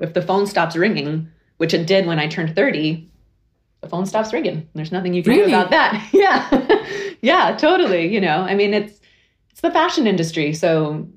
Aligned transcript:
If 0.00 0.14
the 0.14 0.22
phone 0.22 0.46
stops 0.46 0.76
ringing, 0.76 1.28
which 1.56 1.74
it 1.74 1.86
did 1.86 2.06
when 2.06 2.18
I 2.18 2.26
turned 2.28 2.54
30, 2.54 3.08
the 3.80 3.88
phone 3.88 4.06
stops 4.06 4.32
ringing. 4.32 4.68
There's 4.74 4.92
nothing 4.92 5.14
you 5.14 5.22
can 5.22 5.32
Really? 5.32 5.50
do 5.50 5.56
about 5.56 5.70
that. 5.70 6.08
yeah. 6.12 6.86
yeah, 7.20 7.56
totally. 7.56 8.12
You 8.12 8.20
know, 8.20 8.42
I 8.42 8.54
mean, 8.54 8.74
it's, 8.74 9.00
it's 9.50 9.60
the 9.60 9.70
fashion 9.70 10.06
industry. 10.06 10.52
So 10.52 11.08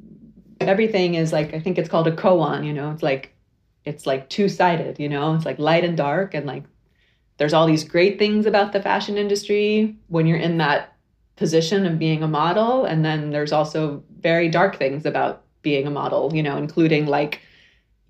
everything 0.60 1.16
is 1.16 1.32
like, 1.34 1.54
I 1.54 1.60
think 1.60 1.78
it's 1.78 1.90
called 1.90 2.08
a 2.08 2.12
koan, 2.16 2.66
you 2.66 2.74
know, 2.74 2.92
it's 2.92 3.04
like, 3.04 3.34
it's 3.86 4.06
like 4.06 4.30
two 4.30 4.48
sided, 4.48 5.00
you 5.00 5.10
know, 5.10 5.34
it's 5.34 5.46
like 5.46 5.58
light 5.58 5.84
and 5.84 5.98
dark. 5.98 6.34
And 6.36 6.46
like, 6.46 6.64
there's 7.38 7.54
all 7.54 7.66
these 7.66 7.84
great 7.84 8.20
things 8.20 8.46
about 8.46 8.74
the 8.74 8.82
fashion 8.82 9.18
industry 9.18 9.96
when 10.08 10.28
you're 10.28 10.38
in 10.38 10.58
that 10.60 10.96
position 11.36 11.88
of 11.88 11.98
being 11.98 12.22
a 12.22 12.28
model. 12.28 12.86
And 12.86 13.04
then 13.04 13.32
there's 13.32 13.52
also 13.52 14.04
very 14.20 14.50
dark 14.50 14.78
things 14.78 15.06
about 15.08 15.44
being 15.64 15.88
a 15.88 15.92
model, 15.92 16.32
you 16.36 16.44
know, 16.44 16.58
including 16.58 17.08
like, 17.08 17.42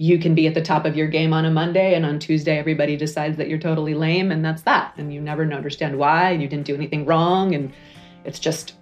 you 0.02 0.18
can 0.18 0.34
be 0.34 0.48
at 0.48 0.56
the 0.56 0.62
top 0.64 0.86
of 0.86 0.98
your 0.98 1.08
game 1.08 1.32
on 1.32 1.46
a 1.46 1.52
Monday, 1.52 1.94
and 1.94 2.08
on 2.08 2.18
Tuesday, 2.18 2.58
everybody 2.58 2.98
decides 2.98 3.38
that 3.38 3.48
you're 3.48 3.60
totally 3.60 3.94
lame, 3.94 4.32
and 4.32 4.44
that's 4.44 4.64
that. 4.64 4.96
And 4.98 5.14
you 5.14 5.22
never 5.22 5.44
understand 5.44 6.00
why, 6.00 6.32
and 6.32 6.42
you 6.42 6.48
didn't 6.48 6.66
do 6.66 6.74
anything 6.74 7.06
wrong, 7.06 7.54
and 7.54 7.72
it's 8.26 8.40
just 8.40 8.74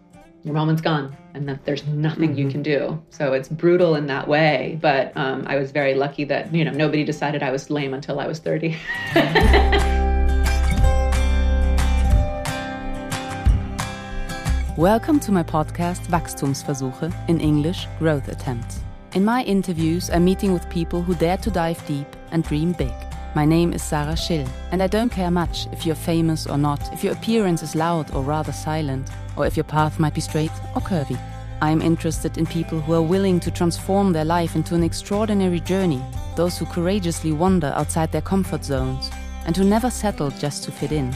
your 0.45 0.53
moment's 0.53 0.81
gone, 0.81 1.17
and 1.33 1.45
that 1.49 1.65
there's 1.65 1.85
nothing 1.87 2.37
you 2.37 2.49
can 2.49 2.63
do. 2.63 3.03
So 3.09 3.33
it's 3.33 3.49
brutal 3.49 3.95
in 3.95 4.07
that 4.07 4.29
way. 4.29 4.79
But 4.81 5.11
um, 5.17 5.43
I 5.45 5.57
was 5.57 5.73
very 5.73 5.93
lucky 5.93 6.23
that 6.23 6.55
you 6.55 6.63
know 6.63 6.71
nobody 6.71 7.03
decided 7.03 7.43
I 7.43 7.51
was 7.51 7.69
lame 7.69 7.93
until 7.93 8.21
I 8.21 8.25
was 8.25 8.39
30. 8.39 8.77
Welcome 14.77 15.19
to 15.19 15.33
my 15.33 15.43
podcast 15.43 16.07
Wachstumsversuche, 16.07 17.13
in 17.27 17.41
English, 17.41 17.87
Growth 17.99 18.29
Attempts. 18.29 18.79
In 19.13 19.25
my 19.25 19.43
interviews, 19.43 20.11
I'm 20.11 20.23
meeting 20.23 20.53
with 20.53 20.69
people 20.69 21.01
who 21.01 21.15
dare 21.15 21.37
to 21.37 21.49
dive 21.49 21.83
deep 21.87 22.05
and 22.29 22.43
dream 22.43 22.73
big. 22.73 22.93
My 23.33 23.43
name 23.43 23.73
is 23.73 23.81
Sarah 23.81 24.15
Schill, 24.15 24.47
and 24.71 24.83
I 24.83 24.87
don't 24.87 25.11
care 25.11 25.31
much 25.31 25.65
if 25.71 25.83
you're 25.83 25.95
famous 25.95 26.45
or 26.45 26.59
not, 26.59 26.93
if 26.93 27.03
your 27.03 27.13
appearance 27.13 27.63
is 27.63 27.73
loud 27.73 28.13
or 28.13 28.21
rather 28.21 28.51
silent, 28.51 29.09
or 29.35 29.47
if 29.47 29.57
your 29.57 29.63
path 29.63 29.99
might 29.99 30.13
be 30.13 30.21
straight 30.21 30.51
or 30.75 30.81
curvy. 30.81 31.19
I'm 31.59 31.81
interested 31.81 32.37
in 32.37 32.45
people 32.45 32.79
who 32.81 32.93
are 32.93 33.01
willing 33.01 33.39
to 33.39 33.49
transform 33.49 34.13
their 34.13 34.25
life 34.25 34.55
into 34.55 34.75
an 34.75 34.83
extraordinary 34.83 35.59
journey, 35.59 36.03
those 36.35 36.59
who 36.59 36.67
courageously 36.67 37.31
wander 37.31 37.73
outside 37.75 38.11
their 38.11 38.21
comfort 38.21 38.63
zones, 38.63 39.09
and 39.47 39.57
who 39.57 39.63
never 39.63 39.89
settle 39.89 40.29
just 40.29 40.65
to 40.65 40.71
fit 40.71 40.91
in. 40.91 41.15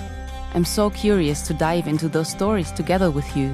I'm 0.56 0.66
so 0.66 0.90
curious 0.90 1.44
to 1.44 1.53
dive 1.53 1.88
into 1.88 2.09
those 2.09 2.30
stories 2.30 2.72
together 2.72 3.12
with 3.12 3.38
you 3.38 3.53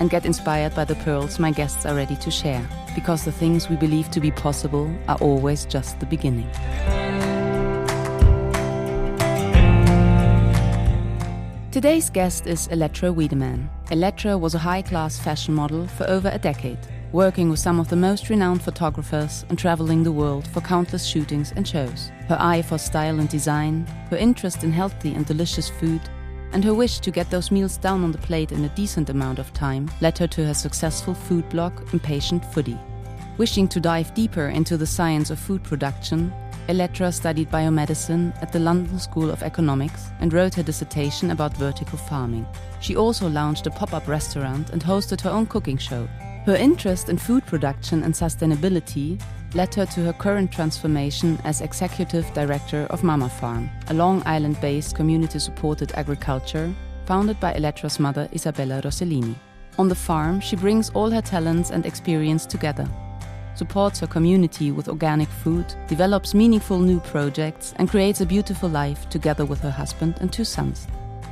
and 0.00 0.10
get 0.10 0.26
inspired 0.26 0.74
by 0.74 0.84
the 0.84 0.94
pearls 0.96 1.38
my 1.38 1.50
guests 1.50 1.86
are 1.86 1.94
ready 1.94 2.16
to 2.16 2.30
share, 2.30 2.66
because 2.94 3.24
the 3.24 3.32
things 3.32 3.68
we 3.68 3.76
believe 3.76 4.10
to 4.10 4.20
be 4.20 4.30
possible 4.30 4.90
are 5.08 5.18
always 5.20 5.64
just 5.64 6.00
the 6.00 6.06
beginning. 6.06 6.50
Today's 11.70 12.08
guest 12.08 12.46
is 12.46 12.68
Elettra 12.68 13.12
Wiedemann. 13.12 13.68
Elettra 13.90 14.38
was 14.38 14.54
a 14.54 14.60
high 14.60 14.80
class 14.82 15.18
fashion 15.18 15.54
model 15.54 15.88
for 15.88 16.08
over 16.08 16.30
a 16.32 16.38
decade, 16.38 16.78
working 17.10 17.50
with 17.50 17.58
some 17.58 17.80
of 17.80 17.88
the 17.88 17.96
most 17.96 18.30
renowned 18.30 18.62
photographers 18.62 19.44
and 19.48 19.58
traveling 19.58 20.04
the 20.04 20.12
world 20.12 20.46
for 20.46 20.60
countless 20.60 21.04
shootings 21.04 21.52
and 21.56 21.66
shows. 21.66 22.12
Her 22.28 22.36
eye 22.38 22.62
for 22.62 22.78
style 22.78 23.18
and 23.18 23.28
design, 23.28 23.86
her 24.10 24.16
interest 24.16 24.62
in 24.62 24.70
healthy 24.70 25.14
and 25.14 25.26
delicious 25.26 25.68
food, 25.68 26.00
and 26.54 26.64
her 26.64 26.72
wish 26.72 27.00
to 27.00 27.10
get 27.10 27.28
those 27.30 27.50
meals 27.50 27.76
down 27.76 28.04
on 28.04 28.12
the 28.12 28.18
plate 28.18 28.52
in 28.52 28.64
a 28.64 28.74
decent 28.76 29.10
amount 29.10 29.40
of 29.40 29.52
time 29.52 29.90
led 30.00 30.16
her 30.16 30.28
to 30.28 30.46
her 30.46 30.54
successful 30.54 31.12
food 31.12 31.46
blog, 31.48 31.72
Impatient 31.92 32.42
Foodie. 32.44 32.78
Wishing 33.36 33.66
to 33.66 33.80
dive 33.80 34.14
deeper 34.14 34.48
into 34.48 34.76
the 34.76 34.86
science 34.86 35.30
of 35.30 35.38
food 35.38 35.64
production, 35.64 36.32
Elettra 36.68 37.12
studied 37.12 37.50
biomedicine 37.50 38.32
at 38.40 38.52
the 38.52 38.60
London 38.60 38.98
School 39.00 39.30
of 39.30 39.42
Economics 39.42 40.06
and 40.20 40.32
wrote 40.32 40.54
her 40.54 40.62
dissertation 40.62 41.32
about 41.32 41.56
vertical 41.56 41.98
farming. 41.98 42.46
She 42.80 42.96
also 42.96 43.28
launched 43.28 43.66
a 43.66 43.70
pop 43.70 43.92
up 43.92 44.06
restaurant 44.06 44.70
and 44.70 44.82
hosted 44.82 45.20
her 45.22 45.30
own 45.30 45.46
cooking 45.46 45.76
show. 45.76 46.08
Her 46.46 46.54
interest 46.54 47.08
in 47.08 47.18
food 47.18 47.44
production 47.46 48.04
and 48.04 48.14
sustainability 48.14 49.20
led 49.54 49.74
her 49.74 49.86
to 49.86 50.04
her 50.04 50.12
current 50.12 50.50
transformation 50.50 51.38
as 51.44 51.60
executive 51.60 52.32
director 52.34 52.86
of 52.90 53.04
Mama 53.04 53.28
Farm, 53.28 53.70
a 53.88 53.94
Long 53.94 54.22
Island 54.26 54.60
based 54.60 54.96
community 54.96 55.38
supported 55.38 55.92
agriculture 55.94 56.74
founded 57.06 57.38
by 57.38 57.52
Elettra's 57.54 58.00
mother 58.00 58.28
Isabella 58.32 58.80
Rossellini. 58.82 59.34
On 59.78 59.88
the 59.88 59.94
farm, 59.94 60.40
she 60.40 60.56
brings 60.56 60.90
all 60.90 61.10
her 61.10 61.20
talents 61.20 61.70
and 61.70 61.86
experience 61.86 62.46
together, 62.46 62.88
supports 63.54 64.00
her 64.00 64.06
community 64.06 64.72
with 64.72 64.88
organic 64.88 65.28
food, 65.28 65.74
develops 65.88 66.34
meaningful 66.34 66.78
new 66.78 67.00
projects, 67.00 67.74
and 67.76 67.88
creates 67.88 68.20
a 68.20 68.26
beautiful 68.26 68.68
life 68.68 69.08
together 69.08 69.44
with 69.44 69.60
her 69.60 69.70
husband 69.70 70.16
and 70.20 70.32
two 70.32 70.44
sons. 70.44 70.86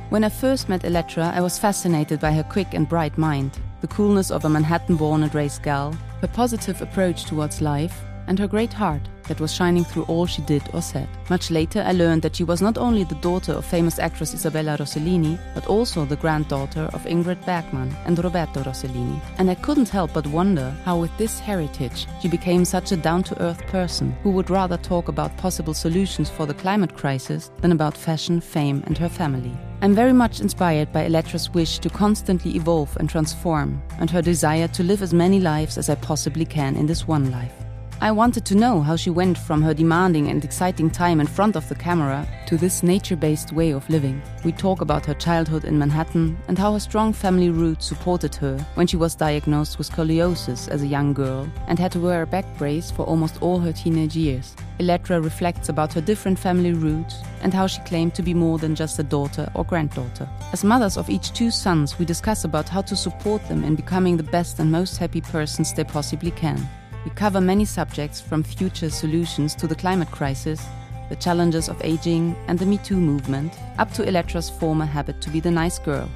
When 0.09 0.23
I 0.23 0.29
first 0.29 0.69
met 0.69 0.83
Elettra, 0.83 1.33
I 1.33 1.41
was 1.41 1.57
fascinated 1.57 2.19
by 2.19 2.31
her 2.33 2.43
quick 2.43 2.73
and 2.73 2.87
bright 2.87 3.17
mind, 3.17 3.59
the 3.81 3.87
coolness 3.87 4.31
of 4.31 4.45
a 4.45 4.49
Manhattan 4.49 4.95
born 4.95 5.23
and 5.23 5.33
raised 5.33 5.63
gal, 5.63 5.93
her 6.21 6.27
positive 6.27 6.81
approach 6.81 7.25
towards 7.25 7.61
life, 7.61 7.99
and 8.27 8.39
her 8.39 8.47
great 8.47 8.73
heart 8.73 9.01
that 9.27 9.39
was 9.39 9.53
shining 9.53 9.83
through 9.83 10.03
all 10.03 10.25
she 10.25 10.41
did 10.43 10.63
or 10.73 10.81
said. 10.81 11.07
Much 11.29 11.51
later, 11.51 11.83
I 11.85 11.91
learned 11.93 12.21
that 12.23 12.35
she 12.35 12.43
was 12.43 12.61
not 12.61 12.77
only 12.77 13.03
the 13.03 13.15
daughter 13.15 13.53
of 13.53 13.65
famous 13.65 13.99
actress 13.99 14.33
Isabella 14.33 14.77
Rossellini, 14.77 15.39
but 15.53 15.67
also 15.67 16.05
the 16.05 16.15
granddaughter 16.15 16.89
of 16.93 17.05
Ingrid 17.05 17.45
Bergman 17.45 17.95
and 18.05 18.21
Roberto 18.21 18.63
Rossellini. 18.63 19.21
And 19.37 19.49
I 19.49 19.55
couldn't 19.55 19.89
help 19.89 20.13
but 20.13 20.27
wonder 20.27 20.75
how, 20.83 20.99
with 20.99 21.15
this 21.17 21.39
heritage, 21.39 22.07
she 22.21 22.27
became 22.27 22.65
such 22.65 22.91
a 22.91 22.97
down 22.97 23.23
to 23.23 23.41
earth 23.41 23.65
person 23.67 24.11
who 24.23 24.31
would 24.31 24.49
rather 24.49 24.77
talk 24.77 25.07
about 25.07 25.37
possible 25.37 25.73
solutions 25.73 26.29
for 26.29 26.45
the 26.45 26.53
climate 26.53 26.95
crisis 26.95 27.51
than 27.61 27.71
about 27.71 27.97
fashion, 27.97 28.39
fame, 28.41 28.83
and 28.87 28.97
her 28.97 29.09
family. 29.09 29.55
I'm 29.81 29.93
very 29.93 30.13
much 30.13 30.39
inspired 30.39 30.93
by 30.93 31.05
Elettra's 31.05 31.49
wish 31.49 31.79
to 31.79 31.89
constantly 31.89 32.55
evolve 32.55 32.95
and 32.97 33.09
transform, 33.09 33.81
and 33.99 34.09
her 34.09 34.21
desire 34.21 34.67
to 34.69 34.83
live 34.83 35.01
as 35.01 35.13
many 35.13 35.39
lives 35.41 35.77
as 35.77 35.89
I 35.89 35.95
possibly 35.95 36.45
can 36.45 36.77
in 36.77 36.85
this 36.85 37.05
one 37.05 37.31
life. 37.31 37.62
I 38.03 38.11
wanted 38.11 38.43
to 38.47 38.55
know 38.55 38.81
how 38.81 38.97
she 38.97 39.09
went 39.09 39.37
from 39.37 39.61
her 39.61 39.73
demanding 39.73 40.27
and 40.27 40.43
exciting 40.43 40.89
time 40.89 41.21
in 41.21 41.25
front 41.25 41.55
of 41.55 41.69
the 41.69 41.75
camera 41.75 42.27
to 42.47 42.57
this 42.57 42.83
nature 42.83 43.15
based 43.15 43.53
way 43.53 43.71
of 43.71 43.89
living. 43.89 44.21
We 44.43 44.51
talk 44.51 44.81
about 44.81 45.05
her 45.05 45.13
childhood 45.13 45.63
in 45.63 45.79
Manhattan 45.79 46.37
and 46.49 46.59
how 46.59 46.73
her 46.73 46.81
strong 46.81 47.13
family 47.13 47.49
roots 47.49 47.85
supported 47.85 48.35
her 48.35 48.57
when 48.73 48.87
she 48.87 48.97
was 48.97 49.15
diagnosed 49.15 49.77
with 49.77 49.89
scoliosis 49.89 50.67
as 50.67 50.81
a 50.81 50.85
young 50.85 51.13
girl 51.13 51.49
and 51.69 51.79
had 51.79 51.93
to 51.93 52.01
wear 52.01 52.23
a 52.23 52.27
back 52.27 52.45
brace 52.57 52.91
for 52.91 53.03
almost 53.03 53.41
all 53.41 53.57
her 53.59 53.71
teenage 53.71 54.17
years. 54.17 54.53
Elettra 54.81 55.23
reflects 55.23 55.69
about 55.69 55.93
her 55.93 56.01
different 56.01 56.37
family 56.37 56.73
roots 56.73 57.15
and 57.41 57.53
how 57.53 57.67
she 57.67 57.79
claimed 57.83 58.13
to 58.15 58.21
be 58.21 58.33
more 58.33 58.57
than 58.57 58.75
just 58.75 58.99
a 58.99 59.03
daughter 59.03 59.49
or 59.55 59.63
granddaughter. 59.63 60.27
As 60.51 60.65
mothers 60.65 60.97
of 60.97 61.09
each 61.09 61.31
two 61.31 61.51
sons, 61.51 61.97
we 61.97 62.03
discuss 62.03 62.43
about 62.43 62.67
how 62.67 62.81
to 62.81 62.97
support 62.97 63.47
them 63.47 63.63
in 63.63 63.75
becoming 63.75 64.17
the 64.17 64.23
best 64.23 64.59
and 64.59 64.69
most 64.69 64.97
happy 64.97 65.21
persons 65.21 65.71
they 65.71 65.85
possibly 65.85 66.31
can. 66.31 66.67
We 67.05 67.11
cover 67.11 67.41
many 67.41 67.65
subjects 67.65 68.21
from 68.21 68.43
future 68.43 68.89
solutions 68.89 69.55
to 69.55 69.67
the 69.67 69.75
climate 69.75 70.09
crisis, 70.09 70.65
the 71.09 71.17
challenges 71.17 71.67
of 71.67 71.81
aging 71.83 72.35
and 72.47 72.57
the 72.57 72.65
Me 72.65 72.77
Too 72.77 72.95
movement, 72.95 73.53
up 73.77 73.91
to 73.93 74.05
Elettra's 74.05 74.49
former 74.49 74.85
habit 74.85 75.19
to 75.21 75.29
be 75.29 75.41
the 75.41 75.51
nice 75.51 75.79
girl, 75.79 76.09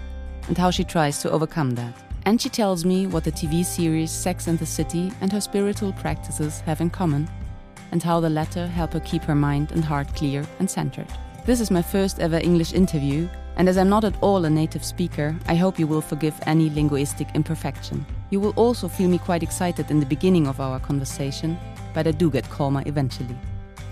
and 0.47 0.57
how 0.57 0.71
she 0.71 0.85
tries 0.85 1.21
to 1.21 1.31
overcome 1.31 1.71
that. 1.71 1.93
And 2.25 2.41
she 2.41 2.49
tells 2.49 2.85
me 2.85 3.05
what 3.05 3.25
the 3.25 3.31
TV 3.31 3.65
series 3.65 4.11
Sex 4.11 4.47
and 4.47 4.57
the 4.57 4.65
City 4.65 5.11
and 5.19 5.31
her 5.31 5.41
spiritual 5.41 5.91
practices 5.93 6.61
have 6.61 6.79
in 6.79 6.89
common, 6.89 7.29
and 7.91 8.01
how 8.01 8.21
the 8.21 8.29
latter 8.29 8.65
help 8.65 8.93
her 8.93 8.99
keep 9.01 9.23
her 9.23 9.35
mind 9.35 9.73
and 9.73 9.83
heart 9.83 10.13
clear 10.15 10.45
and 10.59 10.69
centered. 10.69 11.07
This 11.45 11.59
is 11.59 11.69
my 11.69 11.81
first 11.81 12.19
ever 12.19 12.37
English 12.37 12.73
interview, 12.73 13.27
and 13.57 13.67
as 13.67 13.77
I'm 13.77 13.89
not 13.89 14.03
at 14.03 14.15
all 14.21 14.45
a 14.45 14.49
native 14.49 14.85
speaker, 14.85 15.35
I 15.47 15.55
hope 15.55 15.79
you 15.79 15.87
will 15.87 16.01
forgive 16.01 16.39
any 16.45 16.69
linguistic 16.69 17.27
imperfection. 17.33 18.05
You 18.29 18.39
will 18.39 18.53
also 18.55 18.87
feel 18.87 19.09
me 19.09 19.17
quite 19.17 19.43
excited 19.43 19.89
in 19.89 19.99
the 19.99 20.05
beginning 20.05 20.47
of 20.47 20.61
our 20.61 20.79
conversation, 20.79 21.57
but 21.93 22.07
I 22.07 22.11
do 22.11 22.29
get 22.29 22.49
calmer 22.49 22.83
eventually. 22.85 23.35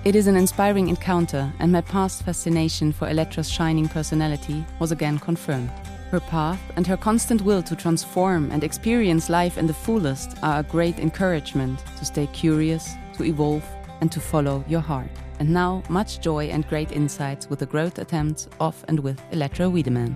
It 0.03 0.15
is 0.15 0.27
an 0.27 0.35
inspiring 0.35 0.87
encounter, 0.87 1.51
and 1.57 1.72
my 1.72 1.81
past 1.81 2.22
fascination 2.22 2.91
for 2.91 3.07
Elettra's 3.07 3.49
shining 3.51 3.87
personality 3.87 4.63
was 4.79 4.91
again 4.91 5.17
confirmed. 5.17 5.72
Her 6.11 6.19
path 6.19 6.61
and 6.75 6.85
her 6.85 6.95
constant 6.95 7.41
will 7.41 7.63
to 7.63 7.75
transform 7.75 8.51
and 8.51 8.63
experience 8.63 9.31
life 9.31 9.57
in 9.57 9.66
the 9.66 9.73
fullest 9.73 10.37
are 10.43 10.59
a 10.59 10.63
great 10.63 10.99
encouragement 10.99 11.84
to 11.97 12.05
stay 12.05 12.28
curious, 12.28 12.93
to 13.17 13.23
evolve, 13.23 13.66
and 14.01 14.11
to 14.11 14.19
follow 14.19 14.63
your 14.67 14.81
heart. 14.81 15.09
And 15.40 15.49
now, 15.49 15.84
much 15.90 16.22
joy 16.22 16.46
and 16.46 16.67
great 16.67 16.91
insights 16.91 17.49
with 17.49 17.59
the 17.59 17.66
growth 17.66 17.99
attempts 17.99 18.47
of 18.59 18.84
and 18.87 18.99
with 18.99 19.22
Elettra 19.32 19.70
Wiedemann. 19.70 20.16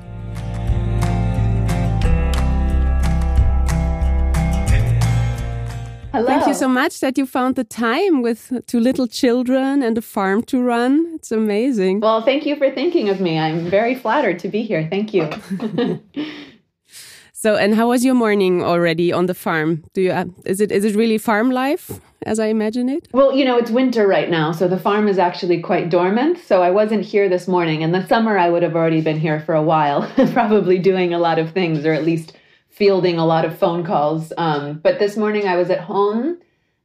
Hello. 6.11 6.25
Thank 6.25 6.47
you 6.47 6.53
so 6.55 6.67
much 6.67 7.01
that 7.01 7.19
you 7.19 7.27
found 7.27 7.55
the 7.55 7.63
time 7.63 8.23
with 8.23 8.51
two 8.65 8.79
little 8.79 9.05
children 9.07 9.83
and 9.83 9.95
a 9.95 10.01
farm 10.01 10.41
to 10.43 10.59
run. 10.59 11.05
It's 11.13 11.31
amazing. 11.31 11.99
Well, 11.99 12.23
thank 12.23 12.47
you 12.47 12.55
for 12.55 12.71
thinking 12.71 13.09
of 13.09 13.21
me. 13.21 13.37
I'm 13.37 13.69
very 13.69 13.93
flattered 13.93 14.39
to 14.39 14.47
be 14.47 14.63
here. 14.63 14.87
Thank 14.89 15.13
you. 15.13 15.29
So, 17.41 17.55
and 17.55 17.73
how 17.73 17.87
was 17.87 18.03
your 18.03 18.15
morning 18.15 18.61
already 18.61 19.13
on 19.13 19.27
the 19.27 19.33
farm? 19.33 19.85
Do 19.93 20.01
you 20.01 20.11
uh, 20.11 20.25
is 20.43 20.59
it 20.59 20.73
is 20.73 20.83
it 20.83 20.93
really 20.97 21.17
farm 21.17 21.51
life 21.51 22.01
as 22.23 22.37
I 22.37 22.47
imagine 22.47 22.89
it? 22.89 23.07
Well, 23.13 23.33
you 23.33 23.45
know, 23.45 23.55
it's 23.57 23.71
winter 23.71 24.05
right 24.05 24.29
now, 24.29 24.51
so 24.51 24.67
the 24.67 24.77
farm 24.77 25.07
is 25.07 25.17
actually 25.17 25.61
quite 25.61 25.89
dormant. 25.89 26.39
So 26.39 26.61
I 26.61 26.69
wasn't 26.69 27.05
here 27.05 27.29
this 27.29 27.47
morning. 27.47 27.81
In 27.81 27.93
the 27.93 28.05
summer, 28.07 28.37
I 28.37 28.49
would 28.49 28.61
have 28.61 28.75
already 28.75 28.99
been 28.99 29.17
here 29.17 29.39
for 29.39 29.55
a 29.55 29.63
while, 29.63 30.11
probably 30.33 30.79
doing 30.79 31.13
a 31.13 31.17
lot 31.17 31.39
of 31.39 31.53
things, 31.53 31.85
or 31.85 31.93
at 31.93 32.03
least 32.03 32.35
fielding 32.67 33.17
a 33.17 33.25
lot 33.25 33.45
of 33.45 33.57
phone 33.57 33.85
calls. 33.85 34.33
Um, 34.37 34.79
but 34.79 34.99
this 34.99 35.15
morning, 35.15 35.47
I 35.47 35.55
was 35.55 35.69
at 35.69 35.79
home. 35.79 36.39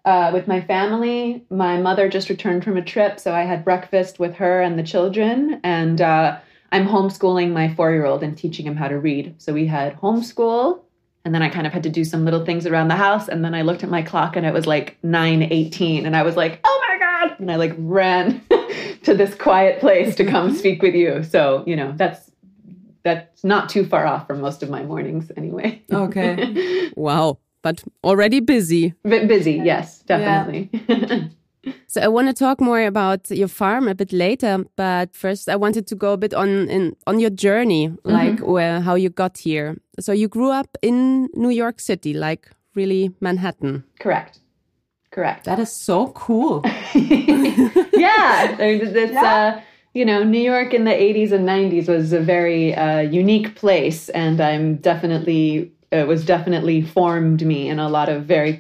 Uh, 0.07 0.31
with 0.35 0.47
my 0.47 0.61
family. 0.61 1.43
My 1.49 1.79
mother 1.79 2.11
just 2.11 2.29
returned 2.29 2.63
from 2.63 2.77
a 2.77 2.85
trip, 2.85 3.19
so 3.19 3.33
I 3.33 3.45
had 3.45 3.65
breakfast 3.65 4.19
with 4.19 4.35
her 4.35 4.61
and 4.61 4.79
the 4.79 4.83
children. 4.83 5.61
And 5.65 5.99
uh, 5.99 6.41
I'm 6.75 6.89
homeschooling 6.89 7.53
my 7.53 7.73
four 7.73 7.93
year 7.93 8.05
old 8.05 8.25
and 8.25 8.37
teaching 8.37 8.67
him 8.67 8.75
how 8.75 8.89
to 8.89 8.99
read. 8.99 9.37
So 9.39 9.53
we 9.53 9.65
had 9.65 9.97
homeschool, 10.01 10.81
and 11.25 11.33
then 11.33 11.41
I 11.41 11.49
kind 11.49 11.69
of 11.69 11.73
had 11.73 11.85
to 11.85 11.89
do 11.89 12.05
some 12.05 12.25
little 12.25 12.45
things 12.45 12.67
around 12.67 12.89
the 12.89 12.97
house. 12.97 13.29
And 13.29 13.45
then 13.45 13.55
I 13.55 13.63
looked 13.63 13.85
at 13.85 13.91
my 13.91 14.03
clock 14.03 14.35
and 14.35 14.45
it 14.45 14.53
was 14.53 14.67
like 14.67 14.99
9:18, 15.05 16.05
and 16.05 16.17
I 16.17 16.25
was 16.25 16.37
like, 16.37 16.59
"Oh 16.65 16.85
my 16.89 16.99
god!" 16.99 17.39
And 17.39 17.53
I 17.53 17.55
like 17.55 17.77
ran 17.79 18.43
to 19.05 19.15
this 19.15 19.37
quiet 19.37 19.79
place 19.79 20.17
to 20.17 20.25
come 20.25 20.53
speak 20.63 20.83
with 20.83 20.97
you. 20.97 21.23
So 21.23 21.63
you 21.65 21.77
know 21.77 21.93
that's 21.97 22.33
that's 23.05 23.45
not 23.45 23.69
too 23.69 23.87
far 23.87 24.05
off 24.05 24.27
from 24.27 24.41
most 24.41 24.65
of 24.65 24.69
my 24.69 24.83
mornings 24.83 25.31
anyway. 25.37 25.81
Okay. 25.93 26.91
wow. 26.97 27.39
But 27.63 27.85
already 28.03 28.41
busy. 28.41 28.95
Bit 29.05 29.29
busy, 29.29 29.53
yes, 29.53 30.01
definitely. 30.01 30.71
Yeah. 30.89 31.29
So 31.95 32.01
I 32.01 32.09
want 32.09 32.27
to 32.27 32.35
talk 32.35 32.61
more 32.61 32.85
about 32.85 33.31
your 33.31 33.47
farm 33.47 33.87
a 33.87 33.95
bit 33.95 34.13
later, 34.13 34.65
but 34.75 35.15
first 35.15 35.49
I 35.49 35.55
wanted 35.55 35.87
to 35.87 35.95
go 35.95 36.15
a 36.15 36.17
bit 36.17 36.35
on 36.35 36.69
in 36.69 36.97
on 37.07 37.21
your 37.21 37.31
journey, 37.31 37.93
like 38.03 38.33
mm 38.33 38.37
-hmm. 38.37 38.53
where 38.53 38.81
how 38.81 38.97
you 38.97 39.11
got 39.11 39.39
here. 39.39 39.75
So 40.01 40.13
you 40.13 40.29
grew 40.29 40.51
up 40.61 40.77
in 40.81 41.29
New 41.35 41.53
York 41.53 41.81
City, 41.81 42.13
like 42.13 42.51
really 42.75 43.13
Manhattan. 43.21 43.85
Correct. 44.01 44.41
Correct. 45.11 45.45
That 45.45 45.59
is 45.59 45.85
so 45.85 46.09
cool. 46.13 46.63
yeah, 48.07 48.59
it's 48.59 49.13
yeah. 49.13 49.55
uh 49.55 49.61
you 49.95 50.05
know, 50.05 50.25
New 50.25 50.45
York 50.53 50.75
in 50.75 50.85
the 50.85 50.97
80s 50.97 51.33
and 51.33 51.49
90s 51.49 51.89
was 51.89 52.13
a 52.13 52.21
very 52.21 52.75
uh, 52.75 53.03
unique 53.21 53.51
place, 53.61 54.13
and 54.13 54.41
I'm 54.41 54.81
definitely 54.81 55.71
it 55.91 56.07
was 56.09 56.25
definitely 56.25 56.83
formed 56.83 57.43
me 57.43 57.71
in 57.71 57.79
a 57.79 57.89
lot 57.89 58.09
of 58.09 58.27
very, 58.27 58.53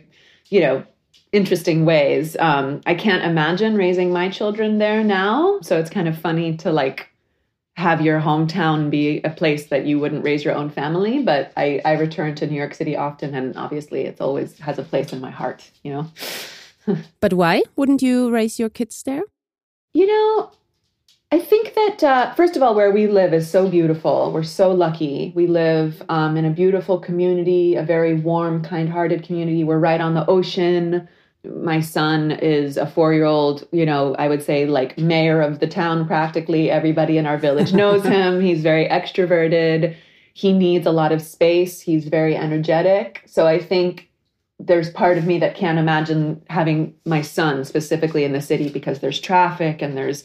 you 0.50 0.60
know, 0.60 0.84
interesting 1.34 1.84
ways. 1.84 2.36
Um, 2.38 2.80
I 2.86 2.94
can't 2.94 3.24
imagine 3.24 3.76
raising 3.76 4.12
my 4.12 4.28
children 4.28 4.78
there 4.78 5.02
now. 5.02 5.58
So 5.62 5.78
it's 5.78 5.90
kind 5.90 6.08
of 6.08 6.16
funny 6.16 6.56
to 6.58 6.70
like 6.70 7.10
have 7.76 8.00
your 8.00 8.20
hometown 8.20 8.88
be 8.88 9.20
a 9.24 9.30
place 9.30 9.66
that 9.66 9.84
you 9.84 9.98
wouldn't 9.98 10.24
raise 10.24 10.44
your 10.44 10.54
own 10.54 10.70
family. 10.70 11.22
But 11.22 11.52
I, 11.56 11.80
I 11.84 11.94
return 11.94 12.36
to 12.36 12.46
New 12.46 12.56
York 12.56 12.74
City 12.74 12.96
often, 12.96 13.34
and 13.34 13.56
obviously 13.56 14.02
it's 14.02 14.20
always 14.20 14.58
has 14.60 14.78
a 14.78 14.84
place 14.84 15.12
in 15.12 15.20
my 15.20 15.30
heart, 15.30 15.68
you 15.82 15.92
know. 15.92 16.96
but 17.20 17.32
why 17.32 17.62
wouldn't 17.74 18.00
you 18.00 18.30
raise 18.30 18.58
your 18.58 18.70
kids 18.70 19.02
there? 19.02 19.22
You 19.92 20.06
know, 20.06 20.52
I 21.32 21.40
think 21.40 21.74
that, 21.74 22.04
uh, 22.04 22.34
first 22.34 22.54
of 22.54 22.62
all, 22.62 22.76
where 22.76 22.92
we 22.92 23.08
live 23.08 23.34
is 23.34 23.50
so 23.50 23.68
beautiful. 23.68 24.30
We're 24.32 24.44
so 24.44 24.70
lucky. 24.70 25.32
We 25.34 25.48
live 25.48 26.00
um, 26.08 26.36
in 26.36 26.44
a 26.44 26.50
beautiful 26.50 27.00
community, 27.00 27.74
a 27.74 27.82
very 27.82 28.14
warm, 28.14 28.62
kind 28.62 28.88
hearted 28.88 29.24
community. 29.24 29.64
We're 29.64 29.80
right 29.80 30.00
on 30.00 30.14
the 30.14 30.24
ocean 30.26 31.08
my 31.44 31.80
son 31.80 32.30
is 32.30 32.76
a 32.76 32.86
four 32.86 33.12
year 33.12 33.24
old, 33.24 33.66
you 33.72 33.84
know, 33.84 34.14
I 34.16 34.28
would 34.28 34.42
say 34.42 34.66
like 34.66 34.96
mayor 34.98 35.40
of 35.40 35.60
the 35.60 35.66
town 35.66 36.06
practically. 36.06 36.70
Everybody 36.70 37.18
in 37.18 37.26
our 37.26 37.38
village 37.38 37.72
knows 37.74 38.02
him. 38.02 38.40
He's 38.40 38.62
very 38.62 38.86
extroverted. 38.88 39.96
He 40.32 40.52
needs 40.52 40.86
a 40.86 40.90
lot 40.90 41.12
of 41.12 41.22
space. 41.22 41.80
He's 41.80 42.08
very 42.08 42.36
energetic. 42.36 43.22
So 43.26 43.46
I 43.46 43.58
think 43.58 44.10
there's 44.58 44.90
part 44.90 45.18
of 45.18 45.26
me 45.26 45.38
that 45.38 45.54
can't 45.54 45.78
imagine 45.78 46.42
having 46.48 46.94
my 47.04 47.22
son 47.22 47.64
specifically 47.64 48.24
in 48.24 48.32
the 48.32 48.40
city 48.40 48.68
because 48.68 49.00
there's 49.00 49.20
traffic 49.20 49.82
and 49.82 49.96
there's 49.96 50.24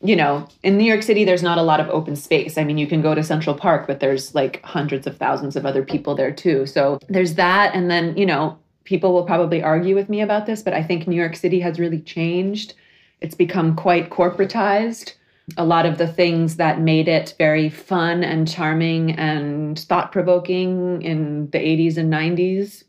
you 0.00 0.14
know, 0.14 0.46
in 0.62 0.78
New 0.78 0.84
York 0.84 1.02
City, 1.02 1.24
there's 1.24 1.42
not 1.42 1.58
a 1.58 1.62
lot 1.62 1.80
of 1.80 1.88
open 1.88 2.14
space. 2.14 2.56
I 2.56 2.62
mean, 2.62 2.78
you 2.78 2.86
can 2.86 3.02
go 3.02 3.14
to 3.14 3.22
Central 3.24 3.56
Park, 3.56 3.86
but 3.86 3.98
there's 3.98 4.32
like 4.34 4.62
hundreds 4.62 5.08
of 5.08 5.16
thousands 5.16 5.56
of 5.56 5.66
other 5.66 5.84
people 5.84 6.14
there 6.14 6.30
too. 6.30 6.66
So 6.66 7.00
there's 7.08 7.34
that. 7.34 7.74
And 7.74 7.90
then, 7.90 8.16
you 8.16 8.24
know, 8.24 8.56
people 8.88 9.12
will 9.12 9.24
probably 9.24 9.62
argue 9.62 9.94
with 9.94 10.08
me 10.08 10.22
about 10.22 10.46
this, 10.46 10.62
but 10.62 10.72
I 10.72 10.82
think 10.82 11.06
New 11.06 11.14
York 11.14 11.36
City 11.36 11.60
has 11.60 11.78
really 11.78 12.00
changed. 12.00 12.72
It's 13.20 13.34
become 13.34 13.76
quite 13.76 14.08
corporatized. 14.08 15.12
A 15.58 15.64
lot 15.64 15.84
of 15.84 15.98
the 15.98 16.06
things 16.06 16.56
that 16.56 16.80
made 16.80 17.06
it 17.06 17.34
very 17.36 17.68
fun 17.68 18.24
and 18.24 18.48
charming 18.48 19.12
and 19.12 19.78
thought 19.78 20.10
provoking 20.10 21.02
in 21.02 21.50
the 21.50 21.58
80s 21.58 21.98
and 21.98 22.10
90s 22.10 22.82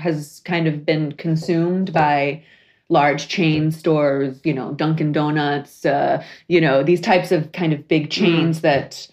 has 0.00 0.40
kind 0.46 0.66
of 0.66 0.86
been 0.86 1.12
consumed 1.12 1.92
by 1.92 2.42
large 2.88 3.28
chain 3.28 3.70
stores, 3.70 4.40
you 4.44 4.54
know, 4.54 4.72
Dunkin' 4.72 5.12
Donuts, 5.12 5.84
uh, 5.84 6.24
you 6.48 6.62
know, 6.62 6.82
these 6.82 7.00
types 7.02 7.30
of 7.30 7.52
kind 7.52 7.74
of 7.74 7.88
big 7.88 8.08
chains 8.08 8.58
mm. 8.58 8.62
that 8.62 9.06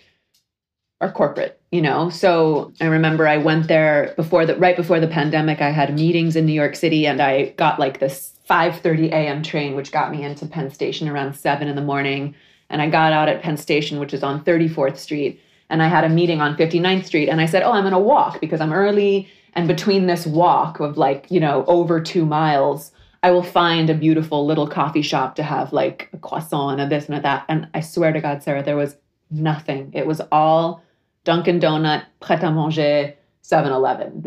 are 1.02 1.12
corporate 1.12 1.59
you 1.72 1.82
know 1.82 2.10
so 2.10 2.72
i 2.82 2.86
remember 2.86 3.28
i 3.28 3.38
went 3.38 3.68
there 3.68 4.14
before 4.16 4.46
the 4.46 4.56
right 4.58 4.76
before 4.76 5.00
the 5.00 5.08
pandemic 5.08 5.62
i 5.62 5.70
had 5.70 5.94
meetings 5.94 6.36
in 6.36 6.46
new 6.46 6.54
york 6.54 6.76
city 6.76 7.06
and 7.06 7.22
i 7.22 7.50
got 7.58 7.80
like 7.80 8.00
this 8.00 8.34
5:30 8.50 9.12
a.m. 9.12 9.44
train 9.44 9.76
which 9.76 9.92
got 9.92 10.12
me 10.12 10.24
into 10.24 10.46
penn 10.46 10.72
station 10.72 11.08
around 11.08 11.36
7 11.36 11.68
in 11.68 11.76
the 11.76 11.82
morning 11.82 12.36
and 12.70 12.82
i 12.82 12.90
got 12.90 13.14
out 13.14 13.30
at 13.30 13.42
penn 13.42 13.58
station 13.58 14.00
which 14.00 14.14
is 14.14 14.24
on 14.24 14.44
34th 14.44 14.98
street 14.98 15.42
and 15.70 15.84
i 15.84 15.88
had 15.88 16.04
a 16.04 16.10
meeting 16.10 16.42
on 16.42 16.58
59th 16.58 17.06
street 17.06 17.30
and 17.30 17.40
i 17.40 17.46
said 17.46 17.64
oh 17.64 17.72
i'm 17.72 17.84
going 17.84 17.94
to 17.94 18.00
walk 18.00 18.42
because 18.42 18.62
i'm 18.62 18.74
early 18.74 19.30
and 19.54 19.68
between 19.68 20.08
this 20.08 20.26
walk 20.26 20.80
of 20.80 20.98
like 20.98 21.28
you 21.30 21.40
know 21.40 21.64
over 21.68 22.02
2 22.02 22.26
miles 22.26 22.92
I 23.22 23.32
will 23.32 23.44
find 23.44 23.90
a 23.90 23.94
beautiful 23.94 24.46
little 24.46 24.66
coffee 24.66 25.02
shop 25.02 25.36
to 25.36 25.44
have 25.44 25.74
like 25.74 26.10
a 26.14 26.18
croissant 26.18 26.80
and 26.80 26.82
a 26.82 26.96
this 26.96 27.08
and 27.08 27.18
a 27.18 27.22
that. 27.22 27.44
And 27.50 27.68
I 27.74 27.82
swear 27.82 28.14
to 28.14 28.22
God, 28.22 28.42
Sarah, 28.42 28.64
there 28.64 28.78
was 28.78 28.96
nothing. 29.30 29.92
It 29.94 30.08
was 30.08 30.22
all 30.32 30.82
Dunkin' 31.30 31.60
Donut, 31.60 32.06
Pret 32.22 32.44
a 32.44 32.50
Manger, 32.50 33.14
7 33.44 33.72
Eleven, 33.72 34.24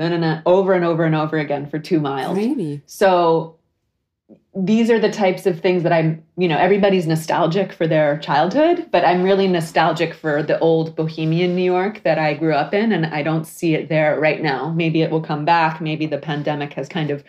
over 0.46 0.72
and 0.72 0.84
over 0.84 1.04
and 1.04 1.16
over 1.16 1.36
again 1.36 1.68
for 1.68 1.80
two 1.80 1.98
miles. 1.98 2.36
Really? 2.36 2.80
So 2.86 3.56
these 4.54 4.88
are 4.88 5.00
the 5.00 5.10
types 5.10 5.44
of 5.44 5.58
things 5.58 5.82
that 5.82 5.92
I'm, 5.92 6.22
you 6.36 6.46
know, 6.46 6.56
everybody's 6.56 7.08
nostalgic 7.08 7.72
for 7.72 7.88
their 7.88 8.18
childhood, 8.18 8.86
but 8.92 9.04
I'm 9.04 9.24
really 9.24 9.48
nostalgic 9.48 10.14
for 10.14 10.44
the 10.44 10.60
old 10.60 10.94
bohemian 10.94 11.56
New 11.56 11.64
York 11.64 12.04
that 12.04 12.20
I 12.20 12.34
grew 12.34 12.54
up 12.54 12.72
in, 12.72 12.92
and 12.92 13.06
I 13.06 13.24
don't 13.24 13.48
see 13.48 13.74
it 13.74 13.88
there 13.88 14.20
right 14.20 14.40
now. 14.40 14.70
Maybe 14.70 15.02
it 15.02 15.10
will 15.10 15.22
come 15.22 15.44
back. 15.44 15.80
Maybe 15.80 16.06
the 16.06 16.18
pandemic 16.18 16.74
has 16.74 16.88
kind 16.88 17.10
of 17.10 17.24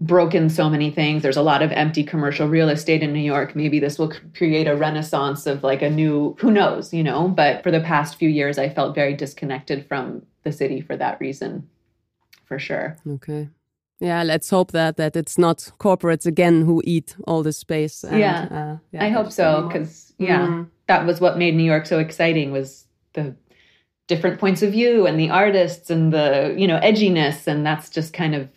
broken 0.00 0.50
so 0.50 0.68
many 0.68 0.90
things. 0.90 1.22
There's 1.22 1.36
a 1.36 1.42
lot 1.42 1.62
of 1.62 1.72
empty 1.72 2.04
commercial 2.04 2.48
real 2.48 2.68
estate 2.68 3.02
in 3.02 3.12
New 3.12 3.20
York. 3.20 3.56
Maybe 3.56 3.78
this 3.80 3.98
will 3.98 4.12
create 4.34 4.66
a 4.66 4.76
renaissance 4.76 5.46
of 5.46 5.62
like 5.62 5.82
a 5.82 5.90
new, 5.90 6.36
who 6.38 6.50
knows, 6.50 6.92
you 6.92 7.02
know? 7.02 7.28
But 7.28 7.62
for 7.62 7.70
the 7.70 7.80
past 7.80 8.16
few 8.16 8.28
years, 8.28 8.58
I 8.58 8.68
felt 8.68 8.94
very 8.94 9.14
disconnected 9.14 9.86
from 9.86 10.26
the 10.42 10.52
city 10.52 10.80
for 10.80 10.96
that 10.96 11.18
reason, 11.20 11.68
for 12.44 12.58
sure. 12.58 12.96
Okay. 13.08 13.48
Yeah, 13.98 14.22
let's 14.24 14.50
hope 14.50 14.72
that 14.72 14.98
that 14.98 15.16
it's 15.16 15.38
not 15.38 15.72
corporates 15.78 16.26
again 16.26 16.66
who 16.66 16.82
eat 16.84 17.16
all 17.26 17.42
the 17.42 17.52
space. 17.52 18.04
And, 18.04 18.18
yeah. 18.18 18.42
Uh, 18.50 18.76
yeah, 18.92 19.04
I 19.04 19.08
hope 19.08 19.32
so 19.32 19.66
because 19.66 20.12
yeah, 20.18 20.46
mm. 20.46 20.68
that 20.86 21.06
was 21.06 21.18
what 21.18 21.38
made 21.38 21.54
New 21.54 21.64
York 21.64 21.86
so 21.86 21.98
exciting 21.98 22.52
was 22.52 22.84
the 23.14 23.34
different 24.06 24.38
points 24.38 24.62
of 24.62 24.72
view 24.72 25.06
and 25.06 25.18
the 25.18 25.30
artists 25.30 25.88
and 25.88 26.12
the 26.12 26.54
you 26.58 26.66
know 26.66 26.78
edginess 26.80 27.46
and 27.46 27.64
that's 27.64 27.88
just 27.88 28.12
kind 28.12 28.34
of 28.34 28.48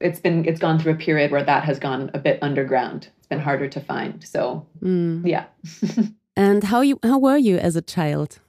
it's 0.00 0.20
been 0.20 0.44
it's 0.44 0.60
gone 0.60 0.78
through 0.78 0.92
a 0.92 0.96
period 0.96 1.30
where 1.30 1.44
that 1.44 1.64
has 1.64 1.78
gone 1.78 2.10
a 2.14 2.18
bit 2.18 2.38
underground. 2.42 3.08
It's 3.18 3.26
been 3.26 3.40
harder 3.40 3.68
to 3.68 3.80
find. 3.80 4.24
So 4.26 4.66
mm. 4.82 5.26
yeah. 5.26 5.46
and 6.36 6.64
how 6.64 6.80
you 6.80 6.98
how 7.02 7.18
were 7.18 7.36
you 7.36 7.58
as 7.58 7.76
a 7.76 7.82
child? 7.82 8.40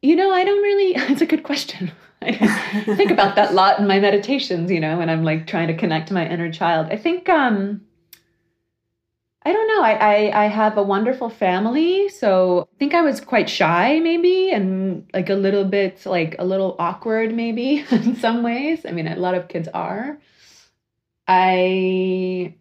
You 0.00 0.16
know, 0.16 0.32
I 0.32 0.44
don't 0.44 0.62
really. 0.62 0.94
It's 1.12 1.22
a 1.22 1.26
good 1.26 1.42
question. 1.42 1.92
I 2.22 2.84
think 2.96 3.10
about 3.10 3.34
that 3.36 3.50
a 3.50 3.54
lot 3.54 3.80
in 3.80 3.86
my 3.86 3.98
meditations. 4.00 4.70
You 4.70 4.80
know, 4.80 4.98
when 4.98 5.10
I'm 5.10 5.24
like 5.24 5.46
trying 5.46 5.68
to 5.68 5.76
connect 5.76 6.08
to 6.08 6.14
my 6.14 6.28
inner 6.28 6.50
child. 6.50 6.88
I 6.90 6.96
think. 6.96 7.28
um 7.28 7.82
I 9.44 9.52
don't 9.52 9.66
know. 9.66 9.82
I, 9.82 9.92
I, 9.94 10.44
I 10.44 10.46
have 10.46 10.78
a 10.78 10.84
wonderful 10.84 11.28
family, 11.28 12.08
so 12.08 12.68
I 12.72 12.78
think 12.78 12.94
I 12.94 13.02
was 13.02 13.20
quite 13.20 13.50
shy, 13.50 13.98
maybe, 13.98 14.52
and 14.52 15.04
like 15.12 15.30
a 15.30 15.34
little 15.34 15.64
bit 15.64 16.06
like 16.06 16.36
a 16.38 16.44
little 16.44 16.76
awkward, 16.78 17.34
maybe 17.34 17.84
in 17.90 18.14
some 18.14 18.44
ways. 18.44 18.86
I 18.86 18.92
mean, 18.92 19.08
a 19.08 19.16
lot 19.16 19.34
of 19.34 19.48
kids 19.48 19.66
are. 19.74 20.16
I 21.28 22.54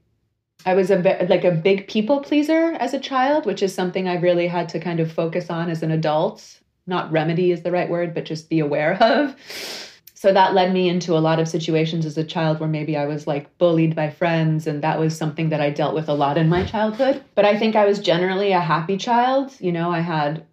I 0.66 0.76
was 0.76 0.92
a 0.92 0.98
bit 0.98 1.30
like 1.30 1.44
a 1.44 1.52
big 1.52 1.88
people 1.88 2.20
pleaser 2.20 2.76
as 2.80 2.94
a 2.94 3.00
child, 3.00 3.46
which 3.46 3.64
is 3.64 3.74
something 3.74 4.08
I 4.08 4.16
really 4.16 4.48
had 4.48 4.70
to 4.70 4.80
kind 4.80 5.00
of 5.00 5.12
focus 5.12 5.50
on 5.50 5.70
as 5.70 5.82
an 5.82 5.92
adult. 5.92 6.60
Not 6.86 7.12
remedy 7.12 7.52
is 7.52 7.64
the 7.64 7.72
right 7.72 7.90
word, 7.90 8.14
but 8.14 8.26
just 8.26 8.50
be 8.50 8.60
aware 8.60 8.94
of. 9.04 9.36
So 10.14 10.32
that 10.32 10.54
led 10.54 10.72
me 10.72 10.88
into 10.88 11.18
a 11.18 11.20
lot 11.20 11.40
of 11.40 11.48
situations 11.48 12.06
as 12.06 12.16
a 12.16 12.24
child 12.24 12.60
where 12.60 12.70
maybe 12.70 12.96
I 12.96 13.08
was 13.08 13.26
like 13.26 13.58
bullied 13.58 13.96
by 13.96 14.12
friends, 14.12 14.68
and 14.68 14.84
that 14.84 15.00
was 15.00 15.18
something 15.18 15.50
that 15.50 15.62
I 15.62 15.72
dealt 15.72 15.96
with 15.96 16.10
a 16.10 16.14
lot 16.14 16.38
in 16.38 16.48
my 16.48 16.64
childhood. 16.64 17.24
But 17.34 17.46
I 17.46 17.58
think 17.58 17.76
I 17.76 17.86
was 17.86 17.98
generally 17.98 18.52
a 18.52 18.60
happy 18.60 18.98
child. 18.98 19.52
You 19.60 19.72
know, 19.72 19.90
I 19.90 20.02
had 20.02 20.46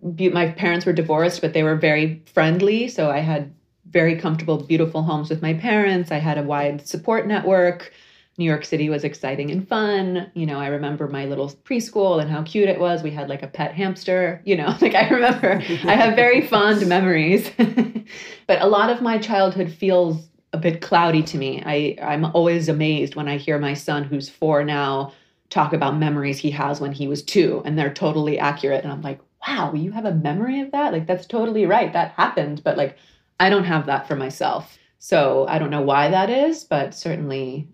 my 0.00 0.50
parents 0.50 0.86
were 0.86 0.92
divorced, 0.92 1.40
but 1.40 1.52
they 1.52 1.64
were 1.64 1.74
very 1.74 2.22
friendly. 2.26 2.86
So 2.86 3.10
I 3.10 3.18
had 3.18 3.52
very 3.90 4.16
comfortable, 4.16 4.58
beautiful 4.58 5.02
homes 5.02 5.30
with 5.30 5.42
my 5.42 5.54
parents. 5.54 6.10
I 6.10 6.18
had 6.18 6.38
a 6.38 6.42
wide 6.42 6.86
support 6.86 7.26
network. 7.26 7.92
New 8.38 8.44
York 8.44 8.64
City 8.64 8.90
was 8.90 9.04
exciting 9.04 9.50
and 9.50 9.66
fun. 9.66 10.30
You 10.34 10.44
know, 10.44 10.58
I 10.58 10.66
remember 10.66 11.08
my 11.08 11.24
little 11.24 11.48
preschool 11.64 12.20
and 12.20 12.30
how 12.30 12.42
cute 12.42 12.68
it 12.68 12.78
was. 12.78 13.02
We 13.02 13.10
had 13.10 13.28
like 13.28 13.42
a 13.42 13.46
pet 13.46 13.72
hamster, 13.72 14.42
you 14.44 14.56
know, 14.56 14.76
like 14.80 14.94
I 14.94 15.08
remember 15.08 15.62
I 15.84 15.94
have 15.94 16.14
very 16.16 16.46
fond 16.46 16.86
memories. 16.86 17.50
but 18.46 18.60
a 18.60 18.66
lot 18.66 18.90
of 18.90 19.00
my 19.00 19.18
childhood 19.18 19.72
feels 19.72 20.28
a 20.52 20.58
bit 20.58 20.82
cloudy 20.82 21.22
to 21.22 21.38
me. 21.38 21.62
I, 21.64 21.96
I'm 22.02 22.24
always 22.24 22.68
amazed 22.68 23.14
when 23.14 23.28
I 23.28 23.36
hear 23.36 23.58
my 23.58 23.74
son, 23.74 24.04
who's 24.04 24.28
four 24.28 24.64
now, 24.64 25.12
talk 25.48 25.72
about 25.72 25.96
memories 25.96 26.38
he 26.38 26.50
has 26.50 26.80
when 26.80 26.92
he 26.92 27.08
was 27.08 27.22
two, 27.22 27.62
and 27.64 27.78
they're 27.78 27.92
totally 27.92 28.38
accurate. 28.38 28.82
And 28.82 28.92
I'm 28.92 29.02
like, 29.02 29.20
wow, 29.46 29.72
you 29.74 29.92
have 29.92 30.04
a 30.04 30.14
memory 30.14 30.60
of 30.60 30.72
that? 30.72 30.92
Like, 30.92 31.06
that's 31.06 31.26
totally 31.26 31.66
right. 31.66 31.92
That 31.92 32.12
happened. 32.12 32.62
But 32.64 32.76
like, 32.76 32.96
I 33.38 33.50
don't 33.50 33.64
have 33.64 33.86
that 33.86 34.08
for 34.08 34.16
myself. 34.16 34.78
So 34.98 35.46
I 35.48 35.58
don't 35.58 35.70
know 35.70 35.82
why 35.82 36.08
that 36.08 36.30
is, 36.30 36.64
but 36.64 36.94
certainly 36.94 37.68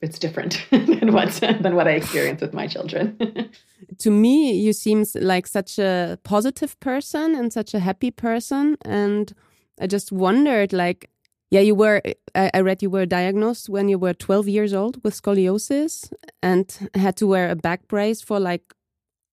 it's 0.00 0.18
different 0.18 0.64
than 0.70 1.12
what 1.12 1.32
than 1.34 1.74
what 1.74 1.88
I 1.88 1.92
experience 1.92 2.40
with 2.40 2.52
my 2.52 2.66
children. 2.66 3.50
to 3.98 4.10
me, 4.10 4.52
you 4.52 4.72
seem 4.72 5.04
like 5.14 5.46
such 5.46 5.78
a 5.78 6.18
positive 6.24 6.78
person 6.80 7.34
and 7.34 7.52
such 7.52 7.74
a 7.74 7.80
happy 7.80 8.10
person, 8.10 8.76
and 8.84 9.32
I 9.80 9.86
just 9.86 10.12
wondered, 10.12 10.72
like, 10.72 11.08
yeah, 11.50 11.60
you 11.60 11.74
were. 11.74 12.02
I 12.34 12.60
read 12.60 12.82
you 12.82 12.90
were 12.90 13.06
diagnosed 13.06 13.68
when 13.68 13.88
you 13.88 13.98
were 13.98 14.14
12 14.14 14.48
years 14.48 14.72
old 14.72 15.02
with 15.04 15.20
scoliosis 15.20 16.10
and 16.42 16.90
had 16.94 17.16
to 17.18 17.26
wear 17.26 17.50
a 17.50 17.56
back 17.56 17.88
brace 17.88 18.22
for 18.22 18.40
like 18.40 18.72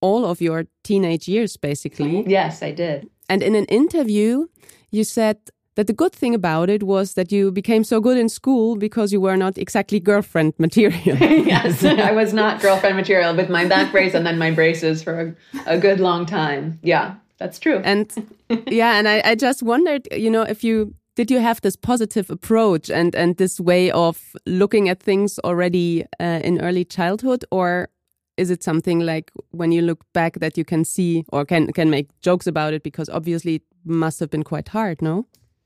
all 0.01 0.25
of 0.25 0.41
your 0.41 0.65
teenage 0.83 1.27
years, 1.27 1.55
basically. 1.57 2.27
Yes, 2.27 2.61
I 2.61 2.71
did. 2.71 3.09
And 3.29 3.41
in 3.41 3.55
an 3.55 3.65
interview, 3.65 4.47
you 4.91 5.03
said 5.03 5.37
that 5.79 5.87
the 5.87 5.93
good 5.93 6.11
thing 6.11 6.35
about 6.35 6.69
it 6.69 6.83
was 6.83 7.13
that 7.13 7.31
you 7.31 7.53
became 7.53 7.85
so 7.85 8.01
good 8.01 8.17
in 8.17 8.27
school 8.27 8.75
because 8.75 9.13
you 9.13 9.21
were 9.21 9.37
not 9.37 9.57
exactly 9.57 9.97
girlfriend 9.97 10.53
material. 10.57 10.99
yes, 11.05 11.85
I 11.85 12.11
was 12.11 12.33
not 12.33 12.61
girlfriend 12.61 12.97
material 12.97 13.33
with 13.33 13.49
my 13.49 13.65
back 13.65 13.89
brace 13.93 14.13
and 14.13 14.25
then 14.25 14.37
my 14.37 14.51
braces 14.51 15.01
for 15.01 15.33
a, 15.65 15.75
a 15.75 15.77
good 15.77 16.01
long 16.01 16.25
time. 16.25 16.79
Yeah, 16.83 17.15
that's 17.37 17.59
true. 17.59 17.79
And 17.85 18.11
yeah, 18.67 18.99
and 18.99 19.07
I, 19.07 19.21
I 19.23 19.35
just 19.35 19.63
wondered, 19.63 20.05
you 20.11 20.29
know, 20.29 20.41
if 20.41 20.65
you 20.65 20.95
did 21.15 21.31
you 21.31 21.39
have 21.39 21.61
this 21.61 21.77
positive 21.77 22.29
approach 22.29 22.89
and 22.89 23.15
and 23.15 23.37
this 23.37 23.57
way 23.57 23.89
of 23.91 24.35
looking 24.45 24.89
at 24.89 25.01
things 25.01 25.39
already 25.45 26.03
uh, 26.19 26.41
in 26.43 26.59
early 26.59 26.83
childhood 26.83 27.45
or 27.51 27.87
is 28.35 28.49
it 28.49 28.63
something 28.63 28.99
like 28.99 29.31
when 29.51 29.71
you 29.71 29.81
look 29.81 30.03
back 30.13 30.39
that 30.39 30.57
you 30.57 30.65
can 30.65 30.83
see 30.83 31.23
or 31.31 31.45
can 31.45 31.71
can 31.71 31.89
make 31.89 32.07
jokes 32.19 32.47
about 32.47 32.73
it 32.73 32.83
because 32.83 33.09
obviously 33.09 33.55
it 33.55 33.63
must 33.85 34.19
have 34.19 34.29
been 34.29 34.43
quite 34.43 34.69
hard 34.69 35.01
no 35.01 35.25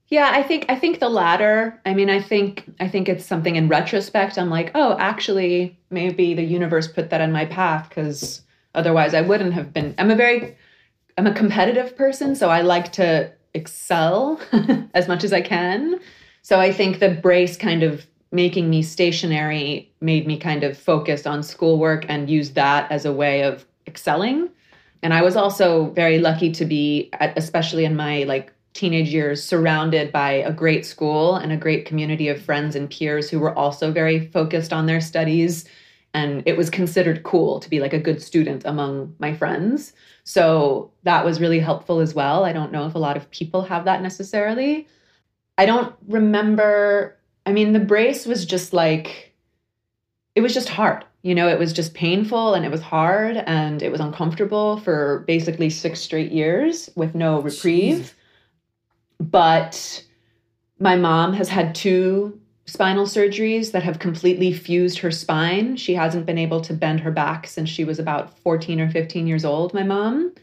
yeah 0.09 0.31
i 0.33 0.43
think 0.43 0.65
i 0.69 0.75
think 0.75 0.99
the 0.99 1.09
latter 1.09 1.79
i 1.85 1.93
mean 1.93 2.09
i 2.09 2.21
think 2.21 2.65
i 2.79 2.87
think 2.87 3.09
it's 3.09 3.25
something 3.25 3.55
in 3.55 3.67
retrospect 3.67 4.37
i'm 4.37 4.49
like 4.49 4.71
oh 4.75 4.97
actually 4.99 5.77
maybe 5.89 6.33
the 6.33 6.43
universe 6.43 6.87
put 6.87 7.09
that 7.09 7.21
on 7.21 7.31
my 7.31 7.45
path 7.45 7.89
because 7.89 8.41
otherwise 8.75 9.13
i 9.13 9.21
wouldn't 9.21 9.53
have 9.53 9.73
been 9.73 9.93
i'm 9.97 10.11
a 10.11 10.15
very 10.15 10.55
i'm 11.17 11.27
a 11.27 11.33
competitive 11.33 11.95
person 11.95 12.35
so 12.35 12.49
i 12.49 12.61
like 12.61 12.91
to 12.91 13.31
excel 13.53 14.39
as 14.93 15.07
much 15.07 15.23
as 15.23 15.33
I 15.33 15.41
can. 15.41 15.99
So 16.41 16.59
I 16.59 16.71
think 16.71 16.99
the 16.99 17.09
brace 17.09 17.55
kind 17.57 17.83
of 17.83 18.05
making 18.31 18.69
me 18.69 18.81
stationary 18.81 19.91
made 20.01 20.25
me 20.25 20.37
kind 20.37 20.63
of 20.63 20.77
focus 20.77 21.25
on 21.25 21.43
schoolwork 21.43 22.05
and 22.09 22.29
use 22.29 22.51
that 22.51 22.91
as 22.91 23.05
a 23.05 23.13
way 23.13 23.43
of 23.43 23.65
excelling. 23.87 24.49
And 25.03 25.13
I 25.13 25.21
was 25.21 25.35
also 25.35 25.91
very 25.91 26.19
lucky 26.19 26.51
to 26.53 26.65
be, 26.65 27.09
at, 27.13 27.37
especially 27.37 27.85
in 27.85 27.95
my 27.95 28.23
like 28.23 28.51
teenage 28.73 29.09
years, 29.13 29.43
surrounded 29.43 30.11
by 30.11 30.31
a 30.31 30.51
great 30.51 30.85
school 30.85 31.35
and 31.35 31.51
a 31.51 31.57
great 31.57 31.85
community 31.85 32.27
of 32.27 32.41
friends 32.41 32.75
and 32.75 32.89
peers 32.89 33.29
who 33.29 33.39
were 33.39 33.55
also 33.57 33.91
very 33.91 34.27
focused 34.27 34.73
on 34.73 34.85
their 34.85 35.01
studies. 35.01 35.65
And 36.13 36.43
it 36.45 36.57
was 36.57 36.69
considered 36.69 37.23
cool 37.23 37.59
to 37.59 37.69
be 37.69 37.79
like 37.79 37.93
a 37.93 37.99
good 37.99 38.21
student 38.21 38.63
among 38.65 39.15
my 39.19 39.33
friends. 39.33 39.93
So 40.23 40.91
that 41.03 41.25
was 41.25 41.41
really 41.41 41.59
helpful 41.59 41.99
as 41.99 42.13
well. 42.13 42.45
I 42.45 42.53
don't 42.53 42.71
know 42.71 42.85
if 42.85 42.95
a 42.95 42.99
lot 42.99 43.17
of 43.17 43.29
people 43.31 43.63
have 43.63 43.85
that 43.85 44.01
necessarily. 44.01 44.87
I 45.57 45.65
don't 45.65 45.95
remember. 46.07 47.17
I 47.45 47.51
mean, 47.51 47.73
the 47.73 47.79
brace 47.79 48.25
was 48.25 48.45
just 48.45 48.73
like, 48.73 49.33
it 50.35 50.41
was 50.41 50.53
just 50.53 50.69
hard. 50.69 51.05
You 51.23 51.35
know, 51.35 51.47
it 51.47 51.59
was 51.59 51.73
just 51.73 51.93
painful 51.93 52.53
and 52.53 52.65
it 52.65 52.71
was 52.71 52.81
hard 52.81 53.37
and 53.37 53.81
it 53.81 53.91
was 53.91 54.01
uncomfortable 54.01 54.77
for 54.77 55.23
basically 55.27 55.69
six 55.69 55.99
straight 56.01 56.31
years 56.31 56.89
with 56.95 57.15
no 57.15 57.41
reprieve. 57.41 57.97
Jeez. 57.97 58.13
But 59.31 60.03
my 60.79 60.95
mom 60.95 61.33
has 61.33 61.49
had 61.49 61.75
two 61.75 62.39
spinal 62.65 63.05
surgeries 63.05 63.71
that 63.71 63.83
have 63.83 63.99
completely 63.99 64.53
fused 64.53 64.99
her 64.99 65.11
spine. 65.11 65.75
She 65.75 65.93
hasn't 65.93 66.25
been 66.25 66.37
able 66.37 66.61
to 66.61 66.73
bend 66.73 66.99
her 67.01 67.11
back 67.11 67.47
since 67.47 67.69
she 67.69 67.83
was 67.83 67.99
about 67.99 68.37
14 68.39 68.79
or 68.79 68.89
15 68.89 69.27
years 69.27 69.45
old, 69.45 69.73
my 69.73 69.83
mom. 69.83 70.33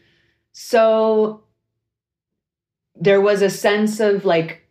So 0.51 1.43
there 2.95 3.21
was 3.21 3.41
a 3.41 3.49
sense 3.49 3.99
of 3.99 4.25
like 4.25 4.67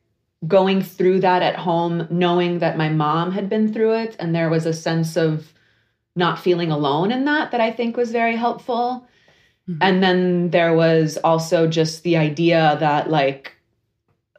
going 0.46 0.82
through 0.82 1.20
that 1.20 1.42
at 1.42 1.56
home, 1.56 2.06
knowing 2.10 2.60
that 2.60 2.78
my 2.78 2.88
mom 2.88 3.32
had 3.32 3.48
been 3.48 3.72
through 3.72 3.94
it. 3.94 4.16
And 4.18 4.34
there 4.34 4.50
was 4.50 4.66
a 4.66 4.72
sense 4.72 5.16
of 5.16 5.52
not 6.16 6.38
feeling 6.38 6.70
alone 6.70 7.12
in 7.12 7.24
that 7.26 7.50
that 7.50 7.60
I 7.60 7.70
think 7.70 7.96
was 7.96 8.10
very 8.10 8.36
helpful. 8.36 9.06
Mm-hmm. 9.68 9.82
And 9.82 10.02
then 10.02 10.50
there 10.50 10.74
was 10.74 11.18
also 11.18 11.66
just 11.66 12.02
the 12.02 12.16
idea 12.16 12.76
that, 12.80 13.10
like, 13.10 13.54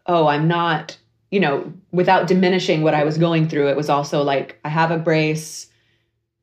oh, 0.06 0.28
I'm 0.28 0.48
not 0.48 0.98
you 1.32 1.40
know, 1.40 1.74
without 1.92 2.28
diminishing 2.28 2.82
what 2.82 2.94
I 2.94 3.06
was 3.06 3.18
going 3.18 3.48
through, 3.48 3.70
it 3.70 3.78
was 3.78 3.90
also 3.90 4.22
like, 4.22 4.60
I 4.66 4.70
have 4.70 4.92
a 4.92 4.98
brace. 4.98 5.68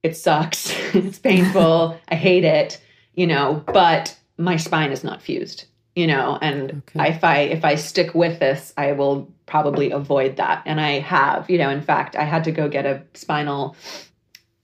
It 0.02 0.16
sucks. 0.16 0.72
it's 0.94 1.18
painful. 1.18 2.00
I 2.08 2.14
hate 2.14 2.44
it, 2.44 2.80
you 3.14 3.26
know, 3.26 3.62
but 3.66 4.18
my 4.38 4.56
spine 4.56 4.90
is 4.90 5.04
not 5.04 5.20
fused, 5.20 5.66
you 5.94 6.06
know, 6.06 6.38
and 6.40 6.82
okay. 6.96 7.10
if 7.10 7.22
I 7.22 7.38
if 7.40 7.64
I 7.64 7.74
stick 7.74 8.14
with 8.14 8.38
this, 8.38 8.72
I 8.76 8.92
will 8.92 9.30
probably 9.46 9.90
avoid 9.90 10.36
that. 10.36 10.62
And 10.64 10.80
I 10.80 11.00
have, 11.00 11.50
you 11.50 11.58
know, 11.58 11.70
in 11.70 11.82
fact, 11.82 12.16
I 12.16 12.24
had 12.24 12.44
to 12.44 12.52
go 12.52 12.68
get 12.68 12.86
a 12.86 13.02
spinal 13.14 13.76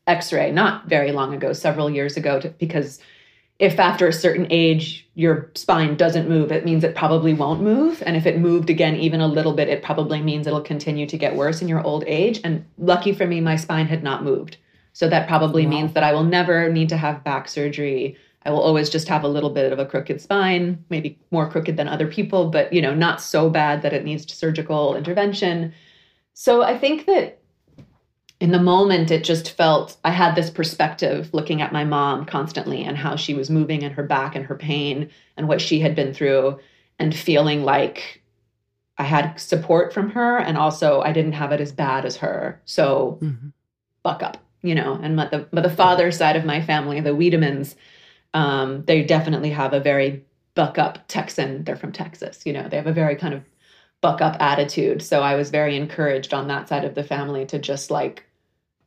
x-ray 0.07 0.53
not 0.53 0.87
very 0.87 1.13
long 1.13 1.35
ago, 1.35 1.53
several 1.53 1.91
years 1.91 2.17
ago 2.17 2.41
to, 2.41 2.49
because 2.51 3.01
if 3.65 3.81
after 3.81 4.07
a 4.07 4.13
certain 4.13 4.47
age 4.51 5.09
your 5.15 5.51
spine 5.55 5.97
doesn't 5.97 6.29
move, 6.29 6.53
it 6.53 6.65
means 6.65 6.85
it 6.85 6.95
probably 6.95 7.33
won't 7.33 7.63
move. 7.63 8.03
And 8.05 8.17
if 8.17 8.27
it 8.27 8.39
moved 8.39 8.69
again 8.69 8.97
even 8.97 9.21
a 9.21 9.27
little 9.27 9.55
bit, 9.55 9.69
it 9.69 9.83
probably 9.83 10.21
means 10.21 10.47
it'll 10.47 10.61
continue 10.61 11.07
to 11.07 11.17
get 11.17 11.35
worse 11.35 11.63
in 11.63 11.69
your 11.69 11.83
old 11.83 12.05
age. 12.07 12.41
And 12.45 12.65
lucky 12.79 13.13
for 13.13 13.27
me, 13.27 13.41
my 13.41 13.57
spine 13.57 13.87
had 13.87 14.03
not 14.03 14.23
moved. 14.23 14.59
So 14.93 15.09
that 15.09 15.27
probably 15.27 15.65
wow. 15.65 15.71
means 15.71 15.93
that 15.95 16.05
I 16.05 16.13
will 16.13 16.25
never 16.25 16.71
need 16.71 16.89
to 16.91 16.97
have 16.97 17.25
back 17.25 17.49
surgery. 17.49 18.17
I 18.45 18.51
will 18.51 18.61
always 18.61 18.91
just 18.91 19.09
have 19.09 19.25
a 19.25 19.29
little 19.29 19.51
bit 19.51 19.73
of 19.73 19.79
a 19.79 19.87
crooked 19.87 20.21
spine, 20.21 20.85
maybe 20.91 21.19
more 21.31 21.49
crooked 21.51 21.77
than 21.77 21.89
other 21.89 22.07
people, 22.07 22.51
but 22.51 22.73
you 22.73 22.83
know, 22.83 22.95
not 22.95 23.23
so 23.23 23.49
bad 23.49 23.83
that 23.83 23.95
it 23.95 24.05
needs 24.05 24.33
surgical 24.33 24.95
intervention. 24.95 25.73
So 26.35 26.63
I 26.63 26.77
think 26.79 27.07
that 27.07 27.41
in 28.45 28.51
the 28.51 28.61
moment 28.61 29.11
it 29.11 29.25
just 29.25 29.53
felt 29.53 29.97
i 30.05 30.11
had 30.11 30.35
this 30.35 30.51
perspective 30.51 31.33
looking 31.33 31.63
at 31.63 31.73
my 31.73 31.83
mom 31.83 32.27
constantly 32.27 32.85
and 32.85 32.99
how 32.99 33.17
she 33.17 33.33
was 33.33 33.49
moving 33.49 33.83
and 33.83 33.95
her 33.95 34.03
back 34.03 34.37
and 34.37 34.45
her 34.45 34.55
pain 34.55 35.09
and 35.39 35.49
what 35.49 35.63
she 35.63 35.81
had 35.81 35.95
been 35.95 36.13
through 36.13 36.59
and 36.99 37.17
feeling 37.17 37.63
like 37.63 38.21
i 38.99 39.03
had 39.03 39.35
support 39.37 39.95
from 39.95 40.11
her 40.11 40.37
and 40.37 40.59
also 40.59 41.01
i 41.01 41.11
didn't 41.11 41.33
have 41.33 41.53
it 41.53 41.61
as 41.63 41.73
bad 41.73 42.05
as 42.05 42.19
her 42.19 42.61
so 42.67 43.19
mm-hmm. 43.23 43.49
buck 44.03 44.23
up 44.23 44.37
you 44.61 44.75
know 44.75 45.01
and 45.03 45.17
but 45.17 45.31
the, 45.31 45.49
but 45.51 45.63
the 45.63 45.71
father 45.71 46.13
side 46.13 46.37
of 46.37 46.45
my 46.45 46.61
family 46.61 47.01
the 47.01 47.17
Wiedemanns 47.17 47.75
um, 48.35 48.85
they 48.85 49.03
definitely 49.03 49.51
have 49.51 49.73
a 49.73 49.81
very 49.81 50.23
buck 50.55 50.77
up 50.77 50.99
texan 51.09 51.65
they're 51.65 51.77
from 51.77 51.93
texas 51.93 52.43
you 52.45 52.53
know 52.53 52.69
they 52.69 52.77
have 52.77 52.87
a 52.87 52.93
very 52.93 53.17
kind 53.17 53.33
of 53.33 53.43
buck 54.05 54.21
up 54.21 54.37
attitude. 54.39 55.01
So 55.03 55.23
I 55.23 55.35
was 55.35 55.49
very 55.49 55.77
encouraged 55.79 56.35
on 56.35 56.49
that 56.49 56.69
side 56.69 56.85
of 56.85 56.95
the 56.95 57.03
family 57.03 57.47
to 57.47 57.59
just 57.59 57.91
like, 57.91 58.23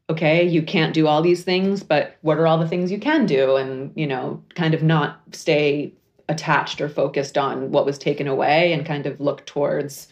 okay, 0.10 0.48
you 0.48 0.62
can't 0.62 0.94
do 0.94 1.08
all 1.08 1.22
these 1.22 1.44
things, 1.44 1.84
but 1.84 2.18
what 2.22 2.38
are 2.38 2.48
all 2.48 2.58
the 2.58 2.68
things 2.68 2.92
you 2.92 3.00
can 3.00 3.26
do? 3.26 3.58
And, 3.58 3.92
you 3.96 4.08
know, 4.08 4.42
kind 4.56 4.74
of 4.74 4.82
not 4.82 5.22
stay 5.34 5.94
attached 6.30 6.80
or 6.82 6.90
focused 6.90 7.38
on 7.38 7.72
what 7.72 7.86
was 7.86 7.98
taken 7.98 8.28
away 8.28 8.74
and 8.74 8.86
kind 8.86 9.06
of 9.06 9.20
look 9.20 9.46
towards 9.46 10.08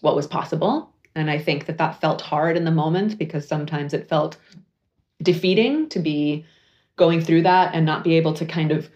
what 0.00 0.16
was 0.16 0.26
possible. 0.26 0.92
And 1.14 1.30
I 1.30 1.38
think 1.38 1.66
that 1.66 1.78
that 1.78 2.00
felt 2.00 2.20
hard 2.20 2.56
in 2.56 2.64
the 2.64 2.70
moment 2.70 3.18
because 3.18 3.46
sometimes 3.46 3.94
it 3.94 4.08
felt 4.08 4.36
defeating 5.22 5.88
to 5.90 5.98
be 5.98 6.44
going 6.96 7.20
through 7.20 7.42
that 7.42 7.74
and 7.74 7.86
not 7.86 8.04
be 8.04 8.16
able 8.16 8.34
to 8.34 8.44
kind 8.44 8.72
of 8.72 8.90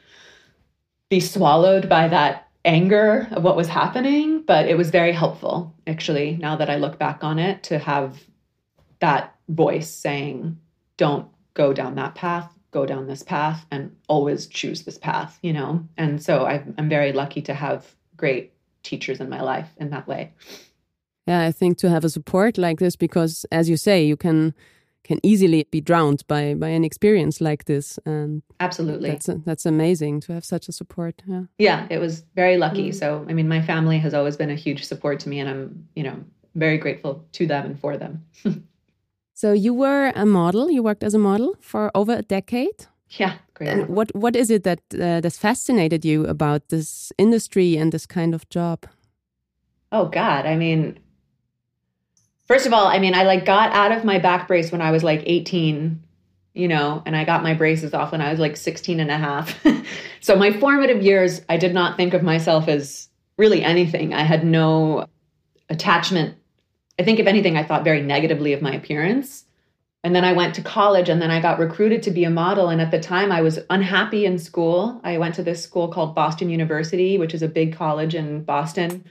be 1.09 1.21
swallowed 1.21 1.89
by 1.89 2.09
that 2.09 2.49
anger 2.65 3.29
of 3.31 3.45
what 3.45 3.57
was 3.57 3.69
happening, 3.69 4.43
but 4.43 4.69
it 4.69 4.77
was 4.77 4.91
very 4.91 5.13
helpful, 5.13 5.75
actually, 5.87 6.37
now 6.37 6.57
that 6.57 6.69
I 6.69 6.77
look 6.77 6.99
back 6.99 7.25
on 7.25 7.39
it, 7.39 7.63
to 7.65 7.79
have 7.79 8.19
that 9.01 9.35
voice 9.49 9.91
saying, 9.91 10.59
don't 10.97 11.29
go 11.55 11.73
down 11.73 11.95
that 11.97 12.15
path, 12.15 12.53
go 12.71 12.87
down 12.87 13.07
this 13.07 13.23
path, 13.23 13.67
and 13.71 13.95
always 14.09 14.47
choose 14.47 14.83
this 14.83 14.99
path, 14.99 15.39
you 15.43 15.53
know? 15.53 15.87
And 15.97 16.23
so 16.23 16.45
i 16.45 16.63
am 16.77 16.89
very 16.89 17.13
lucky 17.13 17.43
to 17.43 17.55
have 17.55 17.95
great 18.17 18.53
teachers 18.83 19.21
in 19.21 19.29
my 19.29 19.41
life 19.41 19.69
in 19.79 19.91
that 19.91 20.07
way. 20.07 20.33
yeah, 21.27 21.43
I 21.43 21.53
think 21.53 21.79
to 21.79 21.91
have 21.91 22.05
a 22.05 22.11
support 22.11 22.59
like 22.59 22.79
this, 22.79 22.97
because 22.97 23.47
as 23.51 23.69
you 23.69 23.77
say, 23.77 24.05
you 24.05 24.17
can 24.17 24.55
can 25.05 25.21
easily 25.23 25.67
be 25.71 25.81
drowned 25.81 26.23
by 26.27 26.55
by 26.55 26.69
an 26.69 26.85
experience 26.85 27.41
like 27.41 27.65
this, 27.65 27.99
and 28.05 28.43
absolutely, 28.61 29.11
that's 29.11 29.31
that's 29.45 29.67
amazing 29.67 30.21
to 30.21 30.33
have 30.33 30.45
such 30.45 30.69
a 30.69 30.73
support. 30.73 31.23
Yeah, 31.27 31.45
yeah, 31.59 31.87
it 31.91 31.99
was 31.99 32.25
very 32.35 32.59
lucky. 32.59 32.91
Mm. 32.91 32.95
So, 32.95 33.27
I 33.29 33.33
mean, 33.33 33.49
my 33.49 33.63
family 33.63 33.99
has 33.99 34.13
always 34.15 34.37
been 34.37 34.51
a 34.51 34.55
huge 34.55 34.85
support 34.85 35.21
to 35.21 35.29
me, 35.29 35.41
and 35.41 35.49
I'm 35.49 35.89
you 35.95 36.03
know 36.03 36.17
very 36.55 36.79
grateful 36.79 37.25
to 37.33 37.47
them 37.47 37.67
and 37.67 37.81
for 37.81 37.97
them. 37.97 38.25
so, 39.39 39.53
you 39.53 39.73
were 39.73 40.11
a 40.17 40.27
model. 40.27 40.69
You 40.69 40.83
worked 40.83 41.05
as 41.05 41.15
a 41.15 41.19
model 41.19 41.55
for 41.61 41.93
over 41.95 42.13
a 42.13 42.23
decade. 42.23 42.87
Yeah, 43.11 43.35
great. 43.55 43.69
And 43.69 43.89
what 43.89 44.13
what 44.17 44.35
is 44.35 44.51
it 44.51 44.65
that 44.65 44.81
uh, 44.95 45.21
that's 45.21 45.39
fascinated 45.39 46.05
you 46.05 46.27
about 46.27 46.71
this 46.71 47.13
industry 47.19 47.77
and 47.77 47.93
this 47.93 48.05
kind 48.05 48.35
of 48.35 48.49
job? 48.49 48.87
Oh 49.93 50.07
God, 50.07 50.45
I 50.45 50.57
mean, 50.57 50.99
first 52.49 52.67
of 52.67 52.73
all, 52.73 52.89
I 52.89 52.99
mean, 52.99 53.15
I 53.15 53.23
like 53.23 53.45
got 53.45 53.73
out 53.73 53.93
of 53.93 54.05
my 54.05 54.19
back 54.19 54.49
brace 54.49 54.73
when 54.73 54.83
I 54.83 54.91
was 54.91 55.05
like 55.05 55.23
18, 55.25 56.03
you 56.55 56.67
know, 56.67 57.01
and 57.07 57.15
I 57.15 57.25
got 57.25 57.45
my 57.45 57.55
braces 57.55 57.95
off 57.95 58.11
when 58.11 58.21
I 58.21 58.33
was 58.33 58.41
like 58.41 58.57
16 58.57 58.99
and 58.99 59.11
a 59.11 59.19
half. 59.19 59.57
so 60.21 60.35
my 60.35 60.51
formative 60.59 61.01
years, 61.01 61.43
I 61.49 61.59
did 61.59 61.75
not 61.75 61.97
think 61.97 62.13
of 62.13 62.25
myself 62.25 62.67
as 62.67 63.09
really 63.37 63.63
anything. 63.63 64.15
I 64.15 64.25
had 64.25 64.45
no 64.45 65.07
attachment. 65.71 66.35
I 66.99 67.05
think, 67.05 67.19
if 67.19 67.27
anything, 67.27 67.57
I 67.57 67.65
thought 67.65 67.85
very 67.85 68.03
negatively 68.03 68.53
of 68.53 68.63
my 68.63 68.75
appearance. 68.75 69.45
And 70.05 70.15
then 70.15 70.25
I 70.25 70.33
went 70.33 70.55
to 70.55 70.63
college 70.63 71.09
and 71.09 71.21
then 71.21 71.31
I 71.31 71.41
got 71.41 71.59
recruited 71.59 72.03
to 72.05 72.11
be 72.11 72.25
a 72.25 72.31
model. 72.31 72.69
And 72.69 72.81
at 72.81 72.93
the 72.93 73.01
time, 73.01 73.33
I 73.33 73.41
was 73.41 73.59
unhappy 73.69 74.27
in 74.27 74.39
school. 74.39 75.01
I 75.03 75.19
went 75.19 75.35
to 75.37 75.43
this 75.43 75.63
school 75.63 75.89
called 75.89 76.15
Boston 76.15 76.51
University, 76.51 77.19
which 77.19 77.35
is 77.35 77.43
a 77.43 77.49
big 77.49 77.75
college 77.75 78.15
in 78.15 78.45
Boston 78.45 79.05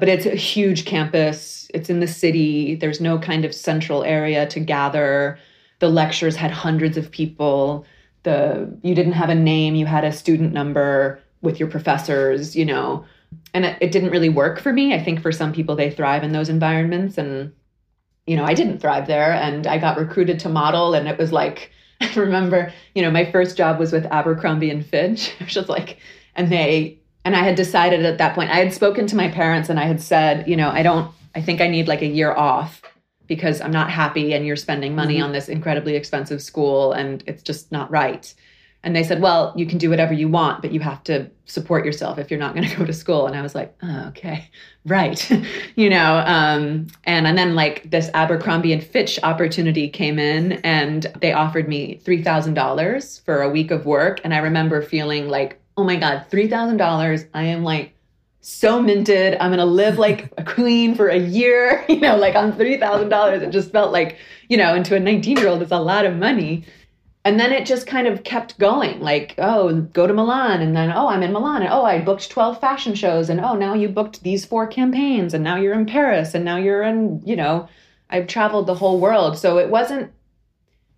but 0.00 0.08
it's 0.08 0.26
a 0.26 0.34
huge 0.34 0.86
campus. 0.86 1.70
It's 1.74 1.90
in 1.90 2.00
the 2.00 2.08
city. 2.08 2.74
There's 2.74 3.00
no 3.00 3.18
kind 3.18 3.44
of 3.44 3.54
central 3.54 4.02
area 4.02 4.46
to 4.46 4.58
gather. 4.58 5.38
The 5.78 5.90
lectures 5.90 6.36
had 6.36 6.50
hundreds 6.50 6.96
of 6.96 7.10
people. 7.10 7.84
The 8.22 8.74
you 8.82 8.94
didn't 8.94 9.12
have 9.12 9.28
a 9.28 9.34
name, 9.34 9.74
you 9.74 9.86
had 9.86 10.04
a 10.04 10.12
student 10.12 10.52
number 10.52 11.20
with 11.42 11.60
your 11.60 11.68
professors, 11.68 12.56
you 12.56 12.64
know. 12.64 13.04
And 13.52 13.64
it, 13.64 13.78
it 13.80 13.92
didn't 13.92 14.10
really 14.10 14.28
work 14.28 14.60
for 14.60 14.72
me. 14.72 14.94
I 14.94 15.02
think 15.02 15.20
for 15.20 15.32
some 15.32 15.52
people 15.52 15.76
they 15.76 15.90
thrive 15.90 16.22
in 16.22 16.32
those 16.32 16.48
environments 16.48 17.18
and 17.18 17.52
you 18.26 18.36
know, 18.36 18.44
I 18.44 18.54
didn't 18.54 18.78
thrive 18.78 19.06
there 19.06 19.32
and 19.32 19.66
I 19.66 19.78
got 19.78 19.98
recruited 19.98 20.38
to 20.40 20.48
model 20.48 20.94
and 20.94 21.08
it 21.08 21.18
was 21.18 21.32
like 21.32 21.72
I 22.00 22.12
remember, 22.14 22.72
you 22.94 23.02
know, 23.02 23.10
my 23.10 23.30
first 23.30 23.56
job 23.56 23.78
was 23.78 23.92
with 23.92 24.06
Abercrombie 24.06 24.70
and 24.70 24.84
Fitch, 24.84 25.34
which 25.40 25.56
was 25.56 25.68
like 25.68 25.98
and 26.34 26.50
they 26.50 27.00
and 27.24 27.36
I 27.36 27.42
had 27.42 27.54
decided 27.54 28.04
at 28.04 28.18
that 28.18 28.34
point, 28.34 28.50
I 28.50 28.56
had 28.56 28.72
spoken 28.72 29.06
to 29.08 29.16
my 29.16 29.28
parents 29.28 29.68
and 29.68 29.78
I 29.78 29.84
had 29.84 30.00
said, 30.00 30.48
you 30.48 30.56
know, 30.56 30.70
I 30.70 30.82
don't, 30.82 31.12
I 31.34 31.42
think 31.42 31.60
I 31.60 31.68
need 31.68 31.86
like 31.86 32.02
a 32.02 32.06
year 32.06 32.32
off 32.32 32.82
because 33.26 33.60
I'm 33.60 33.70
not 33.70 33.90
happy 33.90 34.32
and 34.32 34.46
you're 34.46 34.56
spending 34.56 34.94
money 34.94 35.16
mm-hmm. 35.16 35.24
on 35.24 35.32
this 35.32 35.48
incredibly 35.48 35.96
expensive 35.96 36.42
school 36.42 36.92
and 36.92 37.22
it's 37.26 37.42
just 37.42 37.70
not 37.70 37.90
right. 37.90 38.32
And 38.82 38.96
they 38.96 39.02
said, 39.02 39.20
well, 39.20 39.52
you 39.56 39.66
can 39.66 39.76
do 39.76 39.90
whatever 39.90 40.14
you 40.14 40.28
want, 40.28 40.62
but 40.62 40.72
you 40.72 40.80
have 40.80 41.04
to 41.04 41.30
support 41.44 41.84
yourself 41.84 42.18
if 42.18 42.30
you're 42.30 42.40
not 42.40 42.54
going 42.54 42.66
to 42.68 42.76
go 42.76 42.84
to 42.84 42.92
school. 42.92 43.26
And 43.26 43.36
I 43.36 43.42
was 43.42 43.54
like, 43.54 43.76
oh, 43.82 44.06
okay, 44.08 44.48
right. 44.86 45.30
you 45.76 45.90
know, 45.90 46.22
um, 46.26 46.86
and, 47.04 47.26
and 47.26 47.36
then 47.36 47.54
like 47.54 47.90
this 47.90 48.08
Abercrombie 48.14 48.72
and 48.72 48.82
Fitch 48.82 49.18
opportunity 49.22 49.88
came 49.88 50.18
in 50.18 50.52
and 50.64 51.06
they 51.20 51.32
offered 51.32 51.68
me 51.68 52.00
$3,000 52.04 53.24
for 53.24 53.42
a 53.42 53.50
week 53.50 53.70
of 53.70 53.84
work. 53.84 54.20
And 54.24 54.32
I 54.32 54.38
remember 54.38 54.80
feeling 54.80 55.28
like, 55.28 55.60
oh 55.76 55.84
my 55.84 55.96
God, 55.96 56.24
$3,000. 56.30 57.28
I 57.34 57.44
am 57.44 57.62
like 57.62 57.94
so 58.40 58.80
minted. 58.80 59.36
I'm 59.40 59.50
going 59.50 59.58
to 59.58 59.64
live 59.64 59.98
like 59.98 60.32
a 60.38 60.44
queen 60.44 60.94
for 60.94 61.08
a 61.08 61.18
year, 61.18 61.84
you 61.88 62.00
know, 62.00 62.16
like 62.16 62.34
on 62.34 62.52
$3,000. 62.52 63.42
It 63.42 63.50
just 63.50 63.70
felt 63.70 63.92
like, 63.92 64.16
you 64.48 64.56
know, 64.56 64.74
and 64.74 64.84
to 64.86 64.96
a 64.96 65.00
19 65.00 65.36
year 65.36 65.48
old, 65.48 65.62
it's 65.62 65.72
a 65.72 65.78
lot 65.78 66.06
of 66.06 66.16
money. 66.16 66.64
And 67.24 67.38
then 67.38 67.52
it 67.52 67.66
just 67.66 67.86
kind 67.86 68.06
of 68.06 68.24
kept 68.24 68.58
going 68.58 69.00
like, 69.00 69.34
oh, 69.36 69.82
go 69.82 70.06
to 70.06 70.14
Milan. 70.14 70.62
And 70.62 70.74
then, 70.74 70.90
oh, 70.90 71.08
I'm 71.08 71.22
in 71.22 71.32
Milan. 71.32 71.62
And 71.62 71.70
oh, 71.72 71.84
I 71.84 72.00
booked 72.00 72.30
12 72.30 72.58
fashion 72.60 72.94
shows. 72.94 73.28
And 73.28 73.40
oh, 73.40 73.54
now 73.54 73.74
you 73.74 73.88
booked 73.88 74.22
these 74.22 74.46
four 74.46 74.66
campaigns. 74.66 75.34
And 75.34 75.44
now 75.44 75.56
you're 75.56 75.74
in 75.74 75.84
Paris. 75.84 76.34
And 76.34 76.46
now 76.46 76.56
you're 76.56 76.82
in, 76.82 77.20
you 77.26 77.36
know, 77.36 77.68
I've 78.08 78.26
traveled 78.26 78.66
the 78.66 78.74
whole 78.74 78.98
world. 78.98 79.38
So 79.38 79.58
it 79.58 79.68
wasn't 79.68 80.12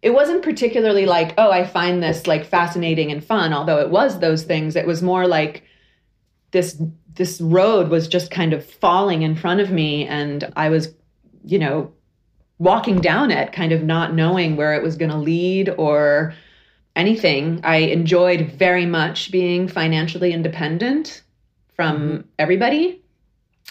it 0.01 0.13
wasn't 0.13 0.43
particularly 0.43 1.07
like, 1.07 1.33
oh, 1.39 1.53
I 1.53 1.65
find 1.65 2.03
this 2.03 2.27
like 2.27 2.45
fascinating 2.45 3.13
and 3.13 3.25
fun, 3.25 3.53
although 3.53 3.79
it 3.79 3.91
was 3.91 4.19
those 4.19 4.43
things. 4.43 4.75
It 4.75 4.87
was 4.87 5.01
more 5.01 5.29
like 5.29 5.63
this 6.51 6.81
this 7.15 7.41
road 7.41 7.89
was 7.89 8.09
just 8.09 8.31
kind 8.31 8.53
of 8.53 8.65
falling 8.65 9.23
in 9.23 9.37
front 9.37 9.61
of 9.61 9.71
me 9.71 10.07
and 10.07 10.51
I 10.57 10.71
was, 10.71 10.95
you 11.45 11.59
know, 11.59 11.93
walking 12.59 13.01
down 13.01 13.31
it, 13.31 13.53
kind 13.53 13.73
of 13.73 13.83
not 13.83 14.15
knowing 14.15 14.57
where 14.57 14.75
it 14.75 14.83
was 14.83 14.97
going 14.97 15.11
to 15.11 15.17
lead 15.17 15.69
or 15.71 16.35
anything. 16.95 17.61
I 17.65 17.77
enjoyed 17.77 18.53
very 18.53 18.87
much 18.87 19.31
being 19.31 19.69
financially 19.69 20.33
independent 20.33 21.23
from 21.75 21.99
mm-hmm. 21.99 22.21
everybody. 22.39 23.03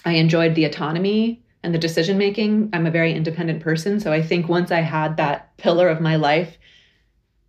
I 0.06 0.14
enjoyed 0.14 0.56
the 0.56 0.66
autonomy 0.66 1.42
and 1.64 1.74
the 1.74 1.80
decision 1.80 2.18
making. 2.18 2.70
I'm 2.74 2.88
a 2.88 2.92
very 2.92 3.14
independent 3.14 3.62
person. 3.62 4.00
So 4.00 4.12
I 4.12 4.22
think 4.22 4.50
once 4.50 4.72
I 4.72 4.82
had 4.82 5.18
that 5.18 5.56
pillar 5.58 5.88
of 5.88 6.02
my 6.02 6.16
life 6.16 6.58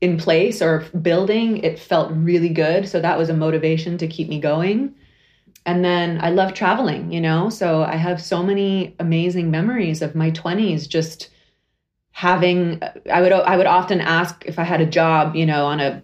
in 0.00 0.18
place 0.18 0.60
or 0.60 0.80
building, 1.00 1.58
it 1.58 1.78
felt 1.78 2.12
really 2.12 2.50
good. 2.50 2.88
So 2.88 3.00
that 3.00 3.16
was 3.16 3.30
a 3.30 3.34
motivation 3.34 3.96
to 3.98 4.06
keep 4.06 4.28
me 4.28 4.40
going. 4.40 4.94
And 5.64 5.84
then 5.84 6.18
I 6.20 6.30
love 6.30 6.54
traveling, 6.54 7.12
you 7.12 7.20
know? 7.20 7.48
So 7.48 7.82
I 7.82 7.96
have 7.96 8.20
so 8.20 8.42
many 8.42 8.94
amazing 8.98 9.50
memories 9.50 10.02
of 10.02 10.14
my 10.14 10.30
20s 10.30 10.88
just 10.88 11.30
having 12.12 12.80
I 13.10 13.20
would 13.22 13.32
I 13.32 13.56
would 13.56 13.66
often 13.66 14.00
ask 14.00 14.44
if 14.46 14.58
I 14.58 14.64
had 14.64 14.80
a 14.80 14.86
job, 14.86 15.34
you 15.34 15.46
know, 15.46 15.66
on 15.66 15.80
a 15.80 16.02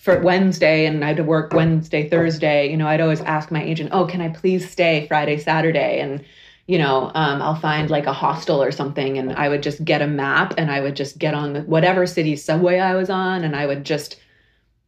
for 0.00 0.20
Wednesday 0.20 0.86
and 0.86 1.04
I 1.04 1.08
had 1.08 1.18
to 1.18 1.24
work 1.24 1.52
Wednesday, 1.52 2.08
Thursday, 2.08 2.70
you 2.70 2.76
know, 2.76 2.88
I'd 2.88 3.00
always 3.00 3.20
ask 3.20 3.50
my 3.50 3.62
agent, 3.62 3.90
"Oh, 3.92 4.06
can 4.06 4.22
I 4.22 4.30
please 4.30 4.70
stay 4.70 5.06
Friday, 5.06 5.38
Saturday?" 5.38 6.00
and 6.00 6.24
you 6.66 6.76
know, 6.76 7.10
um, 7.14 7.40
I'll 7.40 7.54
find 7.54 7.88
like 7.88 8.06
a 8.06 8.12
hostel 8.12 8.62
or 8.62 8.70
something, 8.70 9.16
and 9.18 9.32
I 9.32 9.48
would 9.48 9.62
just 9.62 9.82
get 9.84 10.02
a 10.02 10.06
map 10.06 10.54
and 10.58 10.70
I 10.70 10.80
would 10.82 10.96
just 10.96 11.18
get 11.18 11.32
on 11.32 11.66
whatever 11.66 12.06
city 12.06 12.36
subway 12.36 12.78
I 12.78 12.94
was 12.94 13.10
on, 13.10 13.44
and 13.44 13.56
I 13.56 13.66
would 13.66 13.84
just 13.84 14.16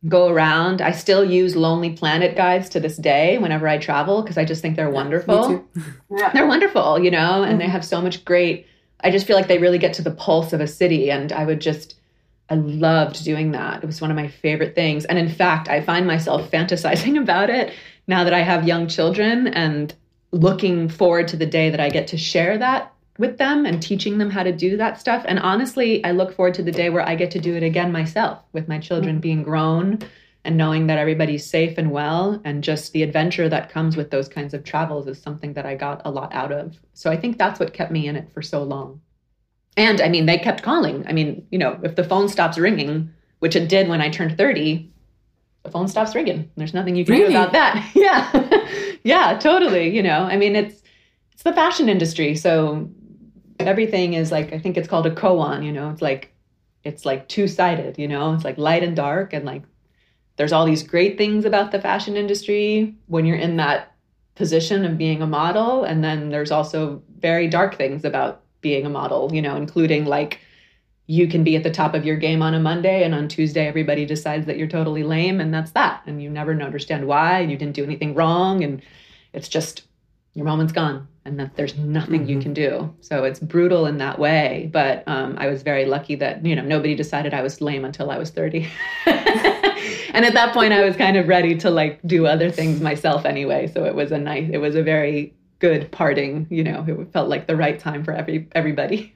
go 0.09 0.29
around. 0.29 0.81
I 0.81 0.93
still 0.93 1.25
use 1.25 1.57
Lonely 1.57 1.91
Planet 1.91 2.37
guides 2.37 2.71
to 2.71 2.81
this 2.81 2.97
day 2.97 3.39
whenever 3.39 3.69
I 3.69 3.79
travel 3.79 4.23
because 4.23 4.39
I 4.39 4.45
just 4.45 4.63
think 4.63 4.77
they're 4.77 4.91
wonderful. 4.91 5.65
Yeah. 6.13 6.33
They're 6.33 6.47
wonderful, 6.47 6.99
you 6.99 7.13
know, 7.13 7.45
and 7.45 7.53
mm-hmm. 7.53 7.59
they 7.59 7.69
have 7.69 7.85
so 7.85 8.03
much 8.03 8.25
great. 8.25 8.67
I 9.03 9.13
just 9.13 9.29
feel 9.29 9.37
like 9.37 9.47
they 9.47 9.59
really 9.59 9.79
get 9.79 9.95
to 9.95 10.03
the 10.03 10.11
pulse 10.11 10.53
of 10.53 10.61
a 10.61 10.67
city, 10.67 11.09
and 11.11 11.33
I 11.33 11.45
would 11.45 11.61
just. 11.61 11.95
I 12.49 12.57
loved 12.57 13.23
doing 13.23 13.53
that. 13.53 13.85
It 13.85 13.87
was 13.87 14.01
one 14.01 14.11
of 14.11 14.17
my 14.17 14.27
favorite 14.27 14.75
things. 14.75 15.05
And 15.05 15.17
in 15.17 15.29
fact, 15.29 15.69
I 15.69 15.81
find 15.83 16.05
myself 16.05 16.51
fantasizing 16.51 17.17
about 17.23 17.49
it 17.49 17.73
now 18.09 18.25
that 18.25 18.35
I 18.35 18.41
have 18.41 18.67
young 18.67 18.89
children 18.89 19.47
and 19.47 19.95
looking 20.33 20.89
forward 20.89 21.29
to 21.29 21.37
the 21.37 21.47
day 21.47 21.71
that 21.71 21.79
I 21.79 21.91
get 21.91 22.09
to 22.09 22.19
share 22.19 22.59
that 22.59 22.93
with 23.18 23.38
them 23.38 23.66
and 23.66 23.83
teaching 23.83 24.18
them 24.18 24.31
how 24.31 24.42
to 24.42 24.53
do 24.53 24.77
that 24.77 24.99
stuff. 24.99 25.25
And 25.29 25.38
honestly, 25.38 26.03
I 26.05 26.12
look 26.12 26.35
forward 26.35 26.55
to 26.55 26.62
the 26.62 26.73
day 26.73 26.90
where 26.90 27.07
I 27.07 27.14
get 27.14 27.31
to 27.33 27.40
do 27.40 27.55
it 27.55 27.62
again 27.62 27.92
myself 27.92 28.38
with 28.53 28.68
my 28.68 28.79
children 28.79 29.16
mm-hmm. 29.16 29.20
being 29.20 29.42
grown 29.42 29.99
and 30.44 30.57
knowing 30.57 30.87
that 30.87 30.99
everybody's 30.99 31.44
safe 31.44 31.77
and 31.77 31.90
well. 31.90 32.40
And 32.44 32.64
just 32.64 32.92
the 32.92 33.03
adventure 33.03 33.49
that 33.49 33.70
comes 33.70 33.96
with 33.96 34.11
those 34.11 34.29
kinds 34.29 34.55
of 34.55 34.64
travels 34.64 35.07
is 35.07 35.20
something 35.20 35.53
that 35.53 35.66
I 35.66 35.75
got 35.75 36.03
a 36.05 36.11
lot 36.11 36.33
out 36.33 36.51
of. 36.51 36.79
So 36.94 37.11
I 37.11 37.16
think 37.16 37.37
that's 37.37 37.61
what 37.61 37.75
kept 37.75 37.92
me 37.92 38.09
in 38.09 38.16
it 38.16 38.33
for 38.33 38.40
so 38.40 38.62
long. 38.62 39.01
And 39.77 40.01
I 40.01 40.09
mean, 40.09 40.27
they 40.27 40.38
kept 40.38 40.62
calling. 40.62 41.07
I 41.07 41.12
mean, 41.12 41.46
you 41.51 41.59
know, 41.59 41.79
if 41.83 41.96
the 41.96 42.05
phone 42.05 42.29
stops 42.29 42.59
ringing, 42.59 43.11
which 43.40 43.55
it 43.55 43.68
did 43.68 43.88
when 43.88 44.01
I 44.01 44.09
turned 44.09 44.37
30, 44.37 44.90
the 45.62 45.70
phone 45.70 45.88
stops 45.88 46.14
ringing. 46.14 46.51
There's 46.57 46.75
nothing 46.75 46.96
you 46.96 47.05
can 47.05 47.14
really? 47.14 47.33
do 47.33 47.38
about 47.38 47.53
that. 47.53 47.90
yeah. 47.94 48.64
yeah, 49.05 49.38
totally. 49.38 49.94
You 49.94 50.03
know, 50.03 50.23
I 50.23 50.37
mean, 50.37 50.57
it's, 50.57 50.83
it's 51.33 51.42
the 51.42 51.53
fashion 51.53 51.88
industry. 51.88 52.35
So 52.35 52.90
everything 53.66 54.14
is 54.14 54.31
like, 54.31 54.53
I 54.53 54.59
think 54.59 54.77
it's 54.77 54.88
called 54.88 55.07
a 55.07 55.14
koan, 55.14 55.64
you 55.64 55.73
know, 55.73 55.90
it's 55.90 56.03
like, 56.03 56.33
it's 56.85 57.05
like 57.05 57.29
two 57.29 57.46
sided, 57.46 57.99
you 57.99 58.09
know, 58.09 58.33
it's 58.35 58.44
like 58.44 58.59
light 58.59 58.83
and 58.83 58.96
dark. 58.96 59.33
And 59.33 59.44
like, 59.44 59.62
there's 60.37 60.53
all 60.53 60.64
these 60.64 60.83
great 60.83 61.18
things 61.18 61.44
about 61.44 61.73
the 61.73 61.81
fashion 61.81 62.16
industry 62.16 62.94
when 63.07 63.27
you're 63.27 63.37
in 63.37 63.57
that 63.57 63.94
position 64.35 64.85
of 64.85 64.96
being 64.96 65.20
a 65.23 65.27
model. 65.27 65.85
And 65.85 66.03
then 66.03 66.31
there's 66.31 66.51
also 66.51 67.03
very 67.18 67.49
dark 67.49 67.77
things 67.77 68.05
about 68.05 68.42
being 68.61 68.87
a 68.87 68.90
model, 68.90 69.31
you 69.35 69.42
know, 69.42 69.57
including 69.57 70.07
like, 70.07 70.40
you 71.11 71.27
can 71.27 71.42
be 71.42 71.57
at 71.57 71.64
the 71.64 71.70
top 71.73 71.94
of 71.94 72.05
your 72.05 72.16
game 72.16 72.40
on 72.40 72.55
a 72.55 72.61
Monday 72.61 73.03
and 73.03 73.16
on 73.16 73.27
Tuesday 73.27 73.66
everybody 73.66 74.07
decides 74.07 74.46
that 74.46 74.57
you're 74.57 74.68
totally 74.68 75.03
lame 75.03 75.40
and 75.40 75.53
that's 75.53 75.73
that 75.73 76.05
and 76.07 76.23
you 76.23 76.31
never 76.31 76.53
understand 76.62 77.05
why 77.05 77.40
and 77.40 77.51
you 77.51 77.57
didn't 77.57 77.75
do 77.75 77.83
anything 77.83 78.14
wrong 78.14 78.62
and 78.62 78.81
it's 79.33 79.49
just 79.49 79.83
your 80.35 80.45
moment's 80.45 80.73
gone 80.73 81.07
and 81.25 81.38
that 81.38 81.55
there's 81.57 81.77
nothing 81.77 82.23
mm-hmm. 82.23 82.31
you 82.31 82.40
can 82.40 82.55
do 82.55 82.95
so 83.01 83.25
it's 83.25 83.40
brutal 83.40 83.87
in 83.87 83.99
that 83.99 84.19
way 84.19 84.71
but 84.73 85.03
um, 85.07 85.37
i 85.38 85.47
was 85.47 85.62
very 85.62 85.85
lucky 85.85 86.14
that 86.14 86.45
you 86.45 86.55
know 86.57 86.62
nobody 86.62 86.95
decided 86.95 87.35
i 87.35 87.43
was 87.43 87.61
lame 87.61 87.85
until 87.85 88.11
i 88.11 88.19
was 88.19 88.31
30 88.31 88.69
and 89.07 90.25
at 90.25 90.35
that 90.35 90.53
point 90.53 90.73
i 90.73 90.83
was 90.83 90.97
kind 90.97 91.16
of 91.16 91.29
ready 91.29 91.57
to 91.57 91.71
like 91.71 92.01
do 92.07 92.27
other 92.27 92.51
things 92.51 92.81
myself 92.81 93.25
anyway 93.25 93.66
so 93.66 93.85
it 93.85 93.95
was 93.95 94.12
a 94.12 94.19
nice 94.19 94.49
it 94.53 94.59
was 94.59 94.75
a 94.75 94.83
very 94.83 95.35
good 95.61 95.93
parting. 95.93 96.47
You 96.51 96.64
know, 96.64 96.85
it 96.88 97.12
felt 97.12 97.29
like 97.29 97.47
the 97.47 97.57
right 97.57 97.79
time 97.79 98.03
for 98.03 98.12
every 98.12 98.49
everybody. 98.53 99.12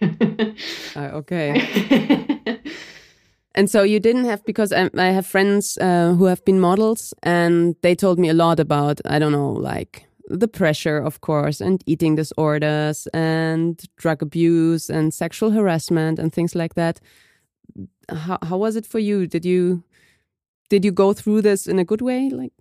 uh, 0.94 1.20
okay. 1.20 2.61
and 3.55 3.68
so 3.68 3.83
you 3.83 3.98
didn't 3.98 4.27
have 4.27 4.44
because 4.44 4.72
I, 4.72 4.90
I 4.96 5.07
have 5.07 5.27
friends 5.27 5.77
uh, 5.81 6.12
who 6.12 6.27
have 6.27 6.44
been 6.44 6.61
models, 6.61 7.12
and 7.22 7.74
they 7.83 7.94
told 7.96 8.18
me 8.18 8.29
a 8.29 8.35
lot 8.35 8.61
about 8.61 9.00
I 9.05 9.18
don't 9.18 9.33
know 9.33 9.50
like 9.50 10.07
the 10.38 10.49
pressure, 10.49 10.99
of 10.99 11.20
course, 11.20 11.61
and 11.61 11.83
eating 11.87 12.16
disorders 12.16 13.07
and 13.14 13.83
drug 13.97 14.23
abuse 14.23 14.90
and 14.90 15.14
sexual 15.14 15.51
harassment 15.51 16.18
and 16.18 16.33
things 16.33 16.55
like 16.55 16.75
that. 16.75 17.01
How 18.09 18.38
how 18.42 18.59
was 18.59 18.77
it 18.77 18.87
for 18.87 18.99
you? 18.99 19.27
Did 19.27 19.44
you 19.44 19.83
did 20.68 20.85
you 20.85 20.92
go 20.92 21.12
through 21.12 21.42
this 21.42 21.66
in 21.66 21.79
a 21.79 21.85
good 21.85 22.03
way? 22.03 22.31
Like 22.31 22.53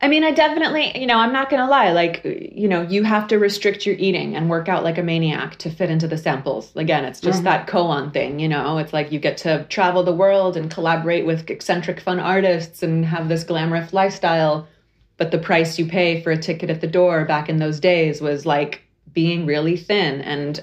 I 0.00 0.08
mean, 0.08 0.24
I 0.24 0.30
definitely, 0.30 0.98
you 0.98 1.06
know, 1.06 1.16
I'm 1.16 1.32
not 1.32 1.48
going 1.48 1.62
to 1.62 1.68
lie. 1.68 1.92
Like, 1.92 2.20
you 2.24 2.68
know, 2.68 2.82
you 2.82 3.02
have 3.02 3.26
to 3.28 3.38
restrict 3.38 3.86
your 3.86 3.96
eating 3.96 4.36
and 4.36 4.50
work 4.50 4.68
out 4.68 4.84
like 4.84 4.98
a 4.98 5.02
maniac 5.02 5.56
to 5.56 5.70
fit 5.70 5.90
into 5.90 6.06
the 6.06 6.18
samples. 6.18 6.70
Again, 6.76 7.06
it's 7.06 7.20
just 7.20 7.38
mm-hmm. 7.38 7.44
that 7.44 7.66
koan 7.66 8.12
thing, 8.12 8.38
you 8.38 8.48
know, 8.48 8.76
it's 8.76 8.92
like 8.92 9.10
you 9.10 9.18
get 9.18 9.38
to 9.38 9.64
travel 9.70 10.02
the 10.02 10.12
world 10.12 10.54
and 10.56 10.70
collaborate 10.70 11.24
with 11.24 11.48
eccentric, 11.48 11.98
fun 12.00 12.20
artists 12.20 12.82
and 12.82 13.06
have 13.06 13.28
this 13.28 13.42
glamorous 13.42 13.94
lifestyle. 13.94 14.68
But 15.16 15.30
the 15.30 15.38
price 15.38 15.78
you 15.78 15.86
pay 15.86 16.20
for 16.22 16.30
a 16.30 16.36
ticket 16.36 16.70
at 16.70 16.80
the 16.80 16.86
door 16.86 17.24
back 17.24 17.48
in 17.48 17.56
those 17.56 17.80
days 17.80 18.20
was 18.20 18.44
like 18.44 18.82
being 19.12 19.46
really 19.46 19.76
thin. 19.76 20.20
And 20.20 20.60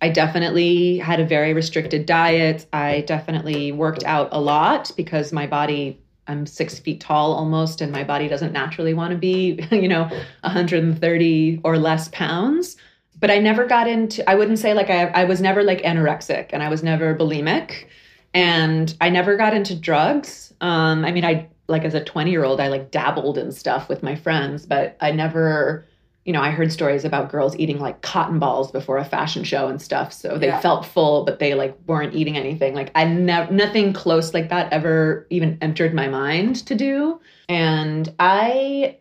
I 0.00 0.08
definitely 0.08 0.98
had 0.98 1.20
a 1.20 1.26
very 1.26 1.54
restricted 1.54 2.06
diet. 2.06 2.66
I 2.72 3.02
definitely 3.02 3.70
worked 3.70 4.02
out 4.04 4.28
a 4.32 4.40
lot 4.40 4.90
because 4.96 5.32
my 5.32 5.46
body 5.46 6.02
I'm 6.28 6.46
six 6.46 6.78
feet 6.78 7.00
tall 7.00 7.34
almost, 7.34 7.80
and 7.80 7.90
my 7.90 8.04
body 8.04 8.28
doesn't 8.28 8.52
naturally 8.52 8.94
want 8.94 9.10
to 9.10 9.18
be, 9.18 9.66
you 9.70 9.88
know, 9.88 10.04
130 10.42 11.60
or 11.64 11.78
less 11.78 12.08
pounds. 12.08 12.76
But 13.18 13.30
I 13.30 13.38
never 13.38 13.66
got 13.66 13.88
into, 13.88 14.28
I 14.28 14.34
wouldn't 14.34 14.58
say 14.58 14.74
like 14.74 14.90
I, 14.90 15.06
I 15.08 15.24
was 15.24 15.40
never 15.40 15.62
like 15.62 15.82
anorexic 15.82 16.50
and 16.52 16.62
I 16.62 16.68
was 16.68 16.82
never 16.82 17.14
bulimic. 17.14 17.86
And 18.34 18.96
I 19.00 19.10
never 19.10 19.36
got 19.36 19.54
into 19.54 19.76
drugs. 19.76 20.54
Um, 20.60 21.04
I 21.04 21.12
mean, 21.12 21.24
I 21.24 21.48
like 21.72 21.84
as 21.84 21.94
a 21.94 22.04
20 22.04 22.30
year 22.30 22.44
old, 22.44 22.60
I 22.60 22.68
like 22.68 22.92
dabbled 22.92 23.36
in 23.36 23.50
stuff 23.50 23.88
with 23.88 24.02
my 24.02 24.14
friends, 24.14 24.64
but 24.64 24.96
I 25.00 25.10
never 25.10 25.86
you 26.24 26.32
know, 26.32 26.40
I 26.40 26.50
heard 26.50 26.70
stories 26.70 27.04
about 27.04 27.30
girls 27.30 27.56
eating 27.56 27.80
like 27.80 28.02
cotton 28.02 28.38
balls 28.38 28.70
before 28.70 28.96
a 28.96 29.04
fashion 29.04 29.42
show 29.42 29.66
and 29.66 29.82
stuff. 29.82 30.12
So 30.12 30.38
they 30.38 30.46
yeah. 30.46 30.60
felt 30.60 30.86
full, 30.86 31.24
but 31.24 31.40
they 31.40 31.54
like 31.54 31.76
weren't 31.86 32.14
eating 32.14 32.36
anything. 32.36 32.74
Like 32.74 32.92
I 32.94 33.04
never, 33.04 33.52
nothing 33.52 33.92
close 33.92 34.32
like 34.32 34.48
that 34.50 34.72
ever 34.72 35.26
even 35.30 35.58
entered 35.60 35.94
my 35.94 36.06
mind 36.06 36.64
to 36.66 36.76
do. 36.76 37.20
And 37.48 38.12
I, 38.20 38.98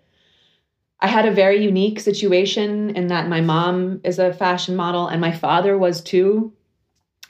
I 0.99 1.07
had 1.07 1.27
a 1.27 1.31
very 1.31 1.63
unique 1.63 1.99
situation 1.99 2.95
in 2.95 3.07
that 3.07 3.27
my 3.27 3.41
mom 3.41 4.01
is 4.03 4.17
a 4.17 4.33
fashion 4.33 4.75
model 4.75 5.07
and 5.07 5.21
my 5.21 5.31
father 5.31 5.77
was 5.77 6.01
too. 6.01 6.51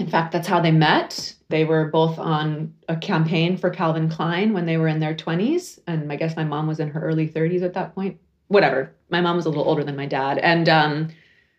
In 0.02 0.10
fact, 0.10 0.32
that's 0.32 0.48
how 0.48 0.60
they 0.60 0.72
met. 0.72 1.36
They 1.50 1.64
were 1.64 1.86
both 1.86 2.18
on 2.18 2.74
a 2.90 2.96
campaign 2.96 3.56
for 3.56 3.70
Calvin 3.70 4.10
Klein 4.10 4.52
when 4.52 4.66
they 4.66 4.78
were 4.78 4.88
in 4.88 5.00
their 5.00 5.14
20s. 5.14 5.78
And 5.86 6.12
I 6.12 6.16
guess 6.16 6.36
my 6.36 6.44
mom 6.44 6.66
was 6.66 6.80
in 6.80 6.90
her 6.90 7.02
early 7.02 7.30
30s 7.30 7.62
at 7.62 7.76
that 7.76 7.94
point 7.94 8.20
whatever. 8.48 8.94
My 9.10 9.22
mom 9.22 9.38
was 9.38 9.46
a 9.46 9.50
little 9.50 9.64
older 9.64 9.84
than 9.84 9.96
my 9.96 10.08
dad. 10.08 10.38
And 10.40 10.68
um, 10.68 11.10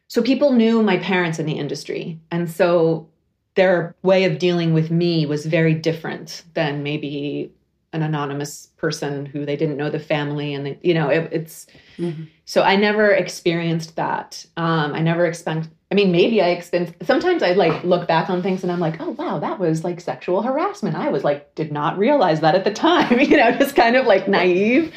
so 0.09 0.21
people 0.23 0.53
knew 0.53 0.83
my 0.83 0.99
parents 0.99 1.39
in 1.39 1.47
the 1.47 1.53
industry. 1.53 2.21
And 2.31 2.51
so 2.51 3.09
their 3.55 3.95
way 4.03 4.25
of 4.25 4.39
dealing 4.39 4.75
with 4.75 4.91
me 4.91 5.25
was 5.25 5.47
very 5.47 5.73
different 5.73 6.43
than 6.55 6.83
maybe 6.83 7.51
an 7.93 8.03
anonymous 8.03 8.69
person 8.77 9.25
who 9.25 9.47
they 9.47 9.57
didn't 9.57 9.77
know 9.77 9.91
the 9.91 9.99
family 9.99 10.55
and 10.55 10.67
they, 10.67 10.79
you 10.83 10.95
know 10.95 11.11
it, 11.11 11.29
it's 11.31 11.67
mm-hmm. 11.99 12.23
so 12.47 12.63
i 12.63 12.75
never 12.75 13.11
experienced 13.11 13.97
that 13.97 14.47
um, 14.57 14.95
i 14.95 15.01
never 15.01 15.27
expect 15.27 15.69
i 15.93 15.95
mean 15.95 16.11
maybe 16.11 16.43
i 16.43 16.49
experienced 16.49 16.95
sometimes 17.05 17.43
i 17.43 17.53
like 17.53 17.85
look 17.85 18.09
back 18.09 18.29
on 18.29 18.43
things 18.43 18.65
and 18.65 18.73
i'm 18.73 18.81
like 18.81 19.01
oh 19.01 19.11
wow 19.11 19.39
that 19.43 19.59
was 19.59 19.85
like 19.85 20.01
sexual 20.01 20.41
harassment. 20.43 20.97
I 20.97 21.11
was 21.11 21.25
like 21.25 21.55
did 21.55 21.73
not 21.73 21.99
realize 21.99 22.41
that 22.41 22.55
at 22.55 22.65
the 22.65 22.73
time 22.73 23.21
you 23.31 23.37
know 23.37 23.53
just 23.53 23.77
kind 23.77 23.97
of 23.97 24.07
like 24.07 24.29
naive. 24.29 24.93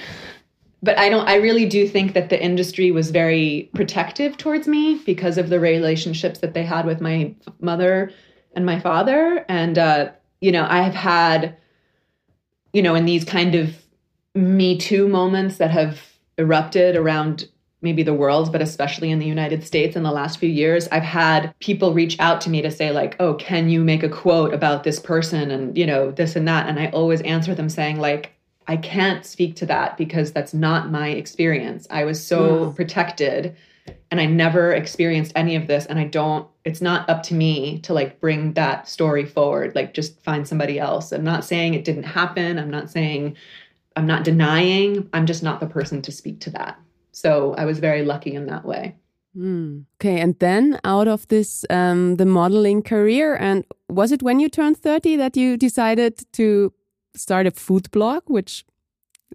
But 0.84 1.00
I 1.00 1.10
don't 1.10 1.28
I 1.28 1.36
really 1.36 1.66
do 1.66 1.88
think 1.88 2.14
that 2.14 2.30
the 2.30 2.42
industry 2.42 2.92
was 2.92 3.10
very 3.10 3.70
protective 3.74 4.38
towards 4.38 4.68
me 4.68 5.02
because 5.06 5.38
of 5.38 5.50
the 5.50 5.60
relationships 5.60 6.40
that 6.40 6.54
they 6.54 6.64
had 6.64 6.86
with 6.86 7.02
my 7.02 7.34
mother 7.60 8.12
and 8.56 8.66
my 8.66 8.80
father. 8.80 9.46
And 9.50 9.78
uh, 9.78 10.12
you 10.42 10.52
know 10.52 10.68
I've 10.70 10.94
had 10.94 11.58
you 12.72 12.84
know 12.84 12.94
in 12.94 13.06
these 13.06 13.26
kind 13.26 13.56
of 13.56 13.76
me 14.36 14.78
too 14.78 15.08
moments 15.08 15.58
that 15.58 15.72
have 15.72 16.02
erupted 16.38 16.96
around 16.96 17.48
maybe 17.86 18.04
the 18.04 18.14
world 18.14 18.52
but 18.52 18.62
especially 18.62 19.12
in 19.12 19.20
the 19.20 19.26
United 19.26 19.66
States 19.66 19.96
in 19.96 20.04
the 20.04 20.12
last 20.12 20.40
few 20.40 20.50
years 20.50 20.90
I've 20.90 21.04
had 21.04 21.58
people 21.60 21.94
reach 21.94 22.20
out 22.20 22.42
to 22.42 22.50
me 22.50 22.62
to 22.62 22.72
say 22.72 22.92
like 22.92 23.16
oh 23.22 23.36
can 23.36 23.70
you 23.70 23.82
make 23.82 24.04
a 24.04 24.10
quote 24.10 24.54
about 24.54 24.84
this 24.84 25.00
person 25.00 25.52
and 25.52 25.78
you 25.78 25.86
know 25.86 26.12
this 26.12 26.36
and 26.36 26.48
that 26.50 26.68
and 26.68 26.78
I 26.78 26.88
always 26.88 27.22
answer 27.22 27.56
them 27.56 27.70
saying 27.70 28.00
like 28.00 28.34
I 28.68 28.78
can't 28.78 29.26
speak 29.26 29.56
to 29.58 29.66
that 29.68 29.98
because 29.98 30.32
that's 30.32 30.54
not 30.54 30.90
my 30.90 31.10
experience. 31.10 31.86
I 31.90 32.04
was 32.04 32.26
so 32.26 32.66
mm. 32.66 32.76
protected 32.76 33.56
and 34.10 34.20
I 34.20 34.26
never 34.26 34.72
experienced 34.72 35.32
any 35.36 35.56
of 35.56 35.68
this 35.68 35.86
and 35.86 36.00
I 36.00 36.06
don't 36.06 36.48
it's 36.64 36.82
not 36.82 37.08
up 37.10 37.22
to 37.24 37.36
me 37.36 37.80
to 37.82 37.94
like 37.94 38.20
bring 38.20 38.54
that 38.54 38.90
story 38.90 39.26
forward. 39.26 39.76
Like 39.76 39.94
just 39.94 40.20
find 40.24 40.48
somebody 40.48 40.80
else. 40.80 41.12
I'm 41.12 41.24
not 41.24 41.46
saying 41.46 41.76
it 41.76 41.86
didn't 41.86 42.04
happen. 42.04 42.58
I'm 42.58 42.72
not 42.72 42.90
saying 42.90 43.36
I'm 43.96 44.08
not 44.08 44.24
denying. 44.24 45.10
I'm 45.14 45.26
just 45.26 45.44
not 45.44 45.60
the 45.60 45.68
person 45.68 46.02
to 46.04 46.12
speak 46.12 46.40
to 46.42 46.50
that. 46.52 46.80
So 47.16 47.56
I 47.58 47.64
was 47.64 47.80
very 47.80 48.04
lucky 48.04 48.34
in 48.34 48.46
that 48.48 48.66
way. 48.66 48.96
Mm. 49.38 49.86
Okay, 49.98 50.20
and 50.20 50.38
then 50.40 50.80
out 50.84 51.08
of 51.08 51.26
this, 51.30 51.64
um, 51.70 52.18
the 52.18 52.26
modeling 52.26 52.82
career, 52.84 53.36
and 53.36 53.64
was 53.88 54.12
it 54.12 54.22
when 54.22 54.42
you 54.42 54.50
turned 54.50 54.78
30 54.78 55.16
that 55.16 55.38
you 55.38 55.56
decided 55.56 56.22
to 56.34 56.74
start 57.16 57.48
a 57.48 57.52
food 57.52 57.90
blog, 57.92 58.24
which 58.28 58.66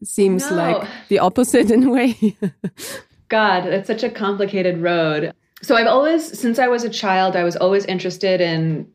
seems 0.03 0.51
no. 0.51 0.57
like 0.57 0.89
the 1.09 1.19
opposite 1.19 1.71
in 1.71 1.85
a 1.85 1.91
way. 1.91 2.37
God, 3.29 3.65
it's 3.67 3.87
such 3.87 4.03
a 4.03 4.11
complicated 4.11 4.83
road. 4.83 5.33
So 5.63 5.75
I've 5.75 5.87
always, 5.87 6.39
since 6.39 6.59
I 6.59 6.69
was 6.69 6.85
a 6.85 6.91
child, 6.91 7.35
I 7.35 7.45
was 7.45 7.57
always 7.57 7.87
interested 7.87 8.43
in 8.43 8.91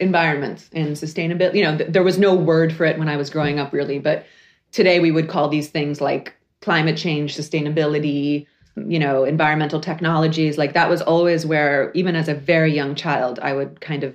environments 0.00 0.70
and 0.72 0.96
sustainability. 0.96 1.56
You 1.56 1.64
know, 1.64 1.76
th 1.76 1.92
there 1.92 2.02
was 2.02 2.18
no 2.18 2.34
word 2.34 2.72
for 2.72 2.86
it 2.86 2.98
when 2.98 3.08
I 3.08 3.16
was 3.16 3.28
growing 3.28 3.58
up, 3.58 3.72
really, 3.72 3.98
but 3.98 4.24
today 4.70 5.00
we 5.00 5.10
would 5.10 5.28
call 5.28 5.48
these 5.48 5.68
things 5.68 6.00
like 6.00 6.34
climate 6.62 6.96
change, 6.96 7.36
sustainability, 7.36 8.46
you 8.76 8.98
know, 8.98 9.24
environmental 9.24 9.80
technologies. 9.80 10.56
Like 10.56 10.72
that 10.72 10.88
was 10.88 11.02
always 11.02 11.44
where, 11.44 11.92
even 11.94 12.16
as 12.16 12.28
a 12.28 12.34
very 12.34 12.74
young 12.74 12.94
child, 12.94 13.38
I 13.40 13.52
would 13.52 13.80
kind 13.80 14.04
of 14.04 14.14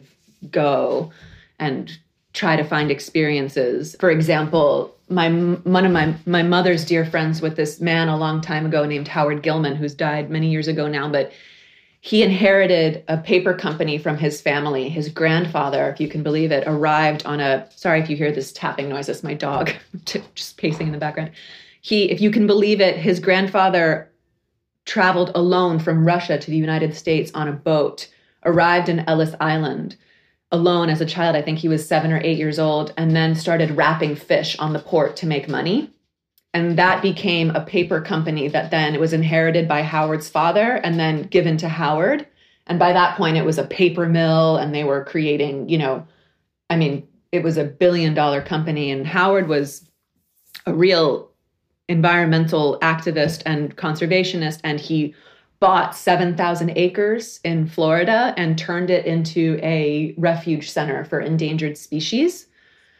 go 0.49 1.11
and 1.59 1.95
try 2.33 2.55
to 2.55 2.63
find 2.63 2.89
experiences. 2.89 3.95
For 3.99 4.09
example, 4.09 4.95
my 5.09 5.29
one 5.29 5.85
of 5.85 5.91
my 5.91 6.15
my 6.25 6.43
mother's 6.43 6.85
dear 6.85 7.05
friends 7.05 7.41
with 7.41 7.55
this 7.55 7.79
man 7.79 8.09
a 8.09 8.17
long 8.17 8.41
time 8.41 8.65
ago 8.65 8.85
named 8.85 9.07
Howard 9.07 9.43
Gilman, 9.43 9.75
who's 9.75 9.93
died 9.93 10.29
many 10.29 10.49
years 10.49 10.67
ago 10.67 10.87
now, 10.87 11.09
but 11.09 11.31
he 12.01 12.23
inherited 12.23 13.03
a 13.07 13.17
paper 13.17 13.53
company 13.53 13.97
from 13.97 14.17
his 14.17 14.39
family. 14.39 14.87
His 14.87 15.09
grandfather, 15.09 15.89
if 15.89 15.99
you 15.99 16.07
can 16.07 16.23
believe 16.23 16.51
it, 16.51 16.63
arrived 16.67 17.25
on 17.25 17.39
a 17.39 17.67
sorry 17.75 17.99
if 17.99 18.09
you 18.09 18.15
hear 18.15 18.31
this 18.31 18.51
tapping 18.51 18.89
noise, 18.89 19.09
it's 19.09 19.23
my 19.23 19.33
dog 19.33 19.71
just 20.05 20.57
pacing 20.57 20.87
in 20.87 20.93
the 20.93 20.99
background. 20.99 21.31
He, 21.87 22.11
if 22.11 22.19
you 22.19 22.31
can 22.31 22.47
believe 22.47 22.81
it, 22.81 22.97
his 22.97 23.21
grandfather 23.21 24.11
traveled 24.83 25.31
alone 25.35 25.79
from 25.79 26.05
Russia 26.05 26.37
to 26.37 26.51
the 26.51 26.57
United 26.57 26.93
States 26.93 27.31
on 27.33 27.47
a 27.47 27.53
boat, 27.53 28.09
arrived 28.43 28.89
in 28.89 29.07
Ellis 29.07 29.33
Island 29.39 29.95
alone 30.51 30.89
as 30.89 30.99
a 30.99 31.05
child. 31.05 31.37
I 31.37 31.41
think 31.41 31.59
he 31.59 31.69
was 31.69 31.87
seven 31.87 32.11
or 32.11 32.19
eight 32.21 32.37
years 32.37 32.59
old, 32.59 32.93
and 32.97 33.15
then 33.15 33.35
started 33.35 33.71
wrapping 33.71 34.17
fish 34.17 34.59
on 34.59 34.73
the 34.73 34.79
port 34.79 35.15
to 35.15 35.25
make 35.25 35.47
money. 35.47 35.89
And 36.53 36.77
that 36.77 37.01
became 37.01 37.51
a 37.51 37.63
paper 37.63 38.01
company 38.01 38.49
that 38.49 38.69
then 38.69 38.93
it 38.93 38.99
was 38.99 39.13
inherited 39.13 39.65
by 39.65 39.81
Howard's 39.83 40.27
father 40.27 40.81
and 40.83 40.99
then 40.99 41.23
given 41.23 41.55
to 41.55 41.69
Howard. 41.69 42.27
And 42.65 42.77
by 42.79 42.91
that 42.91 43.15
point, 43.15 43.37
it 43.37 43.45
was 43.45 43.57
a 43.57 43.63
paper 43.63 44.09
mill, 44.09 44.57
and 44.57 44.75
they 44.75 44.83
were 44.83 45.05
creating, 45.05 45.69
you 45.69 45.77
know, 45.77 46.05
I 46.69 46.75
mean, 46.75 47.07
it 47.31 47.43
was 47.43 47.55
a 47.55 47.63
billion 47.63 48.13
dollar 48.13 48.41
company, 48.41 48.91
and 48.91 49.07
Howard 49.07 49.47
was 49.47 49.89
a 50.65 50.73
real 50.73 51.26
environmental 51.87 52.77
activist 52.81 53.43
and 53.45 53.75
conservationist, 53.75 54.59
and 54.63 54.79
he 54.79 55.15
bought 55.59 55.95
7,000 55.95 56.71
acres 56.75 57.39
in 57.43 57.67
Florida 57.67 58.33
and 58.37 58.57
turned 58.57 58.89
it 58.89 59.05
into 59.05 59.59
a 59.63 60.13
refuge 60.17 60.69
center 60.69 61.03
for 61.05 61.19
endangered 61.19 61.77
species. 61.77 62.47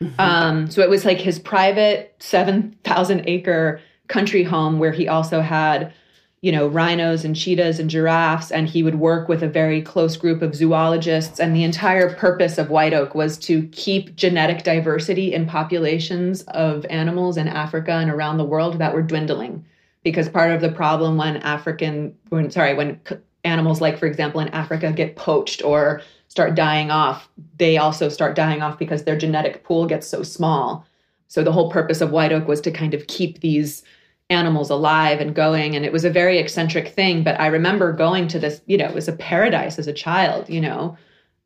Mm-hmm. 0.02 0.19
Um, 0.19 0.69
so 0.69 0.82
it 0.82 0.89
was 0.89 1.06
like 1.06 1.19
his 1.19 1.39
private 1.39 2.15
7,000 2.19 3.23
acre 3.28 3.80
country 4.08 4.43
home 4.43 4.80
where 4.80 4.91
he 4.91 5.08
also 5.08 5.41
had, 5.41 5.93
you 6.41 6.52
know, 6.52 6.67
rhinos 6.67 7.26
and 7.26 7.36
cheetahs 7.36 7.80
and 7.80 7.89
giraffes. 7.89 8.52
And 8.52 8.69
he 8.69 8.84
would 8.84 8.95
work 8.95 9.28
with 9.28 9.41
a 9.41 9.47
very 9.47 9.82
close 9.82 10.15
group 10.17 10.41
of 10.41 10.56
zoologists. 10.56 11.39
And 11.39 11.56
the 11.56 11.63
entire 11.63 12.13
purpose 12.13 12.58
of 12.58 12.69
White 12.69 12.93
Oak 12.93 13.15
was 13.15 13.38
to 13.39 13.63
keep 13.69 14.15
genetic 14.15 14.63
diversity 14.63 15.34
in 15.34 15.47
populations 15.47 16.43
of 16.43 16.86
animals 16.89 17.38
in 17.38 17.47
Africa 17.47 17.93
and 17.93 18.12
around 18.12 18.38
the 18.38 18.45
world 18.45 18.78
that 18.80 18.93
were 18.93 19.02
dwindling 19.02 19.65
because 20.04 20.30
part 20.30 20.52
of 20.52 20.62
the 20.62 20.71
problem 20.71 21.17
when 21.17 21.38
African, 21.38 22.15
when 22.30 22.50
sorry, 22.50 22.73
when 22.73 23.00
animals 23.43 23.82
like, 23.82 23.97
for 23.97 24.06
example, 24.06 24.39
in 24.39 24.47
Africa 24.50 24.93
get 24.93 25.15
poached 25.15 25.63
or 25.63 26.02
start 26.28 26.56
dying 26.56 26.91
off, 26.91 27.28
they 27.58 27.78
also 27.78 28.10
start 28.10 28.36
dying 28.36 28.62
off 28.62 28.78
because 28.78 29.04
their 29.04 29.17
genetic 29.17 29.63
pool 29.63 29.86
gets 29.86 30.08
so 30.08 30.23
small. 30.23 30.86
So 31.28 31.43
the 31.43 31.52
whole 31.52 31.69
purpose 31.69 32.00
of 32.00 32.12
white 32.12 32.32
oak 32.32 32.47
was 32.47 32.62
to 32.62 32.71
kind 32.71 32.93
of 32.93 33.08
keep 33.08 33.41
these 33.41 33.84
animals 34.30 34.70
alive 34.70 35.20
and 35.20 35.34
going. 35.34 35.76
And 35.76 35.86
it 35.86 35.94
was 35.94 36.06
a 36.06 36.10
very 36.10 36.38
eccentric 36.38 36.90
thing. 36.90 37.24
But 37.24 37.40
I 37.40 37.48
remember 37.48 37.94
going 37.94 38.28
to 38.30 38.40
this, 38.40 38.62
you 38.66 38.78
know, 38.78 38.86
it 38.86 38.94
was 38.94 39.08
a 39.08 39.13
paradise 39.13 39.80
as 39.80 39.88
a 39.88 39.94
child, 39.94 40.50
you 40.50 40.62
know, 40.62 40.98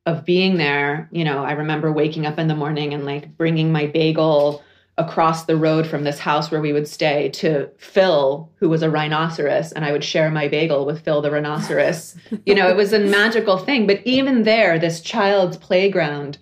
of 0.05 0.25
being 0.25 0.57
there. 0.57 1.07
You 1.11 1.23
know, 1.23 1.43
I 1.43 1.51
remember 1.51 1.91
waking 1.91 2.25
up 2.25 2.39
in 2.39 2.47
the 2.47 2.55
morning 2.55 2.93
and 2.93 3.05
like 3.05 3.37
bringing 3.37 3.71
my 3.71 3.87
bagel 3.87 4.63
across 4.97 5.45
the 5.45 5.55
road 5.55 5.87
from 5.87 6.03
this 6.03 6.19
house 6.19 6.51
where 6.51 6.61
we 6.61 6.73
would 6.73 6.87
stay 6.87 7.29
to 7.29 7.69
Phil, 7.77 8.49
who 8.55 8.69
was 8.69 8.83
a 8.83 8.89
rhinoceros, 8.89 9.71
and 9.71 9.85
I 9.85 9.91
would 9.91 10.03
share 10.03 10.29
my 10.29 10.47
bagel 10.47 10.85
with 10.85 11.01
Phil 11.01 11.21
the 11.21 11.31
rhinoceros. 11.31 12.15
you 12.45 12.53
know, 12.53 12.67
it 12.67 12.75
was 12.75 12.93
a 12.93 12.99
magical 12.99 13.57
thing. 13.57 13.87
But 13.87 14.01
even 14.05 14.43
there, 14.43 14.77
this 14.77 15.01
child's 15.01 15.57
playground 15.57 16.39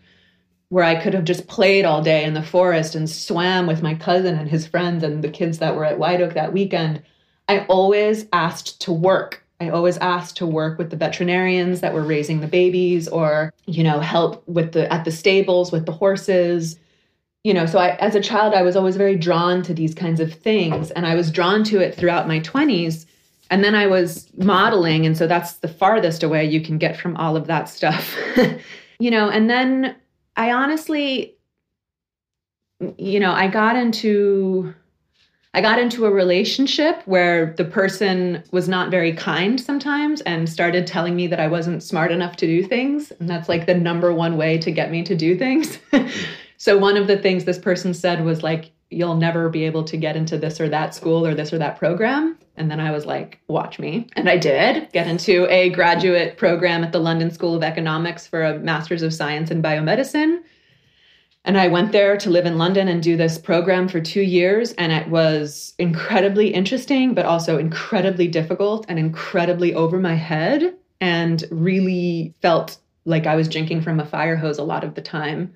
where 0.70 0.84
I 0.84 1.02
could 1.02 1.16
have 1.16 1.26
just 1.26 1.48
played 1.48 1.84
all 1.84 2.02
day 2.02 2.24
in 2.24 2.36
the 2.36 2.44
forest 2.44 2.96
and 2.96 3.10
swam 3.10 3.66
with 3.66 3.82
my 3.82 3.96
cousin 3.96 4.38
and 4.38 4.48
his 4.48 4.68
friends 4.68 5.04
and 5.04 5.24
the 5.24 5.30
kids 5.30 5.58
that 5.58 5.76
were 5.76 5.86
at 5.86 5.98
White 5.98 6.22
Oak 6.22 6.36
that 6.36 6.54
weekend, 6.54 7.02
I 7.48 7.66
always 7.66 8.28
asked 8.32 8.80
to 8.82 8.94
work. 8.94 9.44
I 9.60 9.70
always 9.70 9.98
asked 9.98 10.38
to 10.38 10.46
work 10.46 10.78
with 10.78 10.92
the 10.92 10.96
veterinarians 10.96 11.82
that 11.82 11.94
were 11.94 12.04
raising 12.04 12.40
the 12.40 12.48
babies 12.48 13.08
or, 13.08 13.52
you 13.66 13.84
know, 13.84 14.00
help 14.00 14.48
with 14.48 14.72
the 14.72 14.92
at 14.94 15.04
the 15.04 15.12
stables 15.12 15.72
with 15.72 15.86
the 15.86 15.92
horses. 15.92 16.78
You 17.44 17.54
know, 17.54 17.66
so 17.66 17.80
I 17.80 17.96
as 17.96 18.16
a 18.16 18.22
child 18.22 18.54
I 18.54 18.62
was 18.62 18.76
always 18.76 18.96
very 18.96 19.18
drawn 19.18 19.64
to 19.64 19.74
these 19.74 19.96
kinds 19.96 20.20
of 20.20 20.32
things 20.34 20.92
and 20.92 21.06
I 21.06 21.16
was 21.16 21.32
drawn 21.32 21.64
to 21.66 21.80
it 21.80 21.96
throughout 21.96 22.28
my 22.28 22.40
20s. 22.42 23.06
And 23.50 23.64
then 23.64 23.74
I 23.74 23.88
was 23.88 24.30
modeling 24.38 25.08
and 25.08 25.18
so 25.18 25.26
that's 25.26 25.54
the 25.54 25.68
farthest 25.68 26.22
away 26.22 26.46
you 26.46 26.62
can 26.62 26.78
get 26.78 26.96
from 26.96 27.18
all 27.18 27.36
of 27.36 27.48
that 27.48 27.68
stuff. 27.68 28.16
you 29.00 29.10
know, 29.10 29.30
and 29.30 29.50
then 29.50 29.96
I 30.40 30.54
honestly, 30.54 31.36
you 32.98 33.20
know, 33.20 33.34
I 33.34 33.50
got 33.50 33.76
into 33.76 34.74
I 35.54 35.60
got 35.60 35.80
into 35.80 36.06
a 36.06 36.12
relationship 36.12 37.02
where 37.06 37.54
the 37.58 37.66
person 37.66 38.44
was 38.52 38.70
not 38.70 38.90
very 38.90 39.12
kind 39.12 39.60
sometimes 39.60 40.22
and 40.22 40.48
started 40.48 40.88
telling 40.88 41.14
me 41.14 41.28
that 41.28 41.42
I 41.42 41.48
wasn't 41.48 41.84
smart 41.84 42.12
enough 42.12 42.38
to 42.38 42.48
do 42.48 42.64
things. 42.64 43.12
And 43.20 43.28
that's 43.28 43.50
like 43.50 43.66
the 43.66 43.74
number 43.74 44.14
one 44.14 44.38
way 44.38 44.58
to 44.60 44.72
get 44.72 44.92
me 44.92 45.04
to 45.04 45.16
do 45.16 45.38
things. 45.38 45.78
so, 46.58 46.78
one 46.78 46.96
of 46.96 47.08
the 47.08 47.18
things 47.18 47.44
this 47.44 47.60
person 47.60 47.94
said 47.94 48.24
was 48.24 48.42
like, 48.42 48.72
You'll 48.90 49.16
never 49.16 49.50
be 49.50 49.66
able 49.66 49.84
to 49.84 49.98
get 49.98 50.16
into 50.16 50.38
this 50.38 50.60
or 50.60 50.70
that 50.70 50.96
school 50.96 51.26
or 51.26 51.36
this 51.36 51.54
or 51.54 51.60
that 51.60 51.78
program. 51.78 52.38
And 52.58 52.70
then 52.70 52.80
I 52.80 52.92
was 52.92 53.06
like, 53.06 53.40
Watch 53.48 53.80
me. 53.80 54.08
And 54.14 54.30
I 54.30 54.38
did 54.38 54.92
get 54.92 55.08
into 55.08 55.48
a 55.50 55.70
graduate 55.70 56.38
program 56.38 56.84
at 56.84 56.92
the 56.92 57.00
London 57.00 57.32
School 57.32 57.56
of 57.56 57.64
Economics 57.64 58.28
for 58.28 58.44
a 58.44 58.60
Master's 58.60 59.02
of 59.02 59.14
Science 59.14 59.52
in 59.52 59.62
Biomedicine. 59.62 60.40
And 61.46 61.58
I 61.58 61.68
went 61.68 61.92
there 61.92 62.18
to 62.18 62.30
live 62.30 62.46
in 62.46 62.58
London 62.58 62.88
and 62.88 63.02
do 63.02 63.16
this 63.16 63.38
program 63.38 63.88
for 63.88 64.02
two 64.02 64.22
years. 64.22 64.74
And 64.74 64.92
it 64.92 65.08
was 65.08 65.74
incredibly 65.80 66.54
interesting, 66.54 67.14
but 67.14 67.26
also 67.26 67.58
incredibly 67.58 68.28
difficult 68.28 68.86
and 68.90 69.00
incredibly 69.00 69.74
over 69.74 70.00
my 70.00 70.16
head, 70.16 70.76
and 71.02 71.44
really 71.50 72.34
felt 72.42 72.78
like 73.06 73.26
I 73.26 73.36
was 73.36 73.48
drinking 73.48 73.82
from 73.82 74.00
a 74.00 74.06
fire 74.06 74.36
hose 74.36 74.58
a 74.58 74.64
lot 74.64 74.84
of 74.84 74.96
the 74.96 75.02
time. 75.02 75.54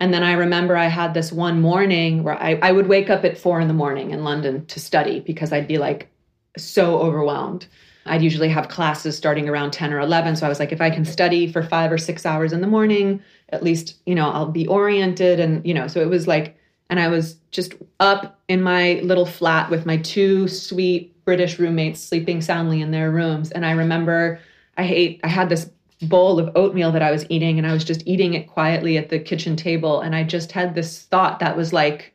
And 0.00 0.14
then 0.14 0.22
I 0.22 0.32
remember 0.32 0.76
I 0.76 0.86
had 0.86 1.14
this 1.14 1.32
one 1.32 1.60
morning 1.60 2.22
where 2.22 2.40
I, 2.40 2.58
I 2.62 2.72
would 2.72 2.86
wake 2.86 3.10
up 3.10 3.24
at 3.24 3.36
four 3.36 3.60
in 3.60 3.68
the 3.68 3.74
morning 3.74 4.12
in 4.12 4.22
London 4.22 4.64
to 4.66 4.80
study 4.80 5.20
because 5.20 5.52
I'd 5.52 5.66
be 5.66 5.78
like 5.78 6.08
so 6.56 7.00
overwhelmed. 7.00 7.66
I'd 8.06 8.22
usually 8.22 8.48
have 8.48 8.68
classes 8.68 9.16
starting 9.16 9.48
around 9.48 9.72
10 9.72 9.92
or 9.92 10.00
11. 10.00 10.36
So 10.36 10.46
I 10.46 10.48
was 10.48 10.58
like, 10.58 10.72
if 10.72 10.80
I 10.80 10.90
can 10.90 11.04
study 11.04 11.50
for 11.50 11.62
five 11.62 11.92
or 11.92 11.98
six 11.98 12.24
hours 12.24 12.52
in 12.52 12.60
the 12.60 12.66
morning, 12.66 13.22
at 13.50 13.62
least, 13.62 13.96
you 14.06 14.14
know, 14.14 14.30
I'll 14.30 14.46
be 14.46 14.66
oriented. 14.66 15.40
And, 15.40 15.66
you 15.66 15.74
know, 15.74 15.88
so 15.88 16.00
it 16.00 16.08
was 16.08 16.26
like, 16.26 16.56
and 16.90 16.98
I 16.98 17.08
was 17.08 17.34
just 17.50 17.74
up 18.00 18.40
in 18.48 18.62
my 18.62 19.00
little 19.02 19.26
flat 19.26 19.68
with 19.68 19.84
my 19.84 19.98
two 19.98 20.48
sweet 20.48 21.14
British 21.24 21.58
roommates 21.58 22.00
sleeping 22.00 22.40
soundly 22.40 22.80
in 22.80 22.92
their 22.92 23.10
rooms. 23.10 23.50
And 23.50 23.66
I 23.66 23.72
remember 23.72 24.40
I 24.78 24.84
hate, 24.84 25.20
I 25.22 25.28
had 25.28 25.48
this 25.48 25.70
bowl 26.02 26.38
of 26.38 26.54
oatmeal 26.54 26.92
that 26.92 27.02
I 27.02 27.10
was 27.10 27.26
eating 27.28 27.58
and 27.58 27.66
I 27.66 27.72
was 27.72 27.84
just 27.84 28.06
eating 28.06 28.34
it 28.34 28.46
quietly 28.46 28.96
at 28.96 29.08
the 29.08 29.18
kitchen 29.18 29.56
table. 29.56 30.00
And 30.00 30.14
I 30.14 30.22
just 30.22 30.52
had 30.52 30.74
this 30.74 31.02
thought 31.02 31.40
that 31.40 31.56
was 31.56 31.72
like, 31.72 32.14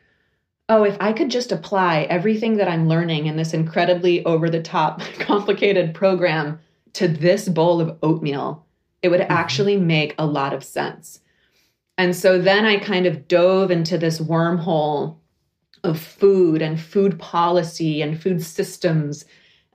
oh, 0.69 0.83
if 0.83 0.97
I 0.99 1.13
could 1.13 1.29
just 1.29 1.51
apply 1.51 2.03
everything 2.03 2.57
that 2.57 2.69
I'm 2.69 2.87
learning 2.87 3.25
in 3.25 3.35
this 3.35 3.53
incredibly 3.53 4.23
over 4.25 4.49
the 4.49 4.61
top, 4.61 5.01
complicated 5.19 5.93
program 5.93 6.59
to 6.93 7.07
this 7.07 7.49
bowl 7.49 7.81
of 7.81 7.97
oatmeal, 8.01 8.65
it 9.01 9.09
would 9.09 9.19
mm-hmm. 9.19 9.31
actually 9.31 9.77
make 9.77 10.15
a 10.17 10.25
lot 10.25 10.53
of 10.53 10.63
sense. 10.63 11.19
And 11.97 12.15
so 12.15 12.39
then 12.39 12.65
I 12.65 12.77
kind 12.77 13.05
of 13.05 13.27
dove 13.27 13.69
into 13.69 13.97
this 13.97 14.19
wormhole 14.19 15.17
of 15.83 15.99
food 15.99 16.61
and 16.61 16.79
food 16.79 17.19
policy 17.19 18.01
and 18.01 18.19
food 18.19 18.41
systems. 18.41 19.25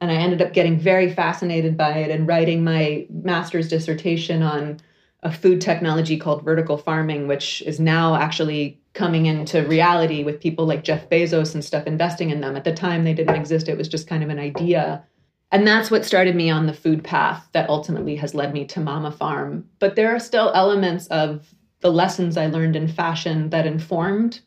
And 0.01 0.11
I 0.11 0.15
ended 0.15 0.43
up 0.43 0.53
getting 0.53 0.79
very 0.79 1.13
fascinated 1.13 1.77
by 1.77 1.99
it 1.99 2.11
and 2.11 2.27
writing 2.27 2.63
my 2.63 3.07
master's 3.11 3.69
dissertation 3.69 4.43
on 4.43 4.81
a 5.23 5.33
food 5.33 5.61
technology 5.61 6.17
called 6.17 6.45
vertical 6.45 6.77
farming, 6.77 7.27
which 7.27 7.63
is 7.63 7.81
now 7.81 8.15
actually 8.15 8.81
coming 8.95 9.27
into 9.27 9.67
reality 9.67 10.23
with 10.23 10.41
people 10.41 10.67
like 10.67 10.85
Jeff 10.85 11.09
Bezos 11.09 11.55
and 11.55 11.65
stuff 11.65 11.87
investing 11.87 12.31
in 12.31 12.41
them. 12.41 12.57
At 12.57 12.65
the 12.65 12.73
time, 12.73 13.05
they 13.05 13.15
didn't 13.15 13.35
exist, 13.35 13.69
it 13.69 13.77
was 13.77 13.89
just 13.89 14.07
kind 14.07 14.23
of 14.23 14.29
an 14.29 14.39
idea. 14.39 15.05
And 15.51 15.67
that's 15.67 15.91
what 15.91 16.05
started 16.05 16.37
me 16.37 16.51
on 16.51 16.67
the 16.67 16.75
food 16.75 17.03
path 17.03 17.49
that 17.53 17.71
ultimately 17.71 18.17
has 18.17 18.35
led 18.35 18.53
me 18.53 18.65
to 18.67 18.81
Mama 18.81 19.11
Farm. 19.11 19.69
But 19.79 19.97
there 19.97 20.15
are 20.15 20.21
still 20.21 20.53
elements 20.55 21.07
of 21.09 21.55
the 21.81 21.91
lessons 21.91 22.37
I 22.37 22.47
learned 22.47 22.77
in 22.77 22.89
fashion 22.89 23.51
that 23.51 23.67
informed 23.67 24.41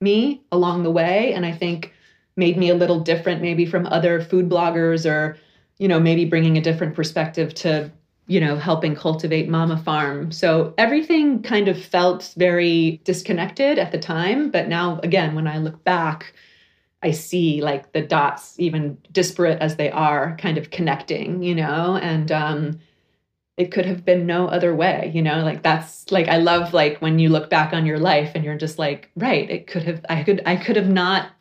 me 0.00 0.42
along 0.50 0.82
the 0.82 0.90
way. 0.90 1.32
And 1.34 1.44
I 1.44 1.52
think 1.52 1.92
made 2.40 2.56
me 2.56 2.70
a 2.70 2.74
little 2.74 2.98
different, 2.98 3.40
maybe 3.40 3.64
from 3.64 3.86
other 3.86 4.20
food 4.20 4.48
bloggers 4.48 5.08
or, 5.08 5.38
you 5.78 5.86
know, 5.86 6.00
maybe 6.00 6.24
bringing 6.24 6.58
a 6.58 6.60
different 6.60 6.96
perspective 6.96 7.54
to 7.54 7.92
you 8.30 8.38
know, 8.38 8.54
helping 8.54 8.94
cultivate 8.94 9.48
Mama 9.48 9.76
Farm. 9.76 10.30
So 10.30 10.72
everything 10.78 11.42
kind 11.42 11.66
of 11.66 11.76
felt 11.76 12.32
very 12.36 13.00
disconnected 13.02 13.76
at 13.76 13.90
the 13.90 13.98
time. 13.98 14.52
But 14.52 14.68
now, 14.68 15.00
again, 15.02 15.34
when 15.34 15.48
I 15.48 15.58
look 15.58 15.82
back, 15.82 16.32
I 17.02 17.10
see 17.10 17.60
like 17.60 17.92
the 17.92 18.02
dots, 18.02 18.54
even 18.60 18.98
disparate 19.10 19.58
as 19.60 19.74
they 19.74 19.90
are, 19.90 20.36
kind 20.36 20.58
of 20.58 20.70
connecting, 20.70 21.42
you 21.42 21.56
know, 21.56 21.96
and 21.96 22.30
um, 22.30 22.78
it 23.56 23.72
could 23.72 23.84
have 23.84 24.04
been 24.04 24.26
no 24.26 24.46
other 24.46 24.76
way, 24.76 25.10
you 25.12 25.22
know, 25.22 25.42
like 25.42 25.64
that's 25.64 26.08
like 26.12 26.28
I 26.28 26.36
love 26.36 26.72
like 26.72 26.98
when 26.98 27.18
you 27.18 27.30
look 27.30 27.50
back 27.50 27.72
on 27.72 27.84
your 27.84 27.98
life 27.98 28.30
and 28.36 28.44
you're 28.44 28.56
just 28.56 28.78
like, 28.78 29.10
right, 29.16 29.50
it 29.50 29.66
could 29.66 29.82
have, 29.82 30.06
I 30.08 30.22
could, 30.22 30.40
I 30.46 30.54
could 30.54 30.76
have 30.76 30.88
not 30.88 31.32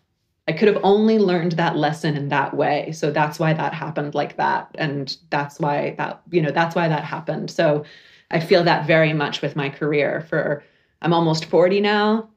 I 0.50 0.52
could 0.52 0.68
have 0.68 0.80
only 0.82 1.20
learned 1.20 1.52
that 1.54 1.78
lesson 1.78 2.18
in 2.18 2.30
that 2.30 2.56
way. 2.56 2.92
So 2.92 3.12
that's 3.12 3.38
why 3.38 3.54
that 3.54 3.72
happened 3.72 4.16
like 4.16 4.36
that. 4.38 4.68
And 4.80 5.16
that's 5.30 5.60
why 5.60 5.94
that, 6.00 6.24
you 6.32 6.42
know, 6.42 6.50
that's 6.50 6.76
why 6.76 6.88
that 6.88 7.04
happened. 7.04 7.52
So 7.52 7.86
I 8.32 8.40
feel 8.40 8.64
that 8.64 8.88
very 8.88 9.14
much 9.14 9.44
with 9.44 9.56
my 9.56 9.70
career. 9.70 10.26
For 10.28 10.64
I'm 11.04 11.14
almost 11.14 11.46
40 11.46 11.82
now. 11.82 12.30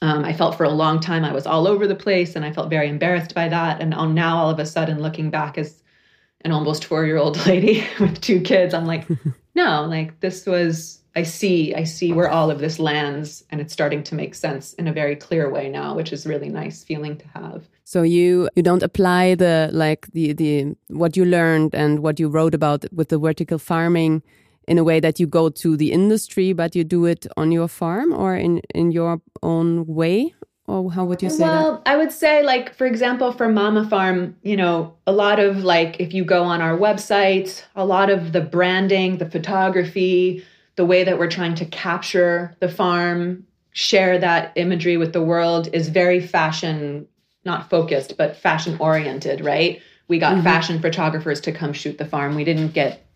Um, 0.00 0.24
I 0.24 0.32
felt 0.32 0.56
for 0.56 0.64
a 0.64 0.70
long 0.70 0.98
time 0.98 1.26
I 1.26 1.32
was 1.34 1.46
all 1.46 1.68
over 1.68 1.86
the 1.86 1.94
place 1.94 2.36
and 2.36 2.42
I 2.42 2.52
felt 2.52 2.70
very 2.70 2.88
embarrassed 2.88 3.34
by 3.34 3.50
that. 3.50 3.82
And 3.82 3.90
now 4.14 4.38
all 4.38 4.48
of 4.48 4.58
a 4.58 4.64
sudden, 4.64 5.02
looking 5.02 5.28
back 5.28 5.58
as 5.58 5.82
an 6.46 6.52
almost 6.52 6.86
four 6.86 7.04
year 7.04 7.18
old 7.18 7.36
lady 7.46 7.86
with 8.00 8.18
two 8.22 8.40
kids, 8.40 8.72
I'm 8.72 8.86
like, 8.86 9.06
no, 9.54 9.84
like 9.84 10.20
this 10.20 10.46
was 10.46 11.01
I 11.14 11.22
see 11.24 11.74
I 11.74 11.84
see 11.84 12.12
where 12.12 12.28
all 12.28 12.50
of 12.50 12.58
this 12.58 12.78
lands 12.78 13.44
and 13.50 13.60
it's 13.60 13.72
starting 13.72 14.02
to 14.04 14.14
make 14.14 14.34
sense 14.34 14.72
in 14.74 14.88
a 14.88 14.92
very 14.92 15.16
clear 15.16 15.50
way 15.50 15.68
now, 15.68 15.94
which 15.94 16.12
is 16.12 16.26
really 16.26 16.48
nice 16.48 16.82
feeling 16.82 17.16
to 17.18 17.26
have. 17.34 17.68
So 17.84 18.02
you 18.02 18.48
you 18.56 18.62
don't 18.62 18.82
apply 18.82 19.34
the 19.34 19.68
like 19.72 20.06
the 20.12 20.32
the 20.32 20.74
what 20.88 21.16
you 21.16 21.24
learned 21.24 21.74
and 21.74 22.00
what 22.00 22.18
you 22.18 22.28
wrote 22.28 22.54
about 22.54 22.84
with 22.92 23.08
the 23.08 23.18
vertical 23.18 23.58
farming 23.58 24.22
in 24.68 24.78
a 24.78 24.84
way 24.84 25.00
that 25.00 25.18
you 25.20 25.26
go 25.26 25.48
to 25.48 25.76
the 25.76 25.92
industry, 25.92 26.52
but 26.52 26.74
you 26.74 26.84
do 26.84 27.04
it 27.04 27.26
on 27.36 27.52
your 27.52 27.68
farm 27.68 28.12
or 28.12 28.34
in 28.34 28.62
in 28.74 28.92
your 28.92 29.20
own 29.42 29.86
way 29.86 30.34
or 30.66 30.92
how 30.92 31.04
would 31.04 31.20
you 31.22 31.28
say 31.28 31.42
well, 31.42 31.82
that? 31.84 31.90
I 31.90 31.96
would 31.96 32.12
say, 32.12 32.42
like, 32.42 32.74
for 32.74 32.86
example, 32.86 33.32
for 33.32 33.48
Mama 33.48 33.88
Farm, 33.88 34.36
you 34.42 34.56
know, 34.56 34.94
a 35.06 35.12
lot 35.12 35.40
of 35.40 35.64
like, 35.64 35.98
if 35.98 36.14
you 36.14 36.24
go 36.24 36.44
on 36.44 36.62
our 36.62 36.78
website, 36.78 37.64
a 37.74 37.84
lot 37.84 38.10
of 38.10 38.32
the 38.32 38.40
branding, 38.40 39.18
the 39.18 39.28
photography, 39.28 40.44
the 40.76 40.84
way 40.86 41.04
that 41.04 41.18
we're 41.18 41.30
trying 41.30 41.54
to 41.56 41.64
capture 41.66 42.56
the 42.60 42.68
farm, 42.68 43.46
share 43.72 44.18
that 44.18 44.52
imagery 44.56 44.96
with 44.96 45.12
the 45.12 45.22
world 45.22 45.68
is 45.72 45.88
very 45.88 46.20
fashion, 46.20 47.06
not 47.44 47.70
focused, 47.70 48.16
but 48.16 48.36
fashion 48.36 48.76
oriented, 48.80 49.44
right? 49.44 49.80
We 50.08 50.18
got 50.18 50.34
mm-hmm. 50.34 50.44
fashion 50.44 50.80
photographers 50.80 51.40
to 51.42 51.52
come 51.52 51.72
shoot 51.72 51.98
the 51.98 52.04
farm. 52.06 52.34
We 52.34 52.44
didn't 52.44 52.72
get 52.72 53.06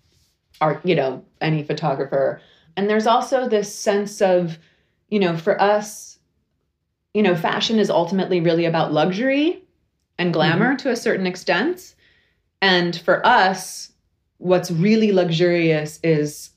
art, 0.60 0.84
you 0.84 0.94
know, 0.94 1.24
any 1.40 1.62
photographer. 1.62 2.40
And 2.76 2.88
there's 2.88 3.06
also 3.06 3.48
this 3.48 3.74
sense 3.74 4.20
of, 4.22 4.58
you 5.08 5.18
know, 5.18 5.36
for 5.36 5.60
us, 5.60 6.18
you 7.14 7.22
know, 7.22 7.34
fashion 7.34 7.78
is 7.78 7.90
ultimately 7.90 8.40
really 8.40 8.66
about 8.66 8.92
luxury. 8.92 9.62
and 10.18 10.32
glamour 10.32 10.68
mm-hmm. 10.68 10.76
to 10.76 10.90
a 10.90 10.96
certain 10.96 11.26
extent. 11.26 11.94
And 12.62 12.96
for 12.96 13.24
us, 13.26 13.92
what's 14.38 14.70
really 14.70 15.12
luxurious 15.12 16.00
is 16.02 16.50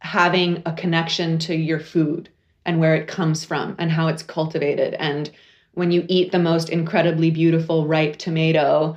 having 0.00 0.62
a 0.66 0.72
connection 0.72 1.38
to 1.38 1.54
your 1.54 1.80
food 1.80 2.28
and 2.66 2.80
where 2.80 2.94
it 2.94 3.08
comes 3.08 3.44
from 3.44 3.74
and 3.78 3.90
how 3.90 4.08
it's 4.08 4.22
cultivated. 4.22 4.94
And 4.94 5.30
when 5.72 5.90
you 5.90 6.04
eat 6.08 6.32
the 6.32 6.38
most 6.38 6.68
incredibly 6.68 7.30
beautiful 7.30 7.86
ripe 7.86 8.16
tomato, 8.16 8.96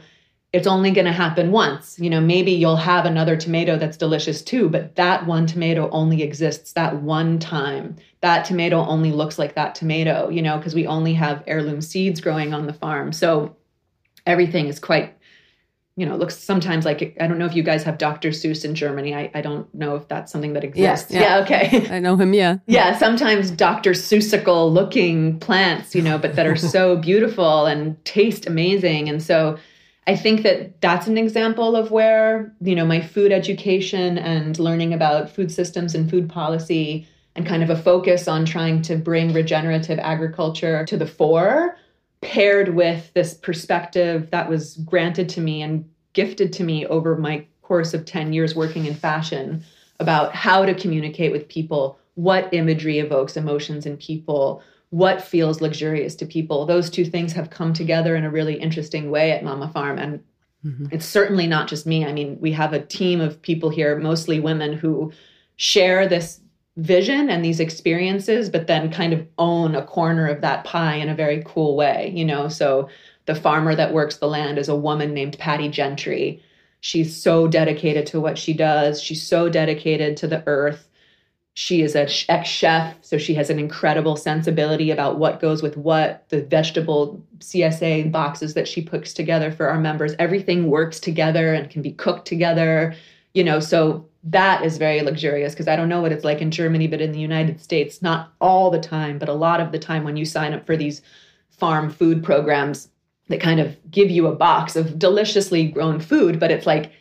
it's 0.54 0.68
only 0.68 0.92
going 0.92 1.06
to 1.06 1.12
happen 1.12 1.52
once. 1.52 2.00
You 2.00 2.10
know, 2.10 2.22
maybe 2.22 2.52
you'll 2.52 2.76
have 2.76 3.06
another 3.06 3.36
tomato 3.36 3.78
that's 3.78 3.98
delicious 3.98 4.42
too, 4.42 4.70
but 4.70 4.96
that 4.96 5.26
one 5.26 5.48
tomato 5.48 5.90
only 5.90 6.22
exists 6.22 6.74
that 6.74 7.02
one 7.02 7.40
time. 7.40 7.96
That 8.22 8.46
tomato 8.46 8.86
only 8.86 9.12
looks 9.12 9.40
like 9.40 9.56
that 9.56 9.76
tomato, 9.76 10.30
you 10.30 10.42
know, 10.42 10.58
because 10.58 10.76
we 10.76 10.86
only 10.86 11.14
have 11.16 11.44
heirloom 11.48 11.82
seeds 11.82 12.22
growing 12.22 12.54
on 12.54 12.68
the 12.68 12.74
farm. 12.74 13.12
So 13.12 13.56
everything 14.28 14.68
is 14.68 14.80
quite 14.80 15.18
you 15.96 16.08
know, 16.08 16.16
looks 16.16 16.38
sometimes 16.38 16.86
like 16.86 17.16
I 17.20 17.28
don't 17.28 17.38
know 17.38 17.46
if 17.46 17.56
you 17.56 17.62
guys 17.62 17.84
have 17.84 18.00
Dr. 18.00 18.30
Seuss 18.30 18.66
in 18.66 18.74
Germany. 18.74 19.14
I, 19.14 19.30
I 19.36 19.42
don't 19.42 19.72
know 19.76 19.96
if 19.96 20.08
that's 20.08 20.32
something 20.32 20.54
that 20.54 20.64
exists. 20.64 21.12
Yeah, 21.12 21.20
yeah. 21.20 21.38
yeah 21.38 21.44
okay. 21.44 21.88
I 21.96 22.00
know 22.00 22.16
him, 22.16 22.34
yeah. 22.34 22.58
Yeah, 22.66 22.98
sometimes 22.98 23.52
Dr. 23.52 23.92
Seussical 23.92 24.72
looking 24.72 25.40
plants, 25.40 25.94
you 25.94 26.02
know, 26.02 26.18
but 26.18 26.36
that 26.36 26.48
are 26.48 26.56
so 26.56 26.98
beautiful 27.10 27.68
and 27.68 28.04
taste 28.06 28.48
amazing. 28.48 29.08
And 29.08 29.22
so 29.22 29.60
I 30.08 30.16
think 30.16 30.42
that 30.42 30.82
that's 30.82 31.06
an 31.06 31.18
example 31.18 31.76
of 31.76 31.92
where, 31.92 32.52
you 32.62 32.76
know, 32.76 32.86
my 32.86 33.00
food 33.00 33.32
education 33.32 34.18
and 34.18 34.58
learning 34.58 34.94
about 34.94 35.30
food 35.30 35.52
systems 35.52 35.94
and 35.94 36.10
food 36.10 36.28
policy 36.28 37.08
and 37.36 37.46
kind 37.46 37.62
of 37.62 37.70
a 37.70 37.78
focus 37.78 38.28
on 38.28 38.46
trying 38.46 38.82
to 38.84 38.96
bring 38.96 39.32
regenerative 39.32 40.00
agriculture 40.00 40.86
to 40.86 40.98
the 40.98 41.08
fore 41.08 41.78
paired 42.24 42.76
with 42.76 43.14
this 43.14 43.34
perspective 43.34 44.30
that 44.32 44.50
was 44.50 44.78
granted 44.78 45.30
to 45.30 45.42
me 45.42 45.62
and 45.62 45.90
gifted 46.14 46.54
to 46.54 46.64
me 46.64 46.86
over 46.88 47.18
my 47.18 47.46
course 47.62 47.94
of 47.94 48.06
10 48.06 48.34
years 48.34 48.56
working 48.56 48.86
in 48.86 48.94
fashion 48.94 49.64
about 50.00 50.34
how 50.36 50.66
to 50.66 50.74
communicate 50.74 51.32
with 51.32 51.48
people, 51.48 51.98
what 52.16 52.54
imagery 52.54 53.00
evokes 53.00 53.38
emotions 53.38 53.86
in 53.86 53.98
people, 53.98 54.62
what 54.90 55.24
feels 55.24 55.62
luxurious 55.62 56.16
to 56.16 56.26
people. 56.26 56.66
Those 56.66 56.90
two 56.90 57.06
things 57.06 57.34
have 57.34 57.50
come 57.50 57.74
together 57.74 58.16
in 58.16 58.26
a 58.26 58.30
really 58.30 58.56
interesting 58.56 59.10
way 59.10 59.32
at 59.32 59.44
Mama 59.44 59.70
Farm. 59.70 59.98
And 59.98 60.24
mm-hmm. 60.64 60.88
it's 60.92 61.06
certainly 61.06 61.48
not 61.48 61.68
just 61.68 61.88
me. 61.88 62.06
I 62.06 62.12
mean, 62.12 62.38
we 62.40 62.52
have 62.52 62.74
a 62.74 62.86
team 62.86 63.20
of 63.20 63.42
people 63.42 63.70
here, 63.70 63.98
mostly 63.98 64.40
women, 64.40 64.74
who 64.74 65.12
share 65.56 66.08
this 66.08 66.40
vision 66.78 67.30
and 67.30 67.46
these 67.46 67.60
experiences, 67.60 68.50
but 68.50 68.68
then 68.68 68.92
kind 68.92 69.14
of 69.14 69.28
own 69.38 69.76
a 69.76 69.86
corner 69.86 70.28
of 70.28 70.42
that 70.42 70.64
pie 70.64 70.96
in 70.96 71.10
a 71.10 71.16
very 71.16 71.44
cool 71.46 71.76
way, 71.76 72.12
you 72.16 72.26
know? 72.26 72.48
So 72.48 72.90
the 73.26 73.36
farmer 73.36 73.76
that 73.76 73.94
works 73.94 74.18
the 74.18 74.28
land 74.28 74.58
is 74.58 74.70
a 74.70 74.76
woman 74.76 75.14
named 75.14 75.38
Patty 75.38 75.70
Gentry. 75.70 76.42
She's 76.82 77.16
so 77.16 77.48
dedicated 77.48 78.06
to 78.08 78.20
what 78.20 78.38
she 78.38 78.54
does. 78.54 79.02
She's 79.02 79.22
so 79.26 79.50
dedicated 79.50 80.18
to 80.18 80.28
the 80.28 80.44
earth. 80.48 80.90
She 81.56 81.84
is 81.84 81.94
an 81.96 82.10
ex 82.30 82.50
chef, 82.50 82.96
so 83.02 83.20
she 83.20 83.36
has 83.36 83.52
an 83.52 83.60
incredible 83.60 84.16
sensibility 84.16 84.90
about 84.90 85.20
what 85.20 85.40
goes 85.40 85.62
with 85.62 85.78
what, 85.78 86.28
the 86.30 86.42
vegetable 86.42 87.24
CSA 87.38 88.12
boxes 88.12 88.56
that 88.56 88.68
she 88.68 88.82
puts 88.82 89.14
together 89.14 89.52
for 89.52 89.70
our 89.70 89.80
members. 89.80 90.16
Everything 90.18 90.72
works 90.72 91.00
together 91.00 91.54
and 91.54 91.70
can 91.70 91.84
be 91.84 91.92
cooked 91.92 92.28
together, 92.28 92.96
you 93.36 93.44
know. 93.44 93.60
So 93.60 94.10
that 94.24 94.64
is 94.64 94.78
very 94.78 95.02
luxurious 95.02 95.54
because 95.54 95.68
I 95.68 95.76
don't 95.76 95.90
know 95.90 96.02
what 96.02 96.12
it's 96.12 96.24
like 96.24 96.42
in 96.42 96.52
Germany, 96.52 96.88
but 96.88 97.02
in 97.02 97.12
the 97.12 97.20
United 97.20 97.62
States, 97.62 98.02
not 98.02 98.34
all 98.40 98.72
the 98.72 98.80
time, 98.80 99.20
but 99.20 99.30
a 99.30 99.34
lot 99.34 99.60
of 99.60 99.72
the 99.72 99.80
time 99.80 100.04
when 100.04 100.16
you 100.16 100.26
sign 100.26 100.54
up 100.54 100.66
for 100.66 100.78
these 100.78 101.02
farm 101.50 101.90
food 101.90 102.24
programs 102.24 102.90
that 103.28 103.42
kind 103.42 103.60
of 103.60 103.76
give 103.92 104.10
you 104.10 104.28
a 104.28 104.36
box 104.36 104.76
of 104.76 104.98
deliciously 104.98 105.68
grown 105.68 106.00
food, 106.00 106.40
but 106.40 106.52
it's 106.52 106.66
like 106.66 106.92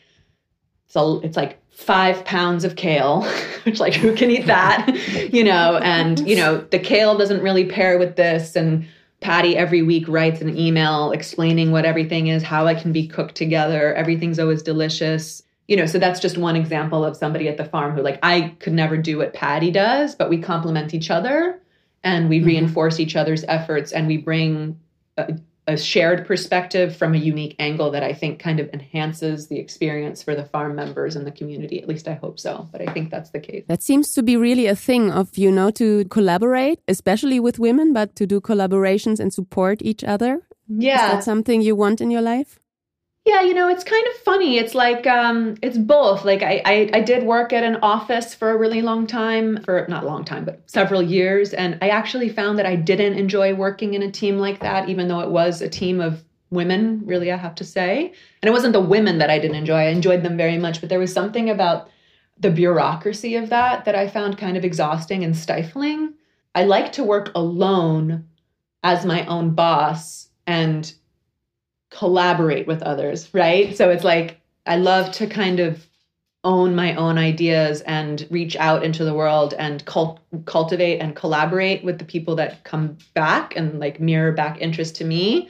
so 0.88 1.20
it's 1.20 1.36
like 1.36 1.58
five 1.70 2.24
pounds 2.24 2.64
of 2.64 2.76
kale, 2.76 3.22
which 3.64 3.80
like 3.80 3.94
who 3.94 4.14
can 4.14 4.30
eat 4.30 4.46
that? 4.46 4.88
you 5.32 5.44
know, 5.44 5.78
and 5.78 6.26
you 6.28 6.36
know, 6.36 6.58
the 6.70 6.78
kale 6.78 7.16
doesn't 7.16 7.40
really 7.40 7.64
pair 7.64 7.98
with 7.98 8.16
this 8.16 8.56
and 8.56 8.86
Patty 9.20 9.56
every 9.56 9.82
week 9.82 10.08
writes 10.08 10.40
an 10.40 10.58
email 10.58 11.12
explaining 11.12 11.70
what 11.70 11.84
everything 11.84 12.26
is, 12.26 12.42
how 12.42 12.66
it 12.66 12.82
can 12.82 12.90
be 12.90 13.06
cooked 13.06 13.36
together. 13.36 13.94
Everything's 13.94 14.40
always 14.40 14.64
delicious 14.64 15.44
you 15.72 15.78
know, 15.78 15.86
so 15.86 15.98
that's 15.98 16.20
just 16.20 16.36
one 16.36 16.54
example 16.54 17.02
of 17.02 17.16
somebody 17.16 17.48
at 17.48 17.56
the 17.56 17.64
farm 17.64 17.94
who, 17.94 18.02
like, 18.02 18.18
I 18.22 18.54
could 18.60 18.74
never 18.74 18.98
do 18.98 19.16
what 19.16 19.32
Patty 19.32 19.70
does, 19.70 20.14
but 20.14 20.28
we 20.28 20.36
complement 20.36 20.92
each 20.92 21.10
other 21.10 21.62
and 22.04 22.28
we 22.28 22.40
mm-hmm. 22.40 22.48
reinforce 22.48 23.00
each 23.00 23.16
other's 23.16 23.42
efforts 23.48 23.90
and 23.90 24.06
we 24.06 24.18
bring 24.18 24.78
a, 25.16 25.32
a, 25.66 25.78
shared 25.78 26.26
perspective 26.26 26.94
from 26.94 27.14
a 27.14 27.16
unique 27.16 27.56
angle 27.58 27.90
that 27.92 28.02
I 28.02 28.12
think 28.12 28.38
kind 28.38 28.60
of 28.60 28.68
enhances 28.74 29.48
the 29.48 29.58
experience 29.58 30.22
for 30.22 30.34
the 30.34 30.44
farm 30.44 30.76
members 30.76 31.16
and 31.16 31.26
the 31.26 31.32
community. 31.32 31.80
At 31.80 31.88
least 31.88 32.06
I 32.06 32.16
hope 32.16 32.38
so, 32.38 32.68
but 32.70 32.86
I 32.86 32.92
think 32.92 33.10
that's 33.10 33.30
the 33.30 33.40
case. 33.40 33.64
That 33.66 33.82
seems 33.82 34.12
to 34.12 34.22
be 34.22 34.36
really 34.36 34.66
a 34.66 34.76
thing 34.76 35.10
of, 35.10 35.38
you 35.38 35.50
know, 35.50 35.70
to 35.70 36.04
collaborate, 36.10 36.80
especially 36.86 37.40
with 37.40 37.58
women, 37.58 37.94
but 37.94 38.14
to 38.16 38.26
do 38.26 38.42
collaborations 38.42 39.18
and 39.18 39.32
support 39.32 39.80
each 39.80 40.04
other. 40.04 40.42
Yeah. 40.68 41.06
Is 41.06 41.12
that 41.12 41.24
something 41.24 41.62
you 41.62 41.74
want 41.74 42.02
in 42.02 42.10
your 42.10 42.20
life? 42.20 42.58
Yeah, 43.24 43.42
you 43.42 43.54
know, 43.54 43.68
it's 43.68 43.84
kind 43.84 44.04
of 44.08 44.14
funny. 44.22 44.58
It's 44.58 44.74
like 44.74 45.06
um 45.06 45.54
it's 45.62 45.78
both. 45.78 46.24
Like 46.24 46.42
I, 46.42 46.60
I 46.64 46.90
I 46.94 47.00
did 47.00 47.22
work 47.24 47.52
at 47.52 47.62
an 47.62 47.76
office 47.76 48.34
for 48.34 48.50
a 48.50 48.56
really 48.56 48.82
long 48.82 49.06
time, 49.06 49.62
for 49.62 49.86
not 49.88 50.04
long 50.04 50.24
time, 50.24 50.44
but 50.44 50.68
several 50.68 51.00
years, 51.02 51.52
and 51.54 51.78
I 51.80 51.88
actually 51.90 52.28
found 52.28 52.58
that 52.58 52.66
I 52.66 52.74
didn't 52.74 53.14
enjoy 53.14 53.54
working 53.54 53.94
in 53.94 54.02
a 54.02 54.10
team 54.10 54.38
like 54.38 54.60
that 54.60 54.88
even 54.88 55.06
though 55.06 55.20
it 55.20 55.30
was 55.30 55.62
a 55.62 55.68
team 55.68 56.00
of 56.00 56.24
women, 56.50 57.02
really 57.04 57.30
I 57.30 57.36
have 57.36 57.54
to 57.56 57.64
say. 57.64 58.06
And 58.42 58.48
it 58.48 58.52
wasn't 58.52 58.72
the 58.72 58.80
women 58.80 59.18
that 59.18 59.30
I 59.30 59.38
didn't 59.38 59.56
enjoy. 59.56 59.76
I 59.76 59.88
enjoyed 59.88 60.22
them 60.24 60.36
very 60.36 60.58
much, 60.58 60.80
but 60.80 60.88
there 60.90 60.98
was 60.98 61.12
something 61.12 61.48
about 61.48 61.88
the 62.38 62.50
bureaucracy 62.50 63.36
of 63.36 63.50
that 63.50 63.84
that 63.84 63.94
I 63.94 64.08
found 64.08 64.36
kind 64.36 64.56
of 64.56 64.64
exhausting 64.64 65.22
and 65.22 65.36
stifling. 65.36 66.14
I 66.56 66.64
like 66.64 66.92
to 66.92 67.04
work 67.04 67.30
alone 67.36 68.24
as 68.82 69.06
my 69.06 69.24
own 69.26 69.54
boss 69.54 70.28
and 70.46 70.92
collaborate 71.96 72.66
with 72.66 72.82
others, 72.82 73.28
right? 73.32 73.76
So 73.76 73.90
it's 73.90 74.04
like 74.04 74.40
I 74.66 74.76
love 74.76 75.12
to 75.12 75.26
kind 75.26 75.60
of 75.60 75.86
own 76.44 76.74
my 76.74 76.94
own 76.96 77.18
ideas 77.18 77.82
and 77.82 78.26
reach 78.30 78.56
out 78.56 78.82
into 78.82 79.04
the 79.04 79.14
world 79.14 79.54
and 79.58 79.84
cult- 79.84 80.20
cultivate 80.44 80.98
and 80.98 81.14
collaborate 81.14 81.84
with 81.84 81.98
the 81.98 82.04
people 82.04 82.34
that 82.36 82.64
come 82.64 82.96
back 83.14 83.54
and 83.56 83.78
like 83.78 84.00
mirror 84.00 84.32
back 84.32 84.60
interest 84.60 84.96
to 84.96 85.04
me. 85.04 85.48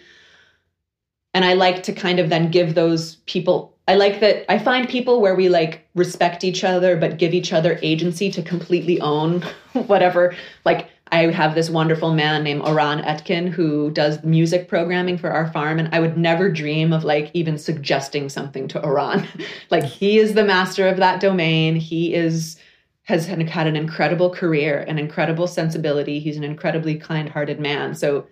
And 1.32 1.46
I 1.46 1.54
like 1.54 1.82
to 1.84 1.92
kind 1.94 2.18
of 2.18 2.28
then 2.28 2.50
give 2.50 2.74
those 2.74 3.16
people 3.26 3.72
I 3.88 3.96
like 3.96 4.20
that 4.20 4.50
I 4.50 4.58
find 4.58 4.88
people 4.88 5.20
where 5.20 5.34
we 5.34 5.48
like 5.48 5.86
respect 5.94 6.44
each 6.44 6.62
other 6.62 6.96
but 6.96 7.18
give 7.18 7.34
each 7.34 7.52
other 7.52 7.78
agency 7.82 8.30
to 8.30 8.42
completely 8.42 9.00
own 9.00 9.42
whatever 9.72 10.34
like 10.64 10.88
I 11.10 11.26
have 11.26 11.54
this 11.54 11.68
wonderful 11.68 12.14
man 12.14 12.42
named 12.42 12.62
Oran 12.62 13.00
Etkin 13.00 13.48
who 13.48 13.90
does 13.90 14.22
music 14.24 14.68
programming 14.68 15.18
for 15.18 15.30
our 15.30 15.52
farm. 15.52 15.78
And 15.78 15.88
I 15.92 16.00
would 16.00 16.16
never 16.16 16.50
dream 16.50 16.92
of 16.92 17.04
like 17.04 17.30
even 17.34 17.58
suggesting 17.58 18.28
something 18.28 18.68
to 18.68 18.82
Oran. 18.82 19.26
like 19.70 19.84
he 19.84 20.18
is 20.18 20.34
the 20.34 20.44
master 20.44 20.88
of 20.88 20.96
that 20.98 21.20
domain. 21.20 21.76
He 21.76 22.14
is 22.14 22.56
has 23.04 23.26
had 23.26 23.66
an 23.66 23.74
incredible 23.74 24.30
career, 24.30 24.84
an 24.86 24.96
incredible 24.96 25.48
sensibility. 25.48 26.20
He's 26.20 26.36
an 26.36 26.44
incredibly 26.44 26.94
kind-hearted 26.94 27.58
man. 27.58 27.96
So 27.96 28.26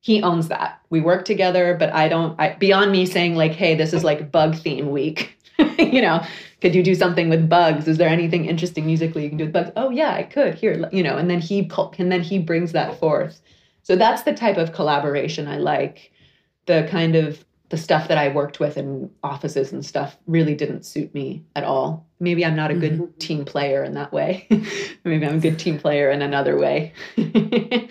he 0.00 0.22
owns 0.22 0.48
that. 0.48 0.80
We 0.90 1.00
work 1.00 1.24
together, 1.24 1.76
but 1.78 1.92
I 1.92 2.08
don't 2.08 2.38
I, 2.38 2.54
beyond 2.54 2.92
me 2.92 3.06
saying 3.06 3.36
like, 3.36 3.52
hey, 3.52 3.74
this 3.74 3.92
is 3.92 4.04
like 4.04 4.32
bug 4.32 4.56
theme 4.56 4.90
week. 4.90 5.37
you 5.78 6.00
know, 6.00 6.24
could 6.60 6.74
you 6.74 6.82
do 6.82 6.94
something 6.94 7.28
with 7.28 7.48
bugs? 7.48 7.88
Is 7.88 7.98
there 7.98 8.08
anything 8.08 8.44
interesting 8.44 8.86
musically 8.86 9.24
you 9.24 9.28
can 9.28 9.38
do 9.38 9.44
with 9.44 9.52
bugs? 9.52 9.70
Oh 9.76 9.90
yeah, 9.90 10.12
I 10.12 10.22
could. 10.22 10.54
Here, 10.54 10.88
you 10.92 11.02
know, 11.02 11.16
and 11.16 11.30
then 11.30 11.40
he 11.40 11.70
and 11.98 12.12
then 12.12 12.22
he 12.22 12.38
brings 12.38 12.72
that 12.72 12.98
forth. 12.98 13.40
So 13.82 13.96
that's 13.96 14.22
the 14.22 14.34
type 14.34 14.56
of 14.56 14.72
collaboration 14.72 15.48
I 15.48 15.58
like. 15.58 16.12
The 16.66 16.86
kind 16.90 17.16
of 17.16 17.44
the 17.70 17.76
stuff 17.76 18.08
that 18.08 18.16
I 18.16 18.28
worked 18.28 18.60
with 18.60 18.78
in 18.78 19.10
offices 19.22 19.72
and 19.72 19.84
stuff 19.84 20.16
really 20.26 20.54
didn't 20.54 20.86
suit 20.86 21.12
me 21.12 21.44
at 21.54 21.64
all. 21.64 22.06
Maybe 22.18 22.44
I'm 22.44 22.56
not 22.56 22.70
a 22.70 22.74
good 22.74 22.94
mm-hmm. 22.94 23.18
team 23.18 23.44
player 23.44 23.84
in 23.84 23.94
that 23.94 24.10
way. 24.10 24.48
maybe 25.04 25.26
I'm 25.26 25.36
a 25.36 25.40
good 25.40 25.58
team 25.58 25.78
player 25.78 26.10
in 26.10 26.22
another 26.22 26.56
way. 26.56 26.94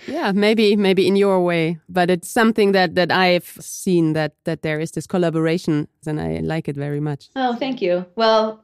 yeah, 0.08 0.32
maybe 0.34 0.76
maybe 0.76 1.08
in 1.08 1.16
your 1.16 1.44
way, 1.44 1.78
but 1.88 2.10
it's 2.10 2.30
something 2.30 2.72
that 2.72 2.96
that 2.96 3.12
I've 3.12 3.58
seen 3.60 4.14
that 4.14 4.34
that 4.46 4.64
there 4.64 4.80
is 4.80 4.92
this 4.92 5.06
collaboration 5.06 5.88
and 6.08 6.20
I 6.20 6.40
like 6.40 6.68
it 6.68 6.76
very 6.76 7.00
much. 7.00 7.30
Oh, 7.36 7.56
thank 7.56 7.82
you. 7.82 8.06
Well, 8.16 8.64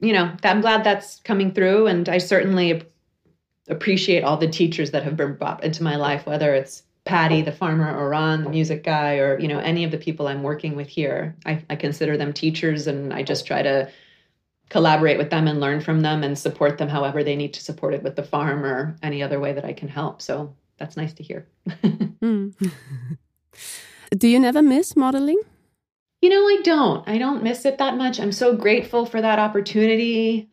you 0.00 0.12
know, 0.12 0.32
I'm 0.44 0.60
glad 0.60 0.84
that's 0.84 1.20
coming 1.20 1.52
through 1.52 1.88
and 1.88 2.08
I 2.08 2.18
certainly 2.18 2.82
appreciate 3.68 4.22
all 4.22 4.36
the 4.36 4.48
teachers 4.48 4.92
that 4.92 5.02
have 5.02 5.16
been 5.16 5.34
brought 5.34 5.64
into 5.64 5.82
my 5.82 5.96
life 5.96 6.26
whether 6.26 6.54
it's 6.54 6.82
Patty, 7.04 7.42
the 7.42 7.52
farmer, 7.52 7.94
or 7.94 8.08
Ron, 8.08 8.44
the 8.44 8.50
music 8.50 8.82
guy, 8.82 9.16
or 9.16 9.38
you 9.38 9.48
know 9.48 9.58
any 9.58 9.84
of 9.84 9.90
the 9.90 9.98
people 9.98 10.26
I'm 10.26 10.42
working 10.42 10.74
with 10.74 10.88
here. 10.88 11.36
I, 11.44 11.62
I 11.68 11.76
consider 11.76 12.16
them 12.16 12.32
teachers, 12.32 12.86
and 12.86 13.12
I 13.12 13.22
just 13.22 13.46
try 13.46 13.62
to 13.62 13.90
collaborate 14.70 15.18
with 15.18 15.30
them 15.30 15.46
and 15.46 15.60
learn 15.60 15.80
from 15.80 16.00
them 16.00 16.22
and 16.22 16.38
support 16.38 16.78
them 16.78 16.88
however 16.88 17.22
they 17.22 17.36
need 17.36 17.52
to 17.54 17.62
support 17.62 17.94
it 17.94 18.02
with 18.02 18.16
the 18.16 18.22
farm 18.22 18.64
or 18.64 18.96
any 19.02 19.22
other 19.22 19.38
way 19.38 19.52
that 19.52 19.64
I 19.64 19.72
can 19.72 19.88
help. 19.88 20.22
So 20.22 20.54
that's 20.78 20.96
nice 20.96 21.12
to 21.14 21.22
hear. 21.22 21.46
mm. 21.68 22.72
do 24.16 24.28
you 24.28 24.40
never 24.40 24.62
miss 24.62 24.96
modeling? 24.96 25.40
You 26.22 26.30
know, 26.30 26.48
I 26.48 26.62
don't. 26.62 27.08
I 27.08 27.18
don't 27.18 27.42
miss 27.42 27.66
it 27.66 27.76
that 27.78 27.98
much. 27.98 28.18
I'm 28.18 28.32
so 28.32 28.56
grateful 28.56 29.04
for 29.04 29.20
that 29.20 29.38
opportunity. 29.38 30.48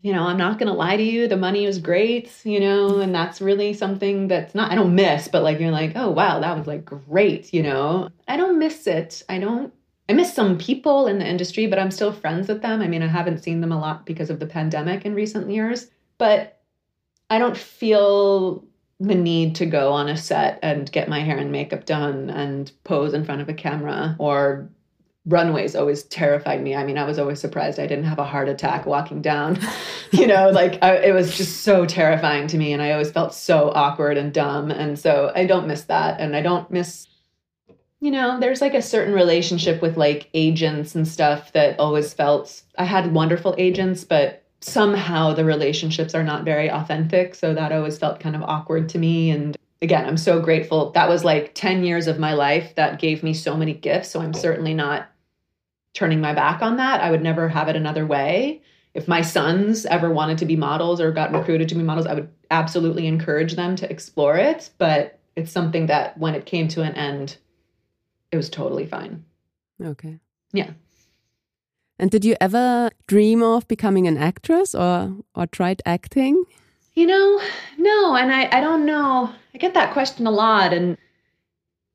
You 0.00 0.12
know, 0.12 0.22
I'm 0.22 0.36
not 0.36 0.58
going 0.58 0.68
to 0.68 0.74
lie 0.74 0.96
to 0.96 1.02
you. 1.02 1.26
The 1.26 1.36
money 1.36 1.66
was 1.66 1.78
great, 1.78 2.30
you 2.44 2.60
know, 2.60 3.00
and 3.00 3.12
that's 3.12 3.40
really 3.40 3.72
something 3.72 4.28
that's 4.28 4.54
not, 4.54 4.70
I 4.70 4.76
don't 4.76 4.94
miss, 4.94 5.26
but 5.26 5.42
like 5.42 5.58
you're 5.58 5.72
like, 5.72 5.92
oh, 5.96 6.10
wow, 6.10 6.38
that 6.38 6.56
was 6.56 6.68
like 6.68 6.84
great, 6.84 7.52
you 7.52 7.64
know. 7.64 8.08
I 8.28 8.36
don't 8.36 8.58
miss 8.58 8.86
it. 8.86 9.24
I 9.28 9.38
don't, 9.38 9.74
I 10.08 10.12
miss 10.12 10.32
some 10.32 10.56
people 10.56 11.08
in 11.08 11.18
the 11.18 11.26
industry, 11.26 11.66
but 11.66 11.80
I'm 11.80 11.90
still 11.90 12.12
friends 12.12 12.46
with 12.46 12.62
them. 12.62 12.80
I 12.80 12.86
mean, 12.86 13.02
I 13.02 13.08
haven't 13.08 13.42
seen 13.42 13.60
them 13.60 13.72
a 13.72 13.78
lot 13.78 14.06
because 14.06 14.30
of 14.30 14.38
the 14.38 14.46
pandemic 14.46 15.04
in 15.04 15.14
recent 15.14 15.50
years, 15.50 15.88
but 16.16 16.60
I 17.28 17.38
don't 17.38 17.56
feel 17.56 18.64
the 19.00 19.14
need 19.14 19.56
to 19.56 19.66
go 19.66 19.92
on 19.92 20.08
a 20.08 20.16
set 20.16 20.58
and 20.62 20.90
get 20.90 21.08
my 21.08 21.20
hair 21.20 21.38
and 21.38 21.52
makeup 21.52 21.86
done 21.86 22.30
and 22.30 22.70
pose 22.84 23.14
in 23.14 23.24
front 23.24 23.40
of 23.40 23.48
a 23.48 23.54
camera 23.54 24.16
or 24.18 24.70
runways 25.26 25.76
always 25.76 26.04
terrified 26.04 26.62
me. 26.62 26.74
I 26.74 26.84
mean, 26.84 26.98
I 26.98 27.04
was 27.04 27.18
always 27.18 27.40
surprised 27.40 27.78
I 27.78 27.86
didn't 27.86 28.04
have 28.04 28.18
a 28.18 28.24
heart 28.24 28.48
attack 28.48 28.86
walking 28.86 29.20
down. 29.20 29.58
you 30.10 30.26
know, 30.26 30.50
like 30.50 30.82
I, 30.82 30.96
it 30.96 31.12
was 31.12 31.36
just 31.36 31.62
so 31.62 31.84
terrifying 31.84 32.46
to 32.48 32.58
me, 32.58 32.72
and 32.72 32.82
I 32.82 32.92
always 32.92 33.10
felt 33.10 33.34
so 33.34 33.70
awkward 33.74 34.16
and 34.16 34.32
dumb. 34.32 34.70
And 34.70 34.98
so 34.98 35.32
I 35.34 35.46
don't 35.46 35.66
miss 35.66 35.84
that, 35.84 36.20
and 36.20 36.34
I 36.34 36.42
don't 36.42 36.70
miss. 36.70 37.06
You 38.00 38.12
know, 38.12 38.38
there's 38.38 38.60
like 38.60 38.74
a 38.74 38.82
certain 38.82 39.12
relationship 39.12 39.82
with 39.82 39.96
like 39.96 40.30
agents 40.32 40.94
and 40.94 41.06
stuff 41.06 41.52
that 41.52 41.78
always 41.80 42.14
felt 42.14 42.62
I 42.78 42.84
had 42.84 43.12
wonderful 43.12 43.56
agents, 43.58 44.04
but 44.04 44.44
somehow 44.60 45.34
the 45.34 45.44
relationships 45.44 46.14
are 46.14 46.22
not 46.24 46.44
very 46.44 46.70
authentic. 46.70 47.34
So 47.34 47.54
that 47.54 47.72
always 47.72 47.98
felt 47.98 48.20
kind 48.20 48.36
of 48.36 48.42
awkward 48.42 48.88
to 48.90 48.98
me. 48.98 49.30
And 49.30 49.56
again, 49.82 50.06
I'm 50.06 50.16
so 50.16 50.40
grateful. 50.40 50.90
That 50.92 51.08
was 51.08 51.24
like 51.24 51.54
10 51.54 51.84
years 51.84 52.06
of 52.06 52.18
my 52.18 52.34
life 52.34 52.74
that 52.74 52.98
gave 52.98 53.22
me 53.22 53.34
so 53.34 53.56
many 53.56 53.74
gifts. 53.74 54.10
So 54.10 54.20
I'm 54.20 54.34
certainly 54.34 54.74
not 54.74 55.08
turning 55.94 56.20
my 56.20 56.34
back 56.34 56.62
on 56.62 56.76
that. 56.76 57.00
I 57.00 57.10
would 57.10 57.22
never 57.22 57.48
have 57.48 57.68
it 57.68 57.76
another 57.76 58.06
way. 58.06 58.62
If 58.94 59.06
my 59.06 59.20
sons 59.20 59.86
ever 59.86 60.10
wanted 60.10 60.38
to 60.38 60.46
be 60.46 60.56
models 60.56 61.00
or 61.00 61.12
got 61.12 61.32
recruited 61.32 61.68
to 61.68 61.74
be 61.74 61.82
models, 61.82 62.06
I 62.06 62.14
would 62.14 62.28
absolutely 62.50 63.06
encourage 63.06 63.54
them 63.54 63.76
to 63.76 63.90
explore 63.90 64.36
it. 64.36 64.70
But 64.78 65.20
it's 65.36 65.52
something 65.52 65.86
that 65.86 66.18
when 66.18 66.34
it 66.34 66.46
came 66.46 66.68
to 66.68 66.82
an 66.82 66.94
end, 66.94 67.36
it 68.32 68.36
was 68.36 68.50
totally 68.50 68.86
fine. 68.86 69.24
Okay. 69.82 70.18
Yeah. 70.52 70.70
And 71.98 72.10
did 72.10 72.24
you 72.24 72.36
ever 72.40 72.90
dream 73.06 73.42
of 73.42 73.66
becoming 73.68 74.06
an 74.06 74.16
actress 74.16 74.74
or 74.74 75.16
or 75.34 75.46
tried 75.46 75.82
acting? 75.84 76.44
You 76.98 77.06
know, 77.06 77.40
no, 77.76 78.16
and 78.16 78.32
I 78.32 78.48
I 78.50 78.60
don't 78.60 78.84
know. 78.84 79.32
I 79.54 79.58
get 79.58 79.72
that 79.74 79.92
question 79.92 80.26
a 80.26 80.32
lot 80.32 80.72
and 80.72 80.98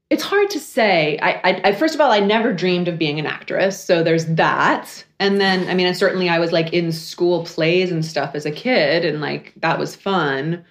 it's 0.10 0.24
hard 0.24 0.50
to 0.52 0.62
say. 0.62 1.20
I, 1.20 1.32
I, 1.44 1.62
I, 1.66 1.72
first 1.74 1.94
of 1.94 2.00
all, 2.00 2.12
I 2.12 2.20
never 2.20 2.54
dreamed 2.54 2.88
of 2.88 2.98
being 2.98 3.20
an 3.20 3.26
actress, 3.26 3.84
so 3.84 4.02
there's 4.02 4.28
that. 4.28 5.04
And 5.20 5.42
then, 5.42 5.68
I 5.68 5.74
mean, 5.74 5.94
certainly 5.94 6.30
I 6.30 6.40
was 6.40 6.54
like 6.54 6.72
in 6.72 6.94
school 6.94 7.44
plays 7.44 7.92
and 7.92 8.06
stuff 8.06 8.34
as 8.34 8.46
a 8.46 8.52
kid, 8.52 9.04
and 9.04 9.20
like 9.20 9.52
that 9.58 9.78
was 9.78 9.94
fun. 9.94 10.64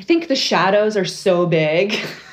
I 0.00 0.02
think 0.02 0.26
the 0.26 0.34
shadows 0.34 0.96
are 0.96 1.04
so 1.04 1.46
big. 1.46 1.94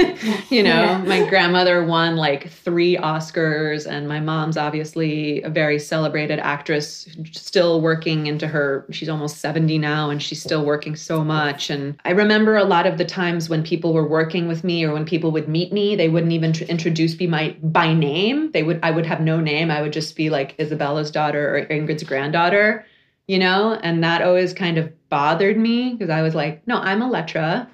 you 0.50 0.62
know, 0.62 0.82
yeah. 0.82 0.98
my 1.06 1.28
grandmother 1.28 1.84
won 1.84 2.16
like 2.16 2.50
three 2.50 2.96
Oscars, 2.96 3.86
and 3.86 4.08
my 4.08 4.20
mom's 4.20 4.56
obviously 4.56 5.42
a 5.42 5.50
very 5.50 5.78
celebrated 5.78 6.38
actress, 6.38 7.08
still 7.32 7.80
working 7.80 8.26
into 8.26 8.46
her, 8.46 8.86
she's 8.90 9.08
almost 9.08 9.38
70 9.38 9.78
now, 9.78 10.10
and 10.10 10.22
she's 10.22 10.42
still 10.42 10.64
working 10.64 10.96
so 10.96 11.22
much. 11.22 11.70
And 11.70 11.98
I 12.04 12.10
remember 12.10 12.56
a 12.56 12.64
lot 12.64 12.86
of 12.86 12.98
the 12.98 13.04
times 13.04 13.48
when 13.48 13.62
people 13.62 13.92
were 13.92 14.06
working 14.06 14.48
with 14.48 14.64
me 14.64 14.84
or 14.84 14.92
when 14.92 15.04
people 15.04 15.30
would 15.32 15.48
meet 15.48 15.72
me, 15.72 15.96
they 15.96 16.08
wouldn't 16.08 16.32
even 16.32 16.52
tr- 16.52 16.64
introduce 16.64 17.18
me 17.18 17.26
my, 17.26 17.56
by 17.62 17.92
name. 17.92 18.52
They 18.52 18.62
would, 18.62 18.80
I 18.82 18.90
would 18.90 19.06
have 19.06 19.20
no 19.20 19.40
name. 19.40 19.70
I 19.70 19.82
would 19.82 19.92
just 19.92 20.16
be 20.16 20.30
like 20.30 20.54
Isabella's 20.58 21.10
daughter 21.10 21.56
or 21.56 21.66
Ingrid's 21.66 22.02
granddaughter, 22.02 22.86
you 23.26 23.38
know, 23.38 23.74
and 23.82 24.02
that 24.02 24.22
always 24.22 24.52
kind 24.52 24.78
of 24.78 24.90
bothered 25.08 25.56
me 25.56 25.92
because 25.92 26.10
I 26.10 26.22
was 26.22 26.34
like, 26.34 26.66
no, 26.66 26.76
I'm 26.76 27.00
Elettra 27.00 27.68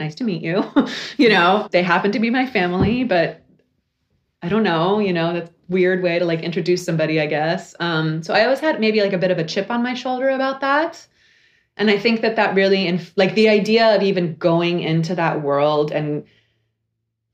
nice 0.00 0.14
to 0.16 0.24
meet 0.24 0.42
you. 0.42 0.64
you 1.16 1.28
know, 1.28 1.68
they 1.70 1.82
happen 1.82 2.12
to 2.12 2.18
be 2.18 2.30
my 2.30 2.46
family, 2.46 3.04
but 3.04 3.42
I 4.42 4.48
don't 4.48 4.62
know, 4.62 4.98
you 4.98 5.12
know, 5.12 5.32
that's 5.32 5.50
weird 5.68 6.02
way 6.02 6.18
to 6.18 6.24
like 6.24 6.40
introduce 6.40 6.84
somebody, 6.84 7.20
I 7.20 7.26
guess. 7.26 7.74
Um, 7.80 8.22
so 8.22 8.34
I 8.34 8.44
always 8.44 8.60
had 8.60 8.80
maybe 8.80 9.00
like 9.00 9.12
a 9.12 9.18
bit 9.18 9.30
of 9.30 9.38
a 9.38 9.44
chip 9.44 9.70
on 9.70 9.82
my 9.82 9.94
shoulder 9.94 10.28
about 10.28 10.60
that. 10.60 11.06
And 11.76 11.90
I 11.90 11.98
think 11.98 12.20
that 12.22 12.36
that 12.36 12.54
really, 12.54 12.86
inf- 12.86 13.12
like 13.16 13.34
the 13.34 13.48
idea 13.48 13.94
of 13.96 14.02
even 14.02 14.36
going 14.36 14.80
into 14.80 15.14
that 15.14 15.42
world 15.42 15.92
and 15.92 16.24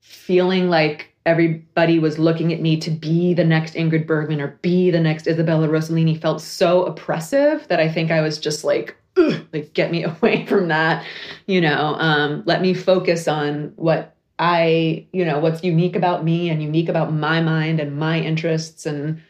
feeling 0.00 0.68
like 0.68 1.14
everybody 1.24 1.98
was 1.98 2.18
looking 2.18 2.52
at 2.52 2.60
me 2.60 2.76
to 2.78 2.90
be 2.90 3.34
the 3.34 3.44
next 3.44 3.74
Ingrid 3.74 4.06
Bergman 4.06 4.40
or 4.40 4.58
be 4.62 4.90
the 4.90 5.00
next 5.00 5.26
Isabella 5.28 5.68
Rossellini 5.68 6.20
felt 6.20 6.40
so 6.40 6.84
oppressive 6.84 7.68
that 7.68 7.78
I 7.78 7.88
think 7.88 8.10
I 8.10 8.20
was 8.20 8.38
just 8.38 8.64
like, 8.64 8.96
like 9.16 9.72
get 9.74 9.90
me 9.90 10.04
away 10.04 10.46
from 10.46 10.68
that 10.68 11.04
you 11.46 11.60
know 11.60 11.94
um, 11.98 12.42
let 12.46 12.62
me 12.62 12.74
focus 12.74 13.28
on 13.28 13.72
what 13.76 14.16
i 14.38 15.06
you 15.12 15.24
know 15.24 15.38
what's 15.38 15.62
unique 15.62 15.96
about 15.96 16.24
me 16.24 16.48
and 16.48 16.62
unique 16.62 16.88
about 16.88 17.12
my 17.12 17.40
mind 17.40 17.80
and 17.80 17.96
my 17.96 18.18
interests. 18.18 18.86
And 18.86 19.20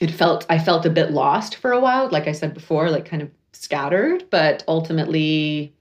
it 0.00 0.10
felt 0.10 0.46
i 0.48 0.58
felt 0.58 0.86
a 0.86 0.90
bit 0.90 1.10
lost 1.10 1.56
for 1.56 1.72
a 1.72 1.80
while 1.80 2.08
like 2.10 2.26
i 2.26 2.32
said 2.32 2.54
before 2.54 2.90
like 2.90 3.04
kind 3.04 3.22
of 3.22 3.30
scattered. 3.52 4.24
But 4.30 4.64
ultimately 4.66 5.74